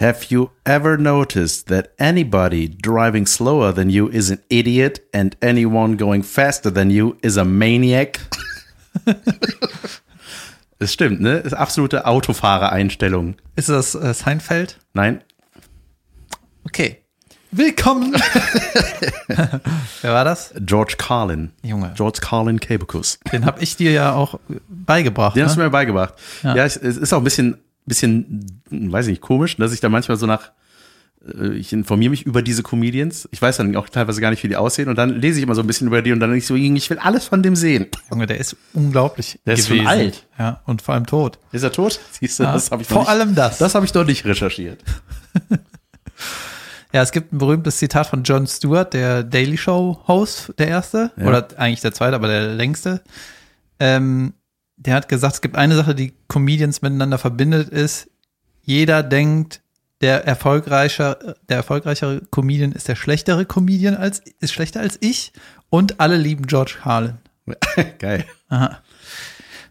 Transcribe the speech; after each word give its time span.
Have 0.00 0.30
you 0.30 0.50
ever 0.64 0.96
noticed 0.96 1.66
that 1.68 1.90
anybody 1.98 2.68
driving 2.68 3.26
slower 3.26 3.70
than 3.72 3.90
you 3.90 4.08
is 4.08 4.30
an 4.30 4.38
idiot 4.48 5.00
and 5.12 5.36
anyone 5.42 5.96
going 5.96 6.22
faster 6.22 6.70
than 6.72 6.90
you 6.90 7.16
is 7.22 7.36
a 7.36 7.44
maniac? 7.44 8.18
Es 10.82 10.94
stimmt, 10.94 11.20
ne? 11.20 11.36
Das 11.42 11.52
ist 11.52 11.58
absolute 11.58 12.06
Autofahrereinstellung. 12.06 13.36
Ist 13.54 13.68
das 13.68 13.94
äh, 13.94 14.14
Seinfeld? 14.14 14.78
Nein, 14.94 15.20
Okay. 16.64 17.02
Willkommen. 17.50 18.14
Wer 19.28 20.12
war 20.14 20.24
das? 20.24 20.54
George 20.60 20.94
Carlin. 20.96 21.50
Junge. 21.62 21.92
George 21.96 22.20
Carlin 22.22 22.60
Cabacus. 22.60 23.18
Den 23.30 23.44
habe 23.44 23.60
ich 23.62 23.76
dir 23.76 23.90
ja 23.90 24.14
auch 24.14 24.40
beigebracht. 24.70 25.36
Den 25.36 25.44
hast 25.44 25.56
du 25.56 25.60
ne? 25.60 25.64
mir 25.66 25.70
beigebracht. 25.70 26.14
Ja, 26.42 26.54
Ja. 26.56 26.64
es, 26.64 26.78
es 26.78 26.96
ist 26.96 27.12
auch 27.12 27.18
ein 27.18 27.24
bisschen, 27.24 27.58
bisschen, 27.86 28.62
weiß 28.70 29.06
ich 29.06 29.10
nicht, 29.12 29.22
komisch, 29.22 29.56
dass 29.56 29.72
ich 29.72 29.80
da 29.80 29.88
manchmal 29.88 30.16
so 30.16 30.26
nach, 30.26 30.52
äh, 31.38 31.54
ich 31.54 31.72
informiere 31.72 32.10
mich 32.10 32.24
über 32.24 32.42
diese 32.42 32.62
Comedians. 32.62 33.28
Ich 33.32 33.40
weiß 33.42 33.56
dann 33.58 33.74
auch 33.76 33.88
teilweise 33.88 34.20
gar 34.20 34.30
nicht, 34.30 34.42
wie 34.42 34.48
die 34.48 34.56
aussehen. 34.56 34.88
Und 34.88 34.96
dann 34.96 35.20
lese 35.20 35.38
ich 35.38 35.42
immer 35.44 35.54
so 35.54 35.60
ein 35.62 35.66
bisschen 35.66 35.86
über 35.88 36.02
die 36.02 36.12
und 36.12 36.20
dann 36.20 36.30
denke 36.30 36.38
ich 36.38 36.46
so, 36.46 36.54
ich 36.54 36.90
will 36.90 36.98
alles 36.98 37.24
von 37.24 37.42
dem 37.42 37.56
sehen. 37.56 37.86
Junge, 38.10 38.26
der 38.26 38.38
ist 38.38 38.56
unglaublich 38.74 39.38
Der 39.46 39.54
ist 39.54 39.68
schon 39.68 39.86
alt. 39.86 40.26
Ja, 40.38 40.60
und 40.66 40.82
vor 40.82 40.94
allem 40.94 41.06
tot. 41.06 41.38
Ist 41.52 41.62
er 41.62 41.72
tot? 41.72 41.98
Siehst 42.12 42.38
du, 42.38 42.44
Ja, 42.44 42.52
das 42.52 42.70
habe 42.70 42.82
ich 42.82 42.88
vor 42.88 43.00
nicht, 43.00 43.08
allem 43.08 43.34
das. 43.34 43.58
Das 43.58 43.74
habe 43.74 43.84
ich 43.86 43.92
doch 43.92 44.04
nicht 44.04 44.24
recherchiert. 44.24 44.82
Ja, 46.92 47.02
es 47.02 47.12
gibt 47.12 47.32
ein 47.32 47.38
berühmtes 47.38 47.76
Zitat 47.76 48.08
von 48.08 48.24
Jon 48.24 48.48
Stewart, 48.48 48.92
der 48.94 49.22
Daily 49.22 49.56
Show 49.56 50.00
Host, 50.08 50.52
der 50.58 50.66
erste, 50.66 51.12
Ja. 51.16 51.26
oder 51.28 51.46
eigentlich 51.56 51.80
der 51.80 51.92
zweite, 51.92 52.16
aber 52.16 52.26
der 52.26 52.48
längste. 52.54 53.00
Ähm, 53.78 54.34
der 54.80 54.94
hat 54.94 55.08
gesagt, 55.08 55.34
es 55.34 55.40
gibt 55.40 55.56
eine 55.56 55.76
Sache, 55.76 55.94
die 55.94 56.14
Comedians 56.28 56.80
miteinander 56.82 57.18
verbindet, 57.18 57.68
ist, 57.68 58.08
jeder 58.62 59.02
denkt, 59.02 59.62
der 60.00 60.26
erfolgreiche, 60.26 61.36
der 61.48 61.58
erfolgreichere 61.58 62.22
Comedian 62.30 62.72
ist 62.72 62.88
der 62.88 62.96
schlechtere 62.96 63.44
Comedian 63.44 63.94
als, 63.94 64.22
ist 64.40 64.52
schlechter 64.52 64.80
als 64.80 64.96
ich 65.00 65.32
und 65.68 66.00
alle 66.00 66.16
lieben 66.16 66.46
George 66.46 66.76
Carlin. 66.82 67.18
Geil. 67.98 68.24
Aha. 68.48 68.78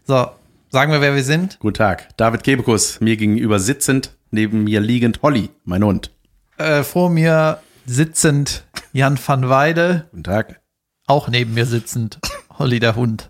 So, 0.06 0.30
sagen 0.68 0.92
wir, 0.92 1.00
wer 1.00 1.16
wir 1.16 1.24
sind. 1.24 1.58
Guten 1.58 1.74
Tag. 1.74 2.16
David 2.16 2.44
Kebekus, 2.44 3.00
mir 3.00 3.16
gegenüber 3.16 3.58
sitzend, 3.58 4.16
neben 4.30 4.62
mir 4.64 4.80
liegend 4.80 5.22
Holly, 5.22 5.50
mein 5.64 5.82
Hund. 5.82 6.12
Äh, 6.58 6.84
vor 6.84 7.10
mir 7.10 7.60
sitzend 7.86 8.64
Jan 8.92 9.18
van 9.24 9.48
Weide, 9.48 10.06
Guten 10.10 10.24
Tag. 10.24 10.60
auch 11.08 11.26
neben 11.28 11.54
mir 11.54 11.66
sitzend 11.66 12.20
Holly 12.58 12.78
der 12.78 12.94
Hund. 12.94 13.29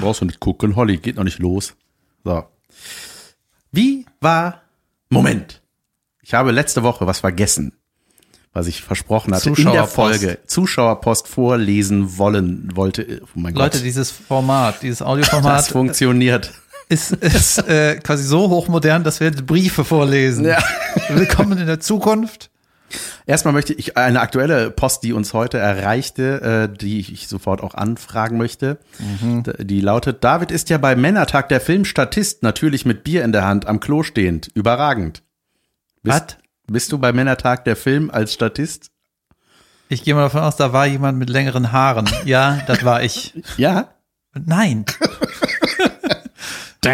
Brauchst 0.00 0.20
du 0.20 0.24
nicht 0.24 0.40
gucken, 0.40 0.76
Holly, 0.76 0.98
geht 0.98 1.16
noch 1.16 1.24
nicht 1.24 1.38
los. 1.38 1.74
So. 2.24 2.44
Wie 3.72 4.06
war. 4.20 4.62
Moment. 5.10 5.62
Ich 6.22 6.34
habe 6.34 6.52
letzte 6.52 6.82
Woche 6.82 7.06
was 7.06 7.20
vergessen, 7.20 7.72
was 8.52 8.66
ich 8.66 8.82
versprochen 8.82 9.34
hatte 9.34 9.48
in 9.48 9.54
der 9.54 9.64
Zuschauerpost. 9.64 9.94
Folge. 9.94 10.38
Zuschauerpost 10.46 11.28
vorlesen 11.28 12.18
wollen 12.18 12.70
wollte. 12.74 13.22
Oh 13.24 13.28
mein 13.40 13.54
Leute, 13.54 13.78
Gott. 13.78 13.86
dieses 13.86 14.10
Format, 14.10 14.82
dieses 14.82 14.98
das 14.98 15.06
Audioformat 15.06 15.66
funktioniert. 15.66 16.52
ist, 16.88 17.12
ist 17.12 17.58
äh, 17.68 17.96
quasi 17.96 18.24
so 18.24 18.48
hochmodern, 18.50 19.04
dass 19.04 19.20
wir 19.20 19.30
Briefe 19.30 19.84
vorlesen. 19.84 20.44
Ja. 20.44 20.62
Willkommen 21.08 21.58
in 21.58 21.66
der 21.66 21.80
Zukunft. 21.80 22.50
Erstmal 23.26 23.52
möchte 23.52 23.74
ich 23.74 23.96
eine 23.96 24.20
aktuelle 24.20 24.70
Post, 24.70 25.02
die 25.02 25.12
uns 25.12 25.34
heute 25.34 25.58
erreichte, 25.58 26.68
äh, 26.72 26.76
die 26.78 27.00
ich 27.00 27.28
sofort 27.28 27.62
auch 27.62 27.74
anfragen 27.74 28.38
möchte. 28.38 28.78
D- 28.98 29.64
Die 29.64 29.80
lautet, 29.80 30.24
David 30.24 30.50
ist 30.50 30.70
ja 30.70 30.78
bei 30.78 30.96
Männertag 30.96 31.48
der 31.50 31.60
Filmstatist, 31.60 32.42
natürlich 32.42 32.86
mit 32.86 33.04
Bier 33.04 33.24
in 33.24 33.32
der 33.32 33.44
Hand, 33.44 33.66
am 33.66 33.80
Klo 33.80 34.02
stehend. 34.02 34.48
Überragend. 34.54 35.22
Was? 36.02 36.24
bist 36.70 36.92
du 36.92 36.98
bei 36.98 37.12
Männertag 37.12 37.64
der 37.64 37.76
Film 37.76 38.10
als 38.10 38.34
Statist? 38.34 38.90
Ich 39.90 40.04
gehe 40.04 40.14
mal 40.14 40.22
davon 40.22 40.42
aus, 40.42 40.56
da 40.56 40.72
war 40.74 40.86
jemand 40.86 41.18
mit 41.18 41.30
längeren 41.30 41.72
Haaren. 41.72 42.08
Ja, 42.26 42.60
das 42.66 42.84
war 42.84 43.02
ich. 43.02 43.34
Ja. 43.56 43.88
Nein. 44.34 44.84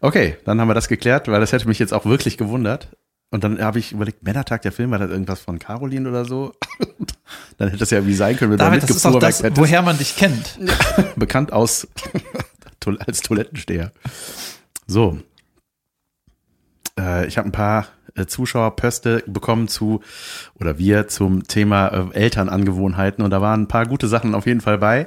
Okay, 0.00 0.36
dann 0.44 0.60
haben 0.60 0.68
wir 0.68 0.74
das 0.74 0.88
geklärt, 0.88 1.28
weil 1.28 1.40
das 1.40 1.52
hätte 1.52 1.66
mich 1.68 1.78
jetzt 1.78 1.92
auch 1.92 2.04
wirklich 2.06 2.36
gewundert. 2.38 2.88
Und 3.30 3.44
dann 3.44 3.60
habe 3.60 3.78
ich 3.78 3.92
überlegt, 3.92 4.22
Männertag 4.22 4.62
der 4.62 4.72
Film, 4.72 4.90
war 4.90 4.98
das 4.98 5.10
irgendwas 5.10 5.40
von 5.40 5.58
Caroline 5.58 6.08
oder 6.08 6.24
so? 6.24 6.54
dann 7.58 7.68
hätte 7.68 7.80
das 7.80 7.90
ja 7.90 8.06
wie 8.06 8.14
sein 8.14 8.36
können, 8.36 8.52
wenn 8.52 8.58
David, 8.58 8.82
das 8.82 8.90
ist 8.90 9.06
auch 9.06 9.18
das, 9.18 9.42
hättest. 9.42 9.60
woher 9.60 9.82
man 9.82 9.98
dich 9.98 10.16
kennt. 10.16 10.58
bekannt 11.16 11.52
aus 11.52 11.86
als 13.00 13.20
Toilettensteher. 13.20 13.92
So. 14.86 15.18
Äh, 16.98 17.26
ich 17.26 17.36
habe 17.36 17.48
ein 17.48 17.52
paar 17.52 17.88
äh, 18.14 18.24
Zuschauerpöste 18.24 19.24
bekommen 19.26 19.68
zu, 19.68 20.00
oder 20.58 20.78
wir 20.78 21.08
zum 21.08 21.46
Thema 21.46 21.88
äh, 21.88 22.14
Elternangewohnheiten 22.14 23.22
und 23.22 23.30
da 23.30 23.42
waren 23.42 23.62
ein 23.62 23.68
paar 23.68 23.84
gute 23.84 24.08
Sachen 24.08 24.34
auf 24.34 24.46
jeden 24.46 24.62
Fall 24.62 24.78
bei. 24.78 25.06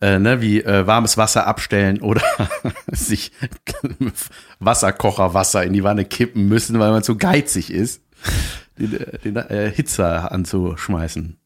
Äh, 0.00 0.18
ne, 0.18 0.42
wie 0.42 0.62
äh, 0.62 0.86
warmes 0.86 1.16
Wasser 1.16 1.46
abstellen 1.46 2.02
oder 2.02 2.20
sich 2.92 3.32
Wasserkocherwasser 4.58 5.64
in 5.64 5.72
die 5.72 5.84
Wanne 5.84 6.04
kippen 6.04 6.48
müssen, 6.48 6.78
weil 6.78 6.90
man 6.90 7.02
zu 7.02 7.16
geizig 7.16 7.70
ist, 7.72 8.02
den, 8.78 8.94
äh, 8.94 9.18
den 9.18 9.36
äh, 9.36 9.70
Hitzer 9.74 10.30
anzuschmeißen. 10.32 11.38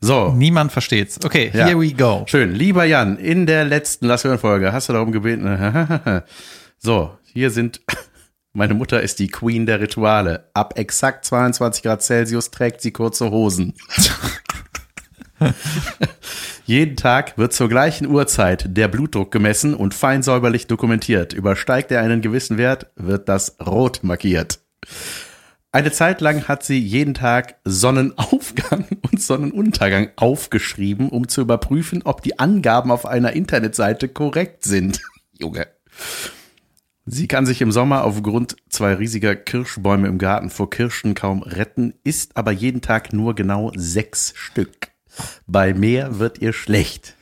So. 0.00 0.32
Niemand 0.32 0.72
versteht's. 0.72 1.24
Okay, 1.24 1.50
Ja. 1.54 1.66
here 1.66 1.80
we 1.80 1.92
go. 1.92 2.24
Schön. 2.26 2.52
Lieber 2.54 2.84
Jan, 2.84 3.16
in 3.18 3.46
der 3.46 3.64
letzten 3.64 4.06
Lass 4.06 4.24
hören 4.24 4.38
Folge 4.38 4.72
hast 4.72 4.88
du 4.88 4.92
darum 4.92 5.10
gebeten. 5.12 5.46
so, 6.78 7.16
hier 7.32 7.50
sind, 7.50 7.80
meine 8.52 8.74
Mutter 8.74 9.00
ist 9.00 9.18
die 9.20 9.28
Queen 9.28 9.64
der 9.64 9.80
Rituale. 9.80 10.50
Ab 10.54 10.74
exakt 10.76 11.24
22 11.24 11.82
Grad 11.82 12.02
Celsius 12.02 12.50
trägt 12.50 12.82
sie 12.82 12.90
kurze 12.92 13.30
Hosen. 13.30 13.74
Jeden 16.66 16.96
Tag 16.96 17.38
wird 17.38 17.52
zur 17.52 17.68
gleichen 17.68 18.06
Uhrzeit 18.06 18.76
der 18.76 18.88
Blutdruck 18.88 19.30
gemessen 19.30 19.74
und 19.74 19.94
fein 19.94 20.22
säuberlich 20.22 20.66
dokumentiert. 20.66 21.32
Übersteigt 21.32 21.90
er 21.92 22.00
einen 22.00 22.22
gewissen 22.22 22.58
Wert, 22.58 22.86
wird 22.96 23.28
das 23.28 23.56
rot 23.64 24.00
markiert. 24.02 24.58
Eine 25.72 25.92
Zeit 25.92 26.22
lang 26.22 26.48
hat 26.48 26.62
sie 26.62 26.78
jeden 26.78 27.12
Tag 27.12 27.56
Sonnenaufgang 27.64 28.86
und 29.02 29.20
Sonnenuntergang 29.20 30.08
aufgeschrieben, 30.16 31.10
um 31.10 31.28
zu 31.28 31.42
überprüfen, 31.42 32.02
ob 32.04 32.22
die 32.22 32.38
Angaben 32.38 32.90
auf 32.90 33.04
einer 33.04 33.34
Internetseite 33.34 34.08
korrekt 34.08 34.64
sind. 34.64 35.02
Junge. 35.38 35.66
Sie 37.04 37.28
kann 37.28 37.46
sich 37.46 37.60
im 37.60 37.70
Sommer 37.72 38.04
aufgrund 38.04 38.56
zwei 38.68 38.94
riesiger 38.94 39.36
Kirschbäume 39.36 40.08
im 40.08 40.18
Garten 40.18 40.50
vor 40.50 40.70
Kirschen 40.70 41.14
kaum 41.14 41.42
retten, 41.42 41.94
isst 42.02 42.36
aber 42.36 42.50
jeden 42.50 42.80
Tag 42.80 43.12
nur 43.12 43.34
genau 43.34 43.70
sechs 43.76 44.32
Stück. 44.34 44.95
Bei 45.46 45.74
mehr 45.74 46.18
wird 46.18 46.38
ihr 46.38 46.52
schlecht. 46.52 47.14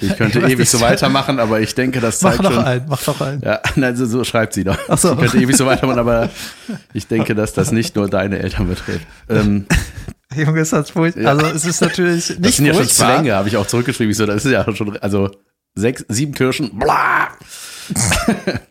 Ich 0.00 0.16
könnte 0.16 0.38
Ich 0.40 0.52
ewig 0.52 0.70
so 0.70 0.80
weitermachen, 0.80 1.38
aber 1.38 1.60
ich 1.60 1.74
denke, 1.74 2.00
das 2.00 2.22
Mach 2.22 2.32
zeigt 2.32 2.44
doch 2.44 2.52
schon, 2.52 2.64
ein, 2.64 2.86
mach 2.88 3.02
doch 3.02 3.20
ein. 3.20 3.40
ja, 3.44 3.60
nein, 3.74 3.96
so, 3.96 4.06
so 4.06 4.24
schreibt 4.24 4.54
sie 4.54 4.64
doch. 4.64 4.78
Ach 4.88 4.98
so. 4.98 5.12
Ich 5.12 5.18
könnte 5.18 5.38
ewig 5.38 5.56
so 5.56 5.66
weitermachen, 5.66 5.98
aber 5.98 6.30
ich 6.92 7.06
denke, 7.06 7.34
dass 7.34 7.52
das 7.52 7.72
nicht 7.72 7.96
nur 7.96 8.08
deine 8.08 8.38
Eltern 8.38 8.68
betrifft. 8.68 9.06
Ähm, 9.28 9.66
Junge, 10.34 10.60
ist 10.60 10.72
das 10.72 10.90
furchtbar. 10.90 11.26
Also 11.28 11.46
es 11.46 11.64
ist 11.64 11.80
natürlich 11.80 12.28
das 12.28 12.38
nicht 12.38 12.56
sind 12.56 12.66
ja 12.66 12.74
schon. 12.74 12.88
Zwänge, 12.88 13.34
habe 13.34 13.48
ich 13.48 13.56
auch 13.56 13.66
zurückgeschrieben. 13.66 14.10
Ich 14.10 14.16
so, 14.16 14.26
das 14.26 14.44
ist 14.44 14.50
ja 14.50 14.64
schon, 14.74 14.96
also 14.98 15.30
sechs, 15.74 16.04
sieben 16.08 16.32
Kirschen, 16.34 16.78
bla. 16.78 17.28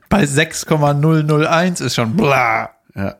Bei 0.09 0.25
6,001 0.25 1.81
ist 1.81 1.95
schon 1.95 2.15
bla. 2.15 2.71
Ja. 2.95 3.15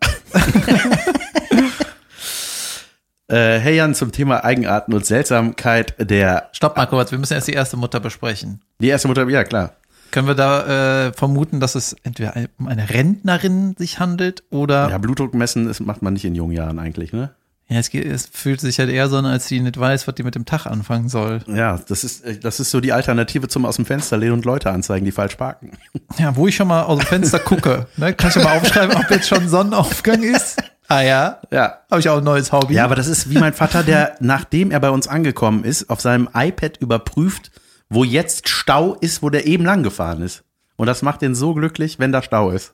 Äh, 3.27 3.57
hey 3.59 3.75
Jan, 3.75 3.95
zum 3.95 4.11
Thema 4.11 4.43
Eigenarten 4.43 4.93
und 4.93 5.05
Seltsamkeit 5.05 5.95
der, 5.99 6.49
Stopp 6.51 6.77
mal 6.77 6.85
kurz, 6.85 7.11
wir 7.11 7.17
müssen 7.19 7.33
erst 7.33 7.47
die 7.47 7.53
erste 7.53 7.77
Mutter 7.77 7.99
besprechen. 7.99 8.61
die 8.79 8.87
erste 8.87 9.07
Mutter, 9.07 9.27
ja 9.29 9.43
klar. 9.43 9.73
Können 10.11 10.27
wir 10.27 10.35
da 10.35 11.07
äh, 11.07 11.13
vermuten, 11.13 11.59
dass 11.59 11.75
es 11.75 11.93
entweder 12.03 12.33
um 12.57 12.67
eine 12.67 12.89
Rentnerin 12.89 13.75
sich 13.77 13.99
handelt 13.99 14.43
oder 14.49 14.89
Ja, 14.89 14.97
Blutdruck 14.97 15.33
messen, 15.33 15.67
das 15.67 15.79
macht 15.79 16.01
man 16.01 16.13
nicht 16.13 16.23
in 16.23 16.35
jungen 16.35 16.53
Jahren 16.53 16.79
eigentlich, 16.79 17.11
ne? 17.11 17.31
Ja, 17.67 17.79
es, 17.79 17.89
geht, 17.89 18.05
es 18.05 18.27
fühlt 18.31 18.61
sich 18.61 18.77
halt 18.77 18.91
eher 18.91 19.09
so 19.09 19.17
an, 19.17 19.25
als 19.25 19.47
die 19.47 19.59
nicht 19.59 19.79
weiß, 19.79 20.07
was 20.07 20.13
die 20.13 20.21
mit 20.21 20.35
dem 20.35 20.45
Tag 20.45 20.67
anfangen 20.67 21.09
soll. 21.09 21.41
Ja, 21.47 21.81
das 21.87 22.03
ist, 22.03 22.23
äh, 22.23 22.37
das 22.37 22.59
ist 22.59 22.69
so 22.69 22.79
die 22.79 22.93
Alternative 22.93 23.47
zum 23.47 23.65
aus 23.65 23.77
dem 23.77 23.87
Fenster 23.87 24.17
lehnen 24.17 24.33
und 24.33 24.45
Leute 24.45 24.69
anzeigen, 24.71 25.03
die 25.03 25.11
falsch 25.11 25.35
parken. 25.35 25.71
Ja, 26.19 26.35
wo 26.35 26.47
ich 26.47 26.55
schon 26.55 26.67
mal 26.67 26.83
aus 26.83 26.99
dem 26.99 27.07
Fenster 27.07 27.39
gucke, 27.39 27.87
ne, 27.97 28.13
kann 28.13 28.29
ich 28.29 28.35
ja 28.35 28.43
mal 28.43 28.57
aufschreiben, 28.59 28.95
ob 28.95 29.09
jetzt 29.09 29.27
schon 29.27 29.49
Sonnenaufgang 29.49 30.21
ist. 30.21 30.61
Ah 30.87 31.01
ja, 31.01 31.39
Ja, 31.51 31.79
habe 31.89 31.99
ich 31.99 32.09
auch 32.09 32.17
ein 32.17 32.23
neues 32.23 32.51
Hobby. 32.51 32.75
Ja, 32.75 32.85
aber 32.85 32.95
das 32.95 33.07
ist 33.07 33.29
wie 33.29 33.37
mein 33.39 33.53
Vater, 33.53 33.83
der, 33.83 34.15
nachdem 34.19 34.69
er 34.71 34.79
bei 34.79 34.89
uns 34.91 35.07
angekommen 35.07 35.63
ist, 35.63 35.89
auf 35.89 35.99
seinem 36.01 36.29
iPad 36.33 36.77
überprüft, 36.77 37.51
wo 37.89 38.03
jetzt 38.03 38.49
Stau 38.49 38.93
ist, 38.95 39.23
wo 39.23 39.29
der 39.29 39.47
eben 39.47 39.65
lang 39.65 39.83
gefahren 39.83 40.21
ist. 40.21 40.43
Und 40.75 40.87
das 40.87 41.01
macht 41.01 41.21
ihn 41.23 41.33
so 41.35 41.53
glücklich, 41.53 41.97
wenn 41.99 42.11
da 42.11 42.21
Stau 42.21 42.51
ist. 42.51 42.73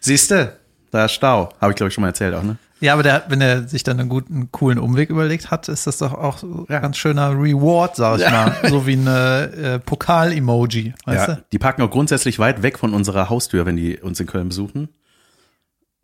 Siehste, 0.00 0.56
da 0.90 1.04
ist 1.04 1.12
Stau. 1.12 1.50
Habe 1.60 1.72
ich, 1.72 1.76
glaube 1.76 1.88
ich, 1.88 1.94
schon 1.94 2.02
mal 2.02 2.08
erzählt 2.08 2.34
auch, 2.34 2.42
ne? 2.42 2.56
Ja, 2.80 2.94
aber 2.94 3.02
der, 3.02 3.24
wenn 3.28 3.42
er 3.42 3.68
sich 3.68 3.82
dann 3.82 4.00
einen 4.00 4.08
guten, 4.08 4.50
coolen 4.52 4.78
Umweg 4.78 5.10
überlegt 5.10 5.50
hat, 5.50 5.68
ist 5.68 5.86
das 5.86 5.98
doch 5.98 6.14
auch 6.14 6.38
so 6.38 6.64
Ja. 6.70 6.78
ganz 6.78 6.96
schöner 6.96 7.30
Reward, 7.32 7.94
sag 7.96 8.20
ich 8.20 8.30
mal. 8.30 8.56
So 8.70 8.86
wie 8.86 8.94
eine 8.94 9.52
äh, 9.52 9.78
Pokal-Emoji, 9.78 10.94
weißt 11.04 11.28
ja, 11.28 11.34
du? 11.34 11.42
die 11.52 11.58
parken 11.58 11.82
auch 11.82 11.90
grundsätzlich 11.90 12.38
weit 12.38 12.62
weg 12.62 12.78
von 12.78 12.94
unserer 12.94 13.28
Haustür, 13.28 13.66
wenn 13.66 13.76
die 13.76 13.98
uns 13.98 14.18
in 14.18 14.26
Köln 14.26 14.48
besuchen. 14.48 14.88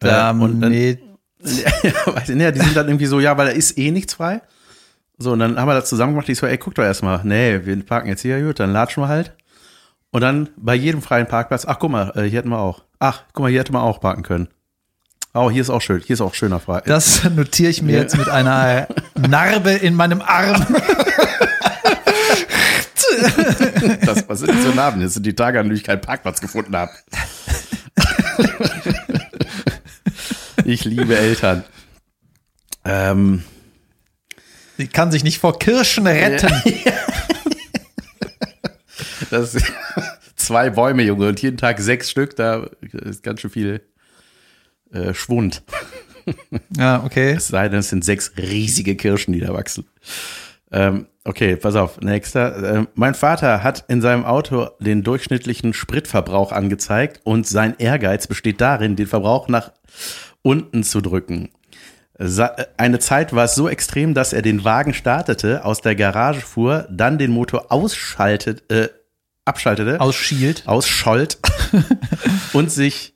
Äh, 0.02 0.08
und 0.32 0.40
dann- 0.40 0.61
Damit. 0.61 1.00
Ja, 1.46 1.93
weiß 2.14 2.28
ich 2.28 2.37
nicht, 2.37 2.54
die 2.56 2.60
sind 2.60 2.76
dann 2.76 2.88
irgendwie 2.88 3.06
so, 3.06 3.20
ja, 3.20 3.37
weil 3.37 3.46
da 3.46 3.52
ist 3.52 3.78
eh 3.78 3.90
nichts 3.90 4.14
frei. 4.14 4.40
So, 5.19 5.32
und 5.32 5.38
dann 5.38 5.58
haben 5.58 5.69
wir 5.69 5.75
das 5.75 5.88
zusammen 5.88 6.12
gemacht. 6.12 6.28
Ich 6.28 6.38
so, 6.38 6.46
ey, 6.46 6.58
guck 6.58 6.75
doch 6.75 6.82
erstmal. 6.82 7.20
Nee, 7.25 7.64
wir 7.64 7.84
parken 7.84 8.08
jetzt 8.08 8.22
hier, 8.22 8.40
gut, 8.43 8.60
dann 8.60 8.72
latschen 8.72 9.02
wir 9.02 9.08
halt. 9.08 9.32
Und 10.10 10.20
dann 10.20 10.50
bei 10.56 10.75
jedem 10.75 11.02
freien 11.02 11.26
Parkplatz, 11.26 11.64
ach, 11.66 11.78
guck 11.78 11.90
mal, 11.90 12.12
äh, 12.14 12.22
hier 12.22 12.38
hätten 12.38 12.50
wir 12.50 12.58
auch. 12.58 12.82
Ach, 12.98 13.22
guck 13.32 13.44
mal, 13.44 13.50
hier 13.50 13.60
hätte 13.60 13.72
man 13.72 13.82
auch 13.82 14.00
parken 14.00 14.22
können. 14.22 14.48
Oh, 15.34 15.50
hier 15.50 15.60
ist 15.60 15.70
auch 15.70 15.82
schön, 15.82 16.00
hier 16.00 16.14
ist 16.14 16.22
auch 16.22 16.32
schöner 16.32 16.60
frei. 16.60 16.82
Das 16.87 17.22
notiere 17.25 17.70
ich 17.70 17.82
mir 17.82 17.92
jetzt 17.92 18.16
mit 18.16 18.28
einer 18.28 18.88
Narbe 19.14 19.72
in 19.72 19.94
meinem 19.94 20.22
Arm. 20.22 20.66
Das, 24.04 24.26
das 24.26 24.42
für 24.42 24.75
Namen? 24.75 25.00
Das 25.00 25.14
sind 25.14 25.25
die 25.25 25.34
Tage, 25.34 25.58
an 25.58 25.66
denen 25.66 25.76
ich 25.76 25.84
keinen 25.84 26.00
Parkplatz 26.00 26.40
gefunden 26.40 26.76
habe. 26.76 26.90
ich 30.66 30.84
liebe 30.84 31.16
Eltern. 31.16 31.64
Ähm, 32.84 33.42
Sie 34.76 34.88
kann 34.88 35.10
sich 35.10 35.24
nicht 35.24 35.38
vor 35.38 35.58
Kirschen 35.58 36.06
retten. 36.06 36.52
das 39.30 39.54
ist 39.54 39.72
zwei 40.36 40.70
Bäume, 40.70 41.02
Junge, 41.02 41.28
und 41.28 41.40
jeden 41.40 41.56
Tag 41.56 41.80
sechs 41.80 42.10
Stück, 42.10 42.36
da 42.36 42.68
ist 42.92 43.22
ganz 43.22 43.40
schön 43.40 43.50
viel 43.50 43.80
äh, 44.92 45.14
Schwund. 45.14 45.62
Ja, 46.76 47.02
okay. 47.06 47.32
Es 47.32 47.48
sei 47.48 47.68
denn, 47.68 47.78
es 47.78 47.88
sind 47.88 48.04
sechs 48.04 48.32
riesige 48.36 48.96
Kirschen, 48.96 49.32
die 49.32 49.40
da 49.40 49.54
wachsen. 49.54 49.86
Ähm, 50.72 51.06
okay, 51.24 51.56
pass 51.56 51.74
auf, 51.74 52.00
nächster. 52.00 52.74
Ähm, 52.74 52.88
mein 52.94 53.14
Vater 53.14 53.62
hat 53.62 53.84
in 53.88 54.02
seinem 54.02 54.24
Auto 54.24 54.68
den 54.78 55.02
durchschnittlichen 55.02 55.72
Spritverbrauch 55.72 56.52
angezeigt 56.52 57.20
und 57.24 57.46
sein 57.46 57.76
Ehrgeiz 57.78 58.26
besteht 58.26 58.60
darin, 58.60 58.96
den 58.96 59.06
Verbrauch 59.06 59.48
nach 59.48 59.72
unten 60.46 60.84
zu 60.84 61.00
drücken. 61.00 61.50
Äh, 62.19 62.48
Eine 62.76 63.00
Zeit 63.00 63.34
war 63.34 63.44
es 63.44 63.56
so 63.56 63.69
extrem, 63.69 64.14
dass 64.14 64.32
er 64.32 64.43
den 64.43 64.64
Wagen 64.64 64.94
startete, 64.94 65.64
aus 65.64 65.81
der 65.81 65.96
Garage 65.96 66.40
fuhr, 66.40 66.87
dann 66.88 67.19
den 67.19 67.32
Motor 67.32 67.72
ausschaltet, 67.72 68.70
äh, 68.70 68.88
abschaltete 69.44 70.00
Aus 70.00 70.14
Shield. 70.14 70.62
ausschollt 70.66 71.38
und 72.52 72.70
sich 72.70 73.14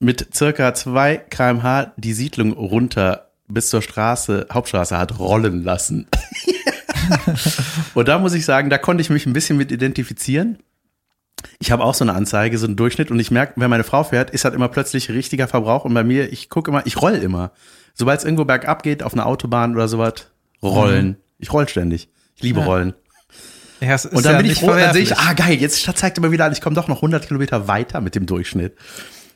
mit 0.00 0.34
circa 0.34 0.74
2 0.74 1.16
kmh 1.16 1.92
die 1.96 2.12
Siedlung 2.12 2.52
runter 2.52 3.30
bis 3.48 3.70
zur 3.70 3.80
Straße, 3.80 4.46
Hauptstraße 4.52 4.98
hat 4.98 5.18
rollen 5.18 5.64
lassen. 5.64 6.08
und 7.94 8.08
da 8.08 8.18
muss 8.18 8.34
ich 8.34 8.44
sagen, 8.44 8.68
da 8.68 8.78
konnte 8.78 9.00
ich 9.00 9.10
mich 9.10 9.24
ein 9.26 9.32
bisschen 9.32 9.56
mit 9.56 9.72
identifizieren. 9.72 10.58
Ich 11.60 11.70
habe 11.70 11.84
auch 11.84 11.94
so 11.94 12.04
eine 12.04 12.14
Anzeige, 12.14 12.58
so 12.58 12.66
einen 12.66 12.76
Durchschnitt 12.76 13.10
und 13.10 13.18
ich 13.20 13.30
merke, 13.30 13.54
wenn 13.56 13.70
meine 13.70 13.84
Frau 13.84 14.04
fährt, 14.04 14.30
ist 14.30 14.44
halt 14.44 14.54
immer 14.54 14.68
plötzlich 14.68 15.10
richtiger 15.10 15.48
Verbrauch 15.48 15.84
und 15.84 15.94
bei 15.94 16.04
mir, 16.04 16.32
ich 16.32 16.48
gucke 16.50 16.70
immer, 16.70 16.86
ich 16.86 17.00
roll 17.00 17.14
immer. 17.14 17.52
Sobald 17.94 18.18
es 18.18 18.24
irgendwo 18.24 18.44
bergab 18.44 18.82
geht, 18.82 19.02
auf 19.02 19.12
einer 19.14 19.26
Autobahn 19.26 19.74
oder 19.74 19.88
sowas, 19.88 20.14
rollen. 20.62 21.16
Ich 21.38 21.52
roll 21.52 21.68
ständig. 21.68 22.08
Ich 22.36 22.42
liebe 22.42 22.60
Ja. 22.60 22.66
Rollen. 22.66 22.94
Ja, 23.80 23.96
Und 24.12 24.24
dann 24.24 24.36
ja 24.36 24.42
bin 24.42 24.50
ich 24.50 24.60
froh, 24.60 24.68
dann 24.68 24.94
sehe 24.94 25.02
ich, 25.02 25.16
ah 25.16 25.32
geil, 25.34 25.54
jetzt 25.54 25.84
zeigt 25.96 26.16
er 26.18 26.22
mir 26.22 26.30
wieder 26.30 26.46
an, 26.46 26.52
ich 26.52 26.60
komme 26.60 26.74
doch 26.74 26.88
noch 26.88 26.96
100 26.98 27.26
Kilometer 27.26 27.68
weiter 27.68 28.00
mit 28.00 28.14
dem 28.14 28.24
Durchschnitt. 28.24 28.74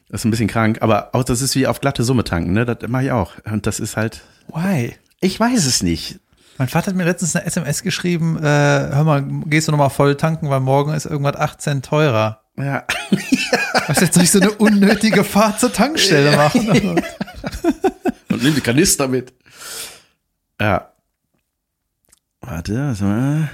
Das 0.09 0.23
ist 0.23 0.25
ein 0.25 0.31
bisschen 0.31 0.49
krank, 0.49 0.79
aber 0.81 1.11
auch 1.13 1.25
das 1.25 1.43
ist 1.43 1.55
wie 1.55 1.67
auf 1.67 1.81
glatte 1.81 2.03
Summe 2.03 2.25
tanken, 2.25 2.53
ne? 2.53 2.65
Das 2.65 2.89
mache 2.89 3.05
ich 3.05 3.11
auch. 3.13 3.33
Und 3.45 3.67
das 3.67 3.79
ist 3.79 3.97
halt, 3.97 4.23
Why? 4.53 4.95
ich 5.21 5.39
weiß 5.39 5.67
es 5.67 5.83
nicht. 5.83 6.19
Mein 6.59 6.69
Vater 6.69 6.89
hat 6.89 6.97
mir 6.97 7.05
letztens 7.05 7.37
eine 7.37 7.47
SMS 7.47 7.85
geschrieben, 7.85 8.37
äh, 8.39 8.43
hör 8.43 9.05
mal, 9.05 9.23
gehst 9.47 9.69
du 9.69 9.73
nochmal 9.73 9.91
voll 9.91 10.17
tanken, 10.17 10.51
weil 10.51 10.59
morgen 10.59 10.93
ist 10.93 11.07
irgendwas 11.07 11.37
18 11.37 11.83
teurer. 11.83 12.43
Ja. 12.57 12.85
Was 13.87 14.01
jetzt 14.01 14.17
ich 14.17 14.31
so 14.31 14.41
eine 14.41 14.51
unnötige 14.51 15.23
Fahrt 15.23 15.61
zur 15.61 15.73
Tankstelle 15.73 16.37
machen? 16.37 17.01
Und 18.29 18.43
nimm 18.43 18.57
die 18.57 18.61
Kanister 18.61 19.07
mit. 19.07 19.33
Ja. 20.61 20.93
Warte, 22.41 22.89
was 22.91 23.01
mal. 23.01 23.51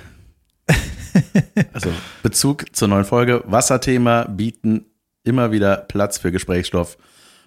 Also, 1.73 1.93
Bezug 2.23 2.75
zur 2.75 2.89
neuen 2.89 3.05
Folge. 3.05 3.43
Wasserthema 3.47 4.25
bieten 4.25 4.87
immer 5.25 5.53
wieder 5.53 5.77
Platz 5.77 6.19
für 6.19 6.33
Gesprächsstoff. 6.33 6.97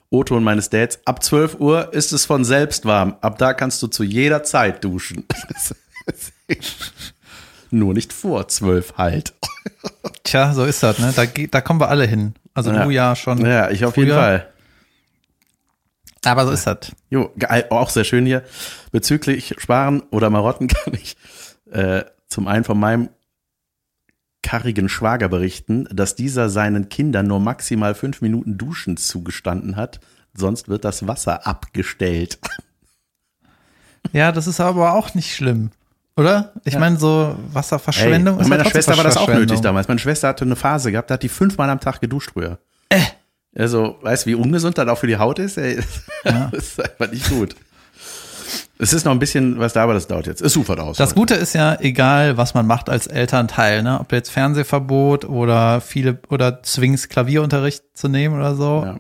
O-Ton 0.10 0.44
meines 0.44 0.70
Dads. 0.70 1.00
Ab 1.06 1.22
12 1.24 1.60
Uhr 1.60 1.94
ist 1.94 2.12
es 2.14 2.26
von 2.26 2.46
selbst 2.46 2.86
warm. 2.86 3.18
Ab 3.22 3.38
da 3.38 3.54
kannst 3.54 3.82
du 3.84 3.88
zu 3.88 4.04
jeder 4.04 4.44
Zeit 4.44 4.84
duschen. 4.84 5.26
Nur 7.72 7.94
nicht 7.94 8.14
vor 8.14 8.48
12 8.48 8.94
halt. 8.98 9.34
Tja, 10.24 10.54
so 10.54 10.64
ist 10.64 10.82
das, 10.84 11.00
ne? 11.00 11.14
Da, 11.16 11.26
da 11.26 11.62
kommen 11.62 11.80
wir 11.82 11.90
alle 11.90 12.06
hin. 12.06 12.36
Also 12.54 12.72
Ja. 12.72 12.86
du 12.86 12.90
ja 12.92 13.16
schon. 13.16 13.46
Ja, 13.46 13.70
ich 13.70 13.84
auf 13.86 13.98
jeden 13.98 14.10
Früher. 14.12 14.20
Fall. 14.20 14.48
Aber 16.24 16.46
so 16.46 16.52
ist 16.52 16.66
das. 16.66 16.92
Jo, 17.10 17.32
auch 17.70 17.90
sehr 17.90 18.04
schön 18.04 18.26
hier. 18.26 18.44
Bezüglich 18.92 19.56
Sparen 19.58 20.02
oder 20.12 20.30
Marotten 20.30 20.68
kann 20.68 20.94
ich 20.94 21.16
äh, 21.72 22.04
zum 22.28 22.48
einen 22.48 22.64
von 22.64 22.80
meinem 22.80 23.10
karrigen 24.48 24.88
Schwager 24.88 25.28
berichten, 25.28 25.90
dass 25.92 26.16
dieser 26.16 26.50
seinen 26.50 26.88
Kindern 26.88 27.28
nur 27.28 27.42
maximal 27.42 27.96
fünf 27.96 28.22
Minuten 28.22 28.58
Duschen 28.58 28.96
zugestanden 28.96 29.76
hat. 29.76 30.00
Sonst 30.34 30.70
wird 30.70 30.86
das 30.86 31.06
Wasser 31.06 31.46
abgestellt. 31.46 32.40
Ja, 34.14 34.32
das 34.32 34.48
ist 34.48 34.62
aber 34.62 34.94
auch 34.94 35.16
nicht 35.16 35.36
schlimm. 35.36 35.72
Oder? 36.16 36.54
Ich 36.64 36.80
meine, 36.80 36.98
so 36.98 37.36
Wasserverschwendung 37.52 38.36
Ey, 38.36 38.42
ist 38.42 38.48
ja 38.48 38.50
meiner 38.50 38.64
trotzdem 38.64 38.84
Schwester 38.84 38.98
war 38.98 39.04
das 39.04 39.18
auch 39.18 39.28
nötig 39.28 39.60
damals. 39.60 39.90
Meine 39.90 40.00
Schwester 40.00 40.30
hatte 40.30 40.46
eine 40.46 40.56
Phase 40.56 40.94
gehabt, 40.94 41.10
da 41.10 41.16
hat 41.16 41.24
die 41.24 41.30
fünfmal 41.30 41.70
am 41.70 41.82
Tag 41.82 42.00
geduscht 42.00 42.30
früher. 42.32 42.58
Äh. 42.88 43.02
Also, 43.54 43.98
weißt 44.02 44.26
du, 44.26 44.30
wie 44.30 44.36
ungesund 44.36 44.78
das 44.78 44.88
auch 44.88 44.98
für 44.98 45.08
die 45.08 45.18
Haut 45.18 45.40
ist? 45.40 45.58
Ey, 45.58 45.84
Ja. 46.24 46.48
das 46.54 46.68
ist 46.68 46.80
einfach 46.82 47.12
nicht 47.12 47.28
gut. 47.30 47.58
Es 48.80 48.94
ist 48.94 49.06
noch 49.06 49.12
ein 49.12 49.20
bisschen 49.20 49.60
was 49.60 49.74
da, 49.74 49.84
aber 49.84 49.94
das 49.94 50.08
dauert 50.08 50.28
jetzt. 50.28 50.42
Es 50.42 50.56
ufert 50.56 50.80
aus. 50.80 50.98
Das 50.98 51.16
Gute 51.16 51.34
ist 51.36 51.54
ja, 51.54 51.80
egal 51.80 52.38
was 52.38 52.54
man 52.54 52.68
macht 52.68 52.90
als 52.90 53.08
Elternteil, 53.08 53.84
ne? 53.84 54.00
Ob 54.00 54.12
jetzt 54.12 54.30
Fernsehverbot 54.30 55.26
oder 55.26 55.82
viele 55.82 56.20
oder 56.30 56.62
zwingst 56.64 57.10
Klavierunterricht 57.10 57.84
zu 57.94 58.08
nehmen 58.08 58.36
oder 58.36 58.56
so. 58.56 58.84
Ja. 58.86 59.00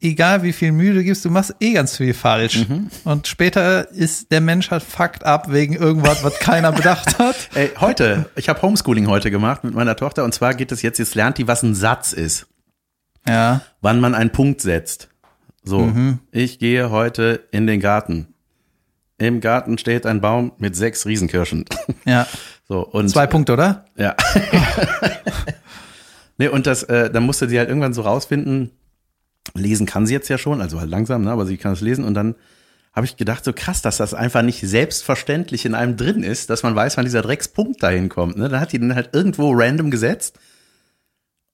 Egal 0.00 0.42
wie 0.42 0.52
viel 0.52 0.72
Mühe 0.72 0.92
du 0.92 1.02
gibst, 1.02 1.24
du 1.24 1.30
machst 1.30 1.54
eh 1.60 1.72
ganz 1.72 1.96
viel 1.96 2.12
falsch. 2.12 2.68
Mhm. 2.68 2.90
Und 3.04 3.26
später 3.26 3.90
ist 3.90 4.30
der 4.32 4.40
Mensch 4.42 4.70
halt 4.70 4.82
fucked 4.82 5.24
up 5.24 5.50
wegen 5.50 5.74
irgendwas, 5.74 6.22
was 6.24 6.38
keiner 6.40 6.72
bedacht 6.72 7.18
hat. 7.18 7.48
Ey, 7.54 7.70
heute, 7.80 8.28
ich 8.36 8.48
habe 8.50 8.60
Homeschooling 8.60 9.06
heute 9.06 9.30
gemacht 9.30 9.64
mit 9.64 9.74
meiner 9.74 9.96
Tochter 9.96 10.24
und 10.24 10.34
zwar 10.34 10.52
geht 10.54 10.72
es 10.72 10.82
jetzt, 10.82 10.98
jetzt 10.98 11.14
lernt 11.14 11.38
die, 11.38 11.48
was 11.48 11.62
ein 11.62 11.74
Satz 11.74 12.12
ist, 12.12 12.46
Ja. 13.26 13.62
wann 13.80 14.00
man 14.00 14.14
einen 14.14 14.30
Punkt 14.30 14.60
setzt. 14.60 15.08
So, 15.66 15.90
ich 16.30 16.58
gehe 16.58 16.90
heute 16.90 17.40
in 17.50 17.66
den 17.66 17.80
Garten. 17.80 18.33
Im 19.24 19.40
Garten 19.40 19.78
steht 19.78 20.06
ein 20.06 20.20
Baum 20.20 20.52
mit 20.58 20.76
sechs 20.76 21.06
Riesenkirschen. 21.06 21.64
Ja. 22.04 22.26
So, 22.66 22.80
und 22.80 23.10
Zwei 23.10 23.26
Punkte, 23.26 23.52
oder? 23.52 23.84
Ja. 23.94 24.16
nee, 26.38 26.48
und 26.48 26.66
das, 26.66 26.82
äh, 26.84 27.10
dann 27.10 27.24
musste 27.26 27.46
sie 27.48 27.58
halt 27.58 27.68
irgendwann 27.68 27.92
so 27.92 28.00
rausfinden, 28.02 28.70
lesen 29.54 29.84
kann 29.86 30.06
sie 30.06 30.14
jetzt 30.14 30.28
ja 30.28 30.38
schon, 30.38 30.62
also 30.62 30.80
halt 30.80 30.88
langsam, 30.88 31.24
ne, 31.24 31.30
aber 31.30 31.44
sie 31.44 31.58
kann 31.58 31.72
es 31.74 31.82
lesen 31.82 32.04
und 32.04 32.14
dann 32.14 32.34
habe 32.94 33.04
ich 33.06 33.16
gedacht, 33.18 33.44
so 33.44 33.52
krass, 33.52 33.82
dass 33.82 33.98
das 33.98 34.14
einfach 34.14 34.40
nicht 34.42 34.60
selbstverständlich 34.60 35.66
in 35.66 35.74
einem 35.74 35.96
drin 35.98 36.22
ist, 36.22 36.48
dass 36.48 36.62
man 36.62 36.74
weiß, 36.74 36.96
wann 36.96 37.04
dieser 37.04 37.20
Dreckspunkt 37.22 37.82
dahin 37.82 38.08
kommt. 38.08 38.38
Ne? 38.38 38.48
Dann 38.48 38.60
hat 38.60 38.72
die 38.72 38.78
den 38.78 38.94
halt 38.94 39.10
irgendwo 39.12 39.52
random 39.52 39.90
gesetzt. 39.90 40.38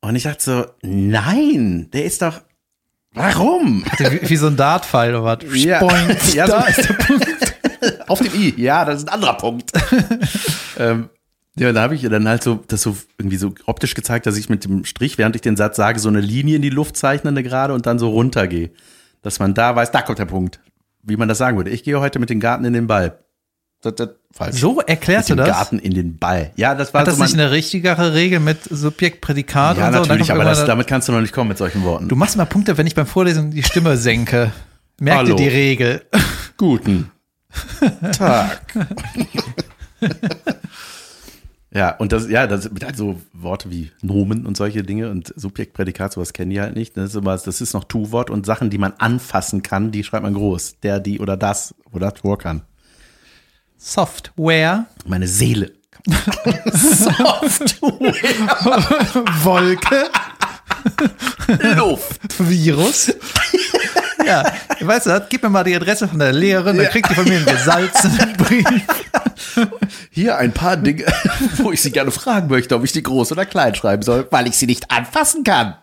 Und 0.03 0.15
ich 0.17 0.25
dachte 0.25 0.43
so, 0.45 0.67
nein, 0.83 1.89
der 1.93 2.05
ist 2.05 2.21
doch, 2.23 2.41
warum? 3.15 3.85
Wie, 3.99 4.29
wie 4.29 4.37
so 4.37 4.47
ein 4.49 4.57
Dartpfeil 4.57 5.15
oder 5.15 5.25
was. 5.25 5.39
Ja. 5.55 5.79
Spoink, 5.79 6.35
Ja, 6.35 6.47
so- 6.47 6.53
da 6.53 6.65
ist 6.67 6.89
der 6.89 6.95
Punkt. 6.95 7.50
Auf 8.11 8.21
dem 8.21 8.35
I, 8.35 8.55
ja, 8.57 8.85
das 8.85 8.97
ist 8.97 9.09
ein 9.09 9.15
anderer 9.15 9.35
Punkt. 9.35 9.71
ähm, 10.79 11.11
ja, 11.57 11.73
da 11.73 11.83
habe 11.83 11.95
ich 11.95 12.03
ihr 12.03 12.11
dann 12.11 12.27
halt 12.27 12.43
so 12.43 12.59
das 12.67 12.83
so 12.83 12.97
irgendwie 13.19 13.37
so 13.37 13.55
optisch 13.67 13.95
gezeigt, 13.95 14.27
dass 14.27 14.37
ich 14.37 14.49
mit 14.49 14.65
dem 14.65 14.85
Strich, 14.85 15.17
während 15.17 15.37
ich 15.37 15.43
den 15.43 15.57
Satz 15.57 15.77
sage, 15.77 16.01
so 16.01 16.09
eine 16.09 16.21
Linie 16.21 16.57
in 16.57 16.63
die 16.63 16.71
Luft 16.71 16.97
zeichne 16.97 17.31
eine 17.31 17.45
gerade 17.45 17.73
und 17.73 17.87
dann 17.87 18.01
so 18.01 18.11
runtergehe. 18.11 18.71
Dass 19.23 19.39
man 19.39 19.55
da 19.55 19.77
weiß, 19.77 19.93
da 19.93 20.03
kommt 20.03 20.19
der 20.19 20.25
Punkt. 20.25 20.59
Wie 21.05 21.17
man 21.17 21.29
das 21.29 21.39
sagen 21.39 21.57
würde. 21.57 21.71
Ich 21.71 21.85
gehe 21.85 22.01
heute 22.01 22.19
mit 22.19 22.31
dem 22.31 22.41
Garten 22.41 22.65
in 22.65 22.73
den 22.73 22.89
Ball. 22.89 23.17
Das, 23.81 23.95
das, 23.95 24.09
falsch. 24.33 24.57
So 24.57 24.75
mit 24.75 24.89
erklärst 24.89 25.31
du 25.31 25.35
dem 25.35 25.47
das? 25.47 25.49
Garten 25.49 25.79
in 25.79 25.95
den 25.95 26.19
Ball. 26.19 26.51
Ja, 26.57 26.75
das 26.75 26.93
war 26.93 27.03
Hat 27.03 27.07
das 27.07 27.17
so 27.17 27.23
nicht 27.23 27.35
eine 27.35 27.53
richtigere 27.53 28.13
Regel 28.13 28.41
mit 28.41 28.65
Subjekt, 28.65 29.21
Prädikat 29.21 29.79
Ja, 29.79 29.87
und 29.87 29.95
so? 29.95 30.01
Natürlich, 30.01 30.33
aber 30.33 30.43
das, 30.43 30.67
damit 30.67 30.89
kannst 30.89 31.07
du 31.07 31.13
noch 31.13 31.21
nicht 31.21 31.33
kommen 31.33 31.49
mit 31.49 31.59
solchen 31.59 31.85
Worten. 31.85 32.09
Du 32.09 32.17
machst 32.17 32.37
mal 32.37 32.45
Punkte, 32.45 32.77
wenn 32.77 32.89
ich 32.89 32.97
beim 32.97 33.07
Vorlesen 33.07 33.53
die 33.53 33.63
Stimme 33.63 33.97
senke. 33.97 34.51
Merk 34.99 35.21
dir 35.21 35.27
Hallo. 35.27 35.37
die 35.37 35.49
Regel. 35.49 36.03
Guten 36.57 37.13
Tag. 38.17 38.61
ja, 41.73 41.97
und 41.97 42.13
das, 42.13 42.29
ja, 42.29 42.47
das 42.47 42.71
mit 42.71 42.85
halt 42.85 42.97
so 42.97 43.21
Worte 43.33 43.71
wie 43.71 43.91
Nomen 44.03 44.47
und 44.47 44.57
solche 44.57 44.83
Dinge 44.83 45.11
und 45.11 45.33
Subjekt, 45.37 45.75
Prädikat, 45.75 46.13
sowas 46.13 46.33
kennen 46.33 46.51
die 46.51 46.61
halt 46.61 46.77
nicht. 46.77 46.97
Das 46.97 47.11
ist, 47.11 47.17
immer, 47.17 47.37
das 47.37 47.61
ist 47.61 47.75
noch 47.75 47.85
Tu-Wort 47.85 48.31
und 48.31 48.47
Sachen, 48.47 48.71
die 48.71 48.79
man 48.79 48.95
anfassen 48.99 49.63
kann, 49.63 49.91
die 49.91 50.05
schreibt 50.05 50.23
man 50.23 50.35
groß. 50.35 50.77
Der, 50.83 51.01
die 51.01 51.21
oder 51.21 51.37
das 51.37 51.75
oder 51.93 52.15
Tor 52.15 52.39
kann. 52.39 52.63
Software, 53.79 54.87
Meine 55.07 55.27
Seele. 55.27 55.73
Wolke, 59.43 60.11
Luft. 61.77 62.21
Virus. 62.39 63.13
Ja, 64.27 64.53
weißt 64.81 65.07
du, 65.07 65.27
gib 65.29 65.43
mir 65.43 65.49
mal 65.49 65.65
die 65.65 65.75
Adresse 65.75 66.09
von 66.09 66.19
der 66.19 66.33
Lehrerin, 66.33 66.77
dann 66.77 66.87
kriegt 66.89 67.11
die 67.11 67.15
von 67.15 67.25
mir 67.29 67.37
einen 67.37 67.47
gesalzenen 67.47 68.33
Brief. 68.37 68.67
Hier 70.11 70.37
ein 70.39 70.53
paar 70.53 70.77
Dinge, 70.77 71.07
wo 71.57 71.73
ich 71.73 71.81
Sie 71.83 71.91
gerne 71.91 72.11
fragen 72.11 72.49
möchte, 72.49 72.75
ob 72.77 72.85
ich 72.85 72.93
die 72.93 73.03
groß 73.03 73.33
oder 73.33 73.47
klein 73.47 73.75
schreiben 73.75 74.03
soll, 74.03 74.27
weil 74.31 74.47
ich 74.47 74.57
sie 74.57 74.67
nicht 74.67 74.91
anfassen 74.91 75.45
kann. 75.45 75.77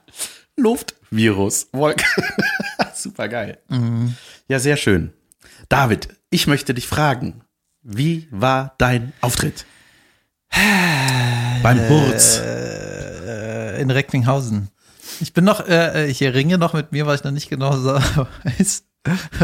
Luft, 0.56 0.96
Virus, 1.12 1.68
Wolke. 1.72 2.06
Super 2.94 3.28
geil. 3.28 3.58
Ja, 4.48 4.60
sehr 4.60 4.78
schön. 4.78 5.14
David, 5.70 6.10
ich 6.30 6.48
möchte 6.48 6.74
dich 6.74 6.88
fragen, 6.88 7.42
wie 7.84 8.28
war 8.32 8.76
dein 8.78 9.14
Auftritt? 9.22 9.66
Beim 11.64 11.90
Hurz. 11.90 12.40
Äh, 12.40 13.82
in 13.82 13.92
Recklinghausen. 13.92 14.70
Ich 15.20 15.34
bin 15.34 15.44
noch, 15.46 15.68
äh, 15.68 16.08
ich 16.08 16.22
ringe 16.22 16.58
noch 16.58 16.74
mit 16.74 16.92
mir, 16.92 17.06
weil 17.08 17.16
ich 17.16 17.24
noch 17.24 17.32
nicht 17.32 17.50
genau 17.50 17.72
weiß. 18.44 18.84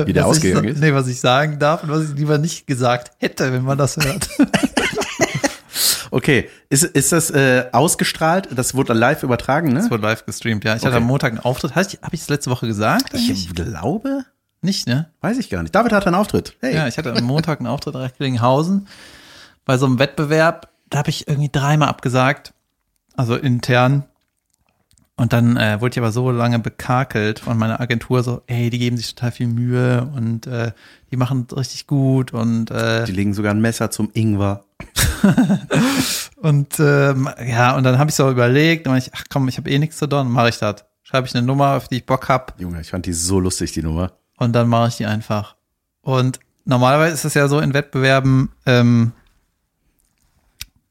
Wie 0.05 0.13
der 0.13 0.23
was 0.23 0.31
ausgegangen 0.37 0.65
ich, 0.65 0.71
ist? 0.73 0.79
Nee, 0.81 0.93
was 0.93 1.07
ich 1.07 1.19
sagen 1.19 1.57
darf 1.59 1.83
und 1.83 1.89
was 1.89 2.03
ich 2.09 2.15
lieber 2.15 2.37
nicht 2.37 2.67
gesagt 2.67 3.11
hätte, 3.19 3.51
wenn 3.53 3.63
man 3.63 3.77
das 3.77 3.97
hört. 3.97 4.27
Okay, 6.11 6.47
ist, 6.69 6.83
ist 6.83 7.11
das 7.11 7.31
äh, 7.31 7.65
ausgestrahlt? 7.71 8.47
Das 8.55 8.75
wurde 8.75 8.93
live 8.93 9.23
übertragen, 9.23 9.69
ne? 9.69 9.79
Das 9.79 9.89
wurde 9.89 10.03
live 10.03 10.23
gestreamt, 10.27 10.63
ja. 10.63 10.75
Ich 10.75 10.83
hatte 10.83 10.89
Okay. 10.89 10.97
am 10.97 11.05
Montag 11.07 11.31
einen 11.31 11.39
Auftritt. 11.39 11.71
Habe 11.73 11.87
ich, 11.89 11.97
hab 12.03 12.13
ich 12.13 12.19
das 12.19 12.29
letzte 12.29 12.51
Woche 12.51 12.67
gesagt? 12.67 13.15
eigentlich? 13.15 13.47
Ich 13.49 13.55
glaube, 13.55 14.23
Nicht, 14.61 14.85
ne? 14.85 15.09
weiß 15.21 15.39
ich 15.39 15.49
gar 15.49 15.63
nicht. 15.63 15.73
David 15.73 15.91
hat 15.91 16.05
einen 16.05 16.15
Auftritt. 16.15 16.55
Hey. 16.61 16.75
Ja, 16.75 16.87
ich 16.87 16.99
hatte 16.99 17.11
am 17.15 17.23
Montag 17.23 17.59
einen 17.59 17.67
Auftritt 17.67 17.95
in 17.95 18.01
Recklinghausen 18.01 18.87
bei 19.65 19.79
so 19.79 19.87
einem 19.87 19.97
Wettbewerb. 19.97 20.69
Da 20.91 20.99
habe 20.99 21.09
ich 21.09 21.27
irgendwie 21.27 21.49
dreimal 21.51 21.87
abgesagt, 21.89 22.53
also 23.17 23.35
intern. 23.35 24.03
Und 25.15 25.31
dann 25.31 25.57
äh, 25.57 25.79
wurde 25.79 25.93
ich 25.93 25.99
aber 25.99 26.11
so 26.11 26.31
lange 26.31 26.57
bekakelt 26.57 27.39
von 27.39 27.57
meiner 27.57 27.79
Agentur, 27.79 28.23
so, 28.23 28.41
ey, 28.47 28.71
die 28.71 28.79
geben 28.79 28.97
sich 28.97 29.13
total 29.13 29.31
viel 29.31 29.47
Mühe 29.47 30.09
und 30.15 30.47
äh, 30.47 30.71
die 31.11 31.17
machen 31.17 31.45
richtig 31.55 31.85
gut 31.85 32.33
und 32.33 32.71
äh, 32.71 33.05
Die 33.05 33.11
legen 33.11 33.35
sogar 33.35 33.53
ein 33.53 33.61
Messer 33.61 33.91
zum 33.91 34.09
Ingwer. 34.13 34.63
und 36.37 36.79
ähm, 36.79 37.29
ja, 37.47 37.75
und 37.75 37.83
dann 37.83 37.99
habe 37.99 38.09
ich 38.09 38.15
so 38.15 38.29
überlegt, 38.29 38.87
und 38.87 38.97
ich, 38.97 39.11
ach 39.13 39.23
komm, 39.29 39.47
ich 39.47 39.57
habe 39.57 39.69
eh 39.69 39.77
nichts 39.77 39.97
zu 39.97 40.07
tun, 40.07 40.31
mache 40.31 40.49
ich 40.49 40.57
das. 40.57 40.83
Schreibe 41.03 41.27
ich 41.27 41.35
eine 41.35 41.45
Nummer, 41.45 41.75
auf 41.75 41.87
die 41.89 41.97
ich 41.97 42.05
Bock 42.07 42.27
hab 42.27 42.59
Junge, 42.59 42.81
ich 42.81 42.89
fand 42.89 43.05
die 43.05 43.13
so 43.13 43.39
lustig, 43.39 43.71
die 43.71 43.83
Nummer. 43.83 44.13
und 44.37 44.53
dann 44.53 44.67
mache 44.67 44.87
ich 44.87 44.97
die 44.97 45.05
einfach. 45.05 45.55
Und 46.01 46.39
normalerweise 46.65 47.13
ist 47.13 47.25
es 47.25 47.35
ja 47.35 47.47
so 47.47 47.59
in 47.59 47.75
Wettbewerben, 47.75 48.49
ähm, 48.65 49.11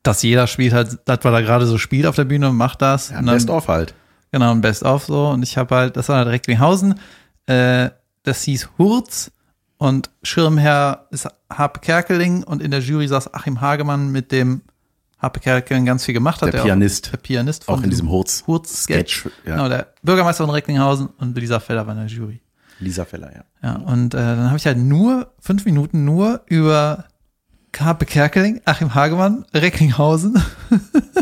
dass 0.05 0.23
jeder 0.23 0.47
spielt 0.47 0.75
halt, 0.75 0.99
das, 1.07 1.19
was 1.23 1.33
er 1.33 1.43
gerade 1.43 1.67
so 1.67 1.77
spielt 1.77 2.07
auf 2.07 2.17
der 2.17 2.25
Bühne 2.25 2.51
und 2.51 2.57
macht 2.57 2.83
das. 2.83 3.11
Ja, 3.11 3.19
und 3.19 3.27
dann, 3.27 3.35
Best 3.35 3.51
of 3.51 3.67
halt. 3.67 3.95
Genau, 4.33 4.51
ein 4.51 4.61
Best-of 4.61 5.05
so. 5.05 5.29
Und 5.29 5.43
ich 5.43 5.57
habe 5.57 5.75
halt, 5.75 5.97
das 5.97 6.09
war 6.09 6.17
halt 6.19 6.29
Recklinghausen. 6.29 6.99
Äh, 7.47 7.91
das 8.25 8.43
hieß 8.43 8.71
Hurz 8.79 9.31
und 9.79 10.11
Schirmherr 10.23 11.07
ist 11.11 11.29
Harpe 11.51 11.81
Kerkeling 11.81 12.43
und 12.45 12.63
in 12.63 12.71
der 12.71 12.81
Jury 12.81 13.07
saß 13.09 13.35
Achim 13.35 13.61
Hagemann, 13.61 14.11
mit 14.11 14.33
dem 14.33 14.63
Harpe 15.19 15.41
Kerkeling 15.41 15.85
ganz 15.85 16.05
viel 16.05 16.15
gemacht 16.15 16.41
hat. 16.43 16.53
Der 16.53 16.61
auch- 16.63 16.65
Pianist. 16.65 17.13
Der 17.13 17.19
Pianist 17.19 17.69
Auch 17.69 17.83
in 17.83 17.91
diesem 17.91 18.09
Hurz. 18.11 18.45
Hurz-Sketch. 18.47 19.21
Sketch, 19.21 19.33
ja. 19.45 19.57
Genau, 19.57 19.69
der 19.69 19.89
Bürgermeister 20.03 20.45
von 20.45 20.51
Recklinghausen 20.55 21.09
und 21.19 21.37
Lisa 21.37 21.61
Feller 21.61 21.87
war 21.87 21.95
in 21.95 22.01
der 22.01 22.09
Jury. 22.09 22.41
Lisa 22.79 23.05
Feller, 23.05 23.31
ja. 23.35 23.45
Ja, 23.63 23.77
und 23.77 24.15
äh, 24.15 24.19
dann 24.19 24.47
habe 24.47 24.57
ich 24.57 24.67
halt 24.67 24.79
nur 24.79 25.33
fünf 25.39 25.65
Minuten 25.65 26.05
nur 26.05 26.41
über 26.47 27.05
Harpe 27.79 28.07
Kerkeling, 28.07 28.61
Achim 28.65 28.95
Hagemann, 28.95 29.45
Recklinghausen, 29.55 30.43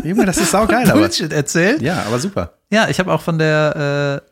Junge, 0.03 0.25
das 0.25 0.37
ist 0.37 0.51
saugeil, 0.51 0.87
aber. 0.89 0.99
Bullshit 0.99 1.31
erzählt. 1.31 1.81
Ja, 1.81 2.03
aber 2.07 2.19
super. 2.19 2.53
Ja, 2.71 2.87
ich 2.89 2.99
habe 2.99 3.11
auch 3.13 3.21
von 3.21 3.37
der 3.37 4.21
äh, 4.25 4.29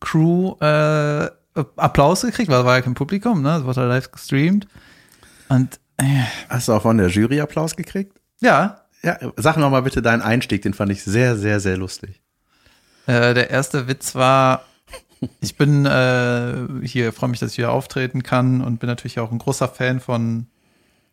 Crew 0.00 0.56
äh, 0.60 1.30
Applaus 1.76 2.22
gekriegt, 2.22 2.50
weil 2.50 2.64
war 2.64 2.76
ja 2.76 2.82
kein 2.82 2.94
Publikum, 2.94 3.40
ne? 3.42 3.48
Das 3.48 3.64
wurde 3.64 3.80
halt 3.80 3.88
live 3.90 4.10
gestreamt. 4.12 4.66
Und 5.48 5.80
äh, 5.96 6.04
Hast 6.48 6.68
du 6.68 6.74
auch 6.74 6.82
von 6.82 6.98
der 6.98 7.08
Jury 7.08 7.40
Applaus 7.40 7.74
gekriegt? 7.76 8.16
ja, 8.40 8.82
Ja, 9.02 9.16
sag 9.36 9.56
noch 9.56 9.70
mal 9.70 9.80
bitte 9.82 10.02
deinen 10.02 10.20
Einstieg, 10.22 10.62
den 10.62 10.74
fand 10.74 10.92
ich 10.92 11.02
sehr, 11.02 11.36
sehr, 11.36 11.60
sehr 11.60 11.76
lustig. 11.78 12.20
äh, 13.06 13.32
der 13.32 13.48
erste 13.50 13.88
Witz 13.88 14.14
war, 14.14 14.64
ich 15.40 15.56
bin 15.56 15.86
äh, 15.86 16.66
hier, 16.82 17.12
freue 17.14 17.30
mich, 17.30 17.40
dass 17.40 17.50
ich 17.50 17.56
hier 17.56 17.72
auftreten 17.72 18.22
kann 18.22 18.60
und 18.60 18.80
bin 18.80 18.88
natürlich 18.88 19.18
auch 19.18 19.32
ein 19.32 19.38
großer 19.38 19.68
Fan 19.68 20.00
von 20.00 20.48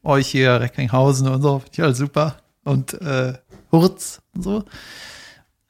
euch 0.04 0.28
hier, 0.28 0.60
Recklinghausen 0.60 1.30
und 1.30 1.42
so, 1.42 1.60
finde 1.60 1.72
ich 1.74 1.82
alles 1.84 1.98
super. 2.00 2.36
Und 2.66 2.94
äh, 3.02 3.36
Hurz 3.72 4.22
und 4.36 4.42
so. 4.44 4.66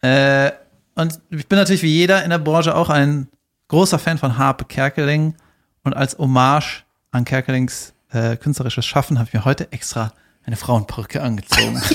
Äh, 0.02 0.52
und 0.96 1.20
ich 1.30 1.48
bin 1.48 1.58
natürlich 1.58 1.82
wie 1.84 1.88
jeder 1.94 2.24
in 2.24 2.30
der 2.30 2.38
Branche 2.40 2.76
auch 2.76 2.90
ein 2.90 3.28
großer 3.68 4.00
Fan 4.00 4.18
von 4.18 4.38
Harpe 4.38 4.66
Kerkeling. 4.66 5.36
Und 5.84 5.94
als 5.96 6.18
Hommage 6.18 6.84
an 7.12 7.26
Kerkelings 7.26 7.94
äh, 8.12 8.38
künstlerisches 8.38 8.86
Schaffen 8.86 9.20
habe 9.20 9.28
ich 9.28 9.34
mir 9.34 9.44
heute 9.46 9.72
extra 9.72 10.14
eine 10.46 10.56
Frauenperücke 10.56 11.22
angezogen. 11.22 11.82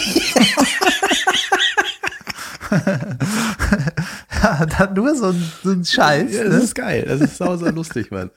ja, 4.43 4.67
dann 4.67 4.95
nur 4.95 5.15
so 5.15 5.27
ein, 5.29 5.53
so 5.63 5.71
ein 5.71 5.85
Scheiß. 5.85 6.33
Ja, 6.35 6.45
ne? 6.45 6.51
das 6.51 6.65
ist 6.65 6.75
geil. 6.75 7.05
Das 7.07 7.21
ist 7.21 7.37
sau, 7.39 7.57
sau 7.57 7.67
lustig, 7.71 8.11
Mann. 8.11 8.31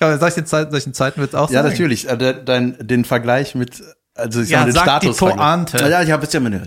Ja, 0.00 0.16
soll 0.18 0.28
ich 0.28 0.34
den 0.34 0.46
Zeit, 0.46 0.70
solchen 0.70 0.94
Zeiten 0.94 1.20
wird's 1.20 1.34
auch 1.34 1.50
Ja, 1.50 1.62
sagen? 1.62 1.70
natürlich. 1.74 2.08
äh, 2.08 2.16
de- 2.16 2.44
Dein, 2.44 2.76
den 2.80 3.04
Vergleich 3.04 3.54
mit, 3.54 3.82
also 4.14 4.40
ich 4.42 4.48
Ja, 4.50 4.60
sag 4.60 4.66
den 4.66 4.74
sag 4.74 5.00
die 5.00 5.12
Status. 5.12 5.18
Pointe. 5.36 5.88
Ja, 5.90 6.02
ich 6.02 6.10
habe 6.10 6.22
jetzt 6.22 6.32
ja 6.34 6.40
meine. 6.40 6.62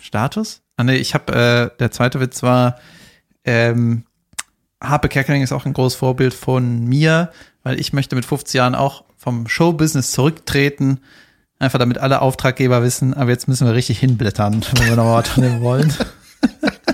Status? 0.00 0.60
Ah, 0.82 0.84
nee, 0.84 0.96
ich 0.96 1.14
habe, 1.14 1.32
äh, 1.32 1.78
der 1.78 1.92
zweite 1.92 2.18
Witz 2.18 2.42
war, 2.42 2.74
ähm, 3.44 4.02
Harpe 4.82 5.08
Kerkeling 5.08 5.40
ist 5.40 5.52
auch 5.52 5.64
ein 5.64 5.74
großes 5.74 5.96
Vorbild 5.96 6.34
von 6.34 6.86
mir, 6.86 7.30
weil 7.62 7.78
ich 7.78 7.92
möchte 7.92 8.16
mit 8.16 8.24
50 8.24 8.54
Jahren 8.54 8.74
auch 8.74 9.04
vom 9.16 9.46
Showbusiness 9.46 10.10
zurücktreten, 10.10 10.98
einfach 11.60 11.78
damit 11.78 11.98
alle 11.98 12.20
Auftraggeber 12.20 12.82
wissen, 12.82 13.14
aber 13.14 13.30
jetzt 13.30 13.46
müssen 13.46 13.64
wir 13.64 13.74
richtig 13.74 14.00
hinblättern, 14.00 14.64
wenn 14.74 14.88
wir 14.88 14.96
noch 14.96 15.14
was 15.14 15.32
dem 15.36 15.60
wollen. 15.60 15.94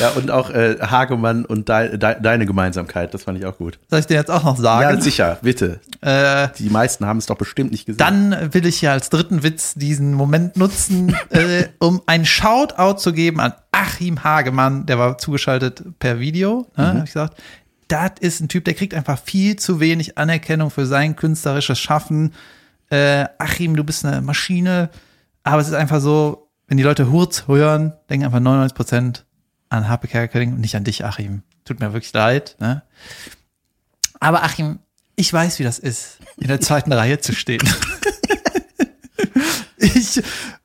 Ja, 0.00 0.10
und 0.10 0.30
auch 0.30 0.50
äh, 0.50 0.76
Hagemann 0.80 1.44
und 1.44 1.68
dei, 1.68 1.88
dei, 1.96 2.14
deine 2.14 2.46
Gemeinsamkeit, 2.46 3.14
das 3.14 3.22
fand 3.24 3.38
ich 3.38 3.46
auch 3.46 3.56
gut. 3.58 3.78
Soll 3.88 4.00
ich 4.00 4.06
dir 4.06 4.14
jetzt 4.14 4.30
auch 4.30 4.42
noch 4.42 4.56
Ja, 4.56 4.62
sagen? 4.62 5.00
sicher, 5.00 5.38
bitte. 5.42 5.80
äh, 6.00 6.48
Die 6.58 6.68
meisten 6.70 7.06
haben 7.06 7.18
es 7.18 7.26
doch 7.26 7.36
bestimmt 7.36 7.70
nicht 7.70 7.86
gesehen. 7.86 7.98
Dann 7.98 8.52
will 8.52 8.66
ich 8.66 8.80
ja 8.82 8.92
als 8.92 9.08
dritten 9.10 9.42
Witz 9.42 9.74
diesen 9.74 10.14
Moment 10.14 10.56
nutzen, 10.56 11.14
äh, 11.30 11.66
um 11.78 12.02
ein 12.06 12.24
Shoutout 12.24 12.98
zu 12.98 13.12
geben 13.12 13.40
an 13.40 13.52
Achim 13.72 14.24
Hagemann, 14.24 14.86
der 14.86 14.98
war 14.98 15.16
zugeschaltet 15.18 15.82
per 15.98 16.18
Video. 16.18 16.66
Ne, 16.76 16.86
hab 16.88 16.96
ich 16.98 17.04
gesagt, 17.12 17.40
das 17.88 18.12
ist 18.20 18.40
ein 18.40 18.48
Typ, 18.48 18.64
der 18.64 18.74
kriegt 18.74 18.94
einfach 18.94 19.18
viel 19.22 19.56
zu 19.56 19.78
wenig 19.78 20.18
Anerkennung 20.18 20.70
für 20.70 20.86
sein 20.86 21.14
künstlerisches 21.16 21.78
Schaffen. 21.78 22.32
Äh, 22.90 23.26
Achim, 23.38 23.76
du 23.76 23.84
bist 23.84 24.04
eine 24.04 24.20
Maschine. 24.22 24.90
Aber 25.42 25.60
es 25.60 25.68
ist 25.68 25.74
einfach 25.74 26.00
so, 26.00 26.48
wenn 26.66 26.78
die 26.78 26.82
Leute 26.82 27.10
Hurz 27.12 27.44
hören, 27.46 27.92
denken 28.08 28.24
einfach 28.26 28.40
99 28.40 28.74
Prozent 28.74 29.24
an 29.74 29.88
Harpe 29.88 30.08
Kerkeling 30.08 30.52
und 30.52 30.60
nicht 30.60 30.76
an 30.76 30.84
dich, 30.84 31.04
Achim. 31.04 31.42
Tut 31.64 31.80
mir 31.80 31.92
wirklich 31.92 32.12
leid. 32.12 32.56
Ne? 32.60 32.82
Aber 34.20 34.42
Achim, 34.42 34.78
ich 35.16 35.32
weiß, 35.32 35.58
wie 35.58 35.64
das 35.64 35.78
ist, 35.78 36.18
in 36.36 36.48
der 36.48 36.60
zweiten 36.60 36.92
Reihe 36.92 37.18
zu 37.18 37.32
stehen. 37.32 37.62
ich, 39.76 40.22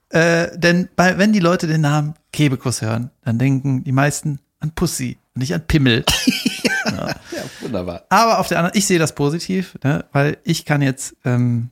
äh, 0.10 0.58
denn 0.58 0.89
bei, 0.96 1.18
wenn 1.18 1.34
die 1.34 1.39
Leute 1.39 1.68
den 1.68 1.82
Namen 1.82 2.16
Kebekus 2.32 2.82
hören, 2.82 3.12
dann 3.24 3.38
denken 3.38 3.84
die 3.84 3.92
meisten 3.92 4.39
an 4.60 4.72
Pussy 4.72 5.18
und 5.34 5.39
nicht 5.39 5.54
an 5.54 5.66
Pimmel. 5.66 6.06
ja, 6.86 7.16
wunderbar. 7.62 8.06
Aber 8.10 8.39
auf 8.39 8.48
der 8.48 8.60
anderen, 8.60 8.78
ich 8.78 8.86
sehe 8.86 9.00
das 9.00 9.16
positiv, 9.16 9.78
ne, 9.84 10.06
weil 10.12 10.38
ich 10.44 10.66
kann 10.66 10.82
jetzt 10.82 11.16
ähm, 11.25 11.70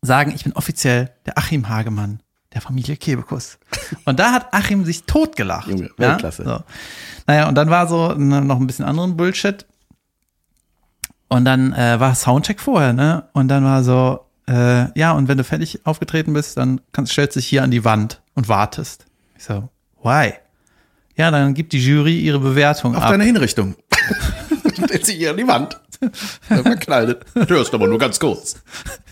sagen, 0.00 0.32
ich 0.34 0.44
bin 0.44 0.54
offiziell 0.54 1.10
der 1.26 1.38
Achim 1.38 1.68
Hagemann 1.68 2.20
der 2.54 2.60
Familie 2.60 2.96
Kebekus. 2.96 3.58
Und 4.04 4.18
da 4.18 4.32
hat 4.32 4.52
Achim 4.52 4.84
sich 4.84 5.04
totgelacht. 5.04 5.68
Junge, 5.68 5.90
Weltklasse. 5.96 6.44
Ja, 6.44 6.58
so. 6.58 6.64
Naja, 7.26 7.48
und 7.48 7.54
dann 7.54 7.70
war 7.70 7.88
so 7.88 8.12
ne, 8.14 8.42
noch 8.42 8.60
ein 8.60 8.66
bisschen 8.66 8.84
anderen 8.84 9.16
Bullshit. 9.16 9.66
Und 11.28 11.44
dann 11.44 11.72
äh, 11.72 11.98
war 11.98 12.14
Soundcheck 12.14 12.60
vorher, 12.60 12.92
ne? 12.92 13.24
Und 13.32 13.48
dann 13.48 13.64
war 13.64 13.82
so, 13.82 14.26
äh, 14.48 14.98
ja, 14.98 15.12
und 15.12 15.28
wenn 15.28 15.38
du 15.38 15.44
fertig 15.44 15.80
aufgetreten 15.84 16.34
bist, 16.34 16.58
dann 16.58 16.80
kannst, 16.92 17.12
stellst 17.12 17.36
du 17.36 17.40
dich 17.40 17.48
hier 17.48 17.62
an 17.62 17.70
die 17.70 17.84
Wand 17.84 18.20
und 18.34 18.48
wartest. 18.48 19.06
Ich 19.36 19.44
so, 19.44 19.70
why? 20.02 20.34
Ja, 21.16 21.30
dann 21.30 21.54
gibt 21.54 21.72
die 21.72 21.84
Jury 21.84 22.20
ihre 22.20 22.38
Bewertung 22.38 22.96
Auf 22.96 23.04
ab. 23.04 23.10
deine 23.10 23.24
Hinrichtung. 23.24 23.76
Stellt 24.74 25.06
sich 25.06 25.16
hier 25.16 25.30
an 25.30 25.36
die 25.36 25.46
Wand. 25.46 25.80
Verkleidet. 26.48 27.24
Du 27.34 27.54
hörst 27.54 27.72
aber 27.72 27.86
nur 27.86 27.98
ganz 27.98 28.18
kurz. 28.18 28.56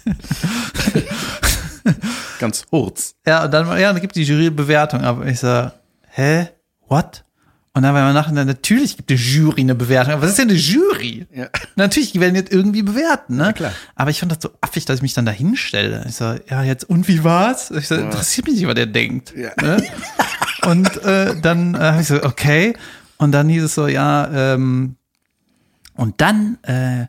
ganz 2.40 2.66
kurz. 2.66 3.14
Ja, 3.26 3.44
und 3.44 3.52
dann, 3.52 3.68
ja, 3.78 3.92
dann 3.92 4.00
gibt 4.00 4.16
die 4.16 4.24
Jury 4.24 4.50
Bewertung 4.50 5.02
ab. 5.02 5.24
Ich 5.24 5.38
so, 5.38 5.70
hä? 6.08 6.48
What? 6.88 7.24
Und 7.72 7.84
dann 7.84 7.94
war 7.94 8.02
man 8.02 8.14
nachher, 8.14 8.32
natürlich 8.32 8.96
gibt 8.96 9.10
die 9.10 9.14
Jury 9.14 9.60
eine 9.60 9.76
Bewertung. 9.76 10.14
Aber 10.14 10.22
was 10.22 10.30
ist 10.30 10.38
denn 10.38 10.48
eine 10.48 10.58
Jury? 10.58 11.26
Ja. 11.32 11.48
Natürlich, 11.76 12.10
die 12.10 12.20
werden 12.20 12.34
jetzt 12.34 12.52
irgendwie 12.52 12.82
bewerten, 12.82 13.36
ne? 13.36 13.52
klar. 13.52 13.72
Aber 13.94 14.10
ich 14.10 14.18
fand 14.18 14.32
das 14.32 14.38
so 14.42 14.50
affig, 14.60 14.86
dass 14.86 14.96
ich 14.96 15.02
mich 15.02 15.14
dann 15.14 15.24
da 15.24 15.30
hinstelle. 15.30 16.04
Ich 16.08 16.16
so, 16.16 16.34
ja, 16.48 16.64
jetzt, 16.64 16.82
und 16.90 17.06
wie 17.06 17.22
war's? 17.22 17.70
Ich 17.70 17.86
so, 17.86 17.94
interessiert 17.94 18.48
mich 18.48 18.56
nicht, 18.56 18.66
was 18.66 18.74
der 18.74 18.86
denkt. 18.86 19.32
Ja. 19.36 19.50
Ne? 19.62 19.84
Und 20.66 21.02
äh, 21.04 21.40
dann 21.40 21.74
äh, 21.74 21.78
habe 21.78 22.02
ich 22.02 22.08
so, 22.08 22.22
okay. 22.22 22.74
Und 23.16 23.32
dann 23.32 23.48
hieß 23.48 23.62
es 23.62 23.74
so, 23.74 23.86
ja, 23.86 24.28
ähm, 24.30 24.96
und 25.94 26.20
dann 26.20 26.58
äh, 26.62 27.06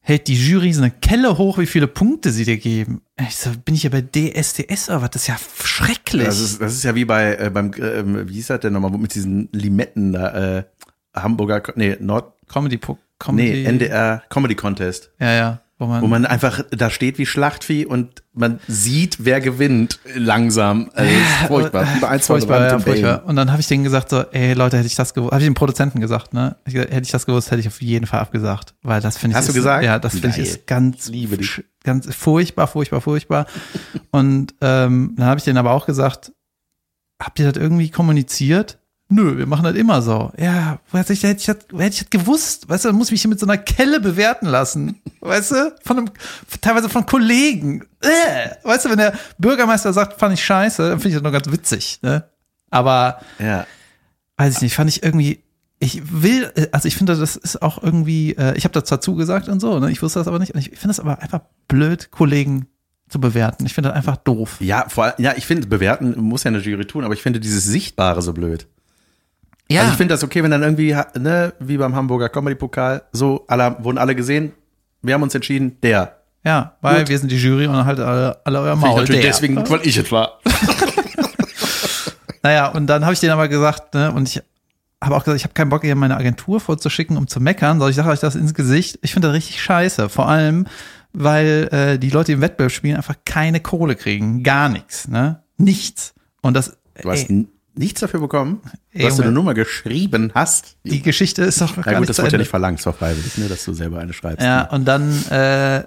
hält 0.00 0.28
die 0.28 0.34
Jury 0.34 0.72
so 0.72 0.82
eine 0.82 0.90
Kelle 0.90 1.38
hoch, 1.38 1.58
wie 1.58 1.66
viele 1.66 1.86
Punkte 1.86 2.30
sie 2.30 2.44
dir 2.44 2.56
geben. 2.56 3.02
Ich 3.20 3.36
so, 3.36 3.50
bin 3.64 3.76
ich 3.76 3.84
ja 3.84 3.90
bei 3.90 4.00
DSDS 4.02 4.88
oder 4.88 5.02
was? 5.02 5.10
Das 5.10 5.22
ist 5.22 5.28
ja 5.28 5.36
schrecklich. 5.62 6.24
Das 6.24 6.40
ist, 6.40 6.60
das 6.60 6.74
ist 6.74 6.82
ja 6.82 6.94
wie 6.94 7.04
bei 7.04 7.36
äh, 7.36 7.50
beim, 7.50 7.72
äh, 7.74 8.28
wie 8.28 8.34
hieß 8.34 8.48
das 8.48 8.60
denn 8.60 8.72
nochmal, 8.72 8.90
mit 8.90 9.14
diesen 9.14 9.48
Limetten 9.52 10.12
da, 10.12 10.58
äh, 10.58 10.64
Hamburger, 11.14 11.62
nee, 11.76 11.96
Nord, 12.00 12.32
Comedy, 12.48 12.80
Comedy. 13.18 13.50
nee, 13.50 13.64
NDR 13.64 14.22
Comedy 14.28 14.56
Contest. 14.56 15.12
Ja, 15.20 15.32
ja. 15.32 15.63
Wo 15.76 15.86
man, 15.86 16.02
Wo 16.02 16.06
man 16.06 16.24
einfach 16.24 16.64
da 16.70 16.88
steht 16.88 17.18
wie 17.18 17.26
Schlachtvieh 17.26 17.84
und 17.84 18.22
man 18.32 18.60
sieht, 18.68 19.24
wer 19.24 19.40
gewinnt 19.40 19.98
langsam. 20.14 20.88
Also, 20.94 21.12
furchtbar. 21.48 21.82
Äh, 21.82 22.18
furchtbar, 22.20 22.68
ja, 22.68 22.78
furchtbar. 22.78 23.24
Und 23.26 23.34
dann 23.34 23.50
habe 23.50 23.60
ich 23.60 23.66
denen 23.66 23.82
gesagt 23.82 24.10
so, 24.10 24.20
ey 24.30 24.52
Leute, 24.52 24.76
hätte 24.76 24.86
ich 24.86 24.94
das 24.94 25.14
gewusst, 25.14 25.32
habe 25.32 25.42
ich 25.42 25.48
dem 25.48 25.54
Produzenten 25.54 26.00
gesagt, 26.00 26.32
ne? 26.32 26.54
Hätte 26.64 27.00
ich 27.02 27.10
das 27.10 27.26
gewusst, 27.26 27.50
hätte 27.50 27.60
ich 27.60 27.66
auf 27.66 27.82
jeden 27.82 28.06
Fall 28.06 28.20
abgesagt, 28.20 28.74
weil 28.82 29.00
das 29.00 29.18
finde 29.18 29.32
ich 29.32 29.38
Hast 29.38 29.48
du 29.48 29.50
ist, 29.50 29.56
gesagt? 29.56 29.84
Ja, 29.84 29.98
das 29.98 30.12
finde 30.12 30.28
ich 30.28 30.38
ist 30.38 30.66
ganz 30.68 31.08
Liebe 31.08 31.38
dich. 31.38 31.64
ganz 31.82 32.12
furchtbar, 32.14 32.68
furchtbar, 32.68 33.00
furchtbar. 33.00 33.46
Und 34.12 34.54
ähm, 34.60 35.14
dann 35.16 35.26
habe 35.26 35.38
ich 35.38 35.44
denen 35.44 35.58
aber 35.58 35.72
auch 35.72 35.86
gesagt, 35.86 36.32
habt 37.20 37.40
ihr 37.40 37.50
das 37.50 37.60
irgendwie 37.60 37.90
kommuniziert? 37.90 38.78
Nö, 39.10 39.36
wir 39.36 39.46
machen 39.46 39.64
das 39.64 39.74
immer 39.74 40.00
so. 40.02 40.32
Ja, 40.38 40.78
hätte 40.92 41.12
ich, 41.12 41.22
hätte 41.22 41.40
ich, 41.40 41.46
das, 41.46 41.56
hätte 41.78 41.94
ich 41.94 41.98
das 42.00 42.10
gewusst? 42.10 42.68
Weißt 42.68 42.84
du, 42.84 42.88
dann 42.88 42.96
muss 42.96 43.08
ich 43.08 43.12
mich 43.12 43.22
hier 43.22 43.28
mit 43.28 43.38
so 43.38 43.46
einer 43.46 43.58
Kelle 43.58 44.00
bewerten 44.00 44.46
lassen. 44.46 45.00
Weißt 45.20 45.52
du? 45.52 45.74
Von 45.84 45.98
einem, 45.98 46.10
teilweise 46.60 46.88
von 46.88 47.04
Kollegen. 47.04 47.84
Äh, 48.00 48.50
weißt 48.66 48.86
du, 48.86 48.90
wenn 48.90 48.98
der 48.98 49.12
Bürgermeister 49.38 49.92
sagt, 49.92 50.18
fand 50.18 50.34
ich 50.34 50.44
scheiße, 50.44 50.82
dann 50.88 50.98
finde 51.00 51.08
ich 51.08 51.14
das 51.14 51.22
nur 51.22 51.32
ganz 51.32 51.50
witzig. 51.50 51.98
Ne? 52.02 52.24
Aber 52.70 53.20
Ja. 53.38 53.66
weiß 54.38 54.56
ich 54.56 54.62
nicht, 54.62 54.74
fand 54.74 54.88
ich 54.90 55.02
irgendwie, 55.02 55.44
ich 55.78 56.00
will, 56.22 56.50
also 56.72 56.88
ich 56.88 56.96
finde, 56.96 57.14
das 57.16 57.36
ist 57.36 57.60
auch 57.62 57.82
irgendwie, 57.82 58.32
äh, 58.36 58.56
ich 58.56 58.64
habe 58.64 58.72
das 58.72 58.84
zwar 58.84 59.02
zugesagt 59.02 59.48
und 59.48 59.60
so, 59.60 59.78
ne? 59.80 59.90
ich 59.90 60.00
wusste 60.02 60.18
das 60.18 60.28
aber 60.28 60.38
nicht. 60.38 60.54
Und 60.54 60.60
ich 60.60 60.70
finde 60.70 60.90
es 60.92 61.00
aber 61.00 61.20
einfach 61.20 61.40
blöd, 61.68 62.10
Kollegen 62.10 62.66
zu 63.10 63.20
bewerten. 63.20 63.66
Ich 63.66 63.74
finde 63.74 63.90
das 63.90 63.96
einfach 63.98 64.16
doof. 64.16 64.56
Ja, 64.60 64.86
vor 64.88 65.04
allem, 65.04 65.14
ja, 65.18 65.34
ich 65.36 65.46
finde, 65.46 65.66
bewerten 65.66 66.18
muss 66.20 66.44
ja 66.44 66.48
eine 66.48 66.58
Jury 66.58 66.86
tun, 66.86 67.04
aber 67.04 67.12
ich 67.12 67.22
finde 67.22 67.38
dieses 67.38 67.64
Sichtbare 67.64 68.22
so 68.22 68.32
blöd. 68.32 68.66
Ja, 69.70 69.80
Also 69.80 69.92
ich 69.92 69.96
finde 69.96 70.14
das 70.14 70.22
okay, 70.22 70.42
wenn 70.42 70.50
dann 70.50 70.62
irgendwie, 70.62 70.94
ne, 71.18 71.52
wie 71.58 71.76
beim 71.78 71.94
Hamburger 71.94 72.28
Comedy-Pokal, 72.28 73.02
so, 73.12 73.44
alle, 73.48 73.76
wurden 73.80 73.98
alle 73.98 74.14
gesehen, 74.14 74.52
wir 75.02 75.14
haben 75.14 75.22
uns 75.22 75.34
entschieden, 75.34 75.78
der. 75.82 76.18
ja, 76.44 76.76
weil 76.80 77.00
Gut. 77.00 77.08
wir 77.08 77.18
sind 77.18 77.30
die 77.30 77.36
Jury 77.38 77.66
und 77.66 77.84
halt 77.84 77.98
alle, 78.00 78.38
alle 78.44 78.60
euer 78.60 78.76
Maul. 78.76 79.04
der. 79.06 79.22
deswegen 79.22 79.56
weil 79.68 79.80
ich 79.86 79.96
es 79.96 80.10
war. 80.12 80.40
Naja, 82.42 82.66
und 82.68 82.86
dann 82.88 83.04
habe 83.04 83.14
ich 83.14 83.20
denen 83.20 83.32
aber 83.32 83.48
gesagt, 83.48 83.94
ne, 83.94 84.12
und 84.12 84.28
ich 84.28 84.42
habe 85.02 85.16
auch 85.16 85.24
gesagt, 85.24 85.38
ich 85.38 85.44
habe 85.44 85.54
keinen 85.54 85.70
Bock, 85.70 85.80
hier 85.82 85.94
meine 85.96 86.16
Agentur 86.18 86.60
vorzuschicken, 86.60 87.16
um 87.16 87.26
zu 87.26 87.40
meckern, 87.40 87.78
sondern 87.78 87.88
ich 87.88 87.96
sage 87.96 88.10
euch 88.10 88.20
das 88.20 88.34
ins 88.36 88.52
Gesicht. 88.52 88.98
Ich 89.00 89.14
finde 89.14 89.28
das 89.28 89.34
richtig 89.34 89.62
scheiße. 89.62 90.10
Vor 90.10 90.28
allem, 90.28 90.66
weil 91.14 91.68
äh, 91.72 91.98
die 91.98 92.10
Leute, 92.10 92.26
die 92.26 92.32
im 92.32 92.40
Wettbewerb 92.42 92.70
spielen, 92.70 92.96
einfach 92.96 93.14
keine 93.24 93.60
Kohle 93.60 93.96
kriegen. 93.96 94.42
Gar 94.42 94.68
nichts, 94.68 95.08
ne? 95.08 95.42
Nichts. 95.56 96.12
Und 96.42 96.52
das, 96.54 96.76
Du 97.00 97.10
hast 97.10 97.30
ey, 97.30 97.46
nichts 97.74 98.00
dafür 98.00 98.20
bekommen, 98.20 98.60
Ey, 98.92 99.02
dass 99.02 99.16
du 99.16 99.22
eine 99.22 99.32
Nummer 99.32 99.54
geschrieben 99.54 100.30
hast. 100.34 100.76
die 100.84 101.02
Geschichte 101.02 101.42
ist 101.42 101.60
doch 101.60 101.74
gar 101.76 101.86
Ja 101.86 101.92
gut, 101.98 102.00
nicht 102.00 102.10
das 102.10 102.18
wird 102.18 102.32
ja 102.32 102.38
nicht 102.38 102.48
verlangt, 102.50 102.78
es 102.80 102.86
war 102.86 102.92
freiwillig, 102.92 103.36
ne, 103.38 103.48
dass 103.48 103.64
du 103.64 103.72
selber 103.72 103.98
eine 103.98 104.12
schreibst. 104.12 104.44
Ja, 104.44 104.64
und 104.70 104.84
dann 104.84 105.10
äh, 105.30 105.84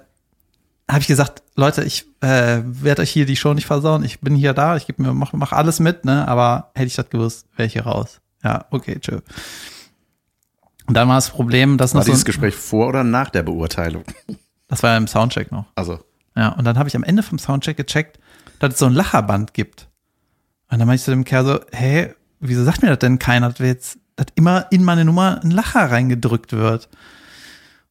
habe 0.90 1.00
ich 1.00 1.06
gesagt, 1.06 1.42
Leute, 1.54 1.84
ich 1.84 2.06
äh, 2.20 2.60
werde 2.64 3.02
euch 3.02 3.10
hier 3.10 3.26
die 3.26 3.36
Show 3.36 3.52
nicht 3.54 3.66
versauen. 3.66 4.04
Ich 4.04 4.20
bin 4.20 4.34
hier 4.34 4.54
da, 4.54 4.76
ich 4.76 4.86
gebe 4.86 5.02
mir, 5.02 5.12
mach, 5.12 5.32
mach 5.32 5.52
alles 5.52 5.80
mit, 5.80 6.04
ne? 6.04 6.26
Aber 6.28 6.70
hätte 6.74 6.86
ich 6.86 6.96
das 6.96 7.10
gewusst, 7.10 7.46
wäre 7.56 7.66
ich 7.66 7.72
hier 7.74 7.84
raus. 7.84 8.20
Ja, 8.42 8.66
okay, 8.70 8.98
tschö. 9.00 9.20
Und 10.86 10.94
dann 10.94 11.08
war 11.08 11.16
das 11.16 11.30
Problem, 11.30 11.76
dass 11.76 11.92
War 11.94 12.00
noch 12.00 12.06
so, 12.06 12.12
dieses 12.12 12.24
Gespräch 12.24 12.54
vor 12.54 12.88
oder 12.88 13.04
nach 13.04 13.28
der 13.30 13.42
Beurteilung? 13.42 14.04
das 14.68 14.82
war 14.82 14.92
ja 14.92 14.96
im 14.96 15.06
Soundcheck 15.06 15.52
noch. 15.52 15.66
Also, 15.74 16.00
Ja, 16.34 16.50
und 16.50 16.64
dann 16.64 16.78
habe 16.78 16.88
ich 16.88 16.96
am 16.96 17.02
Ende 17.02 17.22
vom 17.22 17.38
Soundcheck 17.38 17.76
gecheckt, 17.76 18.18
dass 18.58 18.74
es 18.74 18.78
so 18.78 18.86
ein 18.86 18.94
Lacherband 18.94 19.52
gibt. 19.52 19.88
Und 20.70 20.78
dann 20.78 20.86
meinte 20.86 20.96
ich 20.96 21.04
zu 21.04 21.10
dem 21.10 21.24
Kerl 21.24 21.44
so, 21.44 21.60
hä, 21.72 22.12
wieso 22.40 22.64
sagt 22.64 22.82
mir 22.82 22.88
das 22.88 22.98
denn 22.98 23.18
keiner, 23.18 23.48
dass 23.50 23.58
jetzt, 23.58 23.98
dass 24.16 24.26
immer 24.34 24.66
in 24.70 24.84
meine 24.84 25.04
Nummer 25.04 25.40
ein 25.42 25.50
Lacher 25.50 25.90
reingedrückt 25.90 26.52
wird? 26.52 26.88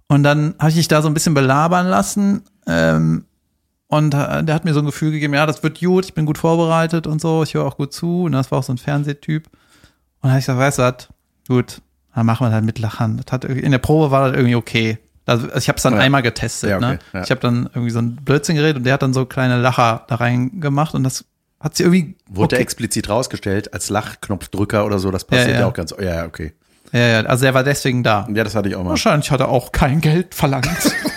Und 0.08 0.24
dann 0.24 0.56
habe 0.60 0.70
ich 0.70 0.78
mich 0.78 0.88
da 0.88 1.02
so 1.02 1.08
ein 1.10 1.13
bisschen 1.13 1.34
belabern 1.34 1.88
lassen, 1.88 2.44
ähm, 2.66 3.26
und 3.90 4.13
äh, 4.13 4.44
der 4.44 4.54
hat 4.54 4.66
mir 4.66 4.74
so 4.74 4.82
ein 4.82 4.86
Gefühl 4.86 5.12
gegeben, 5.12 5.34
ja, 5.34 5.46
das 5.46 5.63
wird 5.63 5.80
gut, 5.80 6.06
ich 6.06 6.13
bin 6.13 6.26
gut 6.26 6.38
vorbereitet 6.38 7.08
und 7.08 7.22
so, 7.22 7.44
ich 7.44 7.54
höre 7.54 7.63
auch 7.66 7.78
gut 7.78 7.94
zu. 7.94 8.24
Und 8.24 8.34
das 8.34 8.52
war 8.52 8.60
auch 8.60 8.63
so 8.63 8.74
ein 8.74 8.78
Fernsehtyp. 8.78 9.48
Und 9.48 9.54
dann 10.24 10.32
habe 10.32 10.40
ich 10.40 10.46
gesagt, 10.46 10.60
weißt 10.60 10.80
du 10.80 10.82
was, 10.84 11.08
gut, 11.48 11.82
dann 12.13 12.26
machen 12.26 12.46
wir 12.46 12.52
das 12.52 12.63
mit 12.63 12.80
Lachern. 12.80 13.16
Das 13.24 13.32
hat, 13.32 13.46
in 13.46 13.72
der 13.72 13.78
Probe 13.78 14.12
war 14.12 14.28
das 14.28 14.36
irgendwie 14.36 14.56
okay. 14.56 14.98
Also 15.26 15.48
ich 15.56 15.70
habe 15.70 15.78
es 15.78 15.84
dann 15.84 15.94
Ja. 15.94 16.00
einmal 16.00 16.22
getestet. 16.22 16.70
Ja, 16.70 16.78
okay, 16.78 16.86
ne? 16.86 17.00
ja. 17.13 17.24
Ich 17.24 17.32
habe 17.32 17.40
dann 17.40 17.70
irgendwie 17.74 17.92
so 17.92 18.00
ein 18.00 18.18
Blödsinn 18.18 18.58
geredet 18.58 18.76
und 18.78 18.84
der 18.84 18.94
hat 18.94 19.04
dann 19.04 19.13
so 19.13 19.26
kleine 19.26 19.58
Lacher 19.58 20.04
da 20.10 20.16
rein 20.16 20.60
gemacht 20.60 20.94
und 20.94 21.04
das 21.06 21.24
hat 21.60 21.76
sie 21.76 21.84
irgendwie 21.84 22.15
wurde 22.28 22.56
okay. 22.56 22.63
explizit 22.63 23.10
rausgestellt 23.10 23.74
als 23.74 23.89
Lachknopfdrücker 23.89 24.86
oder 24.86 25.00
so, 25.00 25.12
das 25.12 25.26
passiert 25.26 25.50
Ja, 25.50 25.54
ja, 25.54 25.60
ja. 25.62 25.67
auch 25.67 25.74
ganz, 25.74 25.93
ja, 25.98 26.15
ja, 26.15 26.26
okay. 26.26 26.54
ja, 26.91 27.00
ja, 27.00 27.20
also 27.22 27.46
er 27.46 27.54
war 27.54 27.63
deswegen 27.63 28.04
da. 28.04 28.28
Ja, 28.34 28.43
das 28.43 28.56
hatte 28.56 28.70
ich 28.70 28.76
auch 28.76 28.84
mal. 28.84 28.91
Wahrscheinlich 28.91 29.32
hat 29.32 29.39
er 29.39 29.50
auch 29.50 29.72
kein 29.72 30.02
Geld 30.02 30.36
verlangt. 30.36 30.67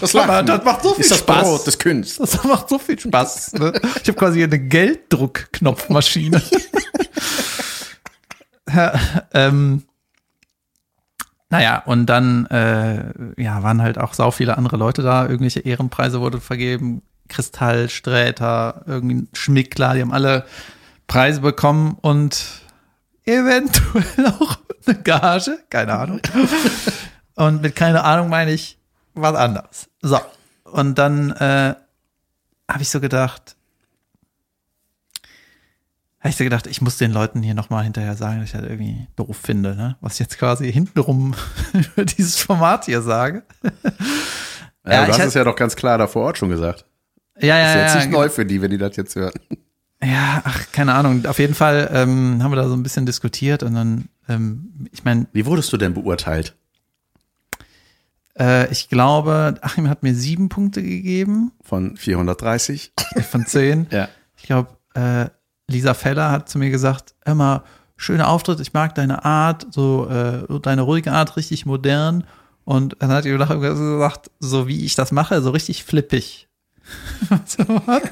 Das 0.00 0.14
Aber 0.14 0.42
das 0.42 0.64
macht 0.64 0.82
so 0.82 0.94
viel 0.94 1.00
ist 1.00 1.10
das 1.10 1.18
Spaß. 1.18 1.42
Brot 1.42 1.66
des 1.66 1.78
Künstlers. 1.78 2.30
Das 2.30 2.44
macht 2.44 2.68
so 2.68 2.78
viel 2.78 2.98
Spaß. 2.98 3.54
Ne? 3.54 3.72
Ich 4.02 4.08
habe 4.08 4.18
quasi 4.18 4.42
eine 4.42 4.58
Gelddruckknopfmaschine. 4.58 6.42
ja, 8.74 8.92
ähm, 9.32 9.82
naja, 11.50 11.82
und 11.86 12.06
dann 12.06 12.46
äh, 12.46 13.42
ja, 13.42 13.62
waren 13.62 13.80
halt 13.82 13.98
auch 13.98 14.14
sau 14.14 14.30
viele 14.30 14.58
andere 14.58 14.76
Leute 14.76 15.02
da. 15.02 15.22
Irgendwelche 15.22 15.60
Ehrenpreise 15.60 16.20
wurden 16.20 16.40
vergeben. 16.40 17.02
Kristall, 17.28 17.88
Sträter, 17.88 18.82
irgendwie 18.86 19.28
Schmickler, 19.32 19.94
die 19.94 20.02
haben 20.02 20.12
alle 20.12 20.44
Preise 21.06 21.40
bekommen 21.40 21.96
und 22.00 22.62
eventuell 23.24 24.26
auch 24.40 24.58
eine 24.86 25.02
Gage, 25.02 25.58
keine 25.70 25.94
Ahnung. 25.94 26.20
Und 27.34 27.62
mit 27.62 27.76
keine 27.76 28.02
Ahnung 28.02 28.30
meine 28.30 28.50
ich 28.50 28.80
was 29.14 29.36
anderes. 29.36 29.88
So, 30.02 30.18
und 30.64 30.98
dann 30.98 31.30
äh, 31.30 31.76
habe 32.68 32.82
ich 32.82 32.90
so 32.90 33.00
gedacht, 33.00 33.54
habe 36.18 36.30
ich 36.30 36.36
so 36.36 36.42
gedacht, 36.42 36.66
ich 36.66 36.82
muss 36.82 36.98
den 36.98 37.12
Leuten 37.12 37.42
hier 37.44 37.54
nochmal 37.54 37.84
hinterher 37.84 38.16
sagen, 38.16 38.40
dass 38.40 38.46
ich 38.48 38.52
das 38.52 38.62
irgendwie 38.62 39.06
doof 39.14 39.36
finde, 39.40 39.76
ne? 39.76 39.96
Was 40.00 40.14
ich 40.14 40.18
jetzt 40.18 40.38
quasi 40.38 40.72
hintenrum 40.72 41.36
über 41.72 42.04
dieses 42.04 42.38
Format 42.38 42.86
hier 42.86 43.02
sage. 43.02 43.44
Ja, 44.84 44.92
Ja, 44.92 45.06
du 45.06 45.12
hast 45.12 45.20
es 45.20 45.34
ja 45.34 45.44
doch 45.44 45.54
ganz 45.54 45.76
klar 45.76 45.96
da 45.96 46.08
vor 46.08 46.24
Ort 46.24 46.38
schon 46.38 46.48
gesagt. 46.48 46.86
Ja, 47.40 47.56
ja, 47.58 47.62
Das 47.64 47.74
ist 47.74 47.80
jetzt 47.82 47.94
ja, 47.94 48.00
nicht 48.00 48.10
neu 48.12 48.28
für 48.28 48.44
die, 48.46 48.60
wenn 48.62 48.70
die 48.70 48.78
das 48.78 48.96
jetzt 48.96 49.14
hören. 49.16 49.32
ja, 50.02 50.42
ach, 50.44 50.66
keine 50.72 50.94
Ahnung. 50.94 51.24
Auf 51.26 51.38
jeden 51.38 51.54
Fall 51.54 51.90
ähm, 51.92 52.42
haben 52.42 52.50
wir 52.52 52.56
da 52.56 52.68
so 52.68 52.74
ein 52.74 52.82
bisschen 52.82 53.06
diskutiert 53.06 53.62
und 53.62 53.74
dann, 53.74 54.08
ähm, 54.28 54.88
ich 54.92 55.04
meine, 55.04 55.26
Wie 55.32 55.46
wurdest 55.46 55.72
du 55.72 55.76
denn 55.76 55.94
beurteilt? 55.94 56.54
äh, 58.38 58.70
ich 58.72 58.88
glaube, 58.88 59.54
Achim 59.62 59.88
hat 59.88 60.02
mir 60.02 60.14
sieben 60.14 60.48
Punkte 60.48 60.82
gegeben 60.82 61.52
Von 61.62 61.96
430? 61.96 62.92
von 63.30 63.46
zehn. 63.46 63.86
Ja. 63.90 64.08
Ich 64.36 64.44
glaube, 64.44 64.70
äh, 64.94 65.26
Lisa 65.68 65.94
Feller 65.94 66.30
hat 66.30 66.48
zu 66.48 66.58
mir 66.58 66.70
gesagt, 66.70 67.14
immer 67.26 67.64
schöner 67.96 68.28
Auftritt, 68.28 68.60
ich 68.60 68.72
mag 68.72 68.94
deine 68.94 69.24
Art, 69.24 69.66
so 69.70 70.08
äh, 70.08 70.60
deine 70.60 70.82
ruhige 70.82 71.12
Art, 71.12 71.36
richtig 71.36 71.66
modern. 71.66 72.24
Und 72.64 72.96
dann 73.00 73.10
hat 73.10 73.24
nachher 73.24 73.58
gesagt, 73.58 74.30
so 74.38 74.68
wie 74.68 74.84
ich 74.84 74.94
das 74.94 75.10
mache, 75.10 75.42
so 75.42 75.50
richtig 75.50 75.84
flippig. 75.84 76.47
So, 77.46 77.66
what? 77.68 78.02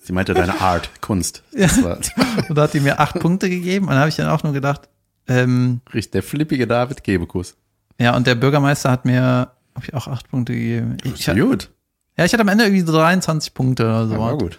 Sie 0.00 0.12
meinte 0.12 0.34
deine 0.34 0.60
Art, 0.60 0.90
Kunst. 1.00 1.42
Ja. 1.52 1.68
Und 2.48 2.54
da 2.56 2.62
hat 2.62 2.74
die 2.74 2.80
mir 2.80 3.00
acht 3.00 3.18
Punkte 3.20 3.48
gegeben. 3.48 3.86
Und 3.86 3.92
dann 3.92 4.00
habe 4.00 4.08
ich 4.10 4.16
dann 4.16 4.28
auch 4.28 4.42
nur 4.42 4.52
gedacht, 4.52 4.88
ähm, 5.28 5.80
richtig, 5.94 6.12
der 6.12 6.22
flippige 6.22 6.66
David 6.66 7.02
Gebekuss. 7.02 7.56
ja, 7.98 8.14
und 8.14 8.26
der 8.26 8.34
Bürgermeister 8.34 8.90
hat 8.90 9.06
mir 9.06 9.50
hab 9.74 9.82
ich 9.82 9.94
auch 9.94 10.06
acht 10.06 10.28
Punkte 10.30 10.52
gegeben. 10.52 10.98
Ich, 11.04 11.26
Ja, 11.26 11.32
gut. 11.34 11.70
ja, 12.18 12.24
ich 12.26 12.32
hatte 12.34 12.42
am 12.42 12.48
Ende 12.48 12.64
irgendwie 12.64 12.84
so 12.84 12.92
23 12.92 13.54
Punkte 13.54 13.84
oder 13.84 14.06
so. 14.06 14.12
Ja, 14.14 14.20
war 14.20 14.36
gut. 14.36 14.58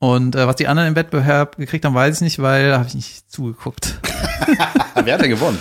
Und 0.00 0.34
äh, 0.34 0.46
was 0.48 0.56
die 0.56 0.66
anderen 0.66 0.88
im 0.88 0.96
Wettbewerb 0.96 1.56
gekriegt 1.56 1.84
haben, 1.84 1.94
weiß 1.94 2.16
ich 2.16 2.20
nicht, 2.22 2.42
weil 2.42 2.70
da 2.70 2.78
habe 2.78 2.88
ich 2.88 2.94
nicht 2.96 3.30
zugeguckt. 3.30 4.00
Wer 5.04 5.14
hat 5.14 5.22
denn 5.22 5.30
gewonnen? 5.30 5.60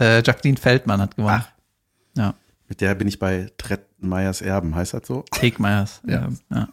Äh, 0.00 0.22
Jacqueline 0.24 0.56
Feldmann 0.56 1.02
hat 1.02 1.14
gewonnen. 1.16 1.42
Ach. 1.44 1.48
Ja, 2.16 2.34
Mit 2.68 2.80
der 2.80 2.94
bin 2.94 3.06
ich 3.08 3.18
bei 3.18 3.52
Trettmeyers 4.04 4.42
Erben, 4.42 4.74
heißt 4.74 4.94
das 4.94 5.06
so? 5.06 5.24
Tegmeyers. 5.30 6.00
Ja. 6.06 6.28
Ja. 6.50 6.56
ja. 6.56 6.68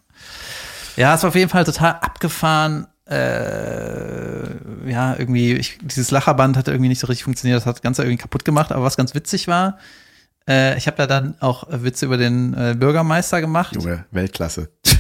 Ja, 0.98 1.16
es 1.16 1.24
war 1.24 1.30
auf 1.30 1.36
jeden 1.36 1.50
Fall 1.50 1.64
total 1.64 1.94
abgefahren. 2.02 2.86
Äh, 3.10 4.90
ja, 4.90 5.16
irgendwie, 5.18 5.54
ich, 5.54 5.78
dieses 5.82 6.12
Lacherband 6.12 6.58
hat 6.58 6.68
irgendwie 6.68 6.90
nicht 6.90 7.00
so 7.00 7.08
richtig 7.08 7.24
funktioniert. 7.24 7.58
Das 7.58 7.66
hat 7.66 7.78
das 7.78 7.82
Ganze 7.82 8.04
irgendwie 8.04 8.18
kaputt 8.18 8.44
gemacht. 8.44 8.74
Aber 8.74 8.84
was 8.84 8.98
ganz 8.98 9.16
witzig 9.16 9.48
war, 9.48 9.78
äh, 10.50 10.78
ich 10.78 10.88
habe 10.88 10.98
da 10.98 11.08
dann 11.08 11.36
auch 11.40 11.66
Witze 11.70 12.06
über 12.06 12.18
den 12.18 12.54
äh, 12.54 12.76
Bürgermeister 12.78 13.40
gemacht. 13.40 13.74
Junge, 13.76 14.04
Weltklasse. 14.12 14.70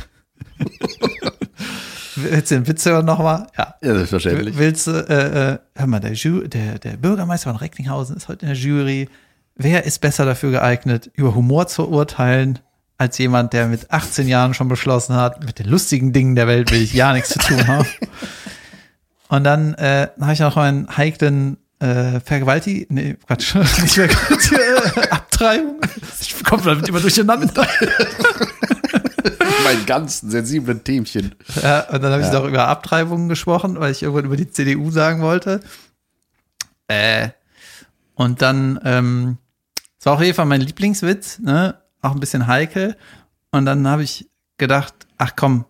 Willst 2.15 2.51
du 2.51 2.55
den 2.55 2.67
Witz 2.67 2.85
hören 2.85 3.05
nochmal? 3.05 3.47
Ja. 3.57 3.75
Ja, 3.81 3.95
selbstverständlich. 3.95 4.57
Willst 4.57 4.87
du, 4.87 4.91
äh, 4.91 5.53
äh, 5.53 5.59
hör 5.75 5.87
mal, 5.87 5.99
der, 5.99 6.13
Ju 6.13 6.47
der, 6.47 6.79
der 6.79 6.91
Bürgermeister 6.91 7.49
von 7.49 7.57
Recklinghausen 7.57 8.15
ist 8.15 8.29
heute 8.29 8.45
in 8.45 8.53
der 8.53 8.57
Jury. 8.57 9.09
Wer 9.55 9.83
ist 9.85 9.99
besser 9.99 10.25
dafür 10.25 10.51
geeignet, 10.51 11.11
über 11.13 11.35
Humor 11.35 11.67
zu 11.67 11.87
urteilen, 11.89 12.59
als 12.97 13.17
jemand, 13.17 13.53
der 13.53 13.67
mit 13.67 13.91
18 13.91 14.27
Jahren 14.27 14.53
schon 14.53 14.67
beschlossen 14.67 15.15
hat, 15.15 15.43
mit 15.43 15.59
den 15.59 15.67
lustigen 15.67 16.13
Dingen 16.13 16.35
der 16.35 16.47
Welt 16.47 16.71
will 16.71 16.81
ich 16.81 16.93
ja 16.93 17.13
nichts 17.13 17.29
zu 17.29 17.39
tun 17.39 17.67
haben. 17.67 17.87
Und 19.27 19.43
dann 19.43 19.73
äh, 19.75 20.09
habe 20.19 20.33
ich 20.33 20.39
noch 20.39 20.57
einen 20.57 20.97
heiklen 20.97 21.57
äh, 21.79 22.19
Vergewaltig, 22.19 22.87
nee, 22.89 23.15
Quatsch, 23.25 23.55
nicht 23.81 23.93
Vergewaltig, 23.95 24.51
äh, 24.51 25.09
Abtreibung. 25.09 25.79
Ich 26.19 26.43
komme 26.43 26.61
damit 26.63 26.87
immer 26.89 26.99
durcheinander. 26.99 27.65
Mein 29.63 29.85
ganz 29.85 30.21
sensiblen 30.21 30.83
Themchen. 30.83 31.33
Ja, 31.61 31.81
und 31.89 32.01
dann 32.03 32.11
habe 32.11 32.21
ich 32.21 32.27
Ja. 32.27 32.33
noch 32.39 32.45
über 32.47 32.67
Abtreibungen 32.67 33.29
gesprochen, 33.29 33.79
weil 33.79 33.91
ich 33.91 34.03
irgendwann 34.03 34.25
über 34.25 34.35
die 34.37 34.49
CDU 34.51 34.91
sagen 34.91 35.21
wollte. 35.21 35.61
Äh, 36.87 37.29
und 38.21 38.41
dann, 38.41 38.79
ähm, 38.83 39.37
war 40.03 40.13
auf 40.13 40.21
jeden 40.21 40.35
Fall 40.35 40.45
mein 40.45 40.61
Lieblingswitz, 40.61 41.39
ne? 41.39 41.75
Auch 42.01 42.11
ein 42.11 42.19
bisschen 42.19 42.47
heikel. 42.47 42.97
Und 43.51 43.65
dann 43.65 43.87
habe 43.87 44.03
ich 44.03 44.29
gedacht, 44.57 44.93
ach 45.17 45.33
komm, 45.35 45.65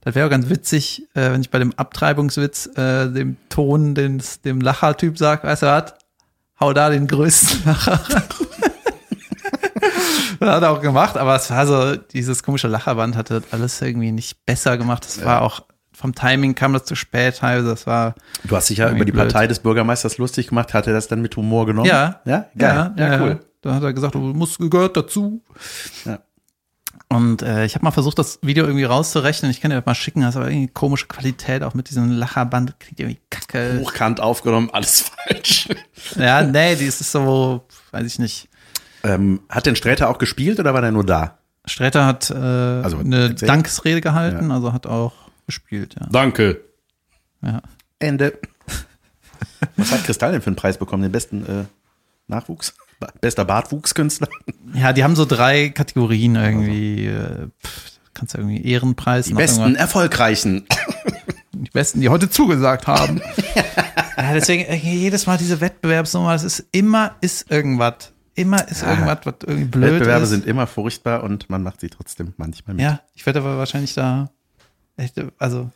das 0.00 0.14
wäre 0.14 0.30
ganz 0.30 0.48
witzig, 0.48 1.06
äh, 1.14 1.32
wenn 1.32 1.42
ich 1.42 1.50
bei 1.50 1.58
dem 1.58 1.74
Abtreibungswitz 1.74 2.66
äh, 2.76 3.08
dem 3.10 3.36
Ton, 3.50 3.94
den, 3.94 4.22
dem 4.44 4.60
Lachertyp 4.60 5.18
sag, 5.18 5.44
weißt 5.44 5.62
du 5.62 5.66
was? 5.66 5.94
Hau 6.58 6.72
da 6.72 6.88
den 6.88 7.06
größten 7.06 7.64
Lacher. 7.66 8.00
Das 10.38 10.48
hat 10.54 10.62
er 10.62 10.70
auch 10.70 10.80
gemacht, 10.80 11.16
aber 11.16 11.36
es 11.36 11.50
war 11.50 11.66
so, 11.66 11.96
dieses 11.96 12.42
komische 12.42 12.68
Lacherband 12.68 13.16
hatte 13.16 13.40
das 13.40 13.52
alles 13.52 13.80
irgendwie 13.82 14.12
nicht 14.12 14.44
besser 14.46 14.78
gemacht. 14.78 15.04
Das 15.04 15.22
war 15.24 15.42
auch, 15.42 15.64
vom 16.00 16.14
Timing 16.14 16.54
kam 16.54 16.72
das 16.72 16.84
zu 16.84 16.94
spät 16.94 17.36
teilweise, 17.38 17.68
das 17.68 17.86
war, 17.86 18.14
Du 18.44 18.56
hast 18.56 18.70
dich 18.70 18.78
ja 18.78 18.90
über 18.90 19.04
die 19.04 19.12
blöd. 19.12 19.24
Partei 19.28 19.46
des 19.46 19.58
Bürgermeisters 19.60 20.18
lustig 20.18 20.48
gemacht. 20.48 20.72
Hat 20.74 20.86
er 20.86 20.92
das 20.94 21.08
dann 21.08 21.20
mit 21.22 21.36
Humor 21.36 21.66
genommen? 21.66 21.86
ja. 21.88 22.20
Ja? 22.24 22.46
Geil. 22.56 22.92
Ja, 22.96 23.20
cool. 23.20 23.40
Da 23.62 23.74
hat 23.74 23.82
er 23.82 23.92
gesagt, 23.92 24.14
du 24.14 24.18
musst 24.20 24.58
gehört 24.58 24.96
dazu. 24.96 25.42
Ja. 26.06 26.18
Und 27.08 27.42
äh, 27.42 27.64
ich 27.64 27.74
habe 27.74 27.84
mal 27.84 27.90
versucht, 27.90 28.18
das 28.18 28.38
Video 28.42 28.64
irgendwie 28.64 28.84
rauszurechnen. 28.84 29.50
Ich 29.50 29.60
kann 29.60 29.70
dir 29.70 29.76
das 29.78 29.86
mal 29.86 29.94
schicken, 29.94 30.20
das 30.22 30.30
ist 30.30 30.36
aber 30.36 30.48
irgendwie 30.50 30.68
komische 30.68 31.06
Qualität, 31.08 31.62
auch 31.64 31.74
mit 31.74 31.90
diesem 31.90 32.10
Lacherband, 32.12 32.78
klingt 32.78 33.00
irgendwie 33.00 33.20
kacke. 33.30 33.80
Hochkant 33.80 34.20
aufgenommen, 34.20 34.70
alles 34.72 35.10
falsch. 35.26 35.68
Ja, 36.16 36.42
nee, 36.42 36.76
die 36.76 36.84
ist 36.86 37.00
so, 37.00 37.66
weiß 37.90 38.06
ich 38.06 38.18
nicht. 38.20 38.48
ähm, 39.02 39.40
hat 39.48 39.66
denn 39.66 39.76
Sträter 39.76 40.08
auch 40.08 40.18
gespielt 40.18 40.60
oder 40.60 40.72
war 40.72 40.80
der 40.82 40.92
nur 40.92 41.04
da? 41.04 41.38
Sträter 41.66 42.06
hat 42.06 42.30
äh, 42.30 42.34
eine 42.34 43.28
erzähl. 43.30 43.46
Dankesrede 43.48 44.00
gehalten, 44.00 44.50
also 44.52 44.72
hat 44.72 44.86
auch 44.86 45.12
gespielt, 45.50 45.96
ja. 45.98 46.06
Danke. 46.10 46.60
ja. 47.42 47.60
Ende. 47.98 48.38
Was 49.76 49.92
hat 49.92 50.04
Kristall 50.04 50.32
denn 50.32 50.40
für 50.42 50.46
einen 50.48 50.56
Preis 50.56 50.78
bekommen? 50.78 51.02
Den 51.02 51.12
besten 51.12 51.44
äh, 51.44 51.64
Nachwuchs? 52.28 52.74
Bester 53.20 53.44
Bartwuchskünstler? 53.44 54.28
Ja, 54.74 54.92
die 54.92 55.02
haben 55.02 55.16
so 55.16 55.24
drei 55.24 55.70
Kategorien 55.70 56.36
irgendwie. 56.36 57.06
Äh, 57.06 57.48
pff, 57.66 57.90
kannst 58.14 58.34
du 58.34 58.38
irgendwie 58.38 58.64
Ehrenpreis. 58.64 59.26
Die 59.26 59.34
besten, 59.34 59.60
irgendwas- 59.62 59.80
erfolgreichen. 59.80 60.66
die 61.52 61.70
besten, 61.70 62.00
die 62.00 62.08
heute 62.08 62.30
zugesagt 62.30 62.86
haben. 62.86 63.20
ja, 64.16 64.32
deswegen 64.34 64.62
äh, 64.64 64.76
jedes 64.76 65.26
Mal 65.26 65.38
diese 65.38 65.60
Wettbewerbsnummer, 65.60 66.34
es 66.34 66.44
ist 66.44 66.64
immer 66.70 67.16
ist 67.20 67.50
irgendwas. 67.50 68.12
Immer 68.36 68.66
ist 68.68 68.82
irgendwas, 68.84 69.18
was 69.24 69.34
irgendwie 69.44 69.64
blöd 69.64 69.94
Wettbewerbe 69.94 70.22
ist. 70.24 70.30
sind 70.30 70.46
immer 70.46 70.66
furchtbar 70.68 71.24
und 71.24 71.50
man 71.50 71.62
macht 71.64 71.80
sie 71.80 71.88
trotzdem 71.88 72.32
manchmal 72.36 72.76
mit. 72.76 72.84
ja, 72.84 73.00
ich 73.14 73.26
werde 73.26 73.40
aber 73.40 73.58
wahrscheinlich 73.58 73.92
da, 73.94 74.30
echt, 75.00 75.20
also 75.38 75.70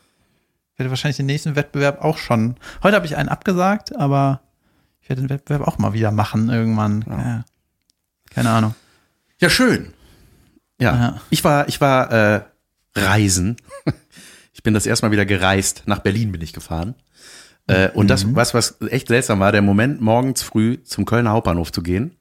ich 0.73 0.79
werde 0.79 0.91
wahrscheinlich 0.91 1.17
den 1.17 1.27
nächsten 1.27 1.57
Wettbewerb 1.57 2.03
auch 2.03 2.19
schon. 2.19 2.57
Heute 2.83 2.97
habe 2.97 3.07
ich 3.07 3.17
einen 3.17 3.29
abgesagt, 3.29 3.97
aber 3.97 4.41
ich 5.01 5.09
werde 5.09 5.23
den 5.23 5.31
Wettbewerb 5.31 5.67
auch 5.67 5.79
mal 5.79 5.93
wieder 5.93 6.11
machen 6.11 6.49
irgendwann. 6.49 7.05
Ja. 7.09 7.45
Keine 8.31 8.51
Ahnung. 8.51 8.75
Ja, 9.41 9.51
schön. 9.51 9.93
Ja. 10.81 10.95
Ja. 10.95 11.21
Ich 11.31 11.45
war, 11.45 11.69
ich 11.69 11.81
war 11.81 12.11
äh, 12.13 12.43
reisen. 12.97 13.57
Ich 14.53 14.63
bin 14.63 14.75
das 14.75 14.87
erste 14.87 15.07
Mal 15.07 15.13
wieder 15.13 15.27
gereist. 15.27 15.83
Nach 15.87 15.99
Berlin 15.99 16.33
bin 16.33 16.41
ich 16.41 16.53
gefahren. 16.53 16.95
Äh, 17.67 17.91
und 17.91 18.09
das, 18.09 18.35
was, 18.35 18.55
was 18.55 18.77
echt 18.89 19.09
seltsam 19.09 19.41
war, 19.41 19.53
der 19.53 19.63
Moment, 19.63 20.01
morgens 20.01 20.43
früh 20.43 20.83
zum 20.83 21.05
Kölner 21.05 21.31
Hauptbahnhof 21.31 21.73
zu 21.73 21.83
gehen 21.83 22.17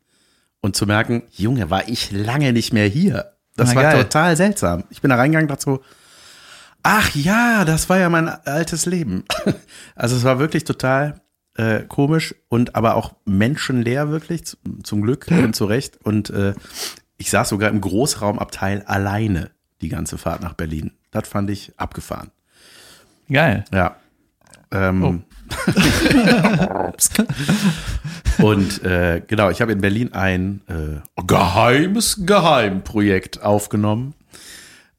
und 0.61 0.75
zu 0.75 0.85
merken, 0.85 1.23
Junge, 1.31 1.69
war 1.69 1.87
ich 1.87 2.11
lange 2.11 2.53
nicht 2.53 2.73
mehr 2.73 2.87
hier. 2.87 3.33
Das 3.55 3.69
Na, 3.69 3.75
war 3.75 3.83
geil. 3.83 4.03
total 4.03 4.35
seltsam. 4.35 4.83
Ich 4.89 5.01
bin 5.01 5.09
da 5.09 5.15
reingegangen 5.15 5.45
und 5.45 5.51
dachte 5.51 5.63
so, 5.63 5.83
ach 6.83 7.15
ja, 7.15 7.65
das 7.65 7.89
war 7.89 7.97
ja 7.97 8.09
mein 8.09 8.27
altes 8.27 8.85
Leben. 8.85 9.23
Also 9.95 10.15
es 10.15 10.23
war 10.23 10.39
wirklich 10.39 10.63
total 10.63 11.21
äh, 11.55 11.81
komisch 11.81 12.33
und 12.49 12.75
aber 12.75 12.95
auch 12.95 13.13
menschenleer 13.25 14.09
wirklich, 14.09 14.57
zum 14.83 15.01
Glück 15.01 15.27
und 15.29 15.55
zu 15.55 15.65
Recht. 15.65 15.97
Und 16.03 16.29
äh, 16.31 16.53
ich 17.17 17.29
saß 17.29 17.49
sogar 17.49 17.69
im 17.69 17.79
Großraumabteil 17.79 18.83
alleine 18.83 19.51
die 19.81 19.89
ganze 19.89 20.17
Fahrt 20.17 20.41
nach 20.41 20.53
Berlin. 20.53 20.91
Das 21.11 21.27
fand 21.27 21.49
ich 21.49 21.73
abgefahren. 21.77 22.31
Geil. 23.29 23.65
Ja. 23.71 23.97
Ähm, 24.71 25.23
und 28.39 28.83
äh, 28.83 29.21
genau, 29.27 29.51
ich 29.51 29.61
habe 29.61 29.71
in 29.71 29.81
Berlin 29.81 30.13
ein 30.13 30.61
äh, 30.67 31.01
geheimes 31.27 32.25
Geheimprojekt 32.25 33.43
aufgenommen. 33.43 34.15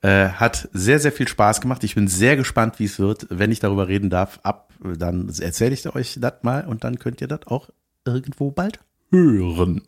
Äh, 0.05 0.29
hat 0.29 0.69
sehr, 0.75 0.99
sehr 1.01 1.13
viel 1.13 1.27
Spaß 1.27 1.63
gemacht. 1.63 1.83
Ich 1.83 1.95
bin 1.95 2.09
sehr 2.09 2.37
gespannt, 2.37 2.79
wie 2.79 2.85
es 2.85 2.99
wird. 2.99 3.27
Wenn 3.31 3.51
ich 3.51 3.61
darüber 3.61 3.89
reden 3.89 4.11
darf, 4.11 4.39
ab, 4.43 4.71
dann 4.83 5.33
erzähle 5.41 5.73
ich 5.73 5.89
euch 5.95 6.19
das 6.21 6.35
mal 6.43 6.67
und 6.67 6.85
dann 6.85 6.99
könnt 6.99 7.23
ihr 7.23 7.27
das 7.27 7.47
auch 7.47 7.71
irgendwo 8.05 8.51
bald 8.51 8.81
hören. 9.11 9.81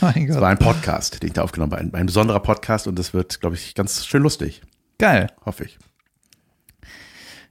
Mein 0.00 0.24
Es 0.24 0.32
Gott. 0.32 0.40
war 0.40 0.48
ein 0.48 0.58
Podcast, 0.58 1.22
den 1.22 1.28
ich 1.28 1.34
da 1.34 1.42
aufgenommen 1.42 1.70
habe. 1.70 1.82
Ein, 1.82 1.94
ein 1.94 2.06
besonderer 2.06 2.40
Podcast 2.40 2.88
und 2.88 2.98
das 2.98 3.14
wird, 3.14 3.40
glaube 3.40 3.54
ich, 3.54 3.76
ganz 3.76 4.04
schön 4.04 4.24
lustig. 4.24 4.62
Geil. 4.98 5.28
Hoffe 5.46 5.66
ich. 5.66 5.78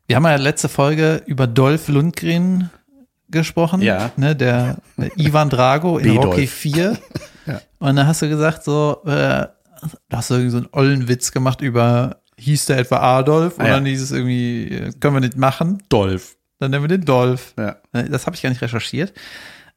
Wir 0.05 0.17
haben 0.17 0.25
ja 0.25 0.35
letzte 0.35 0.67
Folge 0.67 1.23
über 1.25 1.47
Dolph 1.47 1.87
Lundgren 1.87 2.69
gesprochen. 3.29 3.81
Ja. 3.81 4.11
Ne, 4.17 4.35
der, 4.35 4.79
der 4.97 5.17
Ivan 5.17 5.49
Drago 5.49 5.99
in. 5.99 6.17
Rocky 6.17 6.47
4. 6.47 6.97
Und 7.79 7.95
da 7.95 8.05
hast 8.05 8.21
du 8.21 8.27
gesagt, 8.27 8.65
so, 8.65 9.01
äh, 9.05 9.47
da 10.10 10.17
hast 10.17 10.30
du 10.30 10.36
irgendwie 10.36 10.52
so 10.52 10.58
einen 10.58 10.69
ollen 10.72 11.08
Witz 11.08 11.32
gemacht 11.32 11.62
über, 11.62 12.22
hieß 12.38 12.65
der 12.67 12.78
etwa 12.80 12.98
Adolf? 13.19 13.58
Und 13.58 13.65
Ah, 13.65 13.67
ja. 13.67 13.74
dann 13.76 13.86
hieß 13.86 14.02
es 14.02 14.12
irgendwie, 14.12 14.67
äh, 14.69 14.91
können 15.00 15.15
wir 15.15 15.19
nicht 15.22 15.38
machen. 15.38 15.82
Dolph. 15.89 16.36
Dann 16.60 16.72
nennen 16.72 16.84
wir 16.84 16.88
den 16.88 17.06
Dolph. 17.06 17.54
Ja. 17.58 17.78
Äh, 17.93 18.06
Das 18.10 18.26
habe 18.26 18.36
ich 18.36 18.41
gar 18.41 18.50
nicht 18.50 18.62
recherchiert. 18.62 19.13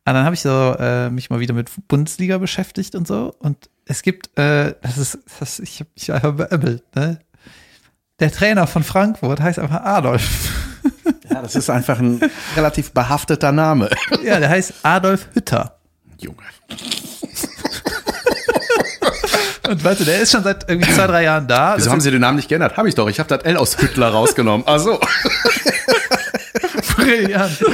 Aber 0.04 0.14
dann 0.18 0.24
habe 0.24 0.34
ich 0.34 0.40
so 0.42 0.76
äh, 0.78 1.10
mich 1.10 1.30
mal 1.30 1.40
wieder 1.40 1.52
mit 1.54 1.70
Bundesliga 1.88 2.38
beschäftigt 2.38 2.94
und 2.94 3.08
so. 3.08 3.34
Und 3.40 3.68
es 3.86 4.02
gibt, 4.02 4.36
äh, 4.38 4.74
das 4.82 4.98
ist, 4.98 5.18
das, 5.40 5.58
ich 5.58 5.80
habe 5.80 5.90
mich 5.96 6.12
einfach 6.12 6.32
beömmelt, 6.32 6.84
ne? 6.94 7.18
Der 8.20 8.32
Trainer 8.32 8.66
von 8.66 8.82
Frankfurt 8.82 9.40
heißt 9.40 9.58
einfach 9.58 9.82
Adolf. 9.82 10.52
Ja, 11.28 11.42
das 11.42 11.56
ist 11.56 11.68
einfach 11.68 11.98
ein 11.98 12.20
relativ 12.56 12.92
behafteter 12.92 13.50
Name. 13.52 13.90
Ja, 14.24 14.38
der 14.38 14.48
heißt 14.48 14.74
Adolf 14.84 15.28
Hütter. 15.34 15.76
Junge. 16.18 16.38
Und 19.68 19.82
weißt 19.84 20.00
du, 20.00 20.04
der 20.04 20.20
ist 20.20 20.32
schon 20.32 20.42
seit 20.44 20.68
irgendwie 20.68 20.92
zwei, 20.92 21.06
drei 21.06 21.24
Jahren 21.24 21.46
da. 21.46 21.74
Wieso 21.76 21.86
Das 21.86 21.92
haben 21.92 22.00
Sie 22.00 22.10
den 22.10 22.20
Namen 22.20 22.36
nicht 22.36 22.48
geändert? 22.48 22.76
Habe 22.76 22.88
ich 22.88 22.94
doch. 22.94 23.08
Ich 23.08 23.18
habe 23.18 23.28
das 23.28 23.42
L 23.44 23.56
aus 23.56 23.78
Hüttler 23.78 24.08
rausgenommen. 24.08 24.64
Ach 24.66 24.78
so. 24.78 25.00
brillant. 26.96 27.64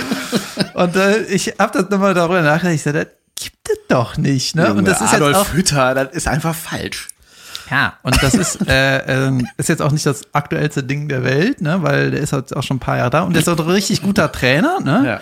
Und 0.74 0.96
äh, 0.96 1.22
ich 1.24 1.54
habe 1.58 1.78
das 1.78 1.90
nochmal 1.90 2.14
darüber 2.14 2.42
nachgedacht. 2.42 2.74
Ich 2.74 2.82
so, 2.82 2.92
das 2.92 3.06
gibt 3.38 3.68
es 3.68 3.78
doch 3.88 4.16
nicht, 4.16 4.54
ne? 4.54 4.72
Und 4.74 4.86
das 4.86 5.00
ist 5.00 5.14
Adolf 5.14 5.36
jetzt 5.36 5.48
auch, 5.48 5.52
Hütter, 5.54 5.94
das 5.94 6.08
ist 6.12 6.28
einfach 6.28 6.54
falsch. 6.54 7.08
ja, 7.70 7.94
und 8.02 8.22
das 8.22 8.34
ist, 8.34 8.66
äh, 8.68 8.98
ähm, 9.26 9.48
ist 9.56 9.68
jetzt 9.68 9.82
auch 9.82 9.92
nicht 9.92 10.06
das 10.06 10.22
aktuellste 10.32 10.82
Ding 10.82 11.08
der 11.08 11.24
Welt, 11.24 11.60
ne? 11.60 11.82
Weil 11.82 12.10
der 12.10 12.20
ist 12.20 12.32
jetzt 12.32 12.54
auch 12.54 12.62
schon 12.62 12.76
ein 12.76 12.80
paar 12.80 12.98
Jahre 12.98 13.10
da 13.10 13.22
und 13.22 13.32
der 13.34 13.42
ist 13.42 13.48
auch 13.48 13.58
ein 13.58 13.70
richtig 13.70 14.02
guter 14.02 14.30
Trainer, 14.30 14.80
ne? 14.80 15.02
Ja. 15.06 15.20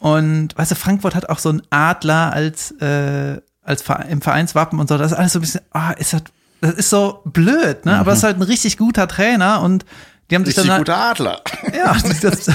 Und 0.00 0.56
weißt 0.56 0.70
du, 0.70 0.74
Frankfurt 0.76 1.14
hat 1.16 1.28
auch 1.28 1.40
so 1.40 1.48
einen 1.48 1.62
Adler 1.70 2.32
als, 2.32 2.70
äh, 2.80 3.40
als 3.68 3.84
im 4.08 4.20
Vereinswappen 4.22 4.78
und 4.80 4.88
so. 4.88 4.98
Das 4.98 5.12
ist 5.12 5.18
alles 5.18 5.32
so 5.32 5.38
ein 5.38 5.42
bisschen, 5.42 5.60
ah, 5.72 5.92
ist 5.92 6.12
das, 6.12 6.22
das 6.60 6.74
ist 6.74 6.90
so 6.90 7.20
blöd, 7.24 7.84
ne? 7.86 7.98
Aber 7.98 8.12
es 8.12 8.18
ist 8.18 8.24
halt 8.24 8.36
ein 8.38 8.42
richtig 8.42 8.76
guter 8.78 9.06
Trainer 9.06 9.60
und 9.62 9.84
die 10.30 10.34
haben 10.34 10.44
sich 10.44 10.56
Richtig 10.58 10.64
dann 10.68 10.72
halt, 10.78 10.86
guter 10.86 10.98
Adler. 10.98 11.40
ja, 11.74 11.96
das, 12.20 12.48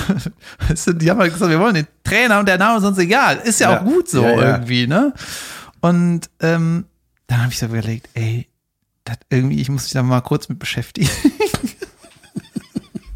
weißt 0.70 0.88
du, 0.88 0.94
die 0.94 1.10
haben 1.10 1.20
halt 1.20 1.34
gesagt, 1.34 1.50
wir 1.50 1.60
wollen 1.60 1.74
den 1.76 1.88
Trainer 2.04 2.40
und 2.40 2.48
der 2.48 2.58
Name 2.58 2.78
ist 2.80 2.84
uns 2.84 2.98
egal. 3.00 3.38
Ist 3.44 3.60
ja, 3.62 3.72
Ja. 3.72 3.80
auch 3.80 3.84
gut 3.84 4.10
so 4.10 4.22
Ja, 4.24 4.32
ja. 4.32 4.42
irgendwie, 4.58 4.86
ne? 4.88 5.14
Und 5.82 6.30
ähm, 6.40 6.86
dann 7.28 7.42
habe 7.42 7.52
ich 7.52 7.58
so 7.60 7.66
überlegt, 7.66 8.10
ey, 8.14 8.48
das 9.06 9.18
irgendwie, 9.30 9.60
ich 9.60 9.70
muss 9.70 9.84
mich 9.84 9.92
da 9.94 10.04
mal 10.04 10.22
kurz 10.22 10.50
mit 10.50 10.60
beschäftigen. 10.60 11.10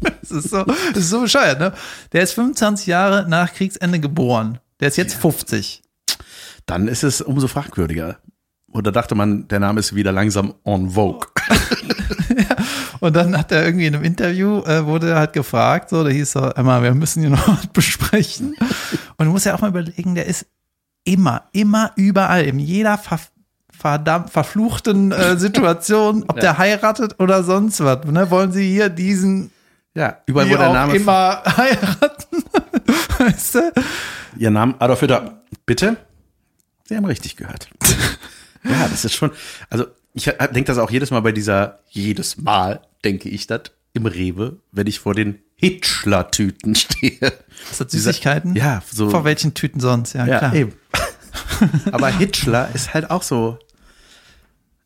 das 0.22 0.30
ist 0.30 0.50
so, 0.50 0.64
das 0.64 1.04
ist 1.04 1.10
so 1.10 1.20
bescheuert, 1.20 1.60
ne? 1.60 1.72
Der 2.12 2.22
ist 2.22 2.32
25 2.32 2.86
Jahre 2.86 3.26
nach 3.28 3.52
Kriegsende 3.52 4.00
geboren. 4.00 4.58
Der 4.80 4.88
ist 4.88 4.96
jetzt 4.96 5.14
50. 5.14 5.82
Dann 6.68 6.86
ist 6.86 7.02
es 7.02 7.20
umso 7.20 7.48
fragwürdiger. 7.48 8.18
Oder 8.70 8.92
dachte 8.92 9.14
man, 9.14 9.48
der 9.48 9.58
Name 9.58 9.80
ist 9.80 9.94
wieder 9.94 10.12
langsam 10.12 10.54
en 10.64 10.90
vogue. 10.90 11.26
Und 13.00 13.16
dann 13.16 13.36
hat 13.38 13.52
er 13.52 13.64
irgendwie 13.64 13.86
in 13.86 13.94
einem 13.94 14.04
Interview, 14.04 14.60
äh, 14.64 14.84
wurde 14.84 15.10
er 15.10 15.18
halt 15.20 15.32
gefragt, 15.32 15.88
so, 15.90 16.02
da 16.04 16.10
hieß 16.10 16.32
so, 16.32 16.40
Emma, 16.50 16.82
wir 16.82 16.94
müssen 16.94 17.20
hier 17.22 17.30
noch 17.36 17.48
was 17.48 17.66
besprechen. 17.68 18.54
Und 19.16 19.26
du 19.26 19.32
musst 19.32 19.46
ja 19.46 19.54
auch 19.54 19.60
mal 19.60 19.68
überlegen, 19.70 20.14
der 20.14 20.26
ist 20.26 20.46
immer, 21.04 21.44
immer 21.52 21.92
überall, 21.96 22.44
in 22.44 22.58
jeder 22.58 22.98
ver 22.98 23.18
verdammt 23.70 24.30
verfluchten 24.30 25.12
äh, 25.12 25.36
Situation, 25.38 26.24
ob 26.26 26.36
Ja. 26.36 26.40
der 26.42 26.58
heiratet 26.58 27.14
oder 27.20 27.44
sonst 27.44 27.82
was. 27.84 28.04
Ne? 28.06 28.28
Wollen 28.30 28.50
sie 28.52 28.68
hier 28.68 28.88
diesen 28.88 29.52
Ja, 29.94 30.16
überall, 30.26 30.50
wo 30.50 30.56
der 30.56 30.72
Name. 30.72 30.96
immer 30.96 31.42
heiraten? 31.56 32.42
weißt 33.18 33.54
du? 33.54 33.72
Ihr 34.36 34.50
Name 34.50 34.74
Adolf 34.80 35.00
Hitler. 35.00 35.42
Bitte? 35.64 35.96
Sie 36.88 36.96
haben 36.96 37.04
richtig 37.04 37.36
gehört. 37.36 37.68
ja, 38.64 38.88
das 38.88 39.04
ist 39.04 39.14
schon. 39.14 39.30
Also, 39.68 39.84
ich 40.14 40.24
denke 40.24 40.64
das 40.64 40.78
auch 40.78 40.90
jedes 40.90 41.10
Mal 41.10 41.20
bei 41.20 41.32
dieser, 41.32 41.80
jedes 41.90 42.38
Mal 42.38 42.80
denke 43.04 43.28
ich 43.28 43.46
das 43.46 43.60
im 43.92 44.06
Rewe, 44.06 44.56
wenn 44.72 44.86
ich 44.86 44.98
vor 44.98 45.14
den 45.14 45.38
Hitler-Tüten 45.56 46.74
stehe. 46.74 47.32
Was 47.68 47.80
hat 47.80 47.90
Süßigkeiten? 47.90 48.54
Ja, 48.56 48.82
so. 48.90 49.10
Vor 49.10 49.24
welchen 49.24 49.52
Tüten 49.52 49.80
sonst? 49.80 50.14
Ja, 50.14 50.24
ja, 50.24 50.38
klar. 50.38 50.54
eben. 50.54 50.72
Aber 51.92 52.08
Hitler 52.08 52.70
ist 52.74 52.94
halt 52.94 53.10
auch 53.10 53.22
so. 53.22 53.58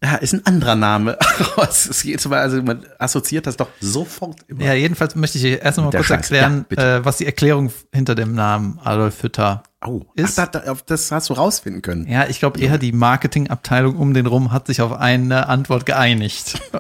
Ja, 0.03 0.17
ist 0.17 0.33
ein 0.35 0.45
anderer 0.45 0.75
Name. 0.75 1.17
Es 1.63 1.87
ist 1.87 2.03
jedes 2.03 2.27
Mal, 2.27 2.41
also 2.41 2.61
man 2.63 2.85
assoziiert 2.99 3.47
das 3.47 3.57
doch 3.57 3.69
sofort 3.81 4.41
immer. 4.49 4.65
Ja, 4.65 4.75
jedenfalls 4.75 5.15
möchte 5.15 5.39
ich 5.39 5.45
erst 5.45 5.79
noch 5.79 5.85
mal 5.85 5.91
kurz 5.93 6.07
Scheiß. 6.07 6.31
erklären, 6.31 6.67
Ja, 6.77 6.97
äh, 6.97 7.05
was 7.05 7.19
die 7.19 7.27
Erklärung 7.27 7.73
hinter 7.93 8.17
dem 8.17 8.35
Namen 8.35 8.81
Adolf 8.83 9.21
Hitler 9.21 9.63
Oh, 9.85 10.03
Ist- 10.15 10.39
Ach, 10.39 10.47
da, 10.49 10.63
das 10.87 11.11
hast 11.11 11.29
du 11.31 11.35
rausfinden 11.35 11.83
können. 11.83 12.07
Ja, 12.09 12.27
ich 12.29 12.39
glaube 12.39 12.61
eher 12.61 12.79
die 12.79 12.93
Marketingabteilung 12.93 13.97
um 13.97 14.15
den 14.15 14.27
rum 14.27 14.53
hat 14.53 14.67
sich 14.69 14.81
auf 14.81 14.93
eine 14.93 15.49
Antwort 15.49 15.87
geeinigt. 15.87 16.61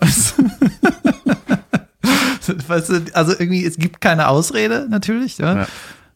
weißt 2.69 2.89
du, 2.91 3.05
also 3.15 3.33
irgendwie, 3.33 3.65
es 3.65 3.77
gibt 3.77 4.01
keine 4.01 4.29
Ausrede, 4.29 4.87
natürlich, 4.89 5.39
ja. 5.39 5.57
Ja. 5.63 5.69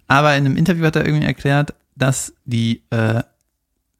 Aber 0.08 0.36
in 0.36 0.46
einem 0.46 0.56
Interview 0.56 0.84
hat 0.84 0.96
er 0.96 1.04
irgendwie 1.06 1.26
erklärt, 1.26 1.74
dass 1.96 2.32
die, 2.44 2.82
äh, 2.90 3.22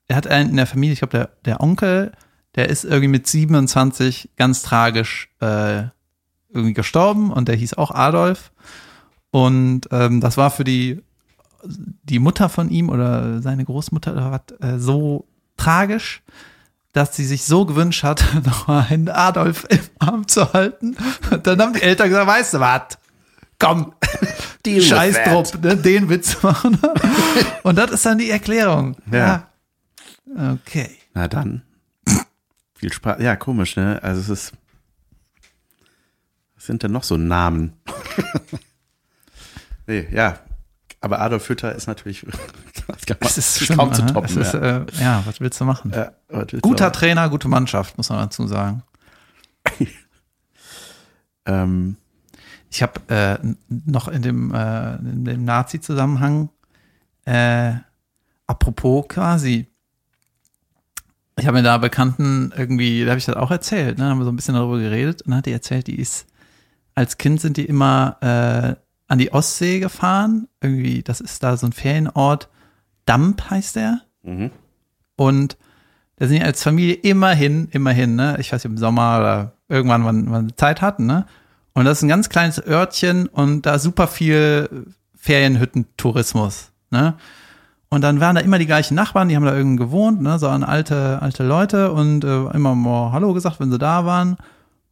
er 0.09 0.17
hat 0.17 0.27
einen 0.27 0.51
in 0.51 0.57
der 0.57 0.67
Familie, 0.67 0.93
ich 0.93 1.01
glaube, 1.01 1.13
der, 1.17 1.31
der 1.45 1.61
Onkel, 1.61 2.13
der 2.55 2.69
ist 2.69 2.85
irgendwie 2.85 3.09
mit 3.09 3.27
27 3.27 4.31
ganz 4.37 4.63
tragisch 4.63 5.29
äh, 5.41 5.85
irgendwie 6.49 6.75
gestorben 6.75 7.33
und 7.33 7.49
der 7.49 7.57
hieß 7.57 7.75
auch 7.75 7.91
Adolf. 7.91 8.53
Und 9.31 9.89
ähm, 9.91 10.21
das 10.21 10.37
war 10.37 10.51
für 10.51 10.65
die, 10.65 11.03
die 11.69 12.19
Mutter 12.19 12.49
von 12.49 12.71
ihm 12.71 12.89
oder 12.89 13.41
seine 13.43 13.65
Großmutter 13.65 14.13
oder 14.13 14.31
was 14.31 14.61
äh, 14.61 14.79
so 14.79 15.27
tragisch, 15.57 16.23
dass 16.93 17.15
sie 17.15 17.27
sich 17.27 17.45
so 17.45 17.67
gewünscht 17.67 18.03
hat, 18.03 18.25
noch 18.45 18.69
mal 18.69 18.87
einen 18.89 19.09
Adolf 19.09 19.67
im 19.69 19.81
Arm 19.99 20.29
zu 20.29 20.53
halten. 20.53 20.97
Und 21.31 21.47
dann 21.47 21.61
haben 21.61 21.73
die 21.73 21.83
Eltern 21.83 22.09
gesagt, 22.09 22.27
weißt 22.27 22.55
du 22.55 22.61
was? 22.61 22.99
Komm, 23.59 23.95
Deal 24.67 24.79
with 24.79 24.89
scheiß 24.89 25.15
that. 25.15 25.27
drauf, 25.27 25.61
ne, 25.61 25.77
den 25.77 26.09
Witz 26.09 26.43
machen. 26.43 26.79
Und 27.63 27.77
das 27.77 27.91
ist 27.91 28.07
dann 28.07 28.19
die 28.19 28.31
Erklärung. 28.31 28.97
Ja. 29.11 29.49
ja. 30.37 30.53
Okay. 30.55 30.91
Na 31.15 31.29
dann. 31.29 31.63
Viel 32.75 32.93
Spaß. 32.93 33.21
Ja, 33.23 33.37
komisch, 33.37 33.77
ne? 33.77 33.99
Also 34.03 34.21
es 34.21 34.29
ist. 34.29 34.53
Was 36.55 36.67
sind 36.67 36.83
denn 36.83 36.93
noch 36.93 37.05
so 37.05 37.17
Namen? 37.17 37.73
nee, 39.87 40.07
ja. 40.11 40.39
Aber 41.07 41.21
Adolf 41.21 41.47
Hitler 41.47 41.73
ist 41.77 41.87
natürlich. 41.87 42.27
das 43.07 43.07
man- 43.21 43.29
ist 43.29 43.59
schlimm, 43.61 43.79
kaum 43.79 43.95
zu 43.95 44.05
toppen. 44.07 44.39
Ist, 44.41 44.55
ja. 44.55 44.79
äh, 44.79 44.87
ja, 45.01 45.23
was 45.25 45.41
willst 45.41 45.61
du 45.61 45.65
machen? 45.65 45.93
Ja, 45.95 46.11
willst 46.29 46.53
du 46.53 46.61
Guter 46.61 46.89
auch? 46.89 46.93
Trainer, 46.93 47.29
gute 47.31 47.47
Mannschaft, 47.47 47.97
muss 47.97 48.09
man 48.11 48.19
dazu 48.19 48.47
sagen. 48.47 48.83
Ähm, 51.49 51.97
Ich 52.71 52.83
habe 52.83 53.01
äh, 53.07 53.39
noch 53.69 54.09
in 54.09 54.21
dem, 54.23 54.53
äh, 54.53 54.99
dem 55.01 55.45
Nazi-Zusammenhang, 55.45 56.49
äh, 57.25 57.75
apropos 58.49 59.07
quasi, 59.07 59.69
ich 61.39 61.47
habe 61.47 61.59
mir 61.59 61.63
da 61.63 61.79
Bekannten 61.79 62.53
irgendwie, 62.57 63.05
da 63.05 63.11
habe 63.11 63.19
ich 63.21 63.27
das 63.27 63.37
auch 63.37 63.53
erzählt, 63.53 63.99
ne, 63.99 64.07
haben 64.07 64.19
wir 64.19 64.25
so 64.25 64.33
ein 64.33 64.37
bisschen 64.37 64.57
darüber 64.57 64.79
geredet 64.81 65.23
und 65.23 65.31
dann 65.31 65.39
hat 65.39 65.47
die 65.47 65.53
erzählt, 65.53 65.87
die 65.87 66.01
ist, 66.01 66.27
als 66.97 67.17
Kind 67.17 67.41
sind 67.41 67.57
die 67.59 67.67
immer 67.67 68.17
äh, 68.21 68.75
an 69.09 69.19
die 69.19 69.33
Ostsee 69.33 69.81
gefahren, 69.81 70.49
irgendwie, 70.61 71.03
das 71.03 71.21
ist 71.21 71.43
da 71.43 71.57
so 71.57 71.67
ein 71.67 71.73
Ferienort, 71.73 72.49
Damp 73.05 73.51
heißt 73.51 73.77
der, 73.77 74.01
mhm. 74.23 74.51
und 75.17 75.57
da 76.17 76.27
sind 76.27 76.39
die 76.39 76.45
als 76.45 76.63
Familie 76.63 76.95
immerhin, 76.95 77.69
immerhin, 77.73 78.17
ne? 78.17 78.37
Ich 78.41 78.53
weiß 78.53 78.65
nicht, 78.65 78.73
im 78.73 78.79
Sommer 78.79 79.19
oder 79.19 79.53
irgendwann, 79.69 80.31
wann 80.31 80.49
sie 80.49 80.57
Zeit 80.57 80.81
hatten, 80.81 81.07
ne? 81.07 81.27
Und 81.75 81.85
das 81.85 81.99
ist 81.99 82.03
ein 82.05 82.09
ganz 82.09 82.31
kleines 82.31 82.67
Örtchen 82.67 83.27
und 83.27 83.67
da 83.67 83.79
super 83.79 84.07
viel 84.09 84.87
Ferienhüttentourismus, 85.15 86.73
ne? 86.91 87.15
Und 87.89 88.01
dann 88.01 88.19
waren 88.19 88.35
da 88.35 88.41
immer 88.41 88.59
die 88.59 88.67
gleichen 88.67 88.95
Nachbarn, 88.95 89.29
die 89.29 89.37
haben 89.37 89.45
da 89.45 89.55
irgendwie 89.55 89.85
gewohnt, 89.85 90.23
ne? 90.23 90.39
So 90.39 90.49
an 90.49 90.65
alte, 90.65 91.21
alte 91.21 91.45
Leute 91.45 91.93
und 91.93 92.25
äh, 92.25 92.47
immer 92.55 92.75
mal 92.75 93.13
Hallo 93.13 93.35
gesagt, 93.35 93.61
wenn 93.61 93.71
sie 93.71 93.79
da 93.79 94.07
waren. 94.07 94.39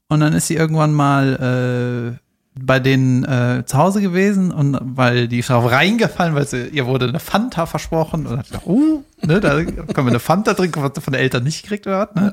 Und 0.09 0.21
dann 0.21 0.35
ist 0.35 0.47
sie 0.47 0.55
irgendwann 0.55 0.93
mal 0.93 2.19
äh, 2.21 2.24
bei 2.57 2.79
denen 2.79 3.25
äh, 3.25 3.65
zu 3.67 3.77
Hause 3.79 4.01
gewesen 4.01 4.53
und 4.53 4.79
weil 4.81 5.27
die 5.27 5.41
ist 5.41 5.51
darauf 5.51 5.71
reingefallen, 5.73 6.35
weil 6.37 6.47
sie, 6.47 6.69
ihr 6.69 6.87
wurde 6.87 7.09
eine 7.09 7.19
Fanta 7.19 7.67
versprochen 7.67 8.27
und 8.27 8.39
hat 8.39 8.47
gesagt, 8.47 8.67
uh, 8.67 9.03
ne, 9.23 9.41
da 9.41 9.63
können 9.65 9.87
wir 9.97 10.07
eine 10.07 10.21
Fanta 10.21 10.55
trinken, 10.55 10.81
was 10.83 10.93
sie 10.95 11.01
von 11.01 11.13
den 11.15 11.21
Eltern 11.23 11.43
nicht 11.43 11.63
gekriegt 11.63 11.87
oder 11.89 12.09
was, 12.09 12.15
ne? 12.15 12.33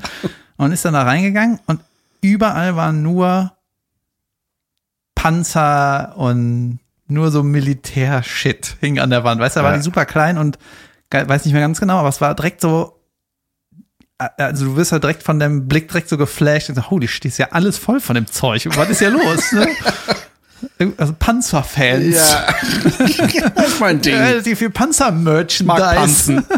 Und 0.57 0.71
ist 0.73 0.85
dann 0.85 0.93
da 0.93 1.01
reingegangen 1.03 1.59
und 1.65 1.79
überall 2.21 2.75
waren 2.75 3.01
nur 3.01 3.53
Panzer 5.15 6.13
und 6.17 6.79
nur 7.07 7.31
so 7.31 7.43
Militär-Shit 7.43 8.77
hing 8.79 8.99
an 8.99 9.09
der 9.09 9.23
Wand. 9.23 9.41
Weißt 9.41 9.55
du, 9.55 9.59
da 9.59 9.63
war 9.65 9.71
Ja. 9.71 9.77
die 9.77 9.83
super 9.83 10.05
klein 10.05 10.37
und 10.37 10.57
weiß 11.11 11.45
nicht 11.45 11.53
mehr 11.53 11.61
ganz 11.61 11.79
genau, 11.79 11.97
aber 11.97 12.09
es 12.09 12.21
war 12.21 12.33
direkt 12.35 12.61
so, 12.61 13.00
also 14.37 14.65
du 14.65 14.75
wirst 14.75 14.91
halt 14.91 15.03
direkt 15.03 15.23
von 15.23 15.39
dem 15.39 15.67
Blick 15.67 15.87
direkt 15.87 16.09
so 16.09 16.17
geflasht 16.17 16.69
und 16.69 16.75
so, 16.75 16.89
holy 16.89 17.07
shit, 17.07 17.25
ist 17.25 17.37
ja 17.37 17.47
alles 17.51 17.77
voll 17.77 17.99
von 17.99 18.15
dem 18.15 18.27
Zeug. 18.27 18.67
Was 18.75 18.89
ist 18.89 19.01
ja 19.01 19.09
los, 19.09 19.51
ne? 19.51 19.67
Also 20.97 21.15
Panzerfans. 21.17 22.15
Ja. 22.15 22.45
das 23.55 23.67
ist 23.67 23.79
mein 23.79 23.99
Ding. 23.99 24.13
Relativ 24.15 24.59
viel 24.59 24.69
Panzer-Merchandise. 24.69 26.43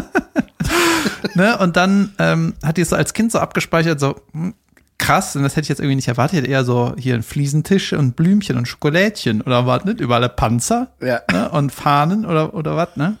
Ne? 1.34 1.58
Und 1.58 1.76
dann 1.76 2.12
ähm, 2.18 2.54
hat 2.62 2.76
die 2.76 2.82
es 2.82 2.90
so 2.90 2.96
als 2.96 3.12
Kind 3.12 3.32
so 3.32 3.38
abgespeichert, 3.38 3.98
so 3.98 4.14
hm, 4.32 4.54
krass, 4.98 5.34
und 5.36 5.42
das 5.42 5.52
hätte 5.56 5.64
ich 5.64 5.68
jetzt 5.70 5.80
irgendwie 5.80 5.96
nicht 5.96 6.08
erwartet, 6.08 6.34
Ich 6.34 6.38
hätte 6.42 6.50
eher 6.50 6.64
so 6.64 6.94
hier 6.98 7.14
ein 7.14 7.22
Fliesentisch 7.22 7.92
und 7.92 8.14
Blümchen 8.14 8.56
und 8.56 8.68
Schokolädchen 8.68 9.40
oder 9.42 9.66
was, 9.66 9.84
nicht? 9.84 10.00
Überall 10.00 10.28
Panzer 10.28 10.88
Ja. 11.00 11.20
ne? 11.32 11.48
und 11.50 11.72
Fahnen 11.72 12.24
oder, 12.24 12.54
oder 12.54 12.76
was, 12.76 12.96
ne? 12.96 13.16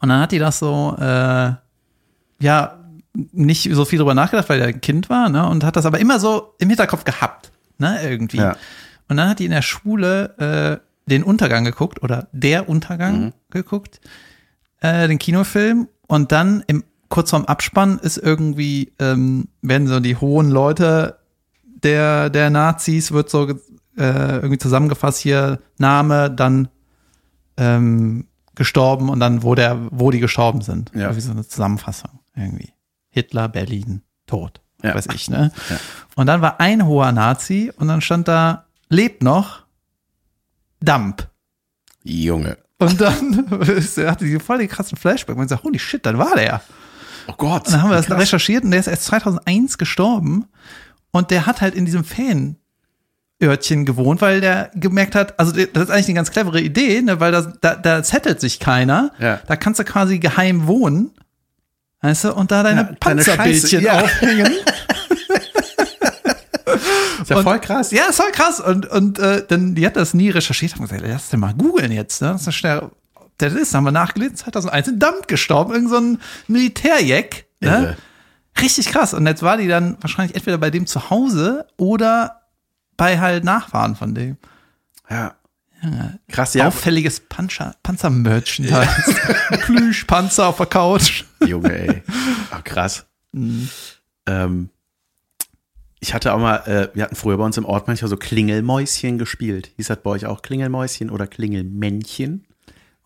Und 0.00 0.10
dann 0.10 0.20
hat 0.20 0.32
die 0.32 0.38
das 0.38 0.58
so, 0.58 0.96
äh, 1.00 1.52
ja, 2.40 2.78
nicht 3.32 3.68
so 3.72 3.84
viel 3.84 3.98
drüber 3.98 4.14
nachgedacht, 4.14 4.48
weil 4.48 4.60
er 4.60 4.68
ein 4.68 4.80
Kind 4.80 5.10
war, 5.10 5.28
ne? 5.28 5.48
Und 5.48 5.64
hat 5.64 5.76
das 5.76 5.86
aber 5.86 5.98
immer 5.98 6.20
so 6.20 6.54
im 6.58 6.68
Hinterkopf 6.68 7.04
gehabt, 7.04 7.52
ne? 7.78 7.98
Irgendwie. 8.02 8.38
Ja. 8.38 8.56
Und 9.08 9.16
dann 9.16 9.28
hat 9.28 9.38
die 9.38 9.44
in 9.44 9.52
der 9.52 9.62
Schule 9.62 10.80
äh, 10.80 11.10
den 11.10 11.22
Untergang 11.22 11.64
geguckt 11.64 12.02
oder 12.02 12.28
der 12.32 12.68
Untergang 12.68 13.32
geguckt, 13.50 14.00
äh, 14.80 15.08
den 15.08 15.18
Kinofilm. 15.18 15.88
Und 16.08 16.32
dann 16.32 16.62
im 16.66 16.84
kurz 17.08 17.30
vorm 17.30 17.44
Abspann 17.44 17.98
ist 17.98 18.18
irgendwie, 18.18 18.92
ähm, 18.98 19.48
werden 19.62 19.86
so 19.86 20.00
die 20.00 20.16
hohen 20.16 20.50
Leute 20.50 21.18
der, 21.62 22.30
der 22.30 22.50
Nazis, 22.50 23.12
wird 23.12 23.30
so 23.30 23.48
äh, 23.48 23.56
irgendwie 23.96 24.58
zusammengefasst 24.58 25.20
hier, 25.20 25.60
Name, 25.78 26.30
dann 26.30 26.68
ähm, 27.56 28.26
gestorben 28.54 29.08
und 29.08 29.20
dann, 29.20 29.42
wo 29.42 29.54
der, 29.54 29.78
wo 29.90 30.10
die 30.10 30.20
gestorben 30.20 30.62
sind. 30.62 30.90
Ja. 30.94 31.02
Irgendwie 31.02 31.20
so 31.20 31.30
eine 31.30 31.46
Zusammenfassung 31.46 32.10
irgendwie. 32.34 32.72
Hitler, 33.16 33.48
Berlin, 33.48 34.02
tot. 34.26 34.60
Ja. 34.82 34.94
Weiß 34.94 35.06
ich, 35.14 35.30
ne? 35.30 35.50
Ja. 35.70 35.76
Und 36.16 36.26
dann 36.26 36.42
war 36.42 36.60
ein 36.60 36.84
hoher 36.84 37.10
Nazi 37.12 37.72
und 37.76 37.88
dann 37.88 38.02
stand 38.02 38.28
da, 38.28 38.66
lebt 38.90 39.22
noch, 39.22 39.62
Dump. 40.82 41.28
Junge. 42.02 42.58
Und 42.78 43.00
dann 43.00 43.48
hatte 43.50 44.26
die 44.26 44.38
voll 44.38 44.58
den 44.58 44.68
krassen 44.68 44.98
Flashback. 44.98 45.34
Man 45.34 45.48
sagt, 45.48 45.64
holy 45.64 45.78
shit, 45.78 46.04
dann 46.04 46.18
war 46.18 46.34
der. 46.36 46.60
Oh 47.26 47.32
Gott. 47.38 47.66
Und 47.66 47.72
dann 47.72 47.82
haben 47.82 47.90
wir 47.90 47.96
das 47.96 48.06
Krass. 48.06 48.20
recherchiert 48.20 48.64
und 48.64 48.70
der 48.70 48.80
ist 48.80 48.86
erst 48.86 49.06
2001 49.06 49.78
gestorben 49.78 50.44
und 51.10 51.30
der 51.30 51.46
hat 51.46 51.62
halt 51.62 51.74
in 51.74 51.86
diesem 51.86 52.04
Fanörtchen 52.04 53.86
gewohnt, 53.86 54.20
weil 54.20 54.42
der 54.42 54.70
gemerkt 54.74 55.14
hat, 55.14 55.40
also 55.40 55.52
das 55.52 55.84
ist 55.84 55.90
eigentlich 55.90 56.08
eine 56.08 56.16
ganz 56.16 56.30
clevere 56.30 56.60
Idee, 56.60 57.00
ne, 57.00 57.18
weil 57.18 57.32
das, 57.32 57.48
da, 57.62 57.76
da 57.76 58.02
zettelt 58.02 58.42
sich 58.42 58.60
keiner. 58.60 59.12
Ja. 59.18 59.40
Da 59.46 59.56
kannst 59.56 59.80
du 59.80 59.84
quasi 59.84 60.18
geheim 60.18 60.66
wohnen. 60.66 61.12
Weißt 62.02 62.24
du, 62.24 62.34
und 62.34 62.50
da 62.50 62.62
deine 62.62 62.80
Ja, 62.80 62.84
deine 62.84 62.96
Panzerbildchen 62.98 63.80
Scheiße, 63.80 63.84
ja. 63.84 64.00
aufhängen. 64.02 64.52
Ist 67.22 67.30
ja 67.30 67.42
voll 67.42 67.60
krass. 67.60 67.90
Ja, 67.90 68.04
ist 68.04 68.16
voll 68.16 68.30
krass. 68.30 68.60
Und, 68.60 68.86
und 68.86 69.18
äh, 69.18 69.44
dann, 69.46 69.74
die 69.74 69.84
hat 69.84 69.96
das 69.96 70.14
nie 70.14 70.30
recherchiert. 70.30 70.74
Haben 70.74 70.82
gesagt, 70.82 71.02
lass 71.04 71.30
den 71.30 71.40
mal 71.40 71.54
googeln 71.54 71.90
jetzt. 71.90 72.22
Ne? 72.22 72.28
Das 72.28 72.46
ist 72.46 72.54
schnell. 72.54 72.90
Der 73.40 73.54
ist, 73.54 73.74
haben 73.74 73.84
wir 73.84 73.90
nachgelesen, 73.92 74.36
2001 74.36 74.88
in 74.88 74.98
Dampf 74.98 75.26
gestorben. 75.26 75.72
Irgend 75.74 75.90
so 75.90 75.96
ein 75.96 76.18
Militärjack. 76.46 77.46
Ne? 77.60 77.96
Richtig 78.60 78.86
krass. 78.86 79.12
Und 79.12 79.26
jetzt 79.26 79.42
war 79.42 79.56
die 79.56 79.68
dann 79.68 79.96
wahrscheinlich 80.00 80.36
entweder 80.36 80.58
bei 80.58 80.70
dem 80.70 80.86
zu 80.86 81.10
Hause 81.10 81.66
oder 81.76 82.42
bei 82.96 83.18
halt 83.18 83.44
Nachfahren 83.44 83.96
von 83.96 84.14
dem. 84.14 84.36
Ja. 85.10 85.34
Krass, 86.28 86.54
ja. 86.54 86.68
Auffälliges 86.68 87.20
Panzer, 87.20 87.74
Panzer-Merchandise. 87.82 89.16
Plüschpanzer 89.64 90.46
auf 90.48 90.56
der 90.56 90.66
Couch. 90.66 91.24
Junge, 91.44 91.72
ey. 91.72 92.02
Oh, 92.52 92.60
krass. 92.64 93.06
Ähm, 94.26 94.68
ich 96.00 96.14
hatte 96.14 96.32
auch 96.34 96.38
mal, 96.38 96.56
äh, 96.66 96.88
wir 96.94 97.04
hatten 97.04 97.16
früher 97.16 97.36
bei 97.36 97.44
uns 97.44 97.56
im 97.56 97.64
Ort 97.64 97.88
manchmal 97.88 98.08
so 98.08 98.16
Klingelmäuschen 98.16 99.18
gespielt. 99.18 99.70
Hieß 99.76 99.88
das 99.88 99.98
bei 100.02 100.10
euch 100.10 100.26
auch 100.26 100.42
Klingelmäuschen 100.42 101.10
oder 101.10 101.26
Klingelmännchen? 101.26 102.44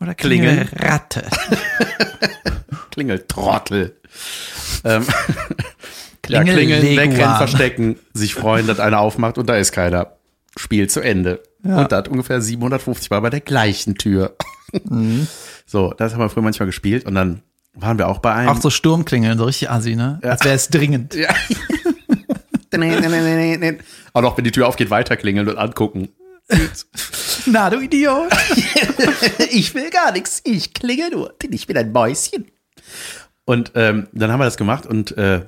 Oder 0.00 0.14
Klingeln. 0.14 0.66
Klingelratte. 0.68 1.24
Klingeltrottel. 2.90 3.96
ähm, 4.84 5.04
ja, 6.28 6.42
Klingel- 6.42 6.52
klingeln, 6.54 6.82
Leguan. 6.82 7.10
wegrennen, 7.10 7.36
verstecken, 7.36 7.98
sich 8.14 8.34
freuen, 8.34 8.66
dass 8.66 8.80
einer 8.80 9.00
aufmacht 9.00 9.36
und 9.38 9.46
da 9.48 9.56
ist 9.56 9.72
keiner. 9.72 10.16
Spiel 10.56 10.88
zu 10.88 11.00
Ende. 11.00 11.42
Ja. 11.64 11.82
Und 11.82 11.92
das 11.92 12.08
ungefähr 12.08 12.40
750 12.40 13.10
Mal 13.10 13.20
bei 13.20 13.30
der 13.30 13.40
gleichen 13.40 13.96
Tür. 13.96 14.36
Mhm. 14.88 15.26
So, 15.66 15.94
das 15.96 16.12
haben 16.12 16.18
wir 16.18 16.28
früher 16.28 16.42
manchmal 16.42 16.66
gespielt 16.66 17.06
und 17.06 17.14
dann 17.14 17.42
waren 17.74 17.96
wir 17.96 18.08
auch 18.08 18.18
bei 18.18 18.34
einem. 18.34 18.48
Auch 18.48 18.60
so 18.60 18.70
Sturmklingeln, 18.70 19.38
so 19.38 19.44
richtig 19.44 19.70
assi, 19.70 19.94
ne? 19.94 20.18
Als 20.20 20.44
wäre 20.44 20.56
es 20.56 20.66
dringend. 20.66 21.14
Ja. 21.14 21.28
Auch 24.12 24.22
noch, 24.22 24.36
wenn 24.36 24.44
die 24.44 24.50
Tür 24.50 24.66
aufgeht, 24.66 24.90
weiter 24.90 25.16
klingeln 25.16 25.48
und 25.48 25.58
angucken. 25.58 26.08
Na, 27.46 27.70
du 27.70 27.80
Idiot. 27.80 28.30
ich 29.50 29.74
will 29.74 29.90
gar 29.90 30.12
nichts, 30.12 30.40
ich 30.44 30.74
klingel 30.74 31.10
nur, 31.10 31.34
denn 31.42 31.52
ich 31.52 31.66
bin 31.66 31.76
ein 31.76 31.92
Mäuschen. 31.92 32.46
Und 33.44 33.72
ähm, 33.74 34.08
dann 34.12 34.32
haben 34.32 34.40
wir 34.40 34.44
das 34.44 34.56
gemacht 34.56 34.86
und 34.86 35.16
äh, 35.16 35.42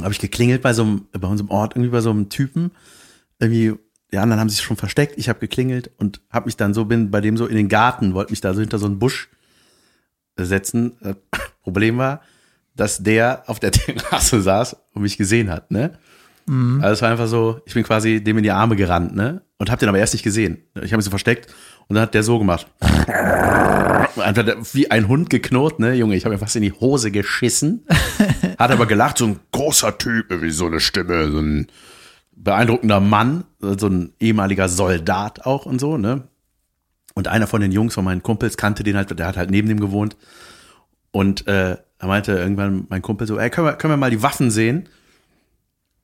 habe 0.00 0.12
ich 0.12 0.18
geklingelt 0.18 0.62
bei 0.62 0.72
so 0.72 0.82
einem, 0.82 1.08
bei 1.12 1.28
unserem 1.28 1.50
Ort, 1.50 1.74
irgendwie 1.74 1.90
bei 1.90 2.00
so 2.00 2.10
einem 2.10 2.28
Typen. 2.28 2.72
Irgendwie, 3.38 3.74
die 4.14 4.18
anderen 4.18 4.38
haben 4.38 4.48
sich 4.48 4.60
schon 4.60 4.76
versteckt, 4.76 5.14
ich 5.16 5.28
habe 5.28 5.40
geklingelt 5.40 5.90
und 5.98 6.20
habe 6.30 6.46
mich 6.46 6.56
dann 6.56 6.72
so, 6.72 6.84
bin 6.84 7.10
bei 7.10 7.20
dem 7.20 7.36
so 7.36 7.46
in 7.46 7.56
den 7.56 7.68
Garten, 7.68 8.14
wollte 8.14 8.30
mich 8.30 8.40
da 8.40 8.54
so 8.54 8.60
hinter 8.60 8.78
so 8.78 8.86
einen 8.86 9.00
Busch 9.00 9.28
setzen. 10.36 10.96
Problem 11.64 11.98
war, 11.98 12.20
dass 12.76 13.02
der 13.02 13.42
auf 13.48 13.58
der 13.58 13.72
Terrasse 13.72 14.40
saß 14.40 14.76
und 14.92 15.02
mich 15.02 15.18
gesehen 15.18 15.50
hat, 15.50 15.72
ne? 15.72 15.98
Also 16.80 16.92
es 16.92 17.02
war 17.02 17.10
einfach 17.10 17.26
so, 17.26 17.60
ich 17.66 17.74
bin 17.74 17.82
quasi 17.82 18.22
dem 18.22 18.36
in 18.38 18.44
die 18.44 18.52
Arme 18.52 18.76
gerannt, 18.76 19.16
ne? 19.16 19.42
Und 19.58 19.68
hab 19.68 19.80
den 19.80 19.88
aber 19.88 19.98
erst 19.98 20.14
nicht 20.14 20.22
gesehen. 20.22 20.58
Ich 20.76 20.92
habe 20.92 20.98
mich 20.98 21.06
so 21.06 21.10
versteckt 21.10 21.52
und 21.88 21.96
dann 21.96 22.04
hat 22.04 22.14
der 22.14 22.22
so 22.22 22.38
gemacht. 22.38 22.68
Einfach 24.16 24.46
wie 24.74 24.92
ein 24.92 25.08
Hund 25.08 25.28
geknurrt, 25.28 25.80
ne? 25.80 25.94
Junge, 25.94 26.14
ich 26.14 26.24
habe 26.24 26.36
mir 26.36 26.38
fast 26.38 26.54
in 26.54 26.62
die 26.62 26.70
Hose 26.70 27.10
geschissen. 27.10 27.84
Hat 28.58 28.70
aber 28.70 28.86
gelacht, 28.86 29.18
so 29.18 29.26
ein 29.26 29.40
großer 29.50 29.98
Typ, 29.98 30.26
wie 30.40 30.52
so 30.52 30.66
eine 30.66 30.78
Stimme, 30.78 31.32
so 31.32 31.40
ein 31.40 31.66
beeindruckender 32.36 33.00
Mann, 33.00 33.44
so 33.60 33.86
ein 33.88 34.12
ehemaliger 34.20 34.68
Soldat 34.68 35.46
auch 35.46 35.66
und 35.66 35.80
so, 35.80 35.96
ne? 35.96 36.28
Und 37.14 37.28
einer 37.28 37.46
von 37.46 37.60
den 37.60 37.70
Jungs 37.72 37.94
von 37.94 38.04
meinen 38.04 38.22
Kumpels 38.22 38.56
kannte 38.56 38.82
den 38.82 38.96
halt, 38.96 39.16
der 39.16 39.26
hat 39.26 39.36
halt 39.36 39.50
neben 39.50 39.68
dem 39.68 39.78
gewohnt. 39.80 40.16
Und 41.12 41.46
äh, 41.46 41.76
er 41.98 42.08
meinte 42.08 42.32
irgendwann 42.32 42.86
mein 42.88 43.02
Kumpel 43.02 43.26
so, 43.26 43.38
ey, 43.38 43.50
können 43.50 43.68
wir, 43.68 43.74
können 43.74 43.92
wir 43.92 43.96
mal 43.96 44.10
die 44.10 44.22
Waffen 44.22 44.50
sehen? 44.50 44.88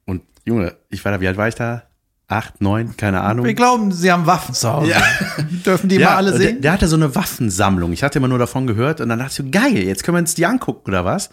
Und 0.06 0.22
Junge, 0.44 0.76
ich 0.88 1.04
war 1.04 1.10
da, 1.12 1.20
wie 1.20 1.26
alt 1.26 1.36
war 1.36 1.48
ich 1.48 1.56
da? 1.56 1.82
Acht, 2.28 2.60
neun, 2.60 2.96
keine 2.96 3.22
Ahnung. 3.22 3.44
Wir 3.44 3.54
glauben, 3.54 3.90
sie 3.90 4.12
haben 4.12 4.24
Waffen 4.24 4.54
zu 4.54 4.72
Hause. 4.72 4.90
Ja. 4.92 5.02
Dürfen 5.66 5.88
die 5.88 5.98
mal 5.98 6.14
alle 6.14 6.30
der, 6.30 6.38
sehen? 6.38 6.60
der 6.60 6.70
hatte 6.70 6.86
so 6.86 6.94
eine 6.94 7.12
Waffensammlung. 7.16 7.92
Ich 7.92 8.04
hatte 8.04 8.20
immer 8.20 8.28
nur 8.28 8.38
davon 8.38 8.68
gehört 8.68 9.00
und 9.00 9.08
dann 9.08 9.18
dachte 9.18 9.30
ich 9.30 9.36
so, 9.36 9.50
geil, 9.50 9.78
jetzt 9.78 10.04
können 10.04 10.14
wir 10.16 10.20
uns 10.20 10.36
die 10.36 10.46
angucken 10.46 10.88
oder 10.88 11.04
was? 11.04 11.30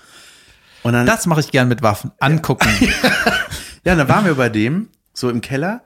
Und 0.82 0.94
dann, 0.94 1.06
Das 1.06 1.28
mache 1.28 1.42
ich 1.42 1.52
gern 1.52 1.68
mit 1.68 1.84
Waffen. 1.84 2.12
Angucken. 2.20 2.68
ja, 2.80 3.12
dann 3.84 4.08
waren 4.08 4.26
wir 4.26 4.36
bei 4.36 4.50
dem, 4.50 4.90
so 5.13 5.30
im 5.30 5.42
Keller. 5.42 5.82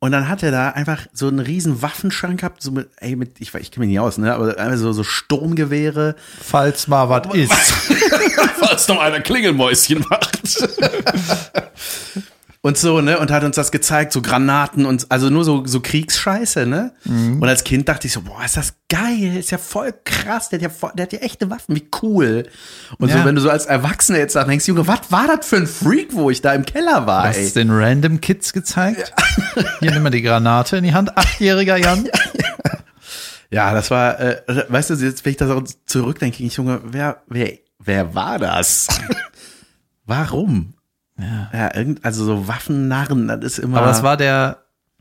Und 0.00 0.12
dann 0.12 0.28
hat 0.28 0.42
er 0.42 0.50
da 0.50 0.70
einfach 0.70 1.06
so 1.14 1.28
einen 1.28 1.38
riesen 1.38 1.80
Waffenschrank 1.80 2.40
gehabt, 2.40 2.62
so 2.62 2.70
mit, 2.72 2.90
ey, 2.98 3.16
mit, 3.16 3.40
ich, 3.40 3.54
ich 3.54 3.70
kenne 3.70 3.86
mich 3.86 3.94
nicht 3.94 4.00
aus, 4.00 4.18
ne, 4.18 4.34
aber 4.34 4.58
einfach 4.58 4.76
so, 4.76 4.92
so 4.92 5.02
Sturmgewehre. 5.02 6.14
Falls 6.42 6.88
mal 6.88 7.08
was 7.08 7.26
ist. 7.34 7.52
Falls 8.58 8.88
noch 8.88 9.00
einer 9.00 9.20
Klingelmäuschen 9.20 10.04
macht. 10.10 10.68
und 12.64 12.78
so, 12.78 13.02
ne, 13.02 13.18
und 13.18 13.30
hat 13.30 13.44
uns 13.44 13.56
das 13.56 13.70
gezeigt, 13.72 14.10
so 14.10 14.22
Granaten 14.22 14.86
und, 14.86 15.10
also 15.10 15.28
nur 15.28 15.44
so, 15.44 15.66
so 15.66 15.80
Kriegsscheiße, 15.80 16.64
ne. 16.64 16.92
Und 17.04 17.44
als 17.44 17.62
Kind 17.62 17.90
dachte 17.90 18.06
ich 18.06 18.14
so, 18.14 18.22
boah, 18.22 18.42
ist 18.42 18.56
das 18.56 18.72
geil, 18.88 19.36
ist 19.36 19.50
ja 19.50 19.58
voll 19.58 19.92
krass, 20.04 20.48
der 20.48 20.56
hat 20.60 20.62
ja, 20.62 20.70
voll, 20.70 20.90
der 20.94 21.02
hat 21.02 21.12
ja 21.12 21.18
echte 21.18 21.50
Waffen, 21.50 21.76
wie 21.76 21.86
cool. 22.00 22.48
Und 22.96 23.10
Ja. 23.10 23.18
so, 23.18 23.24
wenn 23.26 23.34
du 23.34 23.42
so 23.42 23.50
als 23.50 23.66
Erwachsener 23.66 24.16
jetzt 24.16 24.34
denkst, 24.34 24.66
Junge, 24.66 24.86
was 24.86 25.00
war 25.10 25.26
das 25.26 25.46
für 25.46 25.56
ein 25.56 25.66
Freak, 25.66 26.14
wo 26.14 26.30
ich 26.30 26.40
da 26.40 26.54
im 26.54 26.64
Keller 26.64 27.06
war, 27.06 27.24
Hast 27.24 27.54
du 27.54 27.60
den 27.60 27.70
Random 27.70 28.22
Kids 28.22 28.54
gezeigt? 28.54 29.12
Hier 29.80 29.90
nimm 29.90 30.02
mal 30.02 30.08
die 30.08 30.22
Granate 30.22 30.78
in 30.78 30.84
die 30.84 30.94
Hand. 30.94 31.18
Achtjähriger 31.18 31.76
Jan. 31.76 32.08
Ja, 33.50 33.72
das 33.72 33.90
war, 33.92 34.18
äh, 34.18 34.42
weißt 34.68 34.90
du, 34.90 34.94
jetzt, 34.94 35.24
wenn 35.24 35.30
ich 35.30 35.36
da 35.36 35.46
so 35.46 35.62
zurückdenke, 35.86 36.42
ich, 36.42 36.56
Junge, 36.56 36.80
wer, 36.86 37.22
wer, 37.28 37.52
wer 37.78 38.12
war 38.12 38.40
das? 38.40 38.88
Warum? 40.06 40.74
Ja. 41.18 41.50
Ja, 41.52 41.74
irgend, 41.76 42.04
also 42.04 42.24
so 42.24 42.48
Waffennarren, 42.48 43.28
das 43.28 43.40
ist 43.44 43.58
immer. 43.58 43.78
Aber 43.78 43.86
das 43.86 44.02
war 44.02 44.16
der 44.16 44.58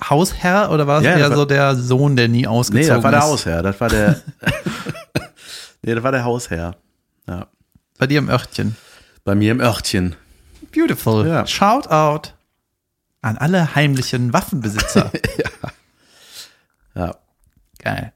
Hausherr 0.09 0.69
oder 0.71 0.85
war 0.87 0.99
es 0.99 1.05
Ja, 1.05 1.17
eher 1.17 1.29
war- 1.29 1.37
so 1.37 1.45
der 1.45 1.75
Sohn, 1.75 2.15
der 2.15 2.27
nie 2.27 2.41
Nee, 2.41 2.47
ausgezogen 2.47 2.95
das 2.95 3.03
war 3.03 3.11
der 3.11 3.19
ist? 3.19 3.25
Hausherr, 3.25 3.63
das 3.63 3.81
war 3.81 3.89
der. 3.89 4.21
nee, 5.81 5.95
das 5.95 6.03
war 6.03 6.11
der 6.11 6.23
Hausherr. 6.23 6.75
Ja. 7.27 7.47
Bei 7.97 8.07
dir 8.07 8.19
im 8.19 8.29
Örtchen. 8.29 8.75
Bei 9.23 9.33
mir 9.35 9.51
im 9.51 9.59
Örtchen. 9.61 10.15
Beautiful. 10.73 11.27
Ja. 11.27 11.45
Shout 11.47 11.87
out 11.87 12.33
an 13.21 13.37
alle 13.37 13.73
heimlichen 13.75 14.33
Waffenbesitzer. 14.33 15.11
Ja. 16.95 17.15
Geil. 17.79 18.13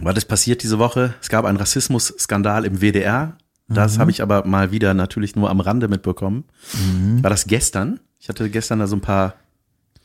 Was 0.00 0.16
ist 0.16 0.24
passiert 0.24 0.64
diese 0.64 0.80
Woche? 0.80 1.14
Es 1.22 1.28
gab 1.28 1.44
einen 1.44 1.56
Rassismusskandal 1.56 2.64
im 2.64 2.80
WDR. 2.80 3.36
Mhm. 3.68 3.74
Das 3.74 3.98
habe 3.98 4.10
ich 4.10 4.22
aber 4.22 4.44
mal 4.46 4.70
wieder 4.70 4.94
natürlich 4.94 5.36
nur 5.36 5.50
am 5.50 5.60
Rande 5.60 5.88
mitbekommen. 5.88 6.44
Mhm. 6.74 7.22
War 7.22 7.30
das 7.30 7.46
gestern? 7.46 8.00
Ich 8.18 8.28
hatte 8.28 8.48
gestern 8.50 8.78
da 8.78 8.86
so 8.86 8.96
ein 8.96 9.00
paar 9.00 9.34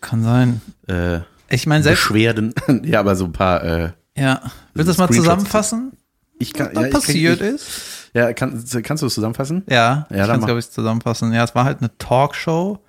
Kann 0.02 0.24
sein. 0.24 0.62
äh, 0.88 1.20
Ich 1.50 1.68
meine, 1.68 1.84
selbst. 1.84 2.04
Beschwerden. 2.04 2.54
ja, 2.84 3.00
aber 3.00 3.16
so 3.16 3.26
ein 3.26 3.34
paar. 3.34 3.64
Äh, 3.64 3.92
Ja. 4.16 4.42
Willst 4.74 4.88
du 4.88 4.92
das 4.92 4.98
mal 4.98 5.10
zusammenfassen? 5.10 5.92
ich 6.40 6.54
kann, 6.54 6.68
Was 6.74 6.82
ja, 6.82 6.88
ich, 6.88 6.94
passiert 6.94 7.42
ich, 7.42 7.48
ist? 7.48 7.68
Ja, 8.14 8.34
kann, 8.34 8.64
kannst 8.84 9.04
du 9.04 9.08
es 9.08 9.14
zusammenfassen? 9.14 9.64
Ja, 9.70 10.08
Ja, 10.10 10.22
ich 10.24 10.28
kann 10.28 10.40
es, 10.40 10.46
glaube 10.46 10.60
ich, 10.60 10.70
zusammenfassen. 10.70 11.32
Ja, 11.34 11.44
es 11.44 11.54
war 11.54 11.66
halt 11.66 11.80
eine 11.80 11.96
Talkshow. 11.98 12.80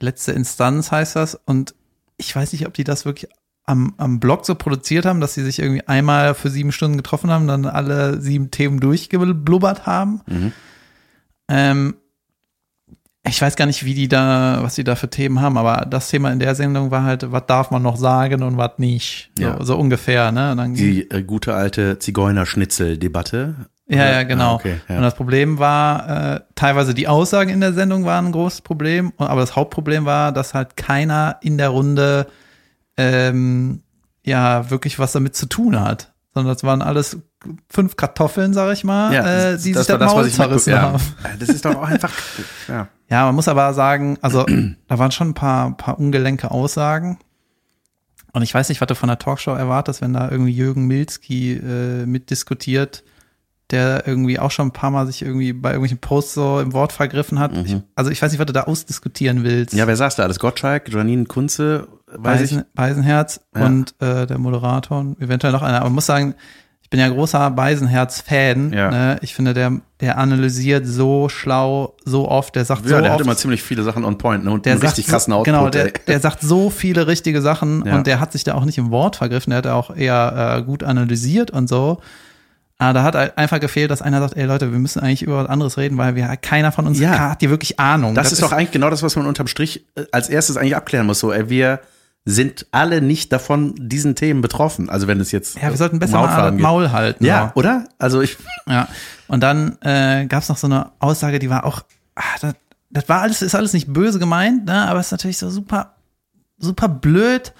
Letzte 0.00 0.32
Instanz 0.32 0.90
heißt 0.90 1.14
das. 1.16 1.38
Und 1.44 1.74
ich 2.16 2.34
weiß 2.34 2.52
nicht, 2.52 2.66
ob 2.66 2.72
die 2.74 2.84
das 2.84 3.04
wirklich 3.04 3.30
am, 3.64 3.94
am 3.98 4.20
Blog 4.20 4.46
so 4.46 4.54
produziert 4.54 5.06
haben, 5.06 5.20
dass 5.20 5.34
sie 5.34 5.44
sich 5.44 5.58
irgendwie 5.58 5.86
einmal 5.86 6.34
für 6.34 6.50
sieben 6.50 6.72
Stunden 6.72 6.96
getroffen 6.96 7.30
haben, 7.30 7.46
dann 7.46 7.66
alle 7.66 8.20
sieben 8.20 8.50
Themen 8.50 8.80
durchgeblubbert 8.80 9.86
haben. 9.86 10.22
Mhm. 10.26 10.52
Ähm, 11.48 11.94
ich 13.26 13.40
weiß 13.40 13.54
gar 13.56 13.66
nicht, 13.66 13.84
wie 13.84 13.94
die 13.94 14.08
da, 14.08 14.58
was 14.62 14.76
die 14.76 14.84
da 14.84 14.96
für 14.96 15.10
Themen 15.10 15.40
haben, 15.40 15.58
aber 15.58 15.86
das 15.88 16.08
Thema 16.08 16.32
in 16.32 16.38
der 16.38 16.54
Sendung 16.54 16.90
war 16.90 17.04
halt, 17.04 17.30
was 17.30 17.44
darf 17.46 17.70
man 17.70 17.82
noch 17.82 17.96
sagen 17.96 18.42
und 18.42 18.56
was 18.56 18.78
nicht. 18.78 19.30
So, 19.36 19.44
Ja. 19.44 19.62
so 19.64 19.76
ungefähr, 19.76 20.32
ne? 20.32 20.54
Dann 20.56 20.74
Die 20.74 21.10
äh, 21.10 21.22
gute 21.22 21.54
alte 21.54 21.98
Zigeunerschnitzel-Debatte. 21.98 23.54
Ja, 23.88 24.06
ja, 24.10 24.22
genau. 24.22 24.52
Ah, 24.52 24.54
okay, 24.54 24.80
ja. 24.88 24.96
Und 24.96 25.02
das 25.02 25.16
Problem 25.16 25.58
war, 25.58 26.36
äh, 26.36 26.40
teilweise 26.54 26.94
die 26.94 27.08
Aussagen 27.08 27.50
in 27.50 27.60
der 27.60 27.72
Sendung 27.72 28.04
waren 28.04 28.26
ein 28.26 28.32
großes 28.32 28.62
Problem, 28.62 29.12
aber 29.18 29.40
das 29.40 29.56
Hauptproblem 29.56 30.04
war, 30.04 30.32
dass 30.32 30.54
halt 30.54 30.76
keiner 30.76 31.36
in 31.42 31.58
der 31.58 31.70
Runde 31.70 32.26
ähm, 33.00 33.82
ja 34.24 34.70
wirklich 34.70 34.98
was 34.98 35.12
damit 35.12 35.36
zu 35.36 35.46
tun 35.46 35.80
hat. 35.80 36.12
Sondern 36.32 36.54
das 36.54 36.62
waren 36.62 36.82
alles 36.82 37.18
fünf 37.68 37.96
Kartoffeln, 37.96 38.52
sag 38.52 38.72
ich 38.72 38.84
mal, 38.84 39.12
äh, 39.12 39.56
die 39.56 39.74
sich 39.74 39.86
das, 39.86 39.88
Maul 39.88 40.30
zerrissen 40.30 40.72
ja. 40.72 40.82
haben. 40.82 41.02
Ja, 41.24 41.30
Das 41.38 41.48
ist 41.48 41.64
doch 41.64 41.74
auch 41.74 41.88
einfach. 41.88 42.12
ja. 42.68 42.88
Ja, 43.08 43.24
man 43.24 43.34
muss 43.34 43.48
aber 43.48 43.74
sagen, 43.74 44.18
also 44.22 44.46
da 44.86 44.98
waren 44.98 45.10
schon 45.10 45.30
ein 45.30 45.34
paar, 45.34 45.76
paar 45.76 45.98
ungelenke 45.98 46.50
Aussagen. 46.50 47.18
Und 48.32 48.42
ich 48.42 48.54
weiß 48.54 48.68
nicht, 48.68 48.80
was 48.80 48.86
du 48.86 48.94
von 48.94 49.08
der 49.08 49.18
Talkshow 49.18 49.52
erwartest, 49.52 50.02
wenn 50.02 50.12
da 50.12 50.30
irgendwie 50.30 50.52
Jürgen 50.52 50.86
Milski 50.86 51.54
äh, 51.54 52.06
mitdiskutiert, 52.06 53.02
der 53.70 54.06
irgendwie 54.06 54.38
auch 54.38 54.52
schon 54.52 54.68
ein 54.68 54.72
paar 54.72 54.90
Mal 54.90 55.06
sich 55.06 55.22
irgendwie 55.22 55.52
bei 55.52 55.70
irgendwelchen 55.70 55.98
Posts 55.98 56.34
so 56.34 56.60
im 56.60 56.72
Wort 56.72 56.92
vergriffen 56.92 57.40
hat. 57.40 57.56
Ich, 57.56 57.76
also 57.96 58.10
ich 58.10 58.22
weiß 58.22 58.30
nicht, 58.30 58.38
was 58.38 58.46
du 58.46 58.52
da 58.52 58.64
ausdiskutieren 58.64 59.42
willst. 59.42 59.72
Mhm. 59.72 59.80
ja, 59.80 59.86
wer 59.88 59.96
saß 59.96 60.16
da? 60.16 60.22
Alles 60.22 60.38
Gottschalk, 60.38 60.88
Janine 60.88 61.24
Kunze. 61.24 61.88
Beisen, 62.18 62.64
Beisenherz 62.74 63.40
Ja. 63.54 63.66
und 63.66 63.94
äh, 64.00 64.26
der 64.26 64.38
Moderator 64.38 64.98
und 64.98 65.20
eventuell 65.20 65.52
noch 65.52 65.62
einer. 65.62 65.76
Aber 65.78 65.86
man 65.86 65.94
muss 65.96 66.06
sagen, 66.06 66.34
ich 66.82 66.90
bin 66.90 66.98
ja 66.98 67.08
großer 67.08 67.50
Beisenherz-Fan. 67.52 68.72
Ja. 68.72 68.90
Ne? 68.90 69.18
Ich 69.22 69.34
finde, 69.34 69.54
der, 69.54 69.72
der 70.00 70.18
analysiert 70.18 70.86
so 70.86 71.28
schlau, 71.28 71.94
so 72.04 72.28
oft, 72.28 72.56
der 72.56 72.64
sagt 72.64 72.82
Ja, 72.84 72.96
so 72.96 73.00
der 73.02 73.10
hat 73.12 73.18
oft 73.20 73.24
immer 73.26 73.36
ziemlich 73.36 73.62
viele 73.62 73.84
Sachen 73.84 74.04
on 74.04 74.18
point 74.18 74.44
ne? 74.44 74.50
und 74.50 74.66
der 74.66 74.72
einen 74.72 74.80
sagt 74.80 74.92
richtig 74.92 75.06
so- 75.06 75.12
krassen 75.12 75.32
Output. 75.32 75.44
Genau, 75.54 75.68
der, 75.68 75.86
ey. 75.86 75.92
der 76.08 76.18
sagt 76.20 76.40
so 76.42 76.68
viele 76.70 77.06
richtige 77.06 77.42
Sachen 77.42 77.84
Ja. 77.86 77.94
und 77.94 78.06
der 78.08 78.18
hat 78.18 78.32
sich 78.32 78.42
da 78.44 78.54
auch 78.54 78.64
nicht 78.64 78.78
im 78.78 78.90
Wort 78.90 79.16
vergriffen, 79.16 79.50
der 79.50 79.58
hat 79.58 79.66
auch 79.68 79.94
eher 79.94 80.56
äh, 80.58 80.62
gut 80.62 80.82
analysiert 80.82 81.50
und 81.52 81.68
so. 81.68 82.00
Aber 82.78 82.94
da 82.94 83.02
hat 83.02 83.14
halt 83.14 83.36
einfach 83.36 83.60
gefehlt, 83.60 83.90
dass 83.90 84.00
einer 84.00 84.20
sagt, 84.20 84.36
ey 84.38 84.46
Leute, 84.46 84.72
wir 84.72 84.78
müssen 84.78 85.00
eigentlich 85.00 85.22
über 85.22 85.36
was 85.44 85.48
anderes 85.50 85.76
reden, 85.76 85.98
weil 85.98 86.14
wir 86.16 86.26
keiner 86.38 86.72
von 86.72 86.86
uns 86.86 86.98
Ja. 86.98 87.30
hat 87.30 87.40
hier 87.40 87.50
wirklich 87.50 87.78
Ahnung. 87.78 88.14
Das, 88.14 88.32
ist 88.32 88.42
doch 88.42 88.52
eigentlich 88.52 88.70
genau 88.70 88.88
das, 88.88 89.02
was 89.02 89.16
man 89.16 89.26
unterm 89.26 89.46
Strich 89.48 89.84
äh, 89.96 90.04
als 90.12 90.28
erstes 90.30 90.56
eigentlich 90.56 90.74
abklären 90.76 91.06
muss. 91.06 91.20
So, 91.20 91.30
ey, 91.30 91.48
wir 91.50 91.80
sind 92.24 92.66
alle 92.70 93.00
nicht 93.00 93.32
davon 93.32 93.74
diesen 93.76 94.14
Themen 94.14 94.42
betroffen. 94.42 94.90
Also 94.90 95.06
wenn 95.06 95.20
es 95.20 95.32
jetzt 95.32 95.56
ja, 95.56 95.70
wir 95.70 95.76
sollten 95.76 95.98
besser 95.98 96.20
mal. 96.20 96.52
Maul 96.52 96.90
halten. 96.90 97.24
Ja, 97.24 97.52
oder? 97.54 97.88
Also 97.98 98.20
ich 98.20 98.36
Ja. 98.66 98.88
Und 99.26 99.42
dann 99.42 99.78
äh, 99.80 100.26
gab 100.26 100.42
es 100.42 100.48
noch 100.48 100.58
so 100.58 100.66
eine 100.66 100.92
Aussage, 100.98 101.38
die 101.38 101.50
war 101.50 101.64
auch, 101.64 101.82
ah, 102.16 102.22
das, 102.40 102.54
das 102.90 103.08
war 103.08 103.22
alles, 103.22 103.42
ist 103.42 103.54
alles 103.54 103.72
nicht 103.72 103.92
böse 103.92 104.18
gemeint, 104.18 104.66
ne? 104.66 104.88
aber 104.88 105.00
es 105.00 105.06
ist 105.06 105.12
natürlich 105.12 105.38
so 105.38 105.48
super, 105.50 105.94
super 106.58 106.88
blöd, 106.88 107.52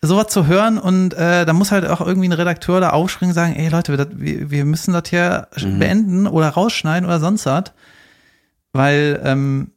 sowas 0.00 0.28
zu 0.28 0.46
hören. 0.46 0.78
Und 0.78 1.14
äh, 1.14 1.44
da 1.44 1.52
muss 1.52 1.72
halt 1.72 1.86
auch 1.86 2.00
irgendwie 2.00 2.28
ein 2.28 2.32
Redakteur 2.32 2.80
da 2.80 2.90
aufspringen 2.90 3.30
und 3.30 3.34
sagen, 3.34 3.56
ey 3.56 3.68
Leute, 3.68 3.92
wir, 3.92 4.04
das, 4.04 4.08
wir, 4.12 4.50
wir 4.50 4.64
müssen 4.64 4.92
das 4.92 5.08
hier 5.08 5.48
beenden 5.56 6.26
oder 6.26 6.50
rausschneiden 6.50 7.06
oder 7.06 7.18
sonst 7.18 7.46
was. 7.46 7.72
Weil 8.72 9.20
ähm, 9.24 9.72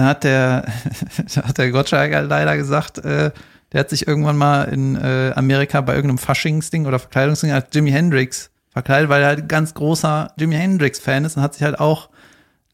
da 0.00 0.06
hat 0.06 0.24
der, 0.24 0.66
da 1.34 1.42
hat 1.42 1.58
der 1.58 1.70
Gottschalk 1.70 2.12
leider 2.28 2.56
gesagt, 2.56 2.98
äh, 2.98 3.30
der 3.72 3.80
hat 3.80 3.90
sich 3.90 4.08
irgendwann 4.08 4.36
mal 4.36 4.64
in 4.64 4.96
äh, 4.96 5.32
Amerika 5.36 5.80
bei 5.80 5.94
irgendeinem 5.94 6.18
Faschingsding 6.18 6.86
oder 6.86 6.98
Verkleidungsding 6.98 7.52
als 7.52 7.66
Jimi 7.72 7.90
Hendrix 7.90 8.50
verkleidet, 8.70 9.08
weil 9.08 9.22
er 9.22 9.28
halt 9.28 9.40
ein 9.40 9.48
ganz 9.48 9.74
großer 9.74 10.32
Jimi 10.38 10.56
Hendrix-Fan 10.56 11.24
ist 11.24 11.36
und 11.36 11.42
hat 11.42 11.54
sich 11.54 11.62
halt 11.62 11.78
auch 11.78 12.08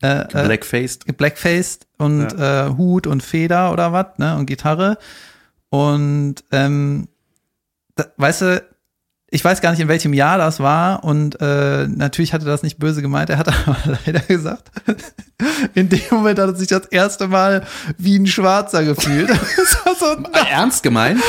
äh, 0.02 0.20
äh, 0.20 0.26
blackfaced. 0.26 1.06
geblackfaced 1.06 1.86
und 1.98 2.32
äh, 2.38 2.68
Hut 2.68 3.06
und 3.06 3.22
Feder 3.22 3.72
oder 3.72 3.92
was, 3.92 4.18
ne, 4.18 4.36
und 4.36 4.46
Gitarre. 4.46 4.98
Und 5.68 6.36
ähm, 6.52 7.08
da, 7.94 8.04
weißt 8.16 8.42
du, 8.42 8.64
ich 9.30 9.44
weiß 9.44 9.60
gar 9.60 9.70
nicht, 9.72 9.80
in 9.80 9.88
welchem 9.88 10.12
Jahr 10.12 10.38
das 10.38 10.60
war 10.60 11.02
und 11.04 11.40
äh, 11.40 11.86
natürlich 11.88 12.32
hatte 12.32 12.44
das 12.44 12.62
nicht 12.62 12.78
böse 12.78 13.02
gemeint, 13.02 13.28
er 13.30 13.38
hat 13.38 13.48
aber 13.66 13.98
leider 14.04 14.20
gesagt, 14.20 14.70
in 15.74 15.88
dem 15.88 16.00
Moment 16.10 16.38
hat 16.38 16.50
er 16.50 16.54
sich 16.54 16.68
das 16.68 16.86
erste 16.86 17.28
Mal 17.28 17.64
wie 17.98 18.18
ein 18.18 18.26
Schwarzer 18.26 18.84
gefühlt. 18.84 19.30
So, 19.98 20.14
Ernst 20.50 20.82
gemeint? 20.82 21.22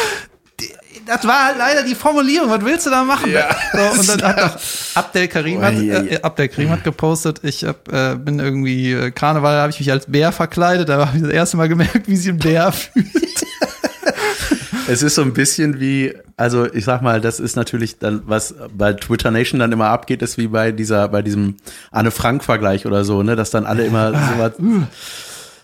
das 1.06 1.26
war 1.26 1.46
halt 1.46 1.58
leider 1.58 1.84
die 1.84 1.96
Formulierung. 1.96 2.50
Was 2.50 2.66
willst 2.66 2.86
du 2.86 2.90
da 2.90 3.04
machen? 3.04 3.32
So, 3.72 4.00
und 4.00 4.22
dann 4.22 4.22
hat 4.24 4.38
noch 4.38 4.60
Abdel 4.96 5.28
Karim, 5.30 5.62
hat, 5.62 5.74
Oh, 5.78 5.80
äh, 5.80 6.20
Abdel 6.22 6.50
Karim 6.50 6.70
hat 6.70 6.84
gepostet, 6.84 7.40
ich 7.44 7.64
hab, 7.64 7.92
äh, 7.92 8.16
bin 8.16 8.40
irgendwie, 8.40 8.92
äh, 8.92 9.12
Karneval 9.12 9.56
habe 9.58 9.72
ich 9.72 9.80
mich 9.80 9.90
als 9.90 10.06
Bär 10.08 10.32
verkleidet, 10.32 10.90
da 10.90 11.08
habe 11.08 11.18
ich 11.18 11.24
das 11.24 11.32
erste 11.32 11.56
Mal 11.58 11.70
gemerkt, 11.70 12.08
wie 12.08 12.16
sich 12.18 12.30
ein 12.30 12.40
Bär 12.40 12.72
fühlt. 12.74 13.08
Es 14.88 15.04
ist 15.04 15.16
so 15.16 15.22
ein 15.22 15.34
bisschen 15.34 15.80
wie, 15.80 16.14
also 16.38 16.72
ich 16.72 16.86
sag 16.86 17.02
mal, 17.02 17.20
das 17.22 17.40
ist 17.40 17.56
natürlich 17.56 18.00
dann, 18.00 18.24
was 18.26 18.56
bei 18.76 18.94
Twitter 18.94 19.32
Nation 19.32 19.60
dann 19.60 19.72
immer 19.72 19.88
abgeht, 19.90 20.22
ist 20.22 20.38
wie 20.38 20.48
bei 20.48 20.72
dieser, 20.72 21.08
bei 21.10 21.22
diesem 21.22 21.58
Anne 21.92 22.12
Frank-Vergleich 22.12 22.86
oder 22.86 23.04
so, 23.04 23.24
ne, 23.24 23.36
dass 23.36 23.52
dann 23.52 23.66
alle 23.66 23.86
immer 23.86 24.12
sowas, 24.12 24.54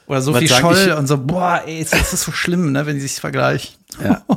Oder 0.08 0.22
so 0.22 0.34
Was 0.34 0.40
viel 0.40 0.50
Scholl 0.50 0.88
ich? 0.90 0.94
und 0.94 1.08
so, 1.08 1.18
boah, 1.18 1.62
ey, 1.66 1.80
es 1.82 1.94
ist 1.94 2.24
so 2.24 2.32
schlimm, 2.32 2.72
ne, 2.72 2.86
wenn 2.86 2.96
die 2.96 3.02
sich 3.02 3.14
vergleichen. 3.14 3.76
ja. 4.04 4.24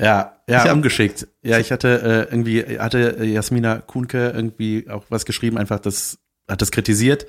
Ja, 0.00 0.36
ja, 0.48 0.64
Ich 0.64 0.70
ungeschickt. 0.70 1.26
Ja, 1.42 1.58
ich 1.58 1.72
hatte 1.72 1.88
äh, 2.28 2.32
irgendwie, 2.32 2.78
hatte 2.78 3.24
Jasmina 3.24 3.78
Kuhnke 3.78 4.30
irgendwie 4.30 4.88
auch 4.88 5.04
was 5.08 5.24
geschrieben, 5.24 5.58
einfach 5.58 5.80
das, 5.80 6.18
hat 6.48 6.62
das 6.62 6.70
kritisiert. 6.70 7.26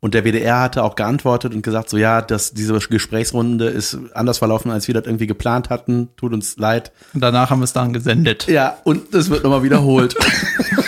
Und 0.00 0.14
der 0.14 0.24
WDR 0.24 0.60
hatte 0.60 0.82
auch 0.82 0.96
geantwortet 0.96 1.54
und 1.54 1.62
gesagt, 1.62 1.90
so 1.90 1.98
ja, 1.98 2.22
dass 2.22 2.54
diese 2.54 2.78
Gesprächsrunde 2.78 3.66
ist 3.66 3.98
anders 4.14 4.38
verlaufen, 4.38 4.70
als 4.70 4.88
wir 4.88 4.94
das 4.94 5.04
irgendwie 5.04 5.26
geplant 5.26 5.68
hatten. 5.68 6.08
Tut 6.16 6.32
uns 6.32 6.56
leid. 6.56 6.90
Und 7.12 7.20
danach 7.20 7.50
haben 7.50 7.60
wir 7.60 7.64
es 7.64 7.74
dann 7.74 7.92
gesendet. 7.92 8.46
Ja, 8.46 8.78
und 8.84 9.14
es 9.14 9.28
wird 9.28 9.44
nochmal 9.44 9.62
wiederholt. 9.62 10.16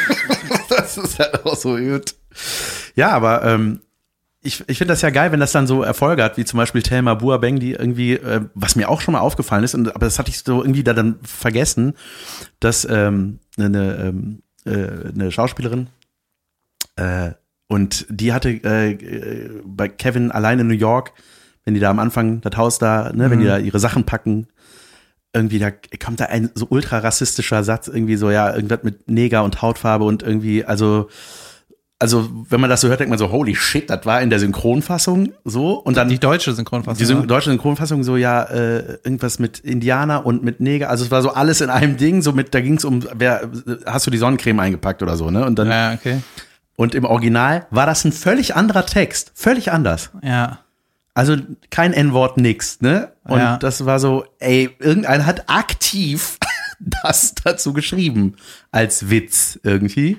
das 0.71 0.97
ist 0.97 1.19
halt 1.19 1.45
auch 1.45 1.57
so 1.57 1.77
gut. 1.77 2.15
Ja, 2.95 3.11
aber 3.11 3.45
ähm, 3.45 3.81
ich, 4.41 4.65
ich 4.67 4.79
finde 4.79 4.93
das 4.93 5.03
ja 5.03 5.11
geil, 5.11 5.31
wenn 5.31 5.41
das 5.41 5.53
dann 5.53 5.67
so 5.67 5.83
Erfolge 5.83 6.25
hat, 6.25 6.37
wie 6.37 6.45
zum 6.45 6.57
Beispiel 6.57 6.83
Thelma 6.83 7.15
Buabeng, 7.15 7.61
die 7.61 7.73
irgendwie, 7.73 8.15
äh, 8.15 8.41
was 8.55 8.77
mir 8.77 8.89
auch 8.89 9.03
schon 9.03 9.13
mal 9.13 9.21
aufgefallen 9.21 9.63
ist, 9.63 9.75
und, 9.75 9.95
aber 9.95 10.07
das 10.07 10.19
hatte 10.19 10.31
ich 10.31 10.39
so 10.39 10.63
irgendwie 10.63 10.83
da 10.83 10.95
dann 10.95 11.19
vergessen, 11.23 11.95
dass 12.61 12.87
ähm, 12.91 13.39
eine, 13.57 13.97
ähm, 13.97 14.43
äh, 14.65 15.11
eine 15.11 15.31
Schauspielerin 15.31 15.89
äh, 16.97 17.33
und 17.73 18.05
die 18.11 18.35
hatte 18.35 18.51
äh, 18.51 18.93
äh, 18.93 19.63
bei 19.65 19.89
Kevin 19.89 20.31
allein 20.31 20.59
in 20.59 20.67
New 20.67 20.75
York, 20.75 21.13
wenn 21.65 21.73
die 21.73 21.81
da 21.81 21.89
am 21.89 22.01
Anfang 22.01 22.43
das 22.43 22.55
Haus 22.59 22.79
da, 22.79 23.13
ne, 23.15 23.31
wenn 23.31 23.41
die 23.41 23.47
da 23.47 23.57
ihre 23.57 23.79
Sachen 23.79 24.05
packen, 24.05 24.47
irgendwie 25.33 25.59
da 25.59 25.71
kommt 26.05 26.21
da 26.21 26.27
ein 26.27 26.51
so 26.55 26.67
ultra 26.69 26.99
rassistischer 26.99 27.65
Satz 27.65 27.89
irgendwie 27.89 28.17
so 28.17 28.31
ja 28.31 28.55
irgendwas 28.55 28.81
mit 28.83 29.09
Neger 29.11 29.43
und 29.43 29.63
Hautfarbe 29.63 30.05
und 30.05 30.23
irgendwie 30.23 30.67
also 30.67 31.09
also 31.99 32.29
wenn 32.51 32.61
man 32.61 32.69
das 32.69 32.83
so 32.83 32.89
hört 32.89 33.01
denkt 33.01 33.09
man 33.09 33.19
so 33.19 33.31
holy 33.31 33.55
shit 33.55 33.89
das 33.89 34.05
war 34.05 34.21
in 34.21 34.29
der 34.29 34.39
Synchronfassung 34.39 35.33
so 35.47 35.79
und 35.79 35.97
dann 35.97 36.11
Die 36.11 36.19
deutsche 36.19 36.53
Synchronfassung. 36.53 36.99
die 36.99 37.07
Syn 37.07 37.21
ne? 37.21 37.27
deutsche 37.27 37.49
Synchronfassung 37.49 38.05
so 38.05 38.19
ja 38.19 38.43
äh, 38.43 38.99
irgendwas 39.05 39.39
mit 39.39 39.61
Indianer 39.61 40.27
und 40.27 40.45
mit 40.45 40.61
Neger 40.61 40.91
also 40.91 41.05
es 41.05 41.11
war 41.11 41.23
so 41.23 41.31
alles 41.31 41.63
in 41.63 41.71
einem 41.71 41.97
Ding 41.97 42.21
so 42.21 42.33
mit 42.33 42.53
da 42.53 42.61
ging 42.61 42.75
es 42.75 42.85
um 42.85 43.03
wer 43.15 43.49
hast 43.87 44.07
du 44.07 44.11
die 44.11 44.19
Sonnencreme 44.19 44.61
eingepackt 44.61 45.03
oder 45.03 45.17
so 45.17 45.31
ne 45.31 45.47
und 45.47 45.59
dann 45.59 45.69
ja, 45.69 45.95
okay. 45.95 46.19
Und 46.77 46.95
im 46.95 47.05
Original 47.05 47.67
war 47.71 47.87
das 47.87 48.05
ein 48.05 48.13
völlig 48.13 48.55
anderer 48.57 48.87
Text 48.87 49.33
völlig 49.35 49.71
anders 49.73 50.11
Ja. 50.23 50.59
also 51.15 51.37
kein 51.71 51.93
N-Wort, 51.93 52.37
nix, 52.39 52.81
ne? 52.81 53.13
Und 53.25 53.39
Ja. 53.39 53.57
das 53.59 53.85
war 53.85 53.99
so, 54.01 54.25
ey, 54.39 54.75
irgendeiner 54.79 55.27
hat 55.27 55.49
aktiv 55.49 56.39
das 57.03 57.35
dazu 57.35 57.73
geschrieben 57.73 58.37
als 58.71 59.11
Witz 59.11 59.59
irgendwie. 59.63 60.17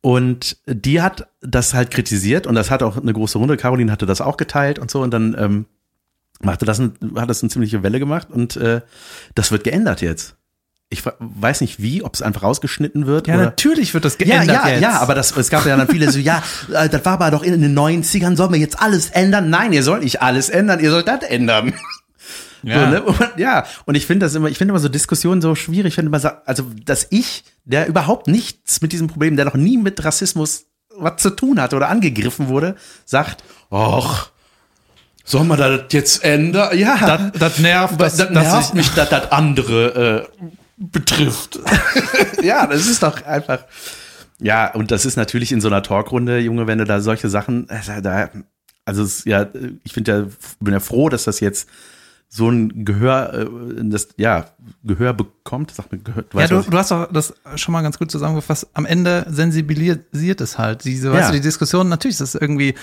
Und 0.00 0.58
die 0.66 1.00
hat 1.00 1.28
das 1.40 1.72
halt 1.74 1.90
kritisiert 1.90 2.46
und 2.46 2.54
das 2.54 2.70
hat 2.70 2.82
auch 2.82 2.96
eine 2.98 3.12
große 3.12 3.38
Runde. 3.38 3.56
Caroline 3.56 3.90
hatte 3.90 4.06
das 4.06 4.20
auch 4.20 4.36
geteilt 4.36 4.78
und 4.78 4.90
so 4.90 5.02
und 5.02 5.10
dann 5.12 5.34
ähm, 5.38 5.66
machte 6.40 6.66
das, 6.66 6.78
ein, 6.78 6.92
hat 7.16 7.30
das 7.30 7.42
eine 7.42 7.50
ziemliche 7.50 7.82
Welle 7.82 7.98
gemacht 7.98 8.28
und 8.30 8.56
äh, 8.56 8.82
das 9.34 9.50
wird 9.50 9.64
geändert 9.64 10.02
jetzt. 10.02 10.36
Ich 10.94 11.02
weiß 11.18 11.60
nicht 11.60 11.80
wie, 11.82 12.02
ob 12.02 12.14
es 12.14 12.22
einfach 12.22 12.42
rausgeschnitten 12.42 13.06
wird 13.06 13.26
Ja, 13.28 13.34
oder 13.34 13.44
natürlich 13.44 13.92
wird 13.92 14.04
das 14.06 14.16
ja, 14.18 14.24
geändert 14.24 14.64
ja, 14.64 14.68
jetzt. 14.70 14.80
ja, 14.82 15.00
aber 15.00 15.14
das, 15.14 15.36
es 15.36 15.50
gab 15.50 15.66
ja 15.66 15.76
dann 15.76 15.88
viele 15.88 16.10
so, 16.10 16.18
ja, 16.18 16.42
äh, 16.72 16.88
das 16.88 17.04
war 17.04 17.12
aber 17.14 17.30
doch 17.30 17.42
in 17.42 17.60
den 17.60 17.78
90ern, 17.78 18.36
sollen 18.36 18.52
wir 18.52 18.58
jetzt 18.60 18.80
alles 18.80 19.10
ändern? 19.10 19.50
Nein, 19.50 19.72
ihr 19.72 19.82
sollt 19.82 20.02
nicht 20.02 20.22
alles 20.22 20.48
ändern, 20.48 20.80
ihr 20.80 20.90
sollt 20.90 21.06
das 21.08 21.22
ändern. 21.22 21.74
Ja. 22.62 22.84
So, 22.86 22.90
ne? 22.90 23.02
und, 23.02 23.18
ja, 23.36 23.64
und 23.84 23.94
ich 23.94 24.06
finde 24.06 24.24
das 24.24 24.34
immer, 24.34 24.48
ich 24.48 24.56
finde 24.56 24.72
immer 24.72 24.78
so 24.80 24.88
Diskussionen 24.88 25.42
so 25.42 25.54
schwierig, 25.54 25.88
ich 25.88 25.94
finde 25.96 26.08
immer, 26.08 26.18
so- 26.20 26.30
also, 26.46 26.64
dass 26.86 27.06
ich, 27.10 27.44
der 27.66 27.86
überhaupt 27.88 28.26
nichts 28.26 28.80
mit 28.80 28.92
diesem 28.92 29.06
Problem, 29.08 29.36
der 29.36 29.44
noch 29.44 29.54
nie 29.54 29.76
mit 29.76 30.02
Rassismus 30.02 30.64
was 30.96 31.16
zu 31.20 31.28
tun 31.30 31.60
hatte 31.60 31.76
oder 31.76 31.88
angegriffen 31.90 32.48
wurde, 32.48 32.76
sagt, 33.04 33.44
ach, 33.70 34.30
soll 35.24 35.44
man 35.44 35.58
das 35.58 35.80
jetzt 35.92 36.22
ändern? 36.24 36.76
Ja, 36.78 36.96
Das, 37.32 37.38
das 37.38 37.58
nervt, 37.58 38.00
das, 38.00 38.16
das, 38.16 38.28
das 38.32 38.68
ich- 38.68 38.74
mich, 38.74 38.90
dass 38.94 39.10
das 39.10 39.30
andere 39.32 40.28
äh, 40.40 40.44
betrifft. 40.90 41.58
ja, 42.42 42.66
das 42.66 42.86
ist 42.86 43.02
doch 43.02 43.22
einfach. 43.24 43.64
Ja, 44.40 44.72
und 44.74 44.90
das 44.90 45.04
ist 45.06 45.16
natürlich 45.16 45.52
in 45.52 45.60
so 45.60 45.68
einer 45.68 45.82
Talkrunde, 45.82 46.38
Junge, 46.40 46.66
wenn 46.66 46.78
du 46.78 46.84
da 46.84 47.00
solche 47.00 47.28
Sachen, 47.28 47.68
äh, 47.68 48.02
da, 48.02 48.28
also 48.84 49.02
es, 49.02 49.24
ja, 49.24 49.46
ich 49.84 49.92
finde 49.92 50.12
ja, 50.12 50.26
bin 50.60 50.74
ja 50.74 50.80
froh, 50.80 51.08
dass 51.08 51.24
das 51.24 51.40
jetzt 51.40 51.68
so 52.28 52.50
ein 52.50 52.84
Gehör, 52.84 53.32
äh, 53.32 53.46
das, 53.84 54.08
ja, 54.16 54.46
Gehör 54.82 55.12
bekommt. 55.14 55.70
Sag 55.70 55.92
mir, 55.92 55.98
Gehör, 55.98 56.24
Ja, 56.32 56.40
weißt 56.40 56.50
du, 56.50 56.56
was 56.56 56.64
ich- 56.64 56.70
du 56.70 56.76
hast 56.78 56.90
doch 56.90 57.12
das 57.12 57.34
schon 57.54 57.72
mal 57.72 57.82
ganz 57.82 57.96
gut 57.98 58.10
zusammengefasst. 58.10 58.66
Am 58.74 58.86
Ende 58.86 59.24
sensibilisiert 59.30 60.40
es 60.40 60.58
halt. 60.58 60.84
Diese, 60.84 61.12
weißt 61.12 61.20
Ja. 61.22 61.28
du, 61.28 61.34
die 61.36 61.40
Diskussion, 61.42 61.88
natürlich 61.88 62.14
ist 62.20 62.34
das 62.34 62.34
irgendwie 62.34 62.74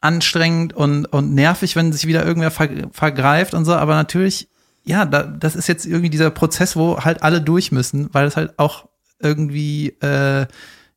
anstrengend 0.00 0.72
und, 0.72 1.06
und 1.06 1.32
nervig, 1.34 1.76
wenn 1.76 1.92
sich 1.92 2.06
wieder 2.08 2.26
irgendwer 2.26 2.50
ver, 2.50 2.68
vergreift 2.90 3.54
und 3.54 3.64
so, 3.64 3.72
aber 3.74 3.94
natürlich, 3.94 4.48
ja, 4.84 5.04
da, 5.04 5.22
das 5.22 5.54
ist 5.56 5.68
jetzt 5.68 5.86
irgendwie 5.86 6.10
dieser 6.10 6.30
Prozess, 6.30 6.76
wo 6.76 6.98
halt 7.00 7.22
alle 7.22 7.40
durch 7.40 7.72
müssen, 7.72 8.08
weil 8.12 8.26
es 8.26 8.36
halt 8.36 8.58
auch 8.58 8.88
irgendwie 9.20 9.88
äh, 10.02 10.46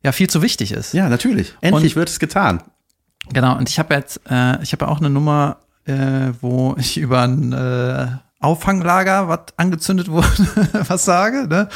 ja 0.03 0.11
viel 0.11 0.29
zu 0.29 0.41
wichtig 0.41 0.71
ist. 0.71 0.93
ja, 0.93 1.09
natürlich. 1.09 1.53
Endlich 1.61 1.93
Und- 1.93 1.99
wird 1.99 2.09
es 2.09 2.19
getan. 2.19 2.63
Genau, 3.33 3.57
und 3.57 3.69
ich 3.69 3.79
habe 3.79 3.93
jetzt, 3.95 4.21
äh, 4.29 4.61
ich 4.61 4.71
habe 4.71 4.86
ja 4.86 4.91
auch 4.91 4.99
eine 4.99 5.09
Nummer, 5.09 5.57
äh, 5.86 6.31
wo 6.41 6.75
ich 6.77 6.97
über 6.97 7.21
ein 7.23 7.53
äh, 7.53 8.07
Auffanglager, 8.45 9.27
was 9.27 9.39
angezündet 9.57 10.09
wurde, 10.09 10.25
was 10.87 11.03
sage. 11.05 11.47
Ne? 11.47 11.67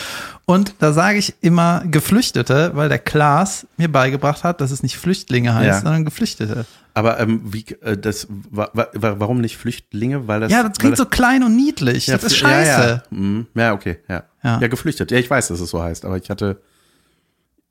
Und 0.45 0.75
da 0.79 0.93
sage 0.93 1.17
ich 1.17 1.35
immer 1.41 1.83
Geflüchtete, 1.85 2.71
weil 2.75 2.89
der 2.89 2.99
Klaas 2.99 3.67
mir 3.77 3.91
beigebracht 3.91 4.43
hat, 4.43 4.61
dass 4.61 4.71
es 4.71 4.83
nicht 4.83 4.97
Flüchtlinge 4.97 5.53
heißt, 5.53 5.67
Ja. 5.67 5.81
sondern 5.81 6.05
Geflüchtete. 6.05 6.65
Aber 6.93 7.19
ähm, 7.19 7.41
wie, 7.45 7.65
äh, 7.81 7.97
das, 7.97 8.27
wa, 8.29 8.69
wa, 8.73 8.87
warum 8.93 9.41
nicht 9.41 9.57
Flüchtlinge? 9.57 10.27
Weil 10.27 10.39
das, 10.41 10.51
ja, 10.51 10.63
das 10.63 10.77
klingt 10.77 10.93
weil 10.97 11.05
so 11.05 11.05
klein 11.05 11.43
und 11.43 11.55
niedlich. 11.55 12.05
das 12.07 12.23
ist 12.23 12.37
scheiße. 12.37 12.69
Ja, 12.71 12.89
ja. 12.89 13.03
Mhm. 13.09 13.47
ja, 13.55 13.73
okay, 13.73 13.99
ja. 14.07 14.23
Ja. 14.43 14.59
ja. 14.61 14.67
geflüchtet. 14.67 15.11
Ja, 15.11 15.17
ich 15.17 15.29
weiß, 15.29 15.49
dass 15.49 15.59
es 15.59 15.69
so 15.69 15.81
heißt, 15.81 16.05
aber 16.05 16.17
ich 16.17 16.29
hatte 16.29 16.61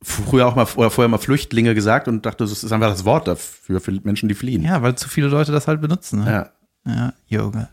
früher 0.02 0.46
auch 0.46 0.54
mal 0.54 0.66
oder 0.76 0.90
vorher 0.90 1.08
mal 1.08 1.18
Flüchtlinge 1.18 1.74
gesagt 1.74 2.08
und 2.08 2.24
dachte, 2.24 2.44
das 2.44 2.62
ist 2.62 2.72
einfach 2.72 2.90
das 2.90 3.04
Wort 3.04 3.26
dafür 3.26 3.80
für 3.80 3.92
Menschen, 4.02 4.28
die 4.28 4.34
fliehen. 4.34 4.62
Ja, 4.62 4.82
weil 4.82 4.94
zu 4.94 5.08
viele 5.08 5.26
Leute 5.28 5.52
das 5.52 5.66
halt 5.66 5.80
benutzen. 5.80 6.24
Ne? 6.24 6.30
ja. 6.30 6.50
Ja, 6.86 7.12
Junge. 7.26 7.68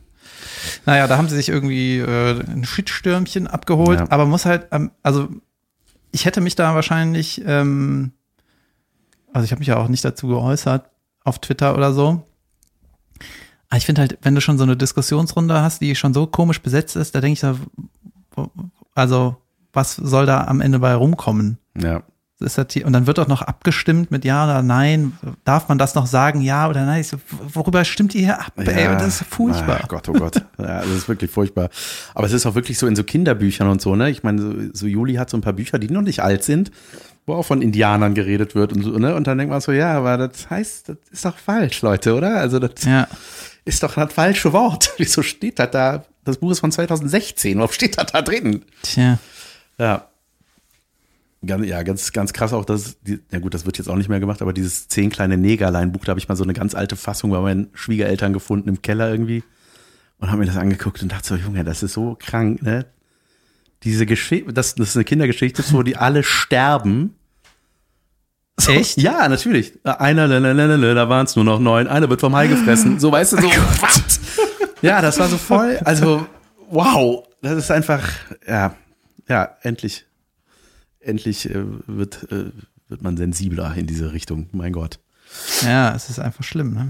Naja, 0.85 1.07
da 1.07 1.17
haben 1.17 1.27
sie 1.29 1.35
sich 1.35 1.49
irgendwie 1.49 1.99
äh, 1.99 2.39
ein 2.47 2.63
Shitstürmchen 2.65 3.47
abgeholt, 3.47 3.99
Ja. 3.99 4.07
aber 4.09 4.25
muss 4.25 4.45
halt, 4.45 4.67
ähm, 4.71 4.91
also 5.03 5.29
ich 6.11 6.25
hätte 6.25 6.41
mich 6.41 6.55
da 6.55 6.75
wahrscheinlich, 6.75 7.41
ähm, 7.45 8.11
also 9.33 9.45
ich 9.45 9.51
habe 9.51 9.59
mich 9.59 9.67
ja 9.67 9.77
auch 9.77 9.87
nicht 9.87 10.05
dazu 10.05 10.27
geäußert 10.27 10.89
auf 11.23 11.39
Twitter 11.39 11.75
oder 11.75 11.93
so. 11.93 12.23
Aber 13.69 13.77
ich 13.77 13.85
finde 13.85 14.01
halt, 14.01 14.17
wenn 14.21 14.35
du 14.35 14.41
schon 14.41 14.57
so 14.57 14.63
eine 14.63 14.77
Diskussionsrunde 14.77 15.61
hast, 15.61 15.81
die 15.81 15.95
schon 15.95 16.13
so 16.13 16.27
komisch 16.27 16.61
besetzt 16.61 16.95
ist, 16.95 17.15
da 17.15 17.21
denke 17.21 17.33
ich 17.33 17.39
da, 17.41 17.55
also 18.93 19.37
was 19.73 19.95
soll 19.95 20.25
da 20.25 20.45
am 20.45 20.61
Ende 20.61 20.79
bei 20.79 20.93
rumkommen? 20.93 21.57
Ja. 21.77 22.03
Ist 22.41 22.57
das 22.57 22.67
hier, 22.71 22.85
und 22.85 22.91
dann 22.91 23.07
wird 23.07 23.17
doch 23.17 23.29
noch 23.29 23.41
abgestimmt 23.41 24.11
mit 24.11 24.25
Ja 24.25 24.43
oder 24.43 24.61
Nein. 24.61 25.17
Darf 25.45 25.69
man 25.69 25.77
das 25.77 25.95
noch 25.95 26.05
sagen, 26.05 26.41
Ja 26.41 26.67
oder 26.67 26.85
Nein? 26.85 26.99
Ich 26.99 27.07
so, 27.07 27.17
worüber 27.53 27.85
stimmt 27.85 28.13
ihr 28.13 28.21
hier 28.21 28.39
ab? 28.41 28.51
Ey, 28.57 28.65
das 28.97 29.21
ist 29.21 29.23
furchtbar. 29.29 29.79
Ach 29.83 29.87
Gott, 29.87 30.09
oh 30.09 30.13
Gott. 30.13 30.35
Ja, 30.57 30.81
das 30.81 30.89
ist 30.89 31.07
wirklich 31.07 31.31
furchtbar. 31.31 31.69
Aber 32.13 32.27
es 32.27 32.33
ist 32.33 32.45
auch 32.45 32.53
wirklich 32.55 32.77
so 32.77 32.87
in 32.87 32.95
so 32.97 33.05
Kinderbüchern 33.05 33.69
und 33.69 33.81
so, 33.81 33.95
ne? 33.95 34.09
Ich 34.09 34.23
meine, 34.23 34.41
so, 34.41 34.53
so 34.73 34.85
Juli 34.85 35.13
hat 35.15 35.29
so 35.29 35.37
ein 35.37 35.41
paar 35.41 35.53
Bücher, 35.53 35.79
die 35.79 35.89
noch 35.89 36.01
nicht 36.01 36.19
alt 36.21 36.43
sind, 36.43 36.71
wo 37.25 37.35
auch 37.35 37.45
von 37.45 37.61
Indianern 37.61 38.13
geredet 38.15 38.53
wird 38.53 38.73
und 38.73 38.83
so, 38.83 38.91
ne? 38.99 39.15
Und 39.15 39.27
dann 39.27 39.37
denkt 39.37 39.51
man 39.51 39.61
so, 39.61 39.71
ja, 39.71 39.93
aber 39.97 40.17
das 40.17 40.49
heißt, 40.49 40.89
das 40.89 40.97
ist 41.11 41.23
doch 41.23 41.37
falsch, 41.37 41.81
Leute, 41.83 42.15
oder? 42.15 42.35
Also 42.35 42.59
das 42.59 42.83
Ja. 42.83 43.07
ist 43.63 43.81
doch 43.81 43.93
das 43.95 44.11
falsche 44.13 44.51
Wort. 44.51 44.91
Wieso 44.97 45.21
steht 45.23 45.57
das 45.57 45.71
da? 45.71 46.03
Das 46.25 46.35
Buch 46.37 46.51
ist 46.51 46.59
von 46.59 46.71
2016. 46.73 47.57
Warum 47.59 47.71
steht 47.71 47.97
das 47.97 48.07
da 48.11 48.21
drin? 48.21 48.65
Tja. 48.81 49.19
Ja. 49.77 50.07
Ganz, 51.45 51.65
ja, 51.65 51.83
ganz, 51.83 52.11
ganz 52.11 52.33
krass 52.33 52.53
auch, 52.53 52.65
dass, 52.65 52.99
die, 53.01 53.19
ja 53.31 53.39
gut, 53.39 53.53
das 53.53 53.65
wird 53.65 53.77
jetzt 53.77 53.87
auch 53.87 53.95
nicht 53.95 54.09
mehr 54.09 54.19
gemacht, 54.19 54.41
aber 54.41 54.53
dieses 54.53 54.87
zehn 54.87 55.09
kleine 55.09 55.37
Negerlein-Buch, 55.37 56.05
da 56.05 56.11
habe 56.11 56.19
ich 56.19 56.27
mal 56.27 56.35
so 56.35 56.43
eine 56.43 56.53
ganz 56.53 56.75
alte 56.75 56.95
Fassung 56.95 57.31
bei 57.31 57.39
meinen 57.39 57.69
Schwiegereltern 57.73 58.33
gefunden 58.33 58.69
im 58.69 58.81
Keller 58.81 59.09
irgendwie 59.09 59.43
und 60.19 60.29
habe 60.29 60.39
mir 60.39 60.45
das 60.45 60.57
angeguckt 60.57 61.01
und 61.01 61.11
dachte 61.11 61.27
so, 61.27 61.35
Junge, 61.35 61.63
das 61.63 61.83
ist 61.83 61.93
so 61.93 62.17
krank, 62.19 62.61
ne? 62.61 62.85
Diese 63.83 64.05
Geschichte, 64.05 64.51
das, 64.53 64.75
das 64.75 64.89
ist 64.89 64.95
eine 64.95 65.03
Kindergeschichte, 65.03 65.63
wo 65.71 65.83
die 65.83 65.97
alle 65.97 66.23
sterben. 66.23 67.15
So, 68.57 68.71
Echt? 68.71 68.97
Ja, 68.97 69.27
natürlich. 69.27 69.73
Einer, 69.83 70.27
da 70.27 71.09
waren 71.09 71.25
es 71.25 71.35
nur 71.35 71.45
noch 71.45 71.59
neun, 71.59 71.87
einer 71.87 72.09
wird 72.09 72.21
vom 72.21 72.35
Hai 72.35 72.47
gefressen. 72.47 72.99
So, 72.99 73.11
weißt 73.11 73.33
du, 73.33 73.41
so, 73.41 73.49
was? 73.81 74.19
Ja, 74.81 75.01
das 75.01 75.19
war 75.19 75.27
so 75.27 75.37
voll, 75.37 75.77
also, 75.83 76.25
wow, 76.69 77.27
das 77.41 77.57
ist 77.57 77.71
einfach, 77.71 78.07
ja, 78.47 78.75
ja, 79.27 79.57
endlich 79.61 80.05
endlich 81.05 81.49
äh, 81.49 81.63
wird, 81.87 82.31
äh, 82.31 82.51
wird 82.87 83.01
man 83.01 83.17
sensibler 83.17 83.75
in 83.75 83.87
diese 83.87 84.13
Richtung. 84.13 84.47
Mein 84.51 84.73
Gott. 84.73 84.99
Ja, 85.63 85.95
es 85.95 86.09
ist 86.09 86.19
einfach 86.19 86.43
schlimm, 86.43 86.73
ne? 86.73 86.89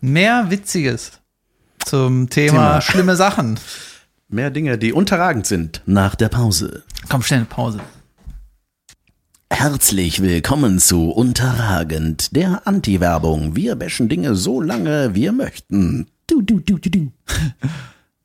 Mehr 0.00 0.50
Witziges 0.50 1.20
zum 1.84 2.30
Thema, 2.30 2.50
Thema. 2.50 2.80
schlimme 2.80 3.16
Sachen. 3.16 3.58
Mehr 4.28 4.50
Dinge, 4.50 4.78
die 4.78 4.92
unterragend 4.92 5.46
sind 5.46 5.82
nach 5.86 6.14
der 6.14 6.28
Pause. 6.28 6.84
Komm, 7.08 7.22
schnell 7.22 7.44
Pause. 7.44 7.80
Herzlich 9.50 10.22
willkommen 10.22 10.78
zu 10.78 11.10
Unterragend, 11.10 12.34
der 12.34 12.66
Anti-Werbung. 12.66 13.56
Wir 13.56 13.74
bashen 13.76 14.08
Dinge 14.08 14.36
so 14.36 14.60
lange 14.60 15.14
wir 15.14 15.32
möchten. 15.32 16.06
Du, 16.26 16.40
du, 16.40 16.60
du, 16.60 16.78
du, 16.78 16.88
du. 16.88 17.12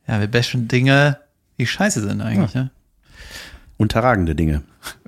Ja, 0.07 0.19
wir 0.19 0.27
bashen 0.27 0.67
Dinge, 0.67 1.17
die 1.57 1.65
scheiße 1.65 2.01
sind 2.01 2.21
eigentlich, 2.21 2.53
ne? 2.53 2.69
Unterragende 3.77 4.35
Dinge. 4.35 4.63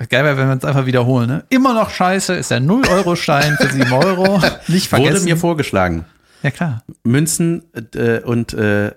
Geil 0.10 0.24
wäre, 0.26 0.38
wenn 0.38 0.48
wir 0.48 0.54
uns 0.54 0.66
einfach 0.66 0.86
wiederholen, 0.86 1.28
ne? 1.28 1.44
Immer 1.50 1.74
noch 1.74 1.90
scheiße, 1.90 2.34
ist 2.36 2.52
der 2.52 2.60
0-Euro-Stein 2.62 3.56
für 3.60 3.70
7 3.72 3.92
Euro. 3.94 4.42
Nicht 4.68 4.88
vergessen. 4.90 5.14
Wurde 5.14 5.24
mir 5.24 5.38
vorgeschlagen. 5.38 6.06
ja, 6.44 6.52
klar. 6.52 6.84
Münzen 7.04 7.64
äh, 7.96 8.20
und 8.22 8.54
äh, 8.54 8.92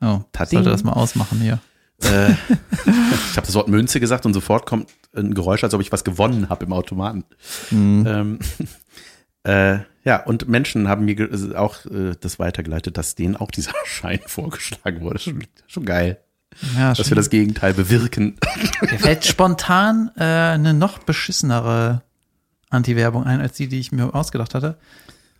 Oh, 0.00 0.20
Tattoo? 0.32 0.56
sollte 0.56 0.70
das 0.70 0.84
mal 0.84 0.92
ausmachen 0.92 1.40
hier. 1.40 1.58
äh, 2.02 2.30
ich 3.30 3.36
habe 3.36 3.46
das 3.46 3.54
Wort 3.54 3.68
Münze 3.68 4.00
gesagt 4.00 4.26
und 4.26 4.34
sofort 4.34 4.66
kommt 4.66 4.90
ein 5.14 5.32
Geräusch, 5.34 5.64
als 5.64 5.72
ob 5.72 5.80
ich 5.80 5.90
was 5.92 6.04
gewonnen 6.04 6.48
habe 6.50 6.64
im 6.66 6.72
Automaten. 6.74 7.24
Ähm, 7.72 8.38
äh, 9.44 9.78
ja, 10.04 10.22
und 10.24 10.48
Menschen 10.48 10.88
haben 10.88 11.04
mir 11.04 11.14
ge- 11.14 11.54
auch 11.56 11.84
äh, 11.86 12.12
das 12.20 12.38
weitergeleitet, 12.38 12.96
dass 12.98 13.14
denen 13.14 13.36
auch 13.36 13.50
dieser 13.50 13.72
Schein 13.86 14.20
vorgeschlagen 14.26 15.00
wurde. 15.00 15.18
Schon, 15.18 15.44
schon 15.66 15.84
geil, 15.84 16.18
Ja, 16.76 16.94
dass 16.94 17.10
wir 17.10 17.16
das 17.16 17.30
Gegenteil 17.30 17.74
bewirken. 17.74 18.36
Mir 18.80 18.98
fällt 18.98 19.26
spontan 19.26 20.10
äh, 20.16 20.22
eine 20.24 20.72
noch 20.72 20.98
beschissenere 20.98 22.02
Anti-Werbung 22.70 23.24
ein, 23.24 23.40
als 23.40 23.56
die, 23.56 23.68
die 23.68 23.78
ich 23.78 23.92
mir 23.92 24.14
ausgedacht 24.14 24.54
hatte. 24.54 24.78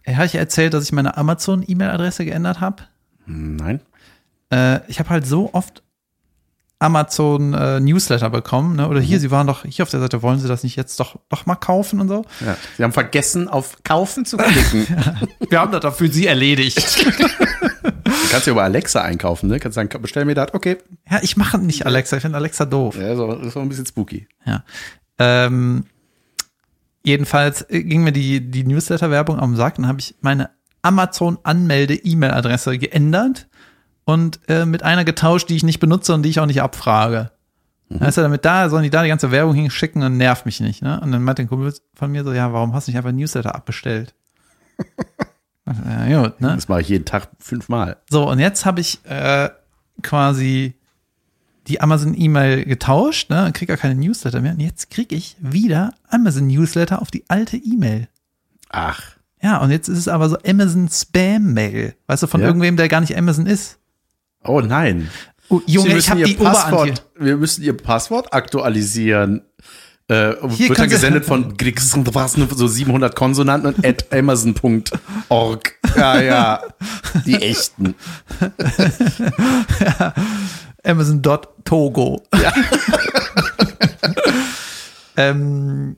Äh, 0.02 0.14
Habe 0.14 0.26
ich 0.26 0.34
erzählt, 0.34 0.74
dass 0.74 0.84
ich 0.84 0.92
meine 0.92 1.16
Amazon-E-Mail-Adresse 1.16 2.24
geändert 2.24 2.60
habe? 2.60 2.84
Nein. 3.26 3.80
Äh, 4.50 4.80
ich 4.88 4.98
habe 4.98 5.10
halt 5.10 5.26
so 5.26 5.52
oft 5.52 5.82
Amazon-Newsletter 6.78 8.28
bekommen, 8.28 8.76
ne? 8.76 8.88
oder 8.88 9.00
hier, 9.00 9.18
Sie 9.18 9.30
waren 9.30 9.46
doch 9.46 9.64
hier 9.64 9.82
auf 9.84 9.90
der 9.90 10.00
Seite, 10.00 10.22
wollen 10.22 10.38
Sie 10.38 10.48
das 10.48 10.62
nicht 10.62 10.76
jetzt 10.76 11.00
doch, 11.00 11.16
doch 11.30 11.46
mal 11.46 11.54
kaufen 11.54 12.00
und 12.00 12.08
so? 12.08 12.24
Ja. 12.44 12.56
Sie 12.76 12.84
haben 12.84 12.92
vergessen, 12.92 13.48
auf 13.48 13.82
Kaufen 13.82 14.26
zu 14.26 14.36
klicken. 14.36 14.86
Wir 15.48 15.60
haben 15.60 15.72
das 15.72 15.80
doch 15.80 15.94
für 15.94 16.08
Sie 16.08 16.26
erledigt. 16.26 17.06
Du 18.06 18.32
kannst 18.32 18.46
ja 18.46 18.52
über 18.52 18.64
Alexa 18.64 19.02
einkaufen, 19.02 19.48
ne? 19.48 19.60
Kannst 19.60 19.76
sagen, 19.76 19.88
bestell 20.00 20.24
mir 20.24 20.34
das, 20.34 20.52
okay. 20.52 20.78
ja, 21.08 21.20
ich 21.22 21.36
mache 21.36 21.58
nicht 21.58 21.86
Alexa, 21.86 22.16
ich 22.16 22.22
finde 22.22 22.38
Alexa 22.38 22.64
doof. 22.64 22.96
Ja, 22.96 23.14
so, 23.14 23.32
das 23.36 23.54
war 23.54 23.62
ein 23.62 23.68
bisschen 23.68 23.86
spooky. 23.86 24.26
Ja. 24.44 24.64
Ähm, 25.18 25.84
jedenfalls 27.04 27.62
äh, 27.70 27.82
ging 27.84 28.02
mir 28.02 28.12
die, 28.12 28.40
die 28.40 28.64
Newsletter-Werbung 28.64 29.38
am 29.38 29.54
Sack, 29.54 29.76
dann 29.76 29.86
habe 29.86 30.00
ich 30.00 30.16
meine 30.20 30.50
Amazon-Anmelde-E-Mail-Adresse 30.82 32.78
geändert 32.78 33.48
und 34.06 34.40
äh, 34.48 34.64
mit 34.64 34.82
einer 34.82 35.04
getauscht, 35.04 35.50
die 35.50 35.56
ich 35.56 35.62
nicht 35.64 35.80
benutze 35.80 36.14
und 36.14 36.22
die 36.22 36.30
ich 36.30 36.40
auch 36.40 36.46
nicht 36.46 36.62
abfrage. 36.62 37.32
Weißt 37.88 38.16
du, 38.16 38.22
damit 38.22 38.44
da, 38.44 38.68
sollen 38.68 38.82
die 38.82 38.90
da 38.90 39.02
die 39.02 39.08
ganze 39.08 39.30
Werbung 39.30 39.54
hinschicken 39.54 40.02
und 40.02 40.16
nervt 40.16 40.44
mich 40.46 40.58
nicht. 40.60 40.82
Ne? 40.82 40.98
Und 41.00 41.12
dann 41.12 41.22
meinte 41.22 41.42
ein 41.42 41.48
Kumpel 41.48 41.72
von 41.94 42.10
mir 42.10 42.24
so, 42.24 42.32
ja, 42.32 42.52
warum 42.52 42.72
hast 42.72 42.86
du 42.88 42.90
nicht 42.90 42.96
einfach 42.96 43.10
ein 43.10 43.16
Newsletter 43.16 43.54
abbestellt? 43.54 44.14
ja, 46.08 46.22
gut, 46.22 46.40
ne? 46.40 46.54
Das 46.54 46.68
mache 46.68 46.80
ich 46.80 46.88
jeden 46.88 47.04
Tag 47.04 47.28
fünfmal. 47.38 47.96
So, 48.10 48.28
und 48.28 48.38
jetzt 48.40 48.64
habe 48.66 48.80
ich 48.80 49.04
äh, 49.04 49.50
quasi 50.02 50.74
die 51.68 51.80
Amazon-E-Mail 51.80 52.64
getauscht, 52.64 53.30
ne, 53.30 53.50
krieg 53.52 53.68
gar 53.68 53.76
keine 53.76 53.94
Newsletter 53.94 54.40
mehr. 54.40 54.52
Und 54.52 54.60
jetzt 54.60 54.90
krieg 54.90 55.12
ich 55.12 55.36
wieder 55.40 55.92
Amazon-Newsletter 56.08 57.00
auf 57.02 57.10
die 57.10 57.24
alte 57.28 57.56
E-Mail. 57.56 58.08
Ach. 58.68 59.00
Ja, 59.42 59.58
und 59.58 59.70
jetzt 59.70 59.88
ist 59.88 59.98
es 59.98 60.08
aber 60.08 60.28
so 60.28 60.38
Amazon-Spam-Mail. 60.44 61.94
Weißt 62.06 62.22
du, 62.22 62.26
von 62.26 62.40
Ja. 62.40 62.46
irgendwem, 62.48 62.76
der 62.76 62.88
gar 62.88 63.00
nicht 63.00 63.16
Amazon 63.16 63.46
ist. 63.46 63.78
Oh 64.46 64.60
nein. 64.60 65.10
Oh, 65.48 65.60
Sie 65.66 65.72
Junge, 65.74 65.88
ich 65.88 65.94
müssen 65.94 66.10
habe 66.10 66.20
Ihr. 66.20 66.36
Passwort, 66.36 67.06
wir 67.18 67.36
müssen 67.36 67.62
ihr 67.62 67.76
Passwort 67.76 68.32
aktualisieren. 68.32 69.42
Äh, 70.08 70.34
wird 70.40 70.78
dann 70.78 70.88
Sie- 70.88 70.94
gesendet 70.94 71.24
von 71.24 71.56
so 72.54 72.68
700 72.68 73.16
Konsonanten 73.16 73.74
und 73.74 73.84
at 73.84 74.12
amazon.org. 74.12 75.72
Ja, 75.96 76.20
ja, 76.20 76.62
die 77.24 77.34
echten. 77.34 77.96
Amazon.togo. 80.84 82.22
Ja. 82.40 82.52
ähm, 85.16 85.96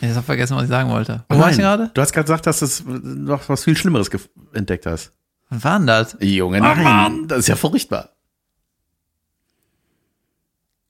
ich 0.00 0.10
habe 0.10 0.22
vergessen, 0.22 0.56
was 0.56 0.64
ich 0.64 0.68
sagen 0.70 0.90
wollte. 0.90 1.24
Wo 1.28 1.38
war 1.38 1.50
ich 1.50 1.58
gerade? 1.58 1.90
Du 1.92 2.00
hast 2.00 2.12
gerade 2.12 2.24
gesagt, 2.24 2.46
dass 2.46 2.60
du 2.60 2.90
noch 2.90 3.48
was 3.48 3.64
viel 3.64 3.76
Schlimmeres 3.76 4.08
entdeckt 4.54 4.86
hast. 4.86 5.12
Was 5.48 5.64
war 5.64 5.78
denn 5.78 5.86
das? 5.86 6.16
Junge, 6.20 6.62
Ah, 6.62 6.74
nein, 6.74 7.28
das 7.28 7.40
ist 7.40 7.48
ja 7.48 7.56
furchtbar. 7.56 8.10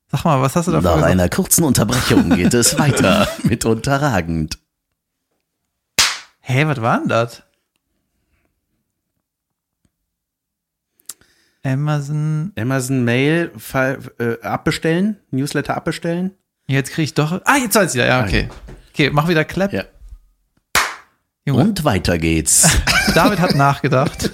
Sag 0.08 0.24
mal, 0.24 0.40
was 0.40 0.54
hast 0.56 0.66
du 0.68 0.72
da 0.72 0.80
Nach 0.80 0.94
gesagt? 0.94 1.10
einer 1.12 1.28
kurzen 1.28 1.64
Unterbrechung 1.64 2.30
geht 2.30 2.54
es 2.54 2.78
weiter 2.78 3.28
mit 3.42 3.64
Unterragend. 3.64 4.58
Hä, 6.40 6.64
was 6.66 6.80
war 6.80 6.98
denn 7.00 7.08
das? 7.08 7.42
Amazon. 11.64 12.52
Amazon 12.56 13.04
Mail 13.04 13.50
fall- 13.58 13.98
äh, 14.18 14.40
abbestellen, 14.42 15.16
Newsletter 15.30 15.76
abbestellen. 15.76 16.32
Jetzt 16.68 16.92
krieg 16.92 17.04
ich 17.04 17.14
doch. 17.14 17.40
Ah, 17.44 17.56
jetzt 17.56 17.74
weiß 17.74 17.90
ich 17.90 17.94
wieder. 17.96 18.06
Ja, 18.06 18.22
okay. 18.24 18.48
Okay, 18.92 19.10
mach 19.10 19.28
wieder 19.28 19.44
Clap. 19.44 19.72
Ja. 19.72 19.84
Junge, 21.46 21.62
Und 21.62 21.84
weiter 21.84 22.18
geht's. 22.18 22.68
David 23.14 23.38
hat 23.38 23.54
nachgedacht. 23.54 24.32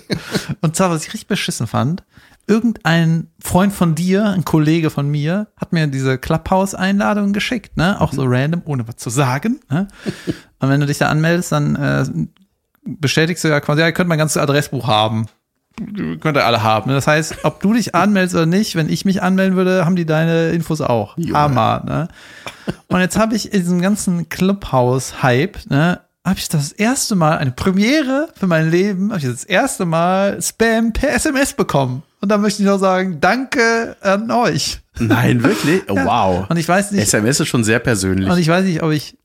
Und 0.63 0.75
zwar, 0.75 0.91
was 0.91 1.03
ich 1.05 1.13
richtig 1.13 1.29
beschissen 1.29 1.67
fand. 1.67 2.05
Irgendein 2.47 3.29
Freund 3.39 3.73
von 3.73 3.95
dir, 3.95 4.31
ein 4.31 4.45
Kollege 4.45 4.89
von 4.89 5.09
mir, 5.09 5.49
hat 5.61 5.73
mir 5.73 5.87
diese 5.87 6.19
Clubhouse-Einladung 6.19 7.33
geschickt, 7.35 7.77
ne? 7.77 8.01
Auch 8.01 8.13
so 8.13 8.25
random, 8.25 8.63
ohne 8.65 8.89
was 8.89 8.97
zu 8.97 9.11
sagen. 9.11 9.61
Ne? 9.71 9.87
Und 10.59 10.69
wenn 10.69 10.81
du 10.81 10.87
dich 10.87 10.99
da 10.99 11.09
anmeldest, 11.09 11.53
dann 11.53 11.77
äh, 11.77 12.05
bestätigst 12.85 13.45
du 13.45 13.49
ja 13.49 13.61
quasi, 13.61 13.83
ja, 13.83 13.87
ihr 13.87 13.93
könnt 13.93 14.09
mein 14.09 14.19
ganzes 14.19 14.39
Adressbuch 14.43 14.89
haben. 14.89 15.27
Könnt 16.21 16.37
ihr 16.37 16.45
alle 16.45 16.63
haben. 16.63 16.91
Ne? 16.91 16.97
Das 16.97 17.07
heißt, 17.07 17.45
ob 17.45 17.61
du 17.61 17.75
dich 17.75 17.95
anmeldest 17.95 18.35
oder 18.35 18.47
nicht, 18.47 18.75
wenn 18.75 18.89
ich 18.89 19.05
mich 19.05 19.23
anmelden 19.23 19.57
würde, 19.57 19.85
haben 19.85 19.97
die 19.97 20.07
deine 20.07 20.51
Infos 20.51 20.81
auch. 20.81 21.17
Hammer, 21.33 21.83
ne? 21.85 22.09
Und 22.89 23.01
jetzt 23.01 23.19
habe 23.19 23.37
ich 23.37 23.53
in 23.53 23.61
diesem 23.61 23.81
ganzen 23.81 24.29
Clubhouse-Hype, 24.29 25.71
ne, 25.71 26.01
habe 26.25 26.39
ich 26.39 26.49
das 26.49 26.73
erste 26.73 27.17
Mal 27.17 27.39
eine 27.39 27.51
Premiere 27.51 28.29
für 28.37 28.47
mein 28.47 28.71
Leben, 28.71 29.11
habe 29.11 29.19
ich 29.19 29.27
das 29.27 29.45
erste 29.45 29.85
Mal 29.85 30.41
Spam 30.41 30.93
per 30.93 31.13
SMS 31.13 31.53
bekommen. 31.55 32.03
Und 32.21 32.29
da 32.29 32.39
möchte 32.39 32.63
ich 32.63 32.69
noch 32.69 32.79
sagen, 32.79 33.21
danke 33.21 33.97
an 34.01 34.31
euch. 34.31 34.81
Nein, 34.99 35.43
wirklich? 35.43 35.83
Oh, 35.89 35.97
wow. 35.97 36.49
Und 36.49 36.57
ich 36.57 36.69
weiß 36.69 36.93
nicht, 36.93 37.03
SMS 37.03 37.41
ist 37.41 37.49
schon 37.49 37.65
sehr 37.65 37.81
persönlich. 37.81 38.31
und 38.31 38.39
ich 38.39 38.47
weiß 38.49 38.65
nicht, 38.65 38.83
ob 38.83 38.93
ich 38.93 39.19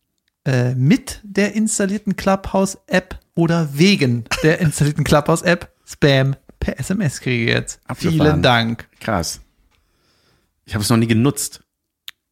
äh, 0.45 0.73
mit 0.73 1.21
der 1.23 1.53
installierten 1.53 2.15
Clubhouse-App 2.15 3.19
oder 3.35 3.69
wegen 3.73 4.23
der 4.41 4.59
installierten 4.59 5.03
Clubhouse-App 5.03 5.71
Spam 5.85 6.35
per 6.59 6.79
SMS 6.79 7.19
kriege 7.21 7.51
jetzt. 7.51 7.79
Abgefahren. 7.85 8.19
Vielen 8.19 8.41
Dank. 8.41 8.87
Krass. 8.99 9.39
Ich 10.65 10.73
habe 10.73 10.83
es 10.83 10.89
noch 10.89 10.97
nie 10.97 11.07
genutzt. 11.07 11.61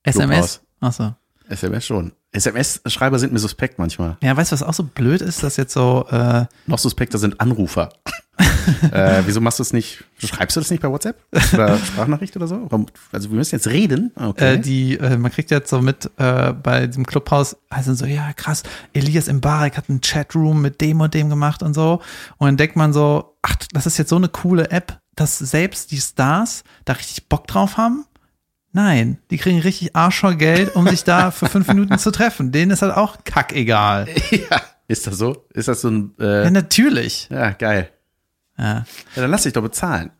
SMS? 0.03 0.61
Achso. 0.82 1.13
SMS 1.47 1.86
schon. 1.86 2.11
SMS-Schreiber 2.36 3.20
sind 3.20 3.34
mir 3.34 3.40
suspekt 3.40 3.80
manchmal. 3.80 4.18
Ja, 4.22 4.36
weißt 4.36 4.52
du, 4.52 4.54
was 4.54 4.64
auch 4.64 4.74
so 4.74 4.84
blöd 4.84 5.22
ist, 5.22 5.44
dass 5.44 5.58
jetzt 5.58 5.74
so, 5.74 6.06
äh, 6.12 6.46
Noch 6.68 6.80
suspekter 6.80 7.18
sind 7.18 7.40
Anrufer. 7.40 7.90
äh, 8.92 9.24
wieso 9.26 9.40
machst 9.40 9.60
du 9.60 9.64
es 9.64 9.72
nicht? 9.72 10.04
Schreibst 10.18 10.58
du 10.58 10.60
das 10.60 10.70
nicht 10.70 10.82
bei 10.82 10.90
WhatsApp? 10.90 11.18
Oder 11.54 11.78
Sprachnachricht 11.78 12.36
oder 12.36 12.48
so? 12.48 12.68
Also 13.12 13.30
wir 13.30 13.38
müssen 13.38 13.56
jetzt 13.56 13.68
reden. 13.68 14.12
Okay. 14.16 14.56
äh, 14.56 14.60
die, 14.60 14.98
äh, 14.98 15.18
man 15.18 15.32
kriegt 15.32 15.52
jetzt 15.52 15.70
so 15.70 15.82
mit 15.82 16.10
äh, 16.18 16.52
bei 16.52 16.88
diesem 16.88 17.06
Clubhaus, 17.06 17.56
also 17.70 17.94
so, 17.94 18.06
ja 18.06 18.34
krass, 18.34 18.64
Elias 18.94 19.32
Mbarek 19.32 19.78
hat 19.78 19.90
einen 19.90 20.02
Chatroom 20.02 20.62
mit 20.62 20.82
dem 20.82 21.00
und 21.00 21.14
dem 21.14 21.30
gemacht 21.30 21.64
und 21.64 21.74
so. 21.74 22.02
Und 22.38 22.48
dann 22.48 22.58
denkt 22.58 22.76
man 22.76 22.92
so, 22.92 23.38
ach, 23.42 23.56
das 23.72 23.86
ist 23.86 23.98
jetzt 23.98 24.10
so 24.10 24.18
eine 24.18 24.30
coole 24.30 24.70
App, 24.72 25.00
dass 25.16 25.38
selbst 25.38 25.92
die 25.92 26.02
Stars 26.02 26.64
da 26.84 26.94
richtig 26.94 27.30
Bock 27.30 27.48
drauf 27.48 27.78
haben. 27.78 28.06
Nein, 28.76 29.20
die 29.32 29.38
kriegen 29.38 29.60
richtig 29.62 29.96
Arsch 29.96 30.20
voll 30.20 30.36
Geld, 30.36 30.76
um 30.76 30.86
sich 30.86 31.06
da 31.06 31.32
für 31.32 31.46
fünf 31.46 31.66
Minuten 31.70 31.98
zu 31.98 32.12
treffen. 32.12 32.52
Denen 32.52 32.72
ist 32.72 32.82
halt 32.82 32.94
auch 32.94 33.24
kackegal. 33.24 34.06
ja. 34.32 34.62
Ist 34.90 35.08
das 35.08 35.18
so? 35.18 35.46
Ist 35.54 35.70
das 35.70 35.80
so 35.80 35.88
ein. 35.90 36.12
Äh, 36.20 36.44
Ja, 36.44 36.52
natürlich. 36.52 37.30
ja, 37.32 37.52
geil. 37.52 37.88
Ja. 38.58 38.84
Ja, 39.16 39.22
dann 39.22 39.32
lass 39.32 39.44
dich 39.44 39.54
doch 39.54 39.62
bezahlen. 39.62 40.12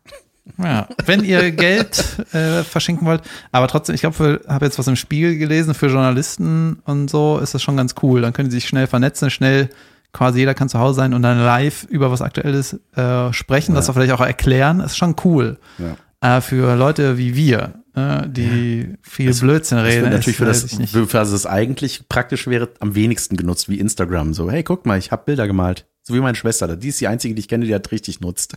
Ja, 0.56 0.88
wenn 1.04 1.22
ihr 1.22 1.50
Geld 1.50 2.02
äh, 2.32 2.62
verschenken 2.62 3.06
wollt, 3.06 3.20
aber 3.52 3.68
trotzdem, 3.68 3.94
ich 3.94 4.00
glaube, 4.00 4.40
ich 4.42 4.48
habe 4.48 4.64
jetzt 4.64 4.78
was 4.78 4.86
im 4.86 4.96
Spiegel 4.96 5.36
gelesen, 5.36 5.74
für 5.74 5.88
Journalisten 5.88 6.78
und 6.84 7.10
so 7.10 7.38
ist 7.38 7.52
das 7.52 7.62
schon 7.62 7.76
ganz 7.76 7.94
cool. 8.02 8.22
Dann 8.22 8.32
können 8.32 8.48
die 8.48 8.54
sich 8.54 8.66
schnell 8.68 8.86
vernetzen, 8.86 9.28
schnell 9.28 9.68
quasi 10.14 10.38
jeder 10.38 10.54
kann 10.54 10.70
zu 10.70 10.78
Hause 10.78 10.96
sein 10.96 11.12
und 11.12 11.20
dann 11.20 11.38
live 11.44 11.84
über 11.90 12.10
was 12.10 12.22
Aktuelles 12.22 12.80
äh, 12.94 13.34
sprechen, 13.34 13.74
das 13.74 13.90
auch 13.90 13.94
vielleicht 13.94 14.12
auch 14.12 14.20
erklären, 14.22 14.80
ist 14.80 14.96
schon 14.96 15.14
cool. 15.24 15.58
Ja. 15.76 16.36
Äh, 16.38 16.40
für 16.40 16.74
Leute 16.76 17.18
wie 17.18 17.34
wir, 17.36 17.74
äh, 17.96 18.28
die 18.28 18.94
viel 19.02 19.34
Blödsinn 19.34 19.78
Das 19.78 19.86
reden, 19.86 20.02
wird 20.02 20.12
natürlich 20.12 20.40
ist, 20.40 20.70
für 20.74 20.82
das, 20.82 21.10
für 21.10 21.16
das 21.18 21.30
es 21.32 21.46
eigentlich 21.46 22.08
praktisch 22.08 22.46
wäre, 22.46 22.68
am 22.80 22.94
wenigsten 22.94 23.36
genutzt, 23.36 23.68
wie 23.68 23.80
Instagram. 23.80 24.34
So, 24.34 24.50
hey, 24.50 24.62
guck 24.62 24.86
mal, 24.86 24.98
ich 24.98 25.10
habe 25.10 25.24
Bilder 25.24 25.46
gemalt. 25.46 25.86
So 26.02 26.14
wie 26.14 26.20
meine 26.20 26.36
Schwester. 26.36 26.76
Die 26.76 26.88
ist 26.88 27.00
die 27.00 27.08
einzige, 27.08 27.34
die 27.34 27.40
ich 27.40 27.48
kenne, 27.48 27.64
die 27.64 27.72
das 27.72 27.90
richtig 27.90 28.20
nutzt. 28.20 28.54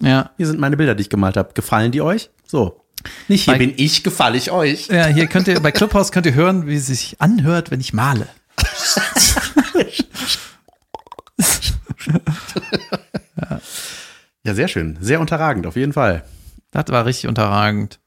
Ja. 0.00 0.30
Hier 0.36 0.46
sind 0.46 0.60
meine 0.60 0.76
Bilder, 0.76 0.94
die 0.94 1.02
ich 1.02 1.10
gemalt 1.10 1.36
habe. 1.36 1.54
Gefallen 1.54 1.92
die 1.92 2.02
euch? 2.02 2.30
So. 2.46 2.84
Nicht 3.28 3.44
hier 3.44 3.54
Bei- 3.54 3.58
bin 3.58 3.72
ich, 3.76 4.04
gefalle 4.04 4.36
ich 4.36 4.50
euch. 4.50 4.88
ja, 4.88 5.06
hier 5.06 5.26
könnt 5.26 5.48
ihr, 5.48 5.58
bei 5.60 5.72
Clubhouse 5.72 6.12
könnt 6.12 6.26
ihr 6.26 6.34
hören, 6.34 6.66
wie 6.66 6.76
es 6.76 6.86
sich 6.86 7.16
anhört, 7.20 7.70
wenn 7.70 7.80
ich 7.80 7.92
male. 7.92 8.26
Ja, 14.44 14.54
sehr 14.54 14.68
schön. 14.68 14.98
Sehr 15.00 15.20
unterragend, 15.20 15.66
auf 15.66 15.76
jeden 15.76 15.92
Fall. 15.92 16.24
Das 16.72 16.86
war 16.88 17.06
richtig 17.06 17.28
unterragend. 17.28 18.00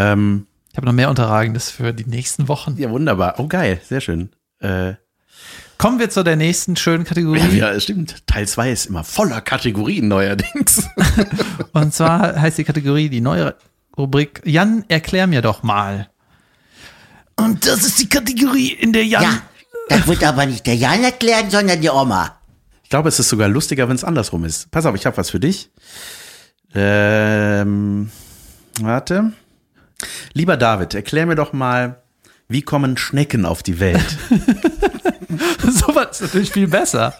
Ähm, 0.00 0.46
Ich 0.70 0.76
habe 0.76 0.86
noch 0.86 0.92
mehr 0.92 1.10
Unterragendes 1.10 1.70
für 1.70 1.92
die 1.92 2.04
nächsten 2.06 2.48
Wochen. 2.48 2.76
ja, 2.78 2.90
wunderbar. 2.90 3.34
Oh, 3.38 3.46
geil. 3.48 3.80
Sehr 3.86 4.00
schön. 4.00 4.30
Äh, 4.60 4.94
Kommen 5.78 5.98
wir 5.98 6.10
zu 6.10 6.22
der 6.22 6.36
nächsten 6.36 6.76
schönen 6.76 7.04
Kategorie. 7.04 7.56
ja, 7.56 7.70
es 7.70 7.84
stimmt. 7.84 8.26
Teil 8.26 8.46
2 8.46 8.70
ist 8.70 8.86
immer 8.86 9.02
voller 9.02 9.40
Kategorien 9.40 10.08
neuerdings. 10.08 10.86
Und 11.72 11.94
zwar 11.94 12.38
heißt 12.40 12.58
die 12.58 12.64
Kategorie 12.64 13.08
die 13.08 13.22
neue 13.22 13.54
Rubrik 13.96 14.42
Jan, 14.44 14.84
erklär 14.88 15.26
mir 15.26 15.40
doch 15.42 15.62
mal. 15.62 16.10
Und 17.36 17.66
das 17.66 17.84
ist 17.84 17.98
die 17.98 18.08
Kategorie, 18.08 18.72
in 18.72 18.92
der 18.92 19.06
Jan. 19.06 19.22
Ja, 19.22 19.42
das 19.88 20.06
wird 20.06 20.22
aber 20.22 20.44
nicht 20.44 20.66
der 20.66 20.76
Jan 20.76 21.02
erklären, 21.02 21.50
sondern 21.50 21.80
die 21.80 21.88
Oma. 21.88 22.38
Ich 22.84 22.90
glaube, 22.90 23.08
es 23.08 23.18
ist 23.18 23.30
sogar 23.30 23.48
lustiger, 23.48 23.88
wenn 23.88 23.96
es 23.96 24.04
andersrum 24.04 24.44
ist. 24.44 24.70
Pass 24.70 24.84
auf, 24.84 24.94
ich 24.94 25.06
habe 25.06 25.16
was 25.16 25.30
für 25.30 25.40
dich. 25.40 25.70
Ähm, 26.74 28.10
warte. 28.80 29.32
Lieber 30.32 30.56
David, 30.56 30.94
erklär 30.94 31.26
mir 31.26 31.34
doch 31.34 31.52
mal, 31.52 32.02
wie 32.48 32.62
kommen 32.62 32.96
Schnecken 32.96 33.46
auf 33.46 33.62
die 33.62 33.78
Welt? 33.78 34.18
Sowas 35.62 36.12
ist 36.12 36.22
natürlich 36.22 36.50
viel 36.50 36.68
besser. 36.68 37.14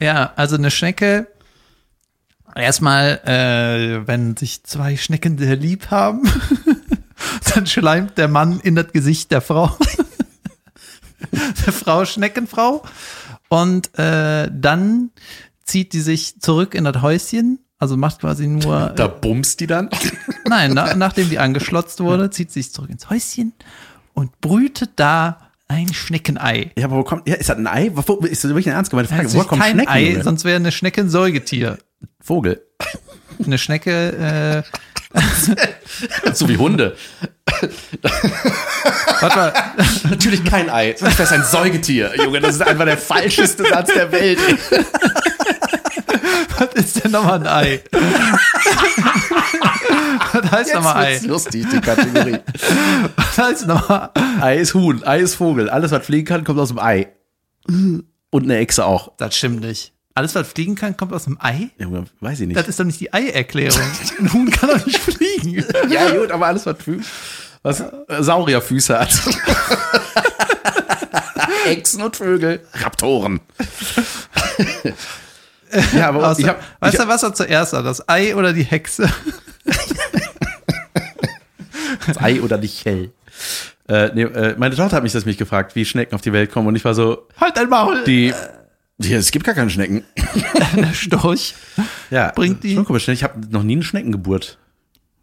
Ja, 0.00 0.32
also 0.36 0.56
eine 0.56 0.70
Schnecke. 0.70 1.28
Erstmal, 2.54 3.20
äh, 3.24 4.06
wenn 4.06 4.36
sich 4.36 4.64
zwei 4.64 4.96
Schnecken 4.96 5.38
sehr 5.38 5.56
lieb 5.56 5.90
haben, 5.90 6.22
dann 7.54 7.66
schleimt 7.66 8.18
der 8.18 8.28
Mann 8.28 8.60
in 8.60 8.74
das 8.74 8.92
Gesicht 8.92 9.30
der 9.32 9.40
Frau. 9.40 9.76
der 11.66 11.72
Frau 11.72 12.04
Schneckenfrau. 12.04 12.82
Und 13.48 13.98
äh, 13.98 14.50
dann 14.52 15.10
zieht 15.64 15.92
die 15.92 16.00
sich 16.00 16.40
zurück 16.40 16.74
in 16.74 16.84
das 16.84 17.00
Häuschen. 17.02 17.58
Also 17.82 17.96
macht 17.96 18.20
quasi 18.20 18.46
nur. 18.46 18.90
Da 18.96 19.08
bumst 19.08 19.58
die 19.58 19.66
dann. 19.66 19.90
Nein, 20.46 20.70
na, 20.72 20.94
nachdem 20.94 21.28
die 21.28 21.40
angeschlotzt 21.40 21.98
wurde, 21.98 22.30
zieht 22.30 22.52
sie 22.52 22.62
sich 22.62 22.72
zurück 22.72 22.90
ins 22.90 23.10
Häuschen 23.10 23.54
und 24.14 24.40
brütet 24.40 24.90
da 24.94 25.50
ein 25.66 25.92
Schneckenei. 25.92 26.70
Ja, 26.78 26.84
aber 26.84 26.98
wo 26.98 27.02
kommt, 27.02 27.26
ja, 27.26 27.34
ist 27.34 27.48
das 27.48 27.56
ein 27.56 27.66
Ei? 27.66 27.90
Wo, 27.92 28.18
ist 28.24 28.44
das 28.44 28.50
wirklich 28.50 28.68
eine 28.68 28.76
ernst 28.76 28.92
gemeinte 28.92 29.12
Frage? 29.12 29.32
Woher 29.32 29.40
ist 29.40 29.48
kommen 29.48 29.60
kein 29.60 29.72
Schnecken? 29.72 29.90
Ei, 29.92 30.10
Junge? 30.10 30.22
sonst 30.22 30.44
wäre 30.44 30.54
eine 30.54 30.70
Schnecke 30.70 31.00
ein 31.00 31.10
Säugetier. 31.10 31.78
Vogel. 32.20 32.64
Eine 33.44 33.58
Schnecke, 33.58 34.62
äh, 34.62 35.18
So 36.34 36.48
wie 36.48 36.58
Hunde. 36.58 36.96
warte 39.20 39.36
mal, 39.36 39.52
Natürlich 40.08 40.44
kein 40.44 40.70
Ei. 40.70 40.94
Das 41.00 41.18
ist 41.18 41.32
ein 41.32 41.42
Säugetier. 41.42 42.12
Junge, 42.16 42.38
das 42.38 42.54
ist 42.54 42.62
einfach 42.62 42.84
der 42.84 42.96
falscheste 42.98 43.64
Satz 43.64 43.92
der 43.92 44.12
Welt. 44.12 44.38
was 46.62 46.74
ist 46.74 47.04
denn 47.04 47.10
nochmal 47.12 47.40
ein 47.40 47.46
Ei? 47.46 47.80
was 50.32 50.50
heißt 50.50 50.74
nochmal 50.74 50.96
Ei? 50.96 51.12
wird's 51.12 51.26
lustig, 51.26 51.66
die 51.72 51.80
Kategorie. 51.80 52.38
Was 53.16 53.38
heißt 53.38 53.66
nochmal? 53.66 54.10
Ei 54.40 54.58
ist 54.58 54.74
Huhn, 54.74 55.02
Ei 55.04 55.20
ist 55.20 55.34
Vogel. 55.36 55.68
Alles, 55.70 55.90
was 55.90 56.04
fliegen 56.06 56.26
kann, 56.26 56.44
kommt 56.44 56.58
aus 56.58 56.68
dem 56.68 56.78
Ei. 56.78 57.08
Und 57.66 58.44
eine 58.44 58.58
Echse 58.58 58.84
auch. 58.84 59.12
Das 59.18 59.36
stimmt 59.36 59.60
nicht. 59.60 59.92
Alles, 60.14 60.34
was 60.34 60.46
fliegen 60.48 60.74
kann, 60.74 60.96
kommt 60.96 61.12
aus 61.12 61.26
einem 61.26 61.38
Ei? 61.40 61.70
Junge, 61.78 62.04
weiß 62.20 62.40
ich 62.40 62.46
nicht. 62.46 62.58
Das 62.58 62.68
ist 62.68 62.78
doch 62.78 62.84
nicht 62.84 63.00
die 63.00 63.12
Ei-Erklärung. 63.12 63.80
Ein 64.18 64.32
Huhn 64.32 64.50
kann 64.50 64.68
doch 64.70 64.86
nicht 64.86 64.98
fliegen. 64.98 65.64
ja, 65.88 66.10
gut, 66.10 66.30
aber 66.30 66.46
alles, 66.46 66.66
was, 66.66 66.76
Fü 66.82 67.00
was 67.62 67.82
Saurierfüße 68.08 68.98
hat. 68.98 69.10
Echsen 71.66 72.02
und 72.02 72.16
Vögel. 72.16 72.60
Raptoren. 72.74 73.40
ja, 75.96 76.08
aber 76.08 76.28
Außer, 76.30 76.40
ich 76.40 76.48
hab, 76.48 76.60
weißt 76.80 76.98
du, 76.98 77.08
was 77.08 77.22
war 77.22 77.34
zuerst? 77.34 77.72
da? 77.72 77.82
Das 77.82 78.08
Ei 78.08 78.34
oder 78.36 78.52
die 78.52 78.64
Hexe? 78.64 79.08
das 82.06 82.18
Ei 82.20 82.40
oder 82.40 82.58
nicht 82.58 82.84
hell. 82.84 83.10
Äh, 83.88 84.10
nee, 84.14 84.22
äh, 84.22 84.54
meine 84.58 84.74
Tochter 84.76 84.96
hat 84.96 85.02
mich 85.02 85.12
das 85.12 85.24
mich 85.24 85.38
gefragt, 85.38 85.74
wie 85.74 85.84
Schnecken 85.84 86.14
auf 86.14 86.20
die 86.20 86.32
Welt 86.32 86.50
kommen. 86.52 86.68
Und 86.68 86.76
ich 86.76 86.84
war 86.84 86.94
so, 86.94 87.26
Halt 87.40 87.56
dein 87.56 87.68
Maul. 87.68 88.04
die, 88.04 88.32
die 88.98 89.12
es 89.14 89.30
gibt 89.30 89.44
gar 89.44 89.54
keine 89.54 89.70
Schnecken. 89.70 90.04
Der 90.76 90.92
Storch. 90.94 91.54
Ja, 92.10 92.30
Bringt 92.34 92.62
die- 92.64 92.74
Schon 92.74 92.84
komisch. 92.84 93.06
ne? 93.08 93.14
Ich 93.14 93.24
habe 93.24 93.40
noch 93.50 93.62
nie 93.62 93.74
eine 93.74 93.82
Schneckengeburt 93.82 94.58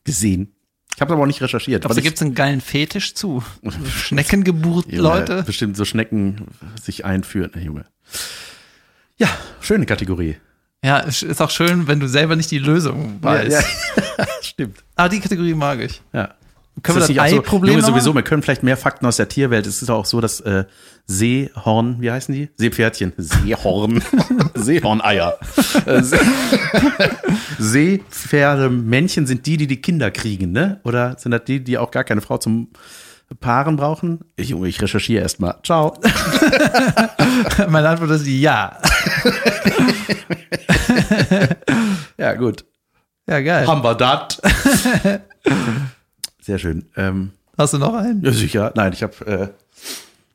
gesehen. 0.04 0.54
Ich 0.96 1.02
habe 1.02 1.14
aber 1.14 1.24
auch 1.24 1.28
nicht 1.28 1.42
recherchiert. 1.42 1.88
Weil 1.88 1.98
ich- 1.98 2.04
gibt 2.04 2.18
es 2.18 2.22
einen 2.22 2.36
geilen 2.36 2.62
Fetisch 2.62 3.14
zu? 3.16 3.44
Schneckengeburt, 3.98 4.88
Junge, 4.88 5.02
Leute? 5.02 5.44
Bestimmt 5.44 5.78
so 5.78 5.86
Schnecken 5.86 6.48
sich 6.82 7.06
einführen, 7.06 7.52
ne, 7.56 7.62
Junge. 7.64 7.86
Ja, 9.20 9.28
schöne 9.62 9.86
Kategorie. 9.86 10.38
Ja, 10.84 11.02
es 11.02 11.24
ist 11.24 11.42
auch 11.42 11.50
schön, 11.50 11.88
wenn 11.88 12.00
du 12.00 12.08
selber 12.08 12.36
nicht 12.36 12.50
die 12.52 12.60
Lösung 12.60 13.22
weißt. 13.22 13.52
Ja, 13.52 13.60
ja. 14.18 14.26
Stimmt. 14.42 14.78
Ah, 14.96 15.10
die 15.10 15.20
Kategorie 15.20 15.54
mag 15.54 15.80
ich. 15.82 16.02
Ja. 16.14 16.36
Können 16.82 16.98
wir 16.98 17.08
das 17.08 17.08
so, 17.08 17.20
Ei-Problem 17.20 17.80
noch 17.80 17.88
sowieso, 17.88 18.14
wir 18.16 18.22
können 18.22 18.42
vielleicht 18.42 18.64
mehr 18.64 18.78
Fakten 18.78 19.06
aus 19.06 19.18
der 19.18 19.28
Tierwelt. 19.28 19.68
Es 19.68 19.82
ist 19.82 19.90
auch 19.90 20.06
so, 20.06 20.22
dass 20.22 20.40
äh, 20.40 20.64
Seehorn, 21.08 21.98
wie 22.00 22.10
heißen 22.10 22.34
die? 22.34 22.50
Seepferdchen. 22.56 23.12
Seehorn. 23.18 24.02
Seehorneier. 24.54 25.38
Äh, 25.86 26.02
See 26.04 26.20
Seepferdemännchen 27.60 29.28
sind 29.28 29.46
die, 29.46 29.58
die 29.58 29.68
die 29.68 29.82
Kinder 29.82 30.12
kriegen, 30.12 30.54
ne? 30.54 30.80
Oder 30.84 31.18
sind 31.18 31.32
das 31.32 31.44
die, 31.44 31.62
die 31.62 31.78
auch 31.78 31.92
gar 31.92 32.06
keine 32.06 32.22
Frau 32.22 32.38
zum 32.38 32.70
Paaren 33.42 33.76
brauchen? 33.76 34.22
Junge, 34.40 34.70
ich 34.70 34.82
recherchiere 34.82 35.22
erstmal. 35.22 35.56
Ciao. 35.64 35.98
Meine 37.68 37.90
Antwort 37.90 38.12
ist 38.12 38.26
ja. 38.26 38.78
Ja, 42.18 42.34
gut. 42.36 42.66
Ja, 43.28 43.40
geil. 43.42 43.68
Haben 43.68 43.84
wir 43.84 43.96
das. 43.96 44.42
Sehr 46.42 46.60
schön. 46.60 46.86
Ähm, 46.98 47.32
Hast 47.58 47.74
du 47.74 47.78
noch 47.78 47.94
einen? 47.94 48.24
ja, 48.24 48.32
sicher. 48.32 48.72
Nein, 48.76 48.94
ich 48.94 49.04
habe 49.04 49.26
äh, 49.26 49.48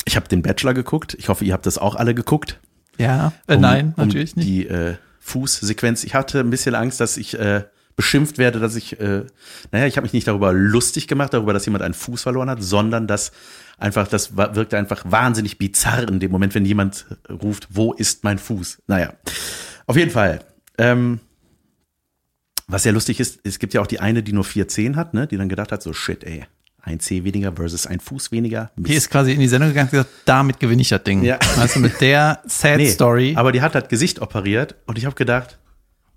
ich 0.04 0.16
hab 0.16 0.28
den 0.28 0.42
Bachelor 0.42 0.74
geguckt. 0.74 1.14
Ich 1.18 1.28
hoffe, 1.28 1.44
ihr 1.44 1.52
habt 1.52 1.66
das 1.66 1.78
auch 1.78 1.96
alle 1.96 2.14
geguckt. 2.14 2.60
Ja. 2.98 3.32
Äh, 3.46 3.56
Um- 3.56 3.60
nein, 3.60 3.94
um 3.96 4.06
natürlich 4.06 4.36
nicht. 4.36 4.48
Die 4.48 4.66
äh, 4.68 4.94
Fußsequenz. 5.20 6.04
Ich 6.04 6.14
hatte 6.14 6.40
ein 6.40 6.50
bisschen 6.50 6.74
Angst, 6.74 7.00
dass 7.00 7.16
ich 7.16 7.38
äh, 7.38 7.64
beschimpft 7.96 8.38
werde, 8.38 8.60
dass 8.60 8.76
ich, 8.76 9.00
äh, 9.00 9.24
naja, 9.72 9.86
ich 9.86 9.96
habe 9.96 10.04
mich 10.04 10.12
nicht 10.12 10.28
darüber 10.28 10.52
lustig 10.52 11.08
gemacht, 11.08 11.32
darüber, 11.34 11.52
dass 11.52 11.64
jemand 11.66 11.82
einen 11.84 11.94
Fuß 11.94 12.22
verloren 12.22 12.50
hat, 12.50 12.62
sondern 12.62 13.06
dass 13.06 13.32
einfach, 13.78 14.08
das 14.08 14.36
wirkte 14.36 14.78
einfach 14.78 15.04
wahnsinnig 15.06 15.58
bizarr 15.58 16.08
in 16.08 16.20
dem 16.20 16.30
Moment, 16.30 16.54
wenn 16.54 16.64
jemand 16.64 17.06
ruft, 17.30 17.68
wo 17.70 17.92
ist 17.92 18.24
mein 18.24 18.38
Fuß? 18.38 18.82
Naja, 18.86 19.14
auf 19.86 19.96
jeden 19.96 20.10
Fall. 20.10 20.40
Ähm, 20.78 21.20
was 22.66 22.82
sehr 22.82 22.92
lustig 22.92 23.20
ist, 23.20 23.40
es 23.44 23.58
gibt 23.58 23.74
ja 23.74 23.80
auch 23.80 23.86
die 23.86 24.00
eine, 24.00 24.22
die 24.22 24.32
nur 24.32 24.44
vier 24.44 24.68
Zehen 24.68 24.96
hat, 24.96 25.14
ne, 25.14 25.26
die 25.26 25.36
dann 25.36 25.48
gedacht 25.48 25.70
hat, 25.72 25.82
so 25.82 25.92
shit, 25.92 26.24
ey, 26.24 26.46
ein 26.80 27.00
Zeh 27.00 27.24
weniger 27.24 27.52
versus 27.52 27.86
ein 27.86 28.00
Fuß 28.00 28.30
weniger. 28.32 28.70
Mist. 28.76 28.90
Die 28.90 28.94
ist 28.94 29.10
quasi 29.10 29.32
in 29.32 29.40
die 29.40 29.48
Sendung 29.48 29.70
gegangen 29.70 29.88
und 29.88 29.92
gesagt, 29.92 30.10
damit 30.24 30.60
gewinne 30.60 30.82
ich 30.82 30.90
das 30.90 31.02
Ding. 31.02 31.22
Ja. 31.22 31.38
Du, 31.74 31.80
mit 31.80 32.00
der 32.00 32.42
Sad 32.46 32.76
Nee, 32.76 32.90
Story. 32.90 33.34
Aber 33.36 33.52
die 33.52 33.62
hat 33.62 33.74
das 33.74 33.88
Gesicht 33.88 34.20
operiert 34.20 34.76
und 34.86 34.98
ich 34.98 35.06
habe 35.06 35.14
gedacht, 35.14 35.58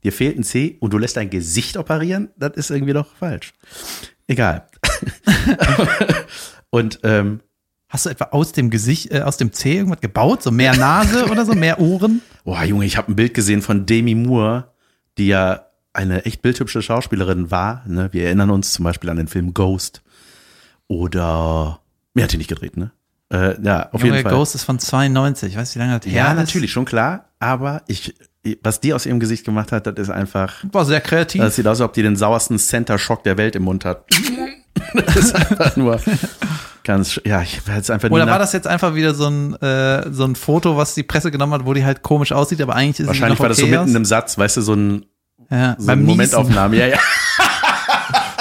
dir 0.03 0.11
fehlt 0.11 0.37
ein 0.37 0.43
C 0.43 0.77
und 0.79 0.93
du 0.93 0.97
lässt 0.97 1.17
dein 1.17 1.29
Gesicht 1.29 1.77
operieren, 1.77 2.29
das 2.37 2.55
ist 2.55 2.69
irgendwie 2.69 2.93
doch 2.93 3.15
falsch. 3.15 3.53
Egal. 4.27 4.67
und 6.69 6.99
ähm, 7.03 7.41
Hast 7.89 8.05
du 8.05 8.09
etwa 8.09 8.25
aus 8.31 8.51
dem 8.51 8.69
Gesicht, 8.69 9.11
äh, 9.11 9.21
aus 9.21 9.37
dem 9.37 9.53
C 9.53 9.77
irgendwas 9.77 10.01
gebaut? 10.01 10.43
So 10.43 10.51
mehr 10.51 10.75
Nase 10.75 11.27
oder 11.27 11.45
so, 11.45 11.53
mehr 11.53 11.79
Ohren? 11.79 12.21
boah, 12.43 12.63
Junge, 12.63 12.85
ich 12.85 12.97
habe 12.97 13.11
ein 13.11 13.15
Bild 13.15 13.33
gesehen 13.33 13.61
von 13.61 13.85
Demi 13.85 14.13
Moore, 14.13 14.71
die 15.17 15.27
ja 15.27 15.67
eine 15.93 16.25
echt 16.25 16.41
bildhübsche 16.41 16.81
Schauspielerin 16.81 17.49
war. 17.49 17.83
Ne? 17.87 18.09
Wir 18.11 18.25
erinnern 18.25 18.49
uns 18.49 18.73
zum 18.73 18.83
Beispiel 18.83 19.09
an 19.09 19.17
den 19.17 19.27
Film 19.27 19.53
Ghost. 19.53 20.01
Oder, 20.87 21.79
mir 22.13 22.23
hat 22.23 22.31
die 22.33 22.37
nicht 22.37 22.49
gedreht, 22.49 22.77
ne? 22.77 22.91
Äh, 23.29 23.61
ja, 23.61 23.89
auf 23.91 24.01
Junge, 24.01 24.17
jeden 24.17 24.23
Fall. 24.23 24.37
Ghost 24.37 24.55
ist 24.55 24.63
von 24.63 24.79
92. 24.79 25.57
Weißt 25.57 25.75
du, 25.75 25.79
wie 25.79 25.83
lange 25.83 25.99
das 25.99 26.05
ja, 26.05 26.23
her 26.23 26.31
ist? 26.31 26.37
natürlich, 26.37 26.71
schon 26.71 26.85
klar. 26.85 27.25
Aber 27.39 27.81
ich, 27.87 28.15
was 28.63 28.79
die 28.79 28.93
aus 28.93 29.05
ihrem 29.05 29.19
Gesicht 29.19 29.45
gemacht 29.45 29.71
hat, 29.71 29.87
das 29.87 29.95
ist 29.97 30.09
einfach, 30.09 30.63
War 30.71 30.85
sehr 30.85 31.01
kreativ. 31.01 31.41
Das 31.41 31.55
sieht 31.55 31.67
aus, 31.67 31.81
als 31.81 31.85
ob 31.85 31.93
die 31.93 32.03
den 32.03 32.15
sauersten 32.15 32.57
Center 32.57 32.97
Shock 32.97 33.23
der 33.23 33.37
Welt 33.37 33.55
im 33.55 33.63
Mund 33.63 33.83
hat. 33.83 34.05
das 34.93 35.15
ist 35.15 35.35
einfach 35.35 35.75
nur 35.75 35.99
ganz, 36.87 37.21
ja, 37.25 37.41
ich 37.41 37.67
werde 37.67 37.79
jetzt 37.79 37.91
einfach 37.91 38.09
Oder 38.09 38.25
war 38.25 38.39
das 38.39 38.53
jetzt 38.53 38.65
einfach 38.65 38.95
wieder 38.95 39.13
so 39.13 39.27
ein, 39.27 39.53
äh, 39.61 40.11
so 40.11 40.23
ein 40.23 40.35
Foto, 40.35 40.77
was 40.77 40.95
die 40.95 41.03
Presse 41.03 41.29
genommen 41.29 41.53
hat, 41.53 41.65
wo 41.65 41.73
die 41.73 41.85
halt 41.85 42.01
komisch 42.01 42.31
aussieht, 42.31 42.61
aber 42.61 42.75
eigentlich 42.75 43.01
ist 43.01 43.07
Wahrscheinlich 43.07 43.39
war 43.39 43.49
das 43.49 43.57
so 43.57 43.63
okay 43.63 43.71
mitten 43.71 43.83
aus? 43.83 43.89
in 43.89 43.95
einem 43.95 44.05
Satz, 44.05 44.37
weißt 44.37 44.57
du, 44.57 44.61
so 44.61 44.73
ein, 44.73 45.05
ja, 45.51 45.75
so 45.77 45.91
ein. 45.91 46.03
Momentaufnahme. 46.03 46.77
Ja, 46.77 46.87
ja. 46.87 46.97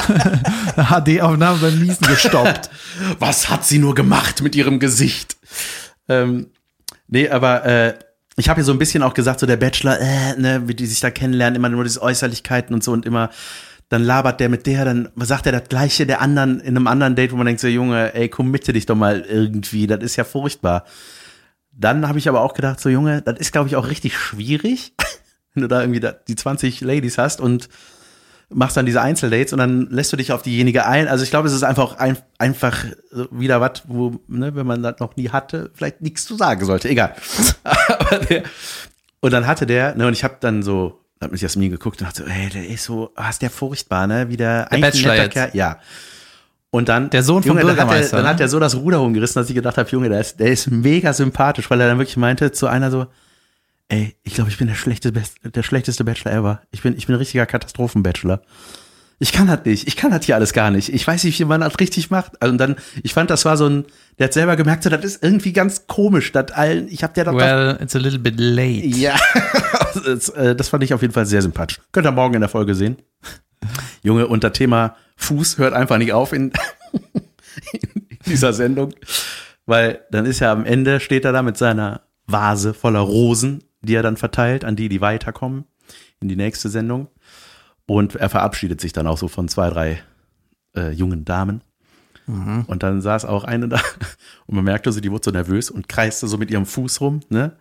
HD-Aufnahme 1.05 1.59
beim 1.59 1.79
Niesen 1.81 2.07
gestoppt. 2.07 2.71
Was 3.19 3.51
hat 3.51 3.65
sie 3.65 3.79
nur 3.79 3.95
gemacht 3.95 4.41
mit 4.43 4.55
ihrem 4.55 4.79
Gesicht? 4.79 5.37
Ähm, 6.09 6.51
nee, 7.09 7.29
aber 7.29 7.65
äh, 7.65 7.95
ich 8.37 8.49
habe 8.49 8.59
hier 8.59 8.65
so 8.65 8.73
ein 8.73 8.79
bisschen 8.79 9.03
auch 9.03 9.15
gesagt, 9.15 9.41
so 9.41 9.47
der 9.47 9.57
Bachelor, 9.57 9.99
äh, 10.01 10.37
ne, 10.39 10.63
wie 10.67 10.75
die 10.75 10.87
sich 10.87 11.01
da 11.01 11.11
kennenlernen, 11.11 11.57
immer 11.57 11.69
nur 11.69 11.83
diese 11.83 12.01
Äußerlichkeiten 12.01 12.73
und 12.75 12.85
so 12.85 12.93
und 12.93 13.05
immer, 13.05 13.31
dann 13.89 14.03
labert 14.03 14.41
der 14.41 14.49
mit 14.49 14.66
der, 14.66 14.84
dann 14.84 15.11
sagt 15.16 15.47
er 15.47 15.53
das 15.53 15.68
Gleiche 15.68 16.07
der 16.07 16.20
anderen 16.20 16.61
in 16.61 16.76
einem 16.76 16.87
anderen 16.87 17.14
Date, 17.14 17.32
wo 17.32 17.37
man 17.37 17.47
denkt 17.47 17.61
so, 17.61 17.68
Junge, 17.68 18.14
ey, 18.14 18.28
committe 18.28 18.72
dich 18.72 18.87
doch 18.87 18.97
mal 18.97 19.20
irgendwie, 19.20 19.87
das 19.87 20.03
ist 20.03 20.16
ja 20.16 20.24
furchtbar. 20.24 20.84
Dann 21.70 22.09
habe 22.09 22.18
ich 22.18 22.28
aber 22.28 22.41
auch 22.41 22.55
gedacht, 22.55 22.80
so 22.80 22.89
Junge, 22.89 23.22
das 23.22 23.39
ist, 23.39 23.53
glaube 23.53 23.68
ich, 23.68 23.76
auch 23.76 23.89
richtig 23.89 24.16
schwierig, 24.16 24.95
wenn 25.55 25.62
du 25.62 25.68
da 25.68 25.82
irgendwie 25.82 26.07
die 26.26 26.34
20 26.34 26.80
Ladies 26.80 27.18
hast 27.18 27.41
und 27.41 27.68
machst 28.49 28.76
dann 28.76 28.87
diese 28.87 29.03
Einzeldates 29.03 29.53
und 29.53 29.59
dann 29.59 29.89
lässt 29.91 30.12
du 30.12 30.16
dich 30.16 30.32
auf 30.32 30.43
diejenige 30.43 30.87
ein. 30.87 31.09
Also 31.09 31.24
ich 31.24 31.30
glaube, 31.30 31.49
es 31.49 31.55
ist 31.55 31.64
einfach 31.64 31.97
ein, 31.99 32.16
einfach 32.39 32.84
wieder 33.30 33.61
was, 33.61 33.82
wo, 33.87 34.20
ne, 34.28 34.55
wenn 34.55 34.66
man 34.66 34.82
das 34.82 35.01
noch 35.01 35.16
nie 35.16 35.30
hatte, 35.30 35.70
vielleicht 35.74 36.01
nichts 36.01 36.24
zu 36.24 36.37
sagen 36.37 36.64
sollte. 36.64 36.89
Egal. 36.89 37.14
Aber 37.64 38.18
der, 38.18 38.45
und 39.20 39.32
dann 39.32 39.47
hatte 39.47 39.66
der, 39.66 39.95
ne, 39.97 40.07
und 40.07 40.12
ich 40.12 40.22
habe 40.22 40.37
dann 40.41 40.62
so, 40.62 41.06
hab 41.21 41.33
mit 41.33 41.41
Jasmin 41.41 41.71
geguckt 41.71 42.01
und 42.01 42.07
dachte 42.07 42.25
so, 42.25 42.29
ey, 42.29 42.49
der 42.51 42.67
ist 42.69 42.85
so, 42.85 43.11
ah, 43.14 43.31
ist 43.31 43.43
der 43.43 43.51
furchtbar, 43.51 44.07
ne? 44.07 44.29
Wie 44.29 44.37
der, 44.37 44.71
ein 44.71 44.81
Bachelor. 44.81 45.55
Ja. 45.55 45.79
Und 46.71 46.89
dann, 46.89 47.09
Der 47.09 47.23
Sohn 47.23 47.43
vom 47.43 47.57
Junge, 47.59 47.61
dann 47.61 47.71
hat, 47.71 47.79
der, 47.79 47.85
Bürgermeister, 47.85 48.17
dann 48.17 48.25
ne? 48.25 48.31
hat 48.31 48.41
er 48.41 48.49
so 48.49 48.61
das 48.61 48.77
Ruder 48.77 49.01
umgerissen, 49.01 49.41
dass 49.41 49.49
ich 49.49 49.55
gedacht 49.55 49.79
habe, 49.79 49.89
Junge, 49.89 50.11
der 50.11 50.21
ist, 50.21 50.39
der 50.39 50.49
ist 50.49 50.71
mega 50.71 51.12
sympathisch, 51.12 51.71
weil 51.71 51.81
er 51.81 51.89
dann 51.89 51.99
wirklich 51.99 52.19
meinte 52.19 52.53
zu 52.53 52.67
einer 52.67 52.91
so, 52.91 53.07
ey, 53.89 54.14
ich 54.25 54.35
glaube, 54.35 54.51
ich 54.51 54.59
bin 54.59 54.67
der 54.67 54.75
schlechteste, 54.75 55.23
der 55.43 55.62
schlechteste 55.62 56.05
Bachelor 56.05 56.33
ever. 56.33 56.61
Ich 56.73 56.83
bin, 56.83 56.97
ich 56.97 57.07
bin 57.07 57.14
ein 57.14 57.19
richtiger 57.19 57.47
Katastrophen-Bachelor. 57.47 58.43
Ich 59.19 59.33
kann 59.33 59.47
das 59.47 59.64
nicht. 59.64 59.89
Ich 59.89 59.97
kann 59.97 60.11
das 60.11 60.27
hier 60.27 60.35
alles 60.35 60.53
gar 60.53 60.71
nicht. 60.71 60.93
Ich 60.93 61.07
weiß 61.07 61.25
nicht, 61.25 61.41
wie 61.41 61.45
man 61.47 61.62
das 61.62 61.81
richtig 61.81 62.11
macht. 62.11 62.41
Also 62.43 62.53
und 62.53 62.59
dann, 62.59 62.77
ich 63.03 63.14
fand, 63.14 63.31
das 63.31 63.47
war 63.47 63.57
so 63.57 63.67
ein, 63.67 63.85
der 64.19 64.27
hat 64.27 64.35
selber 64.35 64.57
gemerkt, 64.57 64.83
so, 64.83 64.91
das 64.91 65.05
ist 65.05 65.23
irgendwie 65.23 65.55
ganz 65.55 65.87
komisch. 65.87 66.33
Das 66.33 66.53
allen, 66.53 66.89
ich 66.89 67.03
hab 67.03 67.14
der 67.14 67.25
das 67.25 67.33
doch 67.33 67.41
Well, 67.41 67.79
it's 67.81 67.97
a 67.97 67.99
little 67.99 68.19
bit 68.19 68.35
late. 68.39 68.87
ja, 68.87 69.17
das, 70.05 70.29
äh, 70.31 70.55
das 70.55 70.69
fand 70.69 70.85
ich 70.85 70.93
auf 70.93 71.01
jeden 71.01 71.14
Fall 71.14 71.25
sehr 71.25 71.41
sympathisch. 71.41 71.81
Könnt 71.93 72.07
ihr 72.07 72.12
morgen 72.12 72.35
in 72.35 72.41
der 72.41 72.51
Folge 72.51 72.75
sehen. 72.75 72.97
Junge, 74.03 74.29
das 74.39 74.53
Thema 74.53 74.97
Fuß 75.17 75.57
hört 75.59 75.73
einfach 75.73 75.97
nicht 75.97 76.12
auf 76.12 76.35
in, 76.35 76.53
in 77.73 78.09
dieser 78.27 78.53
Sendung, 78.53 78.93
weil 79.64 80.01
dann 80.11 80.27
ist 80.27 80.41
ja 80.41 80.53
am 80.53 80.67
Ende, 80.67 81.01
steht 81.01 81.25
er 81.25 81.33
da 81.33 81.43
mit 81.43 81.57
seiner 81.57 82.03
Vase 82.27 82.75
voller 82.75 83.01
Rosen, 83.01 83.64
die 83.81 83.95
er 83.95 84.03
dann 84.03 84.19
verteilt 84.19 84.64
an 84.64 84.77
die, 84.77 84.91
die 84.91 85.01
weiterkommen 85.01 85.64
in 86.21 86.29
die 86.29 86.37
nächste 86.37 86.69
Sendung. 86.69 87.09
Und 87.87 88.16
er 88.16 88.28
verabschiedet 88.28 88.80
sich 88.80 88.93
dann 88.93 89.07
auch 89.07 89.18
so 89.18 89.28
von 89.28 89.49
zwei, 89.49 89.70
drei 89.70 90.03
äh, 90.76 90.91
jungen 90.91 91.24
Damen. 91.24 91.62
Und 92.66 92.82
dann 92.82 93.01
saß 93.01 93.24
auch 93.24 93.45
eine 93.45 93.68
da 93.68 93.80
und 94.47 94.57
man 94.57 94.64
merkte 94.64 94.91
so, 94.91 95.01
die 95.01 95.12
wurde 95.12 95.24
so 95.24 95.30
nervös 95.30 95.70
und 95.70 95.89
kreiste 95.89 96.26
so 96.26 96.39
mit 96.39 96.51
ihrem 96.51 96.66
Fuß 96.66 97.01
rum, 97.01 97.20
ne? 97.28 97.53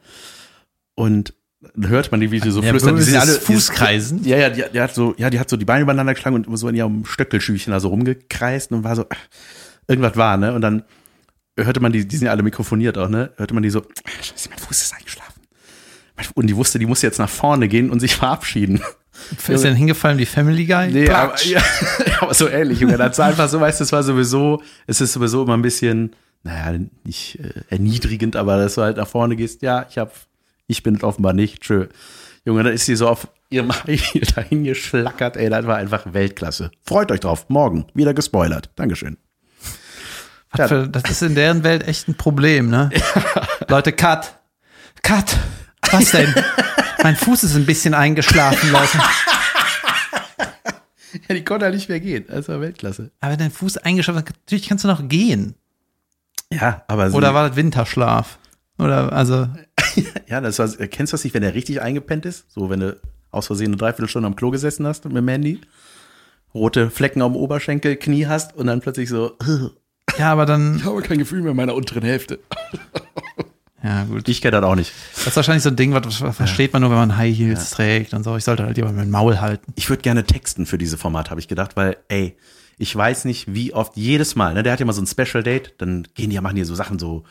Und 0.96 1.36
dann 1.76 1.90
hört 1.90 2.12
man 2.12 2.20
die, 2.20 2.32
wie 2.32 2.40
sie 2.40 2.52
so 2.52 2.62
flüstern. 2.62 2.96
Die 2.96 3.04
sind 3.04 3.18
alle 3.18 3.34
Fußkreisen? 3.34 4.24
Ja, 4.24 4.38
ja, 4.38 4.50
die, 4.50 4.64
die 4.74 4.82
hat 4.82 4.94
so, 4.94 5.14
ja, 5.18 5.30
die 5.30 5.40
hat 5.40 5.50
so 5.50 5.58
die 5.58 5.66
Beine 5.66 5.84
übereinander 5.84 6.14
geschlagen 6.14 6.46
und 6.46 6.58
so 6.58 6.68
in 6.68 6.76
ihrem 6.76 7.06
Stöckelschüchen 7.06 7.72
da 7.72 7.80
so 7.80 7.90
rumgekreist 7.90 8.72
und 8.72 8.84
war 8.84 8.96
so, 8.96 9.06
ach, 9.10 9.18
irgendwas 9.88 10.16
war, 10.16 10.38
ne? 10.38 10.54
Und 10.54 10.62
dann 10.62 10.84
hörte 11.58 11.80
man 11.80 11.92
die, 11.92 12.08
die 12.08 12.18
sind 12.18 12.26
ja 12.26 12.32
alle 12.32 12.44
mikrofoniert 12.44 12.98
auch, 12.98 13.10
ne? 13.10 13.32
Hörte 13.38 13.54
man 13.54 13.64
die 13.64 13.70
so, 13.70 13.82
ach, 13.82 14.24
scheiße, 14.24 14.50
mein 14.50 14.60
Fuß 14.60 14.82
ist 14.82 14.94
eingeschlafen. 14.96 15.42
Und 16.34 16.48
die 16.48 16.56
wusste, 16.56 16.80
die 16.80 16.86
muss 16.86 17.02
jetzt 17.02 17.20
nach 17.20 17.30
vorne 17.30 17.68
gehen 17.68 17.90
und 17.90 18.00
sich 18.00 18.16
verabschieden. 18.16 18.82
Ist 19.48 19.64
denn 19.64 19.76
hingefallen 19.76 20.18
wie 20.18 20.26
Family 20.26 20.66
Guy? 20.66 20.92
Nee, 20.92 21.10
aber, 21.10 21.42
ja, 21.44 21.62
aber 22.20 22.34
so 22.34 22.48
ähnlich, 22.48 22.80
Junge. 22.80 22.98
Das 22.98 23.18
war 23.18 23.28
einfach 23.28 23.50
so, 23.50 23.60
weißt 23.60 23.80
du, 23.80 23.84
es 23.84 23.92
war 23.92 24.04
sowieso, 24.04 24.62
es 24.88 25.02
ist 25.02 25.14
sowieso 25.14 25.44
immer 25.44 25.56
ein 25.56 25.62
bisschen, 25.62 26.16
naja, 26.44 26.80
nicht 27.04 27.40
äh, 27.40 27.62
erniedrigend, 27.70 28.36
aber 28.36 28.58
dass 28.58 28.76
du 28.76 28.82
halt 28.82 28.98
nach 28.98 29.08
vorne 29.08 29.36
gehst, 29.36 29.62
ja, 29.62 29.86
ich 29.90 29.98
hab, 29.98 30.14
ich 30.68 30.84
bin 30.84 30.96
es 30.96 31.04
offenbar 31.04 31.34
nicht, 31.34 31.62
tschö. 31.62 31.88
Junge, 32.46 32.64
dann 32.64 32.74
ist 32.74 32.86
sie 32.86 32.96
so 32.96 33.08
auf 33.08 33.28
ihrem 33.50 33.72
Heil 33.84 34.00
dahin 34.36 34.64
geschlackert, 34.64 35.38
ey, 35.38 35.50
das 35.50 35.66
war 35.66 35.78
einfach 35.78 36.14
Weltklasse. 36.14 36.72
Freut 36.86 37.12
euch 37.12 37.22
drauf, 37.22 37.46
morgen, 37.50 37.86
wieder 37.94 38.14
gespoilert. 38.14 38.70
Dankeschön. 38.76 39.18
Was 40.52 40.70
für, 40.70 40.88
das 40.88 41.04
ist 41.10 41.22
in 41.22 41.36
deren 41.36 41.64
Welt 41.64 41.88
echt 41.88 42.08
ein 42.08 42.16
Problem, 42.16 42.70
ne? 42.70 42.90
Leute, 43.68 43.92
cut. 43.92 44.36
Cut. 45.04 45.38
Was 45.92 46.12
denn? 46.12 46.34
Mein 47.04 47.16
Fuß 47.16 47.44
ist 47.44 47.56
ein 47.56 47.66
bisschen 47.66 47.94
eingeschlafen, 47.94 48.72
Leute. 48.72 49.00
Ja, 51.28 51.36
die 51.36 51.44
konnte 51.46 51.66
ja 51.66 51.72
nicht 51.72 51.88
mehr 51.88 52.00
gehen, 52.00 52.26
das 52.28 52.50
war 52.50 52.60
Weltklasse. 52.60 53.12
Aber 53.22 53.32
wenn 53.32 53.40
dein 53.40 53.52
Fuß 53.52 53.78
eingeschlafen 53.78 54.24
ist, 54.24 54.30
natürlich 54.46 54.68
kannst 54.68 54.84
du 54.84 54.88
noch 54.88 55.08
gehen. 55.08 55.56
Ja, 56.52 56.84
aber 56.88 57.10
sie, 57.10 57.16
Oder 57.16 57.34
war 57.34 57.48
das 57.48 57.56
Winterschlaf? 57.58 58.38
Oder, 58.78 59.14
also, 59.14 59.48
ja, 60.28 60.42
das 60.42 60.60
war, 60.60 60.68
kennst 60.68 61.14
du 61.14 61.16
das 61.16 61.24
nicht, 61.24 61.34
wenn 61.34 61.42
der 61.42 61.54
richtig 61.54 61.82
eingepennt 61.82 62.26
ist? 62.26 62.52
So, 62.52 62.70
wenn 62.70 62.82
du 62.82 63.00
aus 63.32 63.48
Versehen 63.48 63.68
eine 63.68 63.78
Dreiviertelstunde 63.78 64.28
am 64.28 64.36
Klo 64.36 64.52
gesessen 64.52 64.86
hast 64.86 65.06
mit 65.06 65.16
dem 65.16 65.28
Handy, 65.28 65.62
rote 66.54 66.90
Flecken 66.90 67.22
am 67.22 67.36
Oberschenkel, 67.36 67.96
Knie 67.96 68.28
hast 68.28 68.56
und 68.56 68.68
dann 68.68 68.82
plötzlich 68.82 69.10
so, 69.10 69.38
ja, 70.18 70.32
aber 70.32 70.46
dann, 70.46 70.78
Ich 70.78 70.86
habe 70.86 71.02
kein 71.02 71.18
Gefühl 71.18 71.42
mehr 71.42 71.52
in 71.52 71.58
meiner 71.58 71.76
unteren 71.76 72.04
Hälfte. 72.04 72.40
Ja, 73.86 74.04
gut. 74.06 74.28
Ich 74.28 74.42
kenne 74.42 74.60
das 74.60 74.64
auch 74.64 74.74
nicht. 74.74 74.92
Das 75.14 75.28
ist 75.28 75.36
wahrscheinlich 75.36 75.62
so 75.62 75.70
ein 75.70 75.76
Ding, 75.76 75.94
was 75.94 76.20
was 76.20 76.36
versteht 76.36 76.74
man 76.74 76.82
nur, 76.82 76.90
wenn 76.90 76.98
man 76.98 77.18
High 77.18 77.38
Heels 77.38 77.70
trägt 77.70 78.16
und 78.16 78.24
so. 78.24 78.36
Ich 78.36 78.44
sollte 78.44 78.64
halt 78.64 78.78
lieber 78.78 78.92
mein 78.92 79.12
Maul 79.12 79.40
halten. 79.40 79.72
Ich 79.76 79.90
würde 79.90 80.02
gerne 80.02 80.24
texten 80.24 80.66
für 80.66 80.80
diese 80.80 80.98
Format, 80.98 81.30
habe 81.30 81.40
ich 81.40 81.48
gedacht, 81.48 81.76
weil, 81.76 81.98
ey, 82.08 82.36
ich 82.80 82.96
weiß 82.96 83.26
nicht, 83.26 83.54
wie 83.54 83.74
oft 83.74 83.96
jedes 83.96 84.36
Mal, 84.36 84.56
ne, 84.56 84.64
der 84.64 84.74
hat 84.74 84.80
ja 84.80 84.88
mal 84.88 84.94
so 84.94 85.04
ein 85.04 85.08
Special 85.08 85.44
Date, 85.44 85.76
dann 85.78 86.08
gehen 86.16 86.32
die 86.32 86.36
ja, 86.36 86.42
machen 86.42 86.56
die 86.56 86.64
so 86.64 86.74
Sachen 86.74 86.98
so 86.98 87.26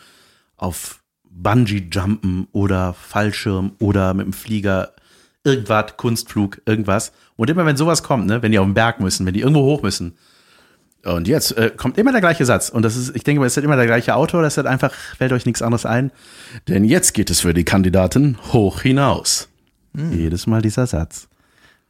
auf 0.57 1.03
Bungee-Jumpen 1.29 2.47
oder 2.53 2.95
Fallschirm 2.95 3.73
oder 3.81 4.15
mit 4.15 4.27
dem 4.27 4.33
Flieger, 4.33 4.93
irgendwas, 5.43 5.97
Kunstflug, 5.97 6.63
irgendwas. 6.67 7.13
Und 7.35 7.51
immer 7.51 7.67
wenn 7.67 7.77
sowas 7.77 8.05
kommt, 8.05 8.27
ne, 8.27 8.43
wenn 8.43 8.53
die 8.53 8.61
auf 8.61 8.67
den 8.67 8.75
Berg 8.75 9.01
müssen, 9.01 9.27
wenn 9.27 9.35
die 9.35 9.41
irgendwo 9.41 9.63
hoch 9.63 9.83
müssen, 9.83 10.17
und 11.05 11.29
jetzt 11.29 11.57
äh, 11.57 11.71
kommt 11.77 11.99
immer 11.99 12.13
der 12.13 12.21
gleiche 12.21 12.45
Satz. 12.45 12.69
Und 12.69 12.83
das 12.83 12.97
ist, 12.97 13.15
ich 13.15 13.25
denke 13.25 13.41
mal, 13.41 13.47
es 13.47 13.57
ist 13.57 13.65
immer 13.65 13.77
der 13.77 13.87
gleiche 13.87 14.15
Autor, 14.15 14.43
das 14.43 14.57
hat 14.57 14.67
einfach, 14.67 14.93
fällt 14.93 15.33
euch 15.33 15.47
nichts 15.47 15.63
anderes 15.63 15.87
ein. 15.87 16.11
Denn 16.69 16.85
jetzt 16.85 17.15
geht 17.15 17.31
es 17.31 17.41
für 17.41 17.55
die 17.55 17.65
Kandidaten 17.65 18.39
hoch 18.53 18.83
hinaus. 18.83 19.49
Jedes 19.95 20.47
Mal 20.47 20.61
dieser 20.61 20.87
Satz. 20.87 21.29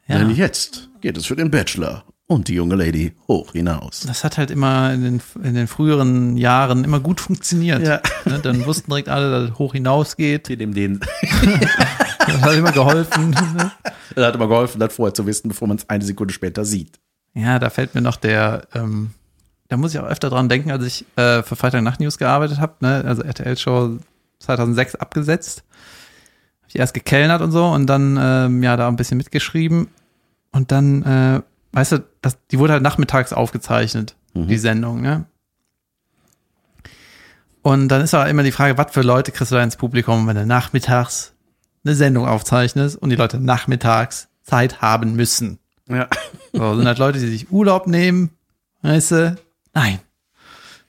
Ja. 0.06 0.18
Denn 0.18 0.30
jetzt 0.30 0.90
geht 1.00 1.16
es 1.16 1.26
für 1.26 1.36
den 1.36 1.50
Bachelor 1.50 2.04
und 2.26 2.48
die 2.48 2.54
junge 2.54 2.74
Lady 2.74 3.12
hoch 3.28 3.52
hinaus. 3.52 4.04
Das 4.06 4.24
hat 4.24 4.36
halt 4.36 4.50
immer 4.50 4.92
in 4.92 5.02
den, 5.02 5.22
in 5.42 5.54
den 5.54 5.66
früheren 5.66 6.36
Jahren 6.36 6.84
immer 6.84 7.00
gut 7.00 7.20
funktioniert. 7.20 7.82
Ja. 7.82 8.00
Ne, 8.24 8.40
dann 8.40 8.66
wussten 8.66 8.90
direkt 8.90 9.08
alle, 9.08 9.30
dass 9.30 9.50
es 9.50 9.58
hoch 9.58 9.72
hinausgeht. 9.72 10.48
Hier 10.48 10.56
dem 10.56 10.74
den. 10.74 11.00
Das 12.26 12.40
hat 12.40 12.54
immer 12.54 12.72
geholfen. 12.72 13.36
Das 14.14 14.26
hat 14.26 14.34
immer 14.34 14.48
geholfen, 14.48 14.80
das 14.80 14.94
vorher 14.94 15.12
zu 15.12 15.26
wissen, 15.26 15.48
bevor 15.48 15.68
man 15.68 15.76
es 15.76 15.90
eine 15.90 16.02
Sekunde 16.04 16.32
später 16.32 16.64
sieht. 16.64 16.98
Ja, 17.34 17.58
da 17.58 17.70
fällt 17.70 17.94
mir 17.94 18.00
noch 18.00 18.16
der, 18.16 18.66
ähm, 18.74 19.10
da 19.68 19.76
muss 19.76 19.92
ich 19.92 20.00
auch 20.00 20.06
öfter 20.06 20.30
dran 20.30 20.48
denken, 20.48 20.70
als 20.70 20.84
ich 20.84 21.04
äh, 21.16 21.42
für 21.42 21.56
Freitag 21.56 21.82
Nacht 21.82 22.00
News 22.00 22.18
gearbeitet 22.18 22.58
habe, 22.58 22.74
ne? 22.80 23.04
also 23.04 23.22
RTL-Show 23.22 23.98
2006 24.38 24.94
abgesetzt. 24.94 25.64
Hab 26.62 26.68
ich 26.68 26.76
erst 26.76 26.94
gekellnert 26.94 27.42
und 27.42 27.50
so 27.50 27.66
und 27.66 27.86
dann 27.86 28.18
ähm, 28.20 28.62
ja 28.62 28.76
da 28.76 28.88
ein 28.88 28.96
bisschen 28.96 29.18
mitgeschrieben 29.18 29.88
und 30.52 30.70
dann, 30.70 31.02
äh, 31.02 31.42
weißt 31.72 31.92
du, 31.92 32.04
das, 32.22 32.38
die 32.52 32.58
wurde 32.58 32.74
halt 32.74 32.82
nachmittags 32.82 33.32
aufgezeichnet, 33.32 34.14
die 34.34 34.58
Sendung, 34.58 35.00
ne? 35.00 35.26
Und 37.62 37.88
dann 37.88 38.02
ist 38.02 38.12
aber 38.12 38.28
immer 38.28 38.42
die 38.42 38.52
Frage, 38.52 38.76
was 38.76 38.92
für 38.92 39.00
Leute 39.00 39.32
kriegst 39.32 39.50
du 39.50 39.56
da 39.56 39.62
ins 39.62 39.76
Publikum, 39.76 40.26
wenn 40.26 40.36
du 40.36 40.44
nachmittags 40.44 41.32
eine 41.84 41.94
Sendung 41.94 42.26
aufzeichnest 42.26 42.96
und 42.96 43.10
die 43.10 43.16
Leute 43.16 43.40
nachmittags 43.40 44.28
Zeit 44.42 44.82
haben 44.82 45.16
müssen. 45.16 45.58
Ja. 45.88 46.08
So, 46.52 46.76
sind 46.76 46.84
das 46.84 46.98
Leute, 46.98 47.18
die 47.18 47.28
sich 47.28 47.50
Urlaub 47.50 47.86
nehmen? 47.86 48.30
Weißt 48.82 49.12
du? 49.12 49.36
Nein. 49.74 49.98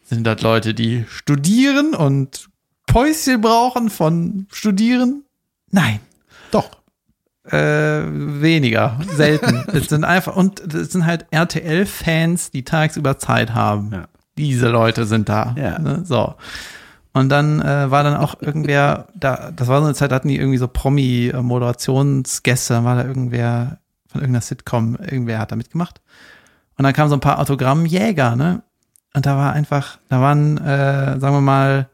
Sind 0.04 0.26
das 0.26 0.42
Leute, 0.42 0.74
die 0.74 1.06
studieren 1.08 1.96
und 1.96 2.50
Päuschen 2.86 3.42
brauchen 3.42 3.90
von 3.90 4.48
Studieren? 4.52 5.24
Nein. 5.72 6.00
Doch. 6.52 6.70
Äh, 7.46 8.04
weniger. 8.06 9.00
Selten. 9.16 9.64
es 9.74 9.88
sind 9.88 10.04
einfach, 10.04 10.36
und 10.36 10.74
es 10.74 10.92
sind 10.92 11.06
halt 11.06 11.26
RTL-Fans, 11.32 12.52
die 12.52 12.64
tagsüber 12.64 13.18
Zeit 13.18 13.54
haben. 13.54 13.92
Ja. 13.92 14.06
Diese 14.38 14.70
Leute 14.70 15.06
sind 15.06 15.30
da. 15.30 15.56
Ja. 15.58 15.80
Ne? 15.80 16.04
So. 16.06 16.36
Und 17.14 17.30
dann 17.30 17.62
äh, 17.62 17.90
war 17.90 18.04
dann 18.04 18.18
auch 18.18 18.42
irgendwer, 18.42 19.08
da, 19.16 19.52
das 19.56 19.68
war 19.68 19.80
so 19.80 19.86
eine 19.86 19.96
Zeit, 19.96 20.12
da 20.12 20.16
hatten 20.16 20.28
die 20.28 20.38
irgendwie 20.38 20.58
so 20.58 20.68
Promi-Moderationsgäste, 20.68 22.74
dann 22.74 22.84
war 22.84 22.98
da 22.98 23.08
irgendwer 23.08 23.78
von 24.16 24.22
irgendeiner 24.22 24.42
Sitcom, 24.42 24.96
irgendwer 24.96 25.40
hat 25.40 25.52
da 25.52 25.56
mitgemacht. 25.56 26.02
Und 26.78 26.84
dann 26.84 26.94
kamen 26.94 27.10
so 27.10 27.16
ein 27.16 27.22
paar 27.22 27.40
Autogrammjäger, 27.40 28.36
ne? 28.36 28.64
Und 29.14 29.26
da 29.26 29.38
war 29.38 29.54
einfach, 29.54 29.98
da 30.10 30.20
waren, 30.22 30.58
äh, 30.58 31.20
sagen 31.20 31.36
wir 31.36 31.42
mal, 31.42 31.90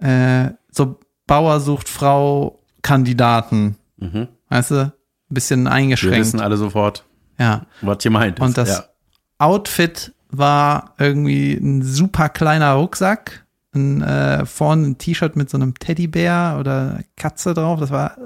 äh, 0.00 0.50
so 0.70 0.98
Bauer 1.26 1.60
sucht 1.60 1.88
Frau 1.88 2.58
Kandidaten, 2.82 3.76
Mhm. 3.98 4.28
weißt 4.48 4.70
du? 4.72 4.76
Ein 4.84 4.92
bisschen 5.30 5.64
Wir 5.64 5.72
eingeschränkt. 5.72 6.18
wissen 6.18 6.40
alle 6.40 6.56
sofort, 6.56 7.04
Ja. 7.38 7.66
was 7.82 7.98
gemeint 7.98 8.38
ist. 8.38 8.44
Und 8.44 8.58
das 8.58 8.68
ja. 8.68 8.84
Outfit 9.38 10.12
war 10.30 10.94
irgendwie 10.98 11.54
ein 11.54 11.82
super 11.82 12.28
kleiner 12.28 12.72
Rucksack, 12.72 13.44
ein, 13.74 14.02
äh, 14.02 14.44
vorne 14.44 14.86
ein 14.88 14.98
T-Shirt 14.98 15.36
mit 15.36 15.48
so 15.50 15.56
einem 15.56 15.74
Teddybär 15.78 16.56
oder 16.60 17.00
Katze 17.16 17.54
drauf. 17.54 17.78
Das 17.80 17.90
war, 17.90 18.18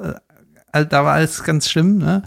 äh, 0.72 0.86
da 0.86 1.04
war 1.04 1.12
alles 1.14 1.44
ganz 1.44 1.68
schlimm, 1.70 1.98
ne? 1.98 2.22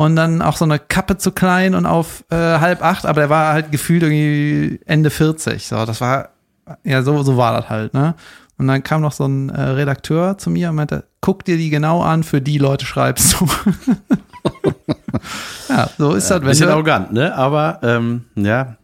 Und 0.00 0.16
dann 0.16 0.40
auch 0.40 0.56
so 0.56 0.64
eine 0.64 0.78
Kappe 0.78 1.18
zu 1.18 1.30
klein 1.30 1.74
und 1.74 1.84
auf 1.84 2.24
äh, 2.30 2.34
halb 2.34 2.82
acht, 2.82 3.04
aber 3.04 3.20
der 3.20 3.28
war 3.28 3.52
halt 3.52 3.70
gefühlt 3.70 4.02
irgendwie 4.02 4.80
Ende 4.86 5.10
40. 5.10 5.66
So, 5.66 5.84
das 5.84 6.00
war, 6.00 6.30
ja, 6.84 7.02
so, 7.02 7.22
so 7.22 7.36
war 7.36 7.60
das 7.60 7.68
halt, 7.68 7.92
ne? 7.92 8.14
Und 8.56 8.66
dann 8.66 8.82
kam 8.82 9.02
noch 9.02 9.12
so 9.12 9.26
ein 9.26 9.50
äh, 9.50 9.60
Redakteur 9.60 10.38
zu 10.38 10.48
mir 10.48 10.70
und 10.70 10.76
meinte, 10.76 11.04
guck 11.20 11.44
dir 11.44 11.58
die 11.58 11.68
genau 11.68 12.00
an, 12.00 12.22
für 12.22 12.40
die 12.40 12.56
Leute 12.56 12.86
schreibst 12.86 13.38
du. 13.38 13.46
ja, 15.68 15.90
so 15.98 16.14
ist 16.14 16.30
das, 16.30 16.40
wenn 16.40 16.48
Bisschen 16.48 16.68
du, 16.68 16.72
arrogant, 16.72 17.12
ne? 17.12 17.34
Aber 17.34 17.80
ähm, 17.82 18.24
ja, 18.36 18.78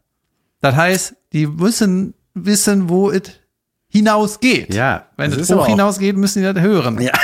das 0.60 0.76
heißt, 0.76 1.14
die 1.32 1.46
müssen 1.46 2.12
wissen, 2.34 2.90
wo 2.90 3.10
es 3.10 3.22
hinausgeht. 3.88 4.74
ja. 4.74 5.06
Wenn 5.16 5.32
es 5.32 5.50
hoch 5.50 5.66
hinausgeht, 5.66 6.14
müssen 6.18 6.42
die 6.42 6.52
das 6.52 6.62
hören. 6.62 7.00
Ja. 7.00 7.12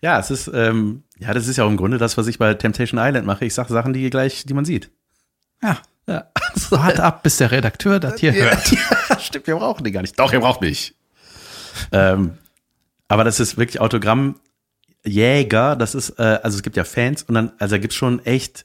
Ja, 0.00 0.18
es 0.18 0.30
ist, 0.30 0.50
ähm, 0.52 1.04
ja, 1.18 1.32
das 1.32 1.48
ist 1.48 1.56
ja 1.56 1.64
auch 1.64 1.68
im 1.68 1.76
Grunde 1.76 1.98
das, 1.98 2.16
was 2.16 2.26
ich 2.26 2.38
bei 2.38 2.54
Temptation 2.54 3.00
Island 3.00 3.26
mache. 3.26 3.44
Ich 3.44 3.54
sage 3.54 3.72
Sachen, 3.72 3.92
die 3.92 4.08
gleich, 4.10 4.44
die 4.44 4.54
man 4.54 4.64
sieht. 4.64 4.90
Ja. 5.62 5.78
Ja. 6.06 6.26
Wart 6.70 7.00
ab, 7.00 7.22
bis 7.22 7.38
der 7.38 7.50
Redakteur 7.50 7.98
das 7.98 8.20
hier 8.20 8.32
hört. 8.32 8.70
ja, 9.08 9.18
stimmt, 9.18 9.46
wir 9.46 9.56
brauchen 9.56 9.84
den 9.84 9.92
gar 9.92 10.02
nicht. 10.02 10.18
Doch, 10.18 10.32
ihr 10.32 10.40
braucht 10.40 10.60
mich. 10.60 10.94
ähm, 11.92 12.38
aber 13.08 13.24
das 13.24 13.40
ist 13.40 13.56
wirklich 13.58 13.80
Autogrammjäger, 13.80 15.76
das 15.76 15.94
ist, 15.94 16.18
äh, 16.18 16.40
also 16.42 16.56
es 16.56 16.62
gibt 16.62 16.76
ja 16.76 16.84
Fans 16.84 17.22
und 17.24 17.34
dann, 17.34 17.52
also 17.58 17.74
da 17.74 17.78
gibt's 17.78 17.96
schon 17.96 18.24
echt, 18.24 18.64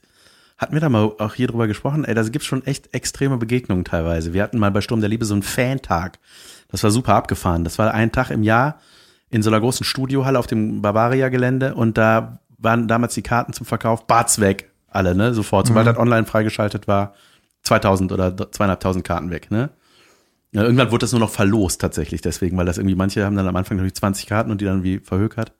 hatten 0.56 0.72
wir 0.72 0.80
da 0.80 0.88
mal 0.88 1.12
auch 1.18 1.34
hier 1.34 1.48
drüber 1.48 1.66
gesprochen, 1.66 2.04
ey, 2.04 2.14
da 2.14 2.22
gibt's 2.22 2.46
schon 2.46 2.64
echt 2.64 2.94
extreme 2.94 3.36
Begegnungen 3.36 3.84
teilweise. 3.84 4.32
Wir 4.32 4.42
hatten 4.42 4.58
mal 4.58 4.70
bei 4.70 4.80
Sturm 4.80 5.00
der 5.00 5.10
Liebe 5.10 5.24
so 5.24 5.34
einen 5.34 5.42
Fantag. 5.42 6.18
Das 6.68 6.82
war 6.82 6.90
super 6.90 7.14
abgefahren. 7.14 7.64
Das 7.64 7.78
war 7.78 7.92
ein 7.92 8.12
Tag 8.12 8.30
im 8.30 8.42
Jahr 8.42 8.80
in 9.32 9.42
so 9.42 9.50
einer 9.50 9.60
großen 9.60 9.84
Studiohalle 9.84 10.38
auf 10.38 10.46
dem 10.46 10.82
Bavaria-Gelände 10.82 11.74
und 11.74 11.98
da 11.98 12.38
waren 12.58 12.86
damals 12.86 13.14
die 13.14 13.22
Karten 13.22 13.52
zum 13.54 13.66
Verkauf, 13.66 14.06
Barts 14.06 14.40
weg, 14.40 14.70
alle, 14.88 15.14
ne, 15.14 15.34
sofort, 15.34 15.66
sobald 15.66 15.86
das 15.86 15.96
online 15.96 16.26
freigeschaltet 16.26 16.86
war, 16.86 17.14
2000 17.62 18.12
oder 18.12 18.36
2500 18.36 19.04
Karten 19.04 19.30
weg, 19.30 19.50
ne. 19.50 19.70
Ja, 20.52 20.62
irgendwann 20.62 20.90
wurde 20.90 21.04
das 21.04 21.12
nur 21.12 21.20
noch 21.20 21.30
verlost 21.30 21.80
tatsächlich, 21.80 22.20
deswegen, 22.20 22.58
weil 22.58 22.66
das 22.66 22.76
irgendwie 22.76 22.94
manche 22.94 23.24
haben 23.24 23.34
dann 23.34 23.48
am 23.48 23.56
Anfang 23.56 23.78
natürlich 23.78 23.94
20 23.94 24.26
Karten 24.26 24.50
und 24.50 24.60
die 24.60 24.66
dann 24.66 24.82
wie 24.82 24.98
verhökert. 24.98 25.52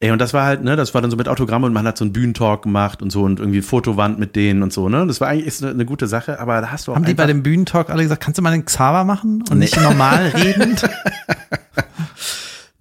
Ey, 0.00 0.10
und 0.10 0.18
das 0.18 0.32
war 0.32 0.46
halt, 0.46 0.64
ne, 0.64 0.74
das 0.74 0.94
war 0.94 1.02
dann 1.02 1.10
so 1.10 1.16
mit 1.18 1.28
Autogramm 1.28 1.64
und 1.64 1.74
man 1.74 1.86
hat 1.86 1.98
so 1.98 2.04
einen 2.04 2.14
Bühnentalk 2.14 2.62
gemacht 2.62 3.02
und 3.02 3.10
so 3.10 3.22
und 3.22 3.38
irgendwie 3.38 3.60
Fotowand 3.60 4.18
mit 4.18 4.34
denen 4.34 4.62
und 4.62 4.72
so, 4.72 4.88
ne. 4.88 5.06
Das 5.06 5.20
war 5.20 5.28
eigentlich 5.28 5.46
ist 5.46 5.62
eine, 5.62 5.72
eine 5.72 5.84
gute 5.84 6.06
Sache, 6.06 6.40
aber 6.40 6.62
da 6.62 6.70
hast 6.70 6.86
du 6.86 6.92
auch 6.92 6.96
Haben 6.96 7.04
die 7.04 7.12
bei 7.12 7.26
dem 7.26 7.42
Bühnentalk 7.42 7.90
alle 7.90 8.02
gesagt, 8.02 8.22
kannst 8.22 8.38
du 8.38 8.42
mal 8.42 8.50
den 8.52 8.64
Xaver 8.64 9.04
machen 9.04 9.44
und 9.50 9.58
nicht 9.58 9.78
normal 9.78 10.28
redend? 10.34 10.88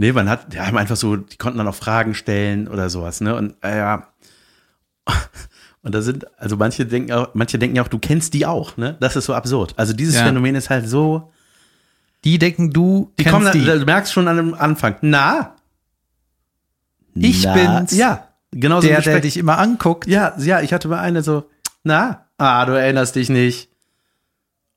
Nee, 0.02 0.14
man 0.14 0.28
hat, 0.28 0.52
ja, 0.56 0.64
einfach 0.64 0.96
so, 0.96 1.16
die 1.16 1.38
konnten 1.38 1.60
dann 1.60 1.68
auch 1.68 1.76
Fragen 1.76 2.16
stellen 2.16 2.68
oder 2.68 2.90
sowas, 2.90 3.22
ne? 3.22 3.36
Und 3.36 3.54
äh, 3.64 3.78
ja. 3.78 4.08
Und 5.84 5.94
da 5.94 6.02
sind, 6.02 6.26
also 6.40 6.58
manche 6.58 6.88
denken 6.88 7.12
auch, 7.12 7.30
manche 7.36 7.60
denken 7.60 7.76
ja 7.76 7.84
auch, 7.84 7.88
du 7.88 8.00
kennst 8.00 8.34
die 8.34 8.48
auch, 8.48 8.78
ne? 8.78 8.98
Das 9.00 9.16
ist 9.16 9.26
so 9.26 9.36
absurd. 9.36 9.76
Also 9.78 9.94
dieses 9.94 10.16
Ja. 10.16 10.24
Phänomen 10.26 10.56
ist 10.56 10.72
halt 10.72 10.90
so, 10.90 11.32
Die 12.24 12.40
denken, 12.40 12.72
du 12.72 13.12
die 13.20 13.24
kennst 13.26 13.36
kommen, 13.36 13.52
die. 13.52 13.64
du 13.64 13.86
merkst 13.86 14.12
schon 14.12 14.28
an 14.28 14.38
dem 14.38 14.54
Anfang, 14.56 14.96
na? 15.02 15.56
Ich 17.14 17.44
na, 17.44 17.54
bin's. 17.54 17.96
Ja, 17.96 18.28
genau 18.50 18.82
so 18.82 18.88
der, 18.88 19.02
der 19.02 19.20
dich 19.20 19.38
immer 19.38 19.60
anguckt. 19.60 20.08
Ja, 20.08 20.34
ja, 20.40 20.62
ich 20.62 20.74
hatte 20.74 20.88
mal 20.88 21.00
eine 21.00 21.22
so, 21.22 21.48
na? 21.84 22.26
Ah, 22.40 22.66
du 22.66 22.72
erinnerst 22.72 23.16
dich 23.16 23.30
nicht. 23.30 23.70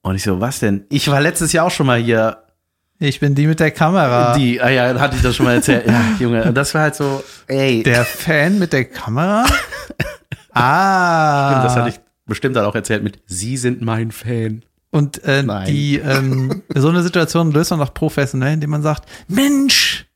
Und 0.02 0.16
ich 0.16 0.22
so, 0.22 0.38
was 0.42 0.58
denn? 0.58 0.84
Ich 0.90 1.08
war 1.10 1.22
letztes 1.22 1.52
Jahr 1.54 1.64
auch 1.64 1.70
schon 1.70 1.86
mal 1.86 1.98
hier 1.98 2.43
Ich 2.99 3.20
bin 3.20 3.34
die 3.34 3.47
mit 3.47 3.61
der 3.61 3.70
Kamera. 3.70 4.36
Die, 4.36 4.61
ah 4.61 4.70
ja, 4.70 4.99
hatte 4.99 5.16
ich 5.16 5.22
das 5.22 5.36
schon 5.36 5.47
mal 5.47 5.55
erzählt. 5.55 5.86
Ja, 5.86 6.01
Junge, 6.18 6.45
und 6.45 6.55
das 6.55 6.74
war 6.74 6.82
halt 6.82 6.95
so, 6.95 7.22
ey. 7.49 7.82
der 7.82 8.05
Fan 8.05 8.59
mit 8.59 8.72
der 8.72 8.84
Kamera? 8.84 9.45
ah. 10.53 11.62
das 11.62 11.76
hatte 11.76 11.88
ich 11.90 12.01
bestimmt 12.26 12.57
dann 12.57 12.64
auch 12.64 12.74
erzählt 12.74 13.03
mit, 13.03 13.18
Sie 13.26 13.57
sind 13.57 13.82
mein 13.82 14.12
Fan. 14.12 14.62
Und 14.90 15.24
äh, 15.24 15.42
Nein. 15.42 15.66
die 15.66 15.97
ähm, 15.97 16.62
so 16.74 16.88
eine 16.88 17.03
Situation 17.03 17.51
löst 17.51 17.70
man 17.70 17.80
doch 17.80 17.92
professionell, 17.92 18.55
indem 18.55 18.70
man 18.70 18.82
sagt, 18.82 19.09
Mensch, 19.26 20.07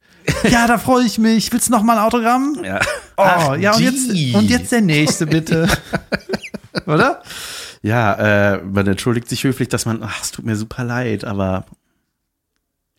ja, 0.49 0.66
da 0.68 0.79
freue 0.79 1.05
ich 1.05 1.18
mich. 1.18 1.53
Willst 1.53 1.68
du 1.68 1.72
noch 1.72 1.83
mal 1.83 1.99
ein 1.99 2.05
Autogramm? 2.05 2.59
Ja. 2.62 2.79
Oh, 3.16 3.22
Ach, 3.24 3.57
ja, 3.57 3.74
und 3.74 3.81
jetzt, 3.81 4.35
und 4.35 4.49
jetzt 4.49 4.70
der 4.70 4.83
nächste, 4.83 5.26
bitte. 5.26 5.66
Oder? 6.87 7.22
Ja, 7.83 8.55
äh, 8.55 8.62
man 8.62 8.87
entschuldigt 8.87 9.29
sich 9.29 9.43
höflich, 9.43 9.68
dass 9.68 9.87
man, 9.87 10.03
ach, 10.03 10.22
es 10.22 10.31
tut 10.31 10.45
mir 10.45 10.55
super 10.55 10.85
leid, 10.85 11.24
aber 11.24 11.64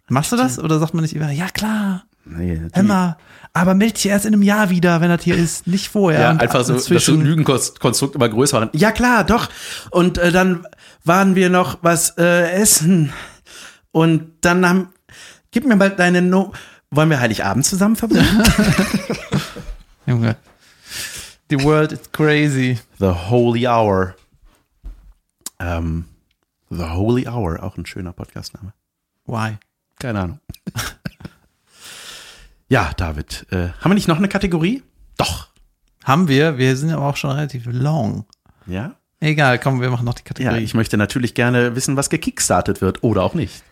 Machst 0.09 0.31
du 0.31 0.35
das? 0.35 0.59
Oder 0.59 0.79
sagt 0.79 0.93
man 0.93 1.03
nicht 1.03 1.15
immer, 1.15 1.31
ja 1.31 1.47
klar, 1.49 2.03
nee. 2.25 2.59
Emma, 2.73 3.17
aber 3.53 3.73
meld 3.73 3.97
dich 3.97 4.07
erst 4.07 4.25
in 4.25 4.33
einem 4.33 4.43
Jahr 4.43 4.69
wieder, 4.69 5.01
wenn 5.01 5.09
das 5.09 5.23
hier 5.23 5.35
ist, 5.37 5.67
nicht 5.67 5.89
vorher. 5.89 6.19
Ja, 6.19 6.29
einfach 6.31 6.63
so, 6.63 6.73
dass 6.73 7.05
so 7.05 7.13
ein 7.13 7.21
Lügenkonstrukt 7.21 8.15
immer 8.15 8.29
größer 8.29 8.59
war. 8.59 8.69
Ja, 8.73 8.91
klar, 8.91 9.23
doch. 9.23 9.49
Und 9.91 10.17
äh, 10.17 10.31
dann 10.31 10.65
waren 11.03 11.35
wir 11.35 11.49
noch 11.49 11.79
was 11.81 12.17
äh, 12.17 12.51
essen. 12.51 13.13
Und 13.91 14.31
dann 14.41 14.67
haben, 14.67 14.89
gib 15.51 15.65
mir 15.65 15.75
mal 15.75 15.89
deine 15.89 16.21
No. 16.21 16.53
Wollen 16.91 17.09
wir 17.11 17.19
Heiligabend 17.19 17.65
zusammen 17.65 17.95
verbringen? 17.95 18.43
Junge. 20.07 20.37
The 21.51 21.63
world 21.63 21.91
is 21.91 22.11
crazy. 22.11 22.79
The 22.99 23.13
Holy 23.29 23.67
Hour. 23.67 24.15
Ähm, 25.59 26.05
The 26.69 26.85
Holy 26.85 27.27
Hour, 27.27 27.61
auch 27.63 27.77
ein 27.77 27.85
schöner 27.85 28.13
Podcastname. 28.13 28.73
Why? 29.25 29.57
Keine 29.99 30.21
Ahnung. 30.21 30.39
ja, 32.69 32.91
David, 32.97 33.45
äh, 33.51 33.69
haben 33.79 33.91
wir 33.91 33.95
nicht 33.95 34.07
noch 34.07 34.17
eine 34.17 34.27
Kategorie? 34.29 34.83
Doch. 35.17 35.47
Haben 36.03 36.27
wir, 36.27 36.57
wir 36.57 36.75
sind 36.77 36.91
aber 36.91 37.05
auch 37.07 37.17
schon 37.17 37.31
relativ 37.31 37.65
long. 37.65 38.25
Ja? 38.65 38.95
Egal, 39.19 39.59
komm, 39.59 39.81
wir 39.81 39.89
machen 39.89 40.05
noch 40.05 40.13
die 40.13 40.21
Ja, 40.21 40.27
Kategorie. 40.29 40.63
ich 40.63 40.73
möchte 40.73 40.97
natürlich 40.97 41.33
gerne 41.33 41.75
wissen, 41.75 41.97
was 41.97 42.09
gekickstartet 42.09 42.81
wird 42.81 43.03
oder 43.03 43.23
auch 43.23 43.33
nicht. 43.33 43.63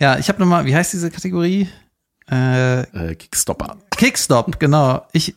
Ja, 0.00 0.18
ich 0.18 0.28
habe 0.28 0.40
nochmal, 0.40 0.64
wie 0.66 0.74
heißt 0.74 0.92
diese 0.92 1.10
Kategorie? 1.10 1.68
Äh, 2.30 2.80
Äh, 2.80 3.14
Kickstopper. 3.14 3.76
Kickstop, 3.96 4.58
genau. 4.58 5.06
Ich 5.12 5.36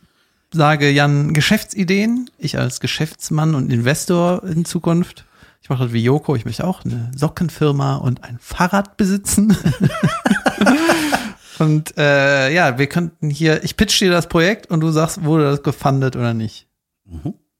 sage 0.51 0.89
Jan 0.89 1.33
Geschäftsideen. 1.35 2.29
Ich 2.39 2.57
als 2.57 2.79
Geschäftsmann 2.79 3.53
und 3.53 3.71
Investor 3.71 4.43
in 4.43 4.65
Zukunft. 4.65 5.25
Ich 5.69 5.71
mache 5.71 5.83
das 5.83 5.93
wie 5.93 6.01
Joko. 6.03 6.35
Ich 6.35 6.45
möchte 6.45 6.65
auch 6.65 6.83
eine 6.83 7.11
Sockenfirma 7.15 7.97
und 7.97 8.23
ein 8.23 8.39
Fahrrad 8.41 8.97
besitzen. 8.97 9.55
Und 11.59 11.95
äh, 11.95 12.51
ja, 12.51 12.79
wir 12.79 12.87
könnten 12.87 13.29
hier, 13.29 13.63
ich 13.63 13.77
pitch 13.77 13.99
dir 13.99 14.09
das 14.09 14.27
Projekt 14.27 14.71
und 14.71 14.79
du 14.79 14.89
sagst, 14.91 15.23
wurde 15.25 15.43
das 15.43 15.61
gefundet 15.61 16.15
oder 16.15 16.33
nicht. 16.33 16.67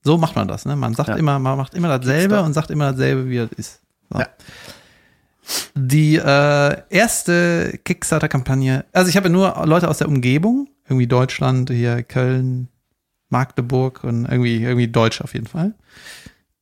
So 0.02 0.16
macht 0.16 0.34
man 0.34 0.48
das, 0.48 0.64
ne? 0.64 0.74
Man 0.74 0.94
sagt 0.94 1.10
Ja. 1.10 1.16
immer, 1.16 1.38
man 1.38 1.56
macht 1.58 1.74
immer 1.74 1.98
dasselbe 1.98 2.42
und 2.42 2.52
sagt 2.54 2.70
immer 2.70 2.90
dasselbe, 2.92 3.28
wie 3.28 3.36
es 3.36 3.52
ist. 3.52 3.82
So. 4.10 4.18
Ja. 4.18 4.26
Die 5.74 6.16
äh, 6.16 6.76
erste 6.88 7.78
Kickstarter-Kampagne, 7.84 8.86
also 8.92 9.08
ich 9.10 9.16
habe 9.18 9.28
nur 9.30 9.62
Leute 9.66 9.86
aus 9.88 9.98
der 9.98 10.08
Umgebung, 10.08 10.68
irgendwie 10.88 11.06
Deutschland, 11.06 11.68
hier 11.70 12.02
Köln, 12.02 12.68
Magdeburg 13.28 14.02
und 14.02 14.24
irgendwie, 14.24 14.62
irgendwie 14.64 14.88
Deutsch 14.88 15.20
auf 15.20 15.34
jeden 15.34 15.46
Fall. 15.46 15.74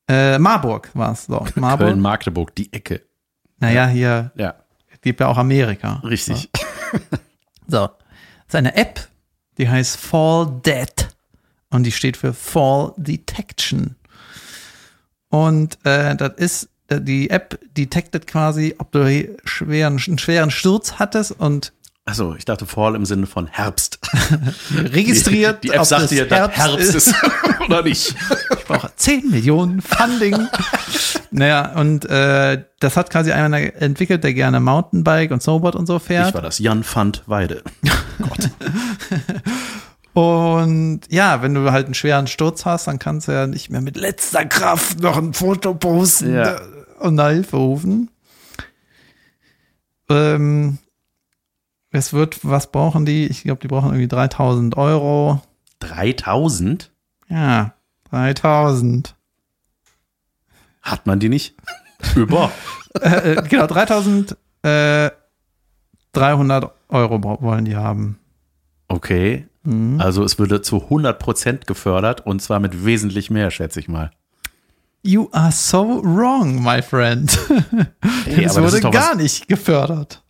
Äh, 0.08 0.38
Marburg 0.38 0.90
war 0.94 1.12
es, 1.12 1.26
so. 1.26 1.44
Marburg. 1.56 1.88
Köln, 1.88 2.00
Magdeburg, 2.00 2.54
die 2.54 2.72
Ecke. 2.72 3.02
Naja, 3.58 3.86
hier 3.88 4.32
Ja, 4.36 4.54
gibt 5.02 5.20
ja 5.20 5.26
auch 5.26 5.38
Amerika. 5.38 6.00
richtig. 6.04 6.48
So. 7.70 7.80
Das 7.86 7.96
ist 8.48 8.54
eine 8.54 8.74
App, 8.76 9.06
die 9.58 9.68
heißt 9.68 9.98
Fall 9.98 10.60
Dead. 10.64 11.08
Und 11.68 11.82
die 11.84 11.92
steht 11.92 12.16
für 12.16 12.32
Fall 12.32 12.94
Detection. 12.96 13.94
Und 15.28 15.78
äh, 15.84 16.16
das 16.16 16.32
ist, 16.36 16.68
äh, 16.88 16.98
die 17.00 17.28
App 17.28 17.60
detektet 17.76 18.26
quasi, 18.26 18.74
ob 18.78 18.90
du 18.92 19.06
hier 19.06 19.36
schweren, 19.44 19.98
einen 20.06 20.16
schweren 20.18 20.50
Sturz 20.50 20.94
hattest 20.94 21.32
und 21.32 21.74
Achso, 22.08 22.34
ich 22.38 22.46
dachte 22.46 22.64
Fall 22.64 22.94
im 22.94 23.04
Sinne 23.04 23.26
von 23.26 23.48
Herbst. 23.48 23.98
registriert, 24.74 25.62
Die 25.62 25.68
App 25.68 25.80
ob 25.80 25.86
sagt 25.86 26.10
dir, 26.10 26.26
dass 26.26 26.50
Herbst 26.56 26.94
ist 26.94 27.14
oder 27.66 27.82
nicht. 27.82 28.14
Ich 28.58 28.64
brauche 28.64 28.90
10 28.96 29.30
Millionen 29.30 29.82
Funding. 29.82 30.48
naja, 31.30 31.72
und 31.74 32.06
äh, 32.06 32.64
das 32.80 32.96
hat 32.96 33.10
quasi 33.10 33.32
einer 33.32 33.58
entwickelt, 33.82 34.24
der 34.24 34.32
gerne 34.32 34.58
Mountainbike 34.58 35.32
und 35.32 35.42
Snowboard 35.42 35.76
und 35.76 35.84
so 35.84 35.96
Ich 35.98 36.02
fährt. 36.04 36.32
war 36.32 36.40
das 36.40 36.58
Jan 36.58 36.82
Fand 36.82 37.24
Weide. 37.26 37.62
Gott. 38.18 38.48
Und 40.14 41.00
ja, 41.10 41.42
wenn 41.42 41.52
du 41.52 41.70
halt 41.72 41.84
einen 41.86 41.94
schweren 41.94 42.26
Sturz 42.26 42.64
hast, 42.64 42.86
dann 42.86 42.98
kannst 42.98 43.28
du 43.28 43.32
ja 43.32 43.46
nicht 43.46 43.68
mehr 43.68 43.82
mit 43.82 43.98
letzter 43.98 44.46
Kraft 44.46 45.00
noch 45.00 45.18
ein 45.18 45.34
Foto 45.34 45.74
posten 45.74 46.34
Ja. 46.34 46.58
und 47.00 47.16
nach 47.16 47.28
Hilfe 47.28 47.56
rufen. 47.58 48.10
Ähm, 50.08 50.78
es 51.90 52.12
wird, 52.12 52.44
was 52.44 52.70
brauchen 52.70 53.06
die? 53.06 53.26
Ich 53.26 53.42
glaube, 53.42 53.60
die 53.60 53.68
brauchen 53.68 53.88
irgendwie 53.88 54.08
3000 54.08 54.76
Euro. 54.76 55.40
3000? 55.80 56.90
Ja, 57.28 57.74
3000. 58.10 59.14
Hat 60.82 61.06
man 61.06 61.20
die 61.20 61.28
nicht? 61.28 61.54
Über. 62.14 62.50
äh, 63.00 63.32
äh, 63.32 63.42
genau, 63.48 63.66
3300 63.66 64.36
äh, 64.62 65.10
300 66.12 66.72
Euro 66.88 67.22
wollen 67.42 67.64
die 67.64 67.76
haben. 67.76 68.18
Okay. 68.88 69.46
Mhm. 69.62 70.00
Also 70.00 70.24
es 70.24 70.38
würde 70.38 70.62
zu 70.62 70.76
100% 70.76 71.66
gefördert 71.66 72.24
und 72.26 72.40
zwar 72.40 72.60
mit 72.60 72.84
wesentlich 72.84 73.30
mehr, 73.30 73.50
schätze 73.50 73.80
ich 73.80 73.88
mal. 73.88 74.10
You 75.02 75.28
are 75.32 75.52
so 75.52 76.02
wrong, 76.02 76.62
my 76.62 76.82
friend. 76.82 77.38
Hey, 78.24 78.44
es 78.44 78.60
wurde 78.60 78.80
gar 78.80 79.12
was, 79.12 79.16
nicht 79.16 79.48
gefördert. 79.48 80.22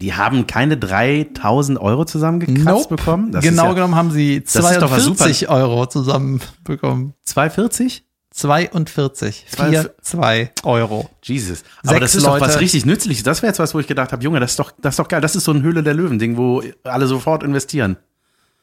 Die 0.00 0.14
haben 0.14 0.46
keine 0.46 0.76
3000 0.76 1.78
Euro 1.80 2.04
zusammengekratzt 2.04 2.88
bekommen? 2.88 3.32
Das 3.32 3.44
genau 3.44 3.66
ja 3.68 3.72
genommen 3.74 3.94
haben 3.96 4.10
sie 4.10 4.36
ist 4.36 4.54
doch 4.56 4.62
was 4.62 5.04
42 5.04 5.48
Euro 5.48 5.86
zusammenbekommen. 5.86 7.14
240? 7.24 8.04
42. 8.30 9.46
Zwei- 9.50 9.70
4, 9.70 9.94
2 10.00 10.50
Euro. 10.62 11.10
Jesus. 11.22 11.64
Aber 11.82 11.90
Sechs 11.94 12.00
das 12.00 12.14
ist 12.14 12.26
doch 12.26 12.40
was 12.40 12.48
Leute. 12.50 12.60
richtig 12.60 12.86
Nützliches. 12.86 13.24
Das 13.24 13.42
wäre 13.42 13.50
jetzt 13.50 13.58
was, 13.58 13.74
wo 13.74 13.80
ich 13.80 13.88
gedacht 13.88 14.12
habe, 14.12 14.22
Junge, 14.22 14.38
das 14.38 14.52
ist 14.52 14.58
doch, 14.60 14.70
das 14.80 14.92
ist 14.94 14.98
doch 15.00 15.08
geil. 15.08 15.20
Das 15.20 15.34
ist 15.34 15.44
so 15.44 15.52
ein 15.52 15.62
Höhle 15.62 15.82
der 15.82 15.94
Löwen-Ding, 15.94 16.36
wo 16.36 16.62
alle 16.84 17.06
sofort 17.08 17.42
investieren. 17.42 17.96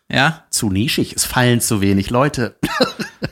Ja? 0.10 0.44
Zu 0.50 0.70
nischig. 0.70 1.14
Es 1.16 1.26
fallen 1.26 1.60
zu 1.62 1.82
wenig 1.82 2.10
Leute. 2.10 2.56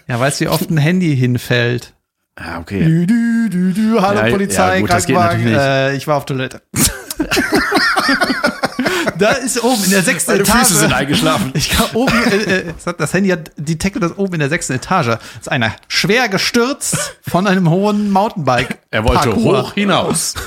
Ja, 0.07 0.19
weißt 0.19 0.41
du, 0.41 0.45
wie 0.45 0.49
oft 0.49 0.69
ein 0.69 0.77
Handy 0.77 1.15
hinfällt? 1.15 1.93
Ah, 2.35 2.59
okay. 2.59 2.83
Dü, 2.83 3.05
dü, 3.07 3.49
dü, 3.49 3.73
dü, 3.73 3.99
hallo 4.01 4.19
Ja, 4.19 4.29
Polizei, 4.31 4.75
ja, 4.75 4.79
gut, 4.81 4.89
Krankenwagen. 4.89 5.47
Äh, 5.47 5.95
ich 5.95 6.07
war 6.07 6.17
auf 6.17 6.25
Toilette. 6.25 6.61
da 9.17 9.31
ist 9.31 9.63
oben 9.63 9.83
in 9.83 9.91
der 9.91 10.03
sechsten 10.03 10.31
Meine 10.31 10.43
Etage. 10.43 10.59
Füße 10.59 10.75
sind 10.75 10.93
eingeschlafen. 10.93 11.51
Ich 11.55 11.69
glaube, 11.69 11.97
oben, 11.97 12.23
äh, 12.31 12.59
äh, 12.59 12.73
das 12.97 13.13
Handy 13.13 13.29
hat 13.29 13.51
detektet 13.57 14.03
das 14.03 14.17
oben 14.17 14.35
in 14.35 14.39
der 14.39 14.49
sechsten 14.49 14.73
Etage. 14.73 15.17
Ist 15.39 15.51
einer 15.51 15.73
schwer 15.87 16.29
gestürzt 16.29 17.15
von 17.27 17.47
einem 17.47 17.69
hohen 17.69 18.11
Mountainbike. 18.11 18.79
Er 18.91 19.03
wollte 19.03 19.29
Parkour. 19.29 19.63
hoch 19.63 19.73
hinaus. 19.73 20.35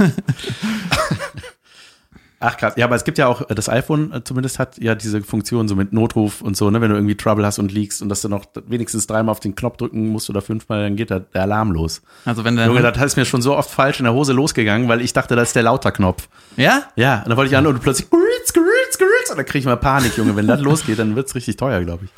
Ach 2.39 2.57
krass, 2.57 2.74
ja, 2.76 2.84
aber 2.84 2.97
es 2.97 3.05
gibt 3.05 3.16
ja 3.16 3.28
auch, 3.28 3.49
äh, 3.49 3.55
das 3.55 3.68
iPhone 3.68 4.12
äh, 4.12 4.22
zumindest 4.22 4.59
hat 4.59 4.76
ja 4.78 4.95
diese 4.95 5.22
Funktion 5.22 5.68
so 5.68 5.74
mit 5.74 5.93
Notruf 5.93 6.43
und 6.43 6.57
so, 6.57 6.70
ne, 6.70 6.80
wenn 6.80 6.91
du 6.91 6.97
irgendwie 6.97 7.16
Trouble 7.16 7.47
hast 7.47 7.59
und 7.59 7.72
liegst 7.72 8.03
und 8.03 8.11
dass 8.11 8.20
du 8.20 8.28
noch 8.28 8.45
wenigstens 8.66 9.07
dreimal 9.07 9.32
auf 9.32 9.41
den 9.41 9.55
Knopf 9.55 9.78
drücken 9.78 10.09
musst 10.09 10.28
oder 10.28 10.43
fünfmal, 10.43 10.82
dann 10.82 10.97
geht 10.97 11.11
da 11.11 11.20
der 11.20 11.43
Alarm 11.43 11.72
los. 11.72 12.03
Also 12.26 12.45
wenn 12.45 12.57
der 12.57 12.66
Junge, 12.66 12.82
das 12.82 12.97
ist 13.03 13.16
mir 13.16 13.24
schon 13.24 13.41
so 13.41 13.57
oft 13.57 13.70
falsch 13.70 14.01
in 14.01 14.05
der 14.05 14.12
Hose 14.12 14.34
losgegangen, 14.34 14.87
weil 14.89 15.01
ich 15.01 15.14
dachte, 15.14 15.34
das 15.34 15.49
ist 15.49 15.57
der 15.57 15.62
Lauter-Knopf. 15.62 16.28
ja? 16.57 16.82
Ja, 16.97 17.20
und 17.22 17.28
dann 17.28 17.37
wollte 17.39 17.51
ich 17.51 17.57
an 17.57 17.66
und 17.66 17.80
plötzlich 17.80 18.11
grüß, 18.11 18.53
grüß, 18.53 18.99
grüß, 18.99 19.30
und 19.30 19.37
dann 19.39 19.47
kriege 19.47 19.61
ich 19.61 19.64
mal 19.64 19.76
Panik, 19.76 20.16
Junge. 20.16 20.37
Wenn 20.37 20.47
das 20.47 20.61
losgeht, 20.61 20.99
dann 20.99 21.16
wird's 21.16 21.34
richtig 21.34 21.57
teuer, 21.57 21.82
glaube 21.82 22.05
ich. 22.05 22.11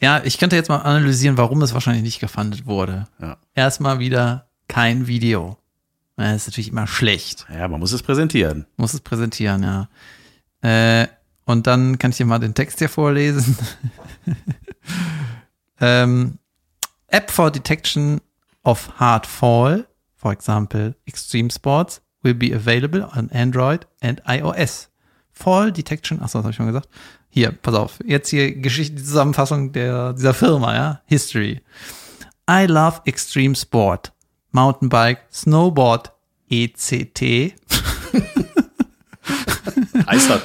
Ja, 0.00 0.20
ich 0.24 0.38
könnte 0.38 0.56
jetzt 0.56 0.68
mal 0.68 0.78
analysieren, 0.78 1.36
warum 1.38 1.62
es 1.62 1.74
wahrscheinlich 1.74 2.02
nicht 2.02 2.18
gefundet 2.18 2.66
wurde. 2.66 3.06
Ja. 3.20 3.36
Erstmal 3.54 4.00
wieder 4.00 4.46
kein 4.66 5.06
Video. 5.06 5.56
Das 6.16 6.36
ist 6.36 6.48
natürlich 6.48 6.68
immer 6.68 6.86
schlecht. 6.86 7.46
Ja, 7.52 7.68
man 7.68 7.80
muss 7.80 7.92
es 7.92 8.02
präsentieren. 8.02 8.66
Muss 8.76 8.94
es 8.94 9.00
präsentieren, 9.00 9.62
ja. 9.62 9.88
Äh, 10.60 11.08
und 11.44 11.66
dann 11.66 11.98
kann 11.98 12.10
ich 12.10 12.18
dir 12.18 12.26
mal 12.26 12.38
den 12.38 12.54
Text 12.54 12.78
hier 12.78 12.88
vorlesen. 12.88 13.56
ähm, 15.80 16.38
App 17.08 17.30
for 17.30 17.50
Detection 17.50 18.20
of 18.64 18.98
Hard 18.98 19.26
Fall, 19.26 19.86
for 20.14 20.32
example, 20.32 20.94
Extreme 21.06 21.50
Sports, 21.50 22.00
will 22.22 22.34
be 22.34 22.54
available 22.54 23.08
on 23.16 23.30
Android 23.30 23.86
and 24.00 24.22
iOS. 24.26 24.88
Fall 25.32 25.72
Detection, 25.72 26.20
achso, 26.20 26.38
das 26.38 26.44
habe 26.44 26.50
ich 26.50 26.56
schon 26.56 26.66
gesagt. 26.66 26.88
Hier, 27.28 27.50
pass 27.50 27.74
auf, 27.74 27.98
jetzt 28.04 28.28
hier 28.28 28.54
Geschichte, 28.54 28.96
die 28.96 29.02
Zusammenfassung 29.02 29.72
der, 29.72 30.12
dieser 30.12 30.34
Firma, 30.34 30.74
ja, 30.74 31.00
History. 31.06 31.62
I 32.48 32.66
love 32.66 33.00
extreme 33.06 33.54
sport, 33.54 34.12
Mountainbike, 34.52 35.22
Snowboard, 35.32 36.12
ECT, 36.50 37.54
Heißt 40.06 40.30
das? 40.30 40.42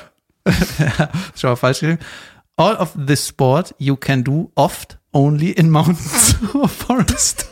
Schon 1.36 1.50
mal 1.52 1.56
falsch 1.56 1.80
geschrieben. 1.82 2.00
All 2.56 2.76
of 2.78 2.96
this 3.06 3.28
sport 3.28 3.76
you 3.78 3.96
can 3.96 4.24
do 4.24 4.52
oft 4.56 4.98
only 5.12 5.52
in 5.52 5.70
mountains 5.70 6.36
or 6.54 6.68
forest. 6.68 7.46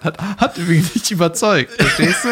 hat, 0.00 0.18
hat 0.18 0.56
übrigens 0.56 0.94
nicht 0.94 1.10
überzeugt, 1.10 1.72
verstehst 1.72 2.24
du? 2.24 2.28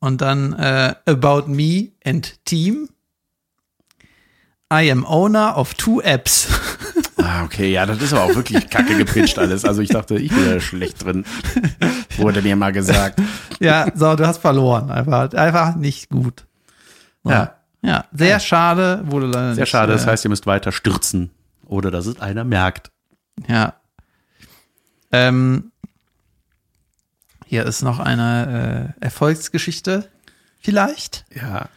Und 0.00 0.20
dann 0.22 0.54
äh, 0.54 0.94
About 1.04 1.46
Me 1.46 1.92
and 2.04 2.44
Team. 2.44 2.88
I 4.72 4.90
am 4.90 5.04
owner 5.04 5.56
of 5.56 5.74
two 5.74 6.00
apps. 6.00 6.48
Ah, 7.22 7.44
okay, 7.44 7.70
ja, 7.72 7.86
das 7.86 8.00
ist 8.00 8.12
aber 8.12 8.24
auch 8.24 8.34
wirklich 8.34 8.68
kacke 8.70 8.96
gepitcht 8.96 9.38
alles. 9.38 9.64
Also 9.64 9.82
ich 9.82 9.88
dachte, 9.88 10.16
ich 10.16 10.30
bin 10.30 10.44
da 10.46 10.60
schlecht 10.60 11.04
drin. 11.04 11.24
Wurde 12.16 12.42
mir 12.42 12.56
mal 12.56 12.72
gesagt. 12.72 13.20
ja, 13.60 13.86
so, 13.94 14.14
du 14.16 14.26
hast 14.26 14.38
verloren. 14.38 14.90
Einfach, 14.90 15.32
einfach 15.34 15.76
nicht 15.76 16.08
gut. 16.08 16.46
So. 17.22 17.30
Ja. 17.30 17.54
Ja, 17.82 18.04
sehr 18.12 18.40
schade, 18.40 19.02
wurde 19.06 19.26
leider 19.26 19.54
Sehr 19.54 19.62
nicht, 19.62 19.70
schade, 19.70 19.92
das 19.92 20.04
äh, 20.04 20.08
heißt, 20.08 20.24
ihr 20.26 20.28
müsst 20.28 20.46
weiter 20.46 20.70
stürzen. 20.70 21.30
Oder 21.66 21.90
dass 21.90 22.06
es 22.06 22.20
einer 22.20 22.44
merkt. 22.44 22.90
Ja. 23.48 23.74
Ähm, 25.12 25.72
hier 27.46 27.64
ist 27.64 27.82
noch 27.82 27.98
eine 27.98 28.94
äh, 29.00 29.04
Erfolgsgeschichte, 29.04 30.08
vielleicht. 30.60 31.24
Ja. 31.34 31.68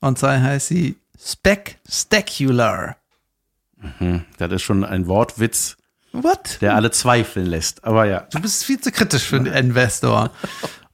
Und 0.00 0.18
zwar 0.18 0.40
heißt 0.40 0.68
sie 0.68 0.96
Spectacular. 3.82 4.24
Das 4.38 4.52
ist 4.52 4.62
schon 4.62 4.84
ein 4.84 5.06
Wortwitz, 5.06 5.76
What? 6.12 6.58
der 6.60 6.74
alle 6.74 6.90
zweifeln 6.90 7.46
lässt. 7.46 7.84
Aber 7.84 8.04
ja. 8.06 8.26
Du 8.32 8.40
bist 8.40 8.64
viel 8.64 8.80
zu 8.80 8.90
kritisch 8.92 9.24
für 9.24 9.36
einen 9.36 9.46
Investor. 9.46 10.30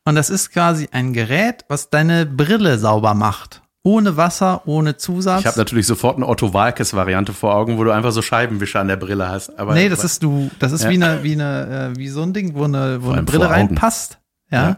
Und 0.05 0.15
das 0.15 0.31
ist 0.31 0.51
quasi 0.53 0.89
ein 0.93 1.13
Gerät, 1.13 1.65
was 1.69 1.91
deine 1.91 2.25
Brille 2.27 2.79
sauber 2.79 3.15
macht. 3.15 3.63
Ohne 3.85 4.17
Wasser, 4.17 4.63
ohne 4.67 4.97
Zusatz. 4.97 5.41
Ich 5.41 5.47
habe 5.47 5.59
natürlich 5.59 5.87
sofort 5.87 6.17
eine 6.17 6.27
Otto 6.27 6.53
Walkes-Variante 6.53 7.33
vor 7.33 7.55
Augen, 7.55 7.79
wo 7.79 7.85
du 7.85 7.91
einfach 7.91 8.13
so 8.13 8.23
Scheibenwischer 8.23 8.81
an 8.81 8.89
der 8.89 8.97
Brille 8.97 9.29
hast. 9.29 9.57
Aber 9.59 9.73
nee, 9.75 9.89
das 9.89 10.05
ist 10.05 10.23
du, 10.23 10.51
das 10.59 10.73
ist 10.73 10.85
Ja. 10.85 10.91
wie 10.91 10.95
eine, 11.03 11.23
wie 11.23 11.33
eine, 11.33 11.93
äh, 11.95 11.99
wie 11.99 12.09
so 12.09 12.23
ein 12.23 12.33
Ding, 12.33 12.55
wo 12.55 12.65
eine, 12.65 13.03
wo 13.03 13.11
eine 13.13 13.23
Brille 13.23 13.49
reinpasst. 13.49 14.19
Ja? 14.51 14.63
Ja. 14.63 14.77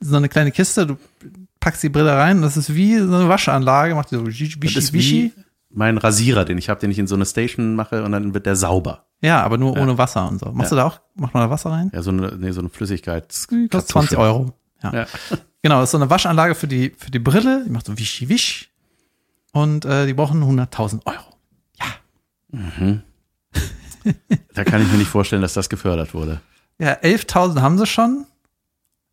So 0.00 0.16
eine 0.16 0.28
kleine 0.28 0.52
Kiste, 0.52 0.86
du 0.86 0.96
packst 1.58 1.82
die 1.82 1.88
Brille 1.88 2.12
rein, 2.12 2.42
das 2.42 2.56
ist 2.56 2.72
wie 2.74 2.98
so 2.98 3.12
eine 3.14 3.28
Waschanlage, 3.28 3.94
macht 3.96 4.10
die 4.12 4.16
so 4.16 4.26
wischi, 4.26 4.48
das 4.60 4.92
wischi, 4.92 4.92
wischi. 4.92 5.32
Wie 5.70 5.78
mein 5.78 5.98
Rasierer, 5.98 6.44
den 6.44 6.58
ich 6.58 6.68
habe, 6.68 6.80
den 6.80 6.90
ich 6.90 6.98
in 6.98 7.06
so 7.06 7.14
eine 7.14 7.26
Station 7.26 7.74
mache 7.74 8.04
und 8.04 8.12
dann 8.12 8.34
wird 8.34 8.46
der 8.46 8.56
sauber. 8.56 9.06
Ja, 9.20 9.42
aber 9.42 9.58
nur 9.58 9.76
ohne 9.76 9.98
Wasser 9.98 10.28
und 10.28 10.38
so. 10.40 10.52
Machst 10.52 10.70
Ja. 10.72 10.76
du 10.76 10.82
da 10.82 10.86
auch, 10.86 11.00
macht 11.14 11.34
man 11.34 11.42
da 11.42 11.50
Wasser 11.50 11.70
rein? 11.70 11.90
Ja, 11.92 12.02
so 12.02 12.10
eine, 12.10 12.34
nee, 12.36 12.52
so 12.52 12.60
eine 12.60 12.68
Flüssigkeit. 12.68 13.26
Kostet 13.70 13.88
20 13.88 14.16
Euro. 14.18 14.54
Ja. 14.82 14.92
Ja. 14.94 15.06
Genau, 15.60 15.80
das 15.80 15.88
ist 15.88 15.90
so 15.90 15.98
eine 15.98 16.08
Waschanlage 16.08 16.54
für 16.54 16.68
die, 16.68 16.94
für 16.96 17.10
die 17.10 17.18
Brille. 17.18 17.64
Die 17.66 17.70
macht 17.70 17.84
so 17.86 17.98
wischi 17.98 18.28
wisch. 18.28 18.70
Und 19.52 19.84
äh, 19.84 20.06
die 20.06 20.14
brauchen 20.14 20.40
100.000 20.44 21.00
Euro. 21.04 21.34
Da 24.54 24.64
kann 24.64 24.80
ich 24.82 24.88
mir 24.90 24.98
nicht 24.98 25.10
vorstellen, 25.10 25.42
dass 25.42 25.52
das 25.52 25.68
gefördert 25.68 26.14
wurde. 26.14 26.40
Ja, 26.78 26.92
11.000 26.94 27.60
haben 27.60 27.76
sie 27.76 27.86
schon. 27.86 28.24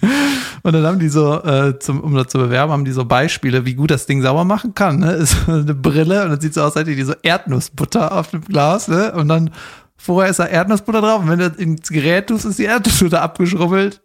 Und 0.62 0.72
dann 0.72 0.84
haben 0.84 0.98
die 0.98 1.08
so, 1.08 1.42
äh, 1.42 1.78
zum, 1.78 2.00
um 2.00 2.14
das 2.14 2.28
zu 2.28 2.38
bewerben, 2.38 2.72
haben 2.72 2.84
die 2.84 2.92
so 2.92 3.04
Beispiele, 3.04 3.64
wie 3.64 3.74
gut 3.74 3.90
das 3.90 4.06
Ding 4.06 4.22
sauber 4.22 4.44
machen 4.44 4.74
kann. 4.74 5.00
Ne? 5.00 5.12
Ist 5.12 5.46
so 5.46 5.52
eine 5.52 5.74
Brille 5.74 6.24
und 6.24 6.30
dann 6.30 6.40
sieht 6.40 6.54
so 6.54 6.60
aus, 6.60 6.76
als 6.76 6.86
hätte 6.86 6.96
die 6.96 7.02
so 7.02 7.14
Erdnussbutter 7.22 8.12
auf 8.12 8.30
dem 8.30 8.42
Glas. 8.44 8.88
Ne? 8.88 9.12
Und 9.12 9.28
dann 9.28 9.50
vorher 9.96 10.30
ist 10.30 10.38
da 10.38 10.46
Erdnussbutter 10.46 11.00
drauf 11.00 11.22
und 11.22 11.28
wenn 11.28 11.38
du 11.38 11.50
das 11.50 11.58
ins 11.58 11.88
Gerät 11.88 12.28
tust, 12.28 12.44
ist 12.44 12.58
die 12.58 12.64
Erdnussbutter 12.64 13.22
abgeschrubbelt. 13.22 14.00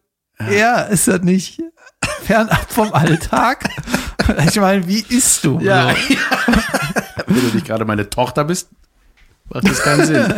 Ja, 0.51 0.81
ist 0.81 1.07
das 1.07 1.21
nicht 1.21 1.61
fernab 2.23 2.71
vom 2.71 2.93
Alltag? 2.93 3.69
Ich 4.47 4.59
meine, 4.59 4.87
wie 4.87 5.05
isst 5.07 5.45
du? 5.45 5.59
Ja. 5.59 5.89
So. 5.89 6.53
Wenn 7.27 7.35
du 7.35 7.55
nicht 7.55 7.65
gerade 7.65 7.85
meine 7.85 8.09
Tochter 8.09 8.43
bist, 8.43 8.69
macht 9.49 9.67
das 9.69 9.79
keinen 9.79 10.05
Sinn. 10.05 10.33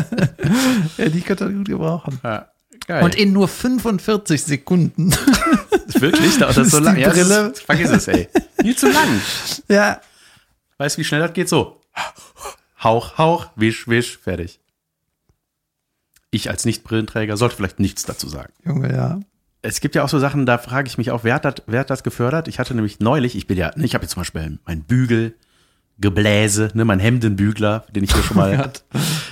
ja 0.97 1.09
die 1.09 1.21
könnte 1.21 1.45
das 1.45 1.53
gut 1.53 1.67
gebrauchen. 1.67 2.19
Ja, 2.23 2.47
geil. 2.87 3.03
Und 3.03 3.15
in 3.15 3.33
nur 3.33 3.47
45 3.47 4.43
Sekunden. 4.43 5.11
wirklich, 5.99 6.37
da- 6.39 6.47
das 6.47 6.55
so 6.55 6.61
ist 6.77 6.83
lang. 6.83 6.95
die 6.95 7.01
Ja, 7.01 7.09
Brille- 7.11 7.51
ist, 7.51 7.61
vergiss 7.61 7.89
es, 7.91 8.07
ey. 8.07 8.27
Viel 8.59 8.75
zu 8.75 8.87
lang. 8.91 9.21
ja. 9.67 10.01
Weißt 10.77 10.97
du, 10.97 11.01
wie 11.01 11.05
schnell 11.05 11.21
das 11.21 11.33
geht? 11.33 11.49
So. 11.49 11.79
Hauch, 12.83 13.17
Hauch, 13.17 13.47
wisch, 13.55 13.87
wisch, 13.87 14.17
fertig. 14.17 14.59
Ich 16.31 16.49
als 16.49 16.65
Nicht-Brillenträger 16.65 17.37
sollte 17.37 17.55
vielleicht 17.55 17.79
nichts 17.79 18.03
dazu 18.03 18.27
sagen. 18.27 18.53
Junge, 18.65 18.91
ja. 18.93 19.19
Es 19.61 19.79
gibt 19.79 19.95
ja 19.95 20.03
auch 20.03 20.09
so 20.09 20.19
Sachen, 20.19 20.45
da 20.45 20.57
frage 20.57 20.87
ich 20.87 20.97
mich 20.97 21.09
auch, 21.11 21.23
wer 21.23 21.35
hat 21.35 21.45
das, 21.45 21.55
wer 21.65 21.79
hat 21.79 21.89
das 21.89 22.03
gefördert? 22.03 22.47
Ich 22.47 22.59
hatte 22.59 22.75
nämlich 22.75 22.99
neulich, 22.99 23.35
ich 23.35 23.47
bin 23.47 23.57
ja, 23.57 23.71
ich 23.77 23.95
habe 23.95 24.03
jetzt 24.03 24.11
zum 24.13 24.21
Beispiel 24.21 24.59
mein 24.65 24.83
Bügel, 24.83 25.35
Gebläse, 25.99 26.69
ne, 26.75 26.85
mein 26.85 26.99
Hemdenbügler, 26.99 27.85
den 27.89 28.03
ich 28.03 28.13
hier 28.13 28.21
schon 28.21 28.37
mal 28.37 28.55
Gott. 28.61 28.83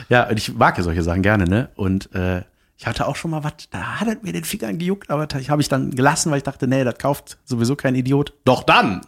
Ja, 0.10 0.28
und 0.28 0.38
ich 0.38 0.54
mag 0.56 0.78
ja 0.78 0.84
solche 0.84 1.04
Sachen 1.04 1.22
gerne, 1.22 1.44
ne? 1.46 1.70
Und 1.76 2.14
äh, 2.16 2.42
ich 2.78 2.88
hatte 2.88 3.08
auch 3.08 3.16
schon 3.16 3.32
mal 3.32 3.44
was, 3.44 3.54
da 3.72 4.00
hat 4.00 4.08
es 4.08 4.22
mir 4.22 4.34
den 4.34 4.44
Fingern 4.44 4.78
gejuckt, 4.78 5.10
aber 5.10 5.28
das 5.28 5.50
habe 5.50 5.62
ich 5.62 5.70
dann 5.70 5.92
gelassen, 5.92 6.32
weil 6.32 6.40
ich 6.40 6.44
dachte, 6.44 6.68
nee, 6.68 6.84
das 6.84 6.98
kauft 6.98 7.38
sowieso 7.46 7.76
kein 7.76 7.96
Idiot. 7.96 8.34
Doch 8.44 8.64
dann 8.64 9.02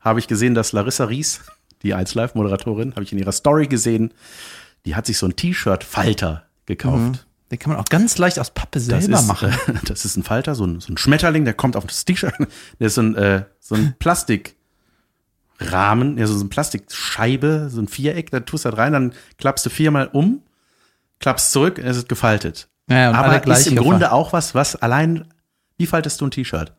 habe 0.00 0.18
ich 0.18 0.26
gesehen, 0.26 0.54
dass 0.54 0.72
Larissa 0.72 1.04
Ries, 1.04 1.40
die 1.82 1.94
1 1.94 2.14
Live-Moderatorin, 2.14 2.92
habe 2.92 3.04
ich 3.04 3.12
in 3.12 3.18
ihrer 3.18 3.32
Story 3.32 3.68
gesehen, 3.68 4.12
die 4.84 4.96
hat 4.96 5.06
sich 5.06 5.18
so 5.18 5.26
ein 5.26 5.36
T-Shirt-Falter 5.36 6.44
gekauft. 6.66 7.26
Den 7.50 7.58
kann 7.58 7.72
man 7.72 7.80
auch 7.80 7.86
ganz 7.86 8.18
leicht 8.18 8.38
aus 8.38 8.50
Pappe 8.50 8.78
Das 8.78 8.86
selber 8.86 9.18
ist, 9.18 9.26
machen. 9.26 9.50
äh, 9.50 9.74
das 9.86 10.04
ist 10.04 10.16
ein 10.16 10.22
Falter, 10.22 10.54
so 10.54 10.66
ein, 10.66 10.80
so 10.80 10.92
ein 10.92 10.98
Schmetterling, 10.98 11.44
der 11.44 11.54
kommt 11.54 11.76
auf 11.76 11.86
das 11.86 12.04
T-Shirt. 12.04 12.34
Der 12.78 12.88
ist 12.88 12.94
so 12.96 13.02
ein, 13.02 13.14
äh, 13.14 13.44
so 13.60 13.74
ein 13.74 13.94
Plastikrahmen, 13.98 14.54
ja, 16.18 16.26
so 16.26 16.38
eine 16.38 16.48
Plastikscheibe, 16.48 17.68
so 17.70 17.80
ein 17.80 17.88
Viereck, 17.88 18.30
da 18.30 18.40
tust 18.40 18.64
du 18.64 18.70
das 18.70 18.78
rein, 18.78 18.92
dann 18.92 19.12
klappst 19.38 19.64
du 19.64 19.70
viermal 19.70 20.08
um, 20.12 20.42
klappst 21.20 21.52
zurück, 21.52 21.78
es 21.78 21.96
ist 21.96 22.08
gefaltet. 22.08 22.68
Ja, 22.88 23.12
Aber 23.12 23.46
ist 23.46 23.66
im. 23.66 23.76
Grunde 23.76 24.12
auch 24.12 24.32
was, 24.32 24.54
was 24.54 24.76
allein, 24.76 25.24
wie 25.76 25.86
faltest 25.86 26.20
du 26.20 26.26
ein 26.26 26.30
T-Shirt? 26.30 26.72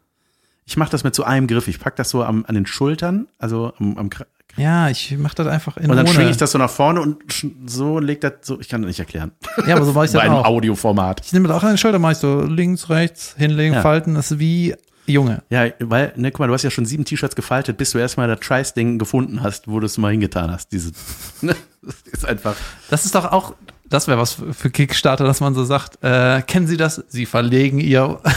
Ich 0.66 0.78
mache 0.78 0.92
das 0.92 1.04
mit 1.04 1.16
so 1.16 1.24
einem 1.24 1.48
Griff. 1.48 1.68
Ich 1.68 1.80
pack 1.80 1.96
das 1.96 2.10
so 2.10 2.24
am, 2.24 2.46
an 2.48 2.56
den 2.56 2.66
Schultern, 2.66 3.28
also 3.40 3.74
am, 3.80 3.98
am 3.98 4.10
Ja, 4.56 4.90
ich 4.90 5.16
mach 5.18 5.34
das 5.34 5.48
einfach 5.48 5.78
in 5.78 5.90
und 5.90 5.98
dann 5.98 6.06
schwinge 6.08 6.30
ich 6.30 6.38
das 6.38 6.52
so 6.52 6.58
nach 6.58 6.70
vorne 6.70 7.02
und 7.02 7.18
so 7.66 7.96
und 7.96 8.04
leg 8.04 8.22
das 8.22 8.34
so. 8.42 8.60
Ich 8.60 8.70
kann 8.70 8.82
das 8.82 8.90
nicht 8.90 9.00
erklären. 9.00 9.32
Ja, 9.66 9.76
aber 9.76 9.86
so 9.86 9.96
war 9.96 10.06
ich 10.06 10.12
Bei 10.14 10.20
das 10.20 10.26
einem 10.26 10.36
auch. 10.36 10.46
Audioformat. 10.46 11.26
Ich 11.26 11.34
nehme 11.34 11.48
das 11.48 11.58
auch 11.58 11.64
an 11.64 11.70
den 11.70 11.78
Schulter, 11.78 11.98
mach 12.00 12.12
ich 12.12 12.18
so 12.18 12.42
links, 12.42 12.90
rechts, 12.90 13.36
hinlegen, 13.38 13.76
Ja. 13.76 13.82
falten. 13.82 14.14
Das 14.16 14.32
ist 14.32 14.40
wie 14.40 14.76
Junge. 15.08 15.42
Ja, 15.50 15.66
weil, 15.80 16.14
ne, 16.16 16.32
guck 16.32 16.40
mal, 16.42 16.48
du 16.48 16.54
hast 16.54 16.62
ja 16.64 16.70
schon 16.70 16.86
sieben 16.86 17.04
T-Shirts 17.04 17.36
gefaltet, 17.36 17.78
bis 17.78 17.92
du 17.92 17.98
erstmal 17.98 18.28
das 18.28 18.46
Scheiß-Ding 18.46 19.00
gefunden 19.00 19.42
hast, 19.42 19.68
wo 19.68 19.80
du 19.80 19.88
es 19.88 19.98
mal 19.98 20.12
hingetan 20.12 20.52
hast. 20.52 20.72
Diese, 20.72 20.92
ne? 21.42 21.56
Das 21.82 21.96
ist 22.14 22.26
einfach. 22.26 22.56
Das 22.92 23.06
ist 23.06 23.16
doch 23.16 23.26
auch, 23.32 23.56
das 23.90 24.08
wäre 24.08 24.20
was 24.20 24.38
für 24.52 24.70
Kickstarter, 24.70 25.24
dass 25.26 25.42
man 25.42 25.56
so 25.56 25.64
sagt, 25.66 25.98
äh, 26.04 26.42
kennen 26.44 26.68
Sie 26.68 26.78
das? 26.78 27.04
Sie 27.08 27.26
verlegen 27.26 27.80
Ihr, 27.80 28.20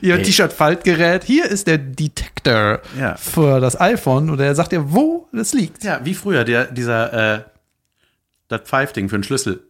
Ihr 0.00 0.16
Ey. 0.16 0.22
T-Shirt-Faltgerät. 0.22 1.24
Hier 1.24 1.46
ist 1.46 1.66
der 1.66 1.78
Detector 1.78 2.80
Ja. 2.98 3.16
für 3.16 3.60
das 3.60 3.78
iPhone 3.80 4.30
und 4.30 4.40
er 4.40 4.54
sagt 4.54 4.72
dir, 4.72 4.92
wo 4.92 5.28
das 5.32 5.52
liegt. 5.54 5.84
Ja, 5.84 6.00
wie 6.04 6.14
früher, 6.14 6.44
der, 6.44 6.66
dieser, 6.66 7.36
äh, 7.36 7.42
das 8.48 8.62
Pfeifding 8.62 9.08
für 9.08 9.18
den 9.18 9.24
Schlüssel. 9.24 9.62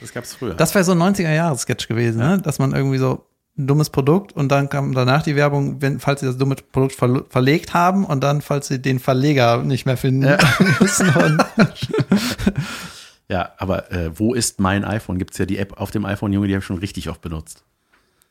Das 0.00 0.12
gab's 0.12 0.34
früher. 0.34 0.54
Das 0.54 0.74
wäre 0.74 0.84
so 0.84 0.92
ein 0.92 0.98
90er-Jahres-Sketch 0.98 1.88
gewesen, 1.88 2.18
ne? 2.18 2.40
dass 2.42 2.58
man 2.58 2.74
irgendwie 2.74 2.98
so 2.98 3.25
ein 3.58 3.66
dummes 3.66 3.90
Produkt 3.90 4.32
und 4.32 4.50
dann 4.50 4.68
kam 4.68 4.92
danach 4.92 5.22
die 5.22 5.36
Werbung, 5.36 5.80
wenn, 5.80 5.98
falls 5.98 6.20
sie 6.20 6.26
das 6.26 6.36
dumme 6.36 6.56
Produkt 6.56 6.94
ver 6.94 7.24
verlegt 7.28 7.72
haben 7.74 8.04
und 8.04 8.22
dann, 8.22 8.42
falls 8.42 8.68
sie 8.68 8.80
den 8.80 8.98
Verleger 8.98 9.62
nicht 9.62 9.86
mehr 9.86 9.96
finden 9.96 10.36
müssen. 10.80 11.08
Und 11.08 11.44
ja, 13.28 13.52
aber 13.58 13.90
äh, 13.90 14.18
wo 14.18 14.34
ist 14.34 14.60
mein 14.60 14.84
iPhone? 14.84 15.18
Gibt's 15.18 15.38
ja 15.38 15.46
die 15.46 15.58
App 15.58 15.80
auf 15.80 15.90
dem 15.90 16.04
iPhone, 16.04 16.32
Junge, 16.32 16.48
die 16.48 16.54
habe 16.54 16.60
ich 16.60 16.66
schon 16.66 16.78
richtig 16.78 17.08
oft 17.08 17.22
benutzt. 17.22 17.64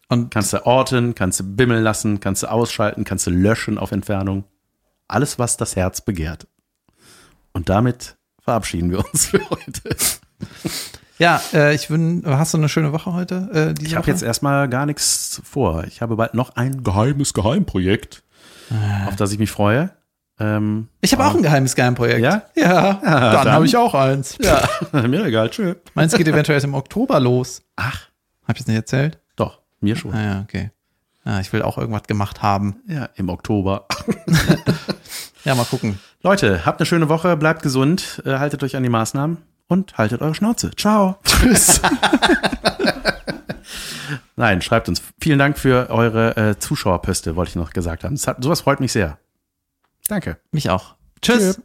Und 0.07 0.29
Kannst 0.29 0.53
du 0.53 0.65
orten, 0.65 1.15
kannst 1.15 1.39
du 1.39 1.43
bimmeln 1.43 1.83
lassen, 1.83 2.19
kannst 2.19 2.43
du 2.43 2.51
ausschalten, 2.51 3.03
kannst 3.03 3.25
du 3.25 3.31
löschen 3.31 3.79
auf 3.79 3.91
Entfernung. 3.91 4.43
Alles, 5.07 5.39
was 5.39 5.57
das 5.57 5.75
Herz 5.75 6.01
begehrt. 6.01 6.47
Und 7.53 7.69
damit 7.69 8.17
verabschieden 8.41 8.91
wir 8.91 9.03
uns 9.03 9.25
für 9.27 9.49
heute. 9.49 9.81
ja, 11.17 11.41
äh, 11.53 11.73
ich 11.75 11.89
wün, 11.89 12.23
hast 12.25 12.53
du 12.53 12.57
eine 12.57 12.69
schöne 12.69 12.91
Woche 12.91 13.13
heute? 13.13 13.75
Äh, 13.79 13.83
Ich 13.83 13.95
habe 13.95 14.07
jetzt 14.07 14.23
erstmal 14.23 14.67
gar 14.69 14.85
nichts 14.85 15.41
vor. 15.43 15.83
Ich 15.85 16.01
habe 16.01 16.15
bald 16.15 16.33
noch 16.33 16.55
ein 16.55 16.83
geheimes 16.83 17.33
Geheimprojekt, 17.33 18.23
auf 19.07 19.15
das 19.15 19.31
ich 19.31 19.39
mich 19.39 19.51
freue. 19.51 19.91
Ähm, 20.39 20.89
Ich 21.01 21.13
habe 21.13 21.25
auch 21.25 21.33
ein 21.35 21.41
geheimes 21.41 21.75
Geheimprojekt. 21.75 22.19
Ja? 22.21 22.43
Ja, 22.55 22.93
dann, 23.03 23.31
dann. 23.33 23.51
habe 23.51 23.65
ich 23.65 23.77
auch 23.77 23.93
eins. 23.93 24.37
ja, 24.41 24.61
mir 25.07 25.25
egal, 25.25 25.49
tschö. 25.49 25.75
Meins 25.93 26.13
geht 26.13 26.27
eventuell 26.27 26.55
erst 26.57 26.65
im 26.65 26.73
Oktober 26.73 27.19
los. 27.19 27.61
Ach, 27.77 28.01
Hab 28.45 28.55
ich 28.57 28.63
das 28.63 28.67
nicht 28.67 28.75
erzählt? 28.75 29.19
doch, 29.37 29.59
mir 29.79 29.95
schon. 29.95 30.13
Ah 30.13 30.23
ja, 30.23 30.41
okay. 30.41 30.71
Ja, 31.25 31.39
ich 31.39 31.51
will 31.53 31.61
auch 31.63 31.77
irgendwas 31.77 32.03
gemacht 32.03 32.41
haben. 32.43 32.75
Ja, 32.87 33.09
im 33.15 33.29
Oktober. 33.29 33.85
Ja, 35.43 35.53
mal 35.53 35.63
gucken. 35.65 35.99
Leute, 36.23 36.65
habt 36.65 36.79
eine 36.79 36.87
schöne 36.87 37.07
Woche, 37.07 37.37
bleibt 37.37 37.61
gesund, 37.61 38.19
äh, 38.25 38.39
haltet 38.39 38.63
euch 38.63 38.75
an 38.75 38.81
die 38.81 38.89
Maßnahmen 38.89 39.37
und 39.67 39.97
haltet 39.97 40.21
eure 40.21 40.35
Schnauze. 40.35 40.71
Ciao. 40.75 41.17
Tschüss. 41.23 41.81
Nein, 44.35 44.61
schreibt 44.61 44.89
uns. 44.89 45.01
Vielen 45.19 45.39
Dank 45.39 45.57
für 45.57 45.89
eure 45.89 46.35
äh, 46.35 46.59
Zuschauerpöste, 46.59 47.35
wollte 47.35 47.49
ich 47.49 47.55
noch 47.55 47.71
gesagt 47.71 48.03
haben. 48.03 48.15
Das 48.15 48.27
hat, 48.27 48.43
sowas 48.43 48.61
freut 48.61 48.79
mich 48.79 48.91
sehr. 48.91 49.17
Danke. 50.07 50.37
Mich 50.51 50.69
auch. 50.69 50.95
Tschüss. 51.21 51.55
Tschö. 51.55 51.61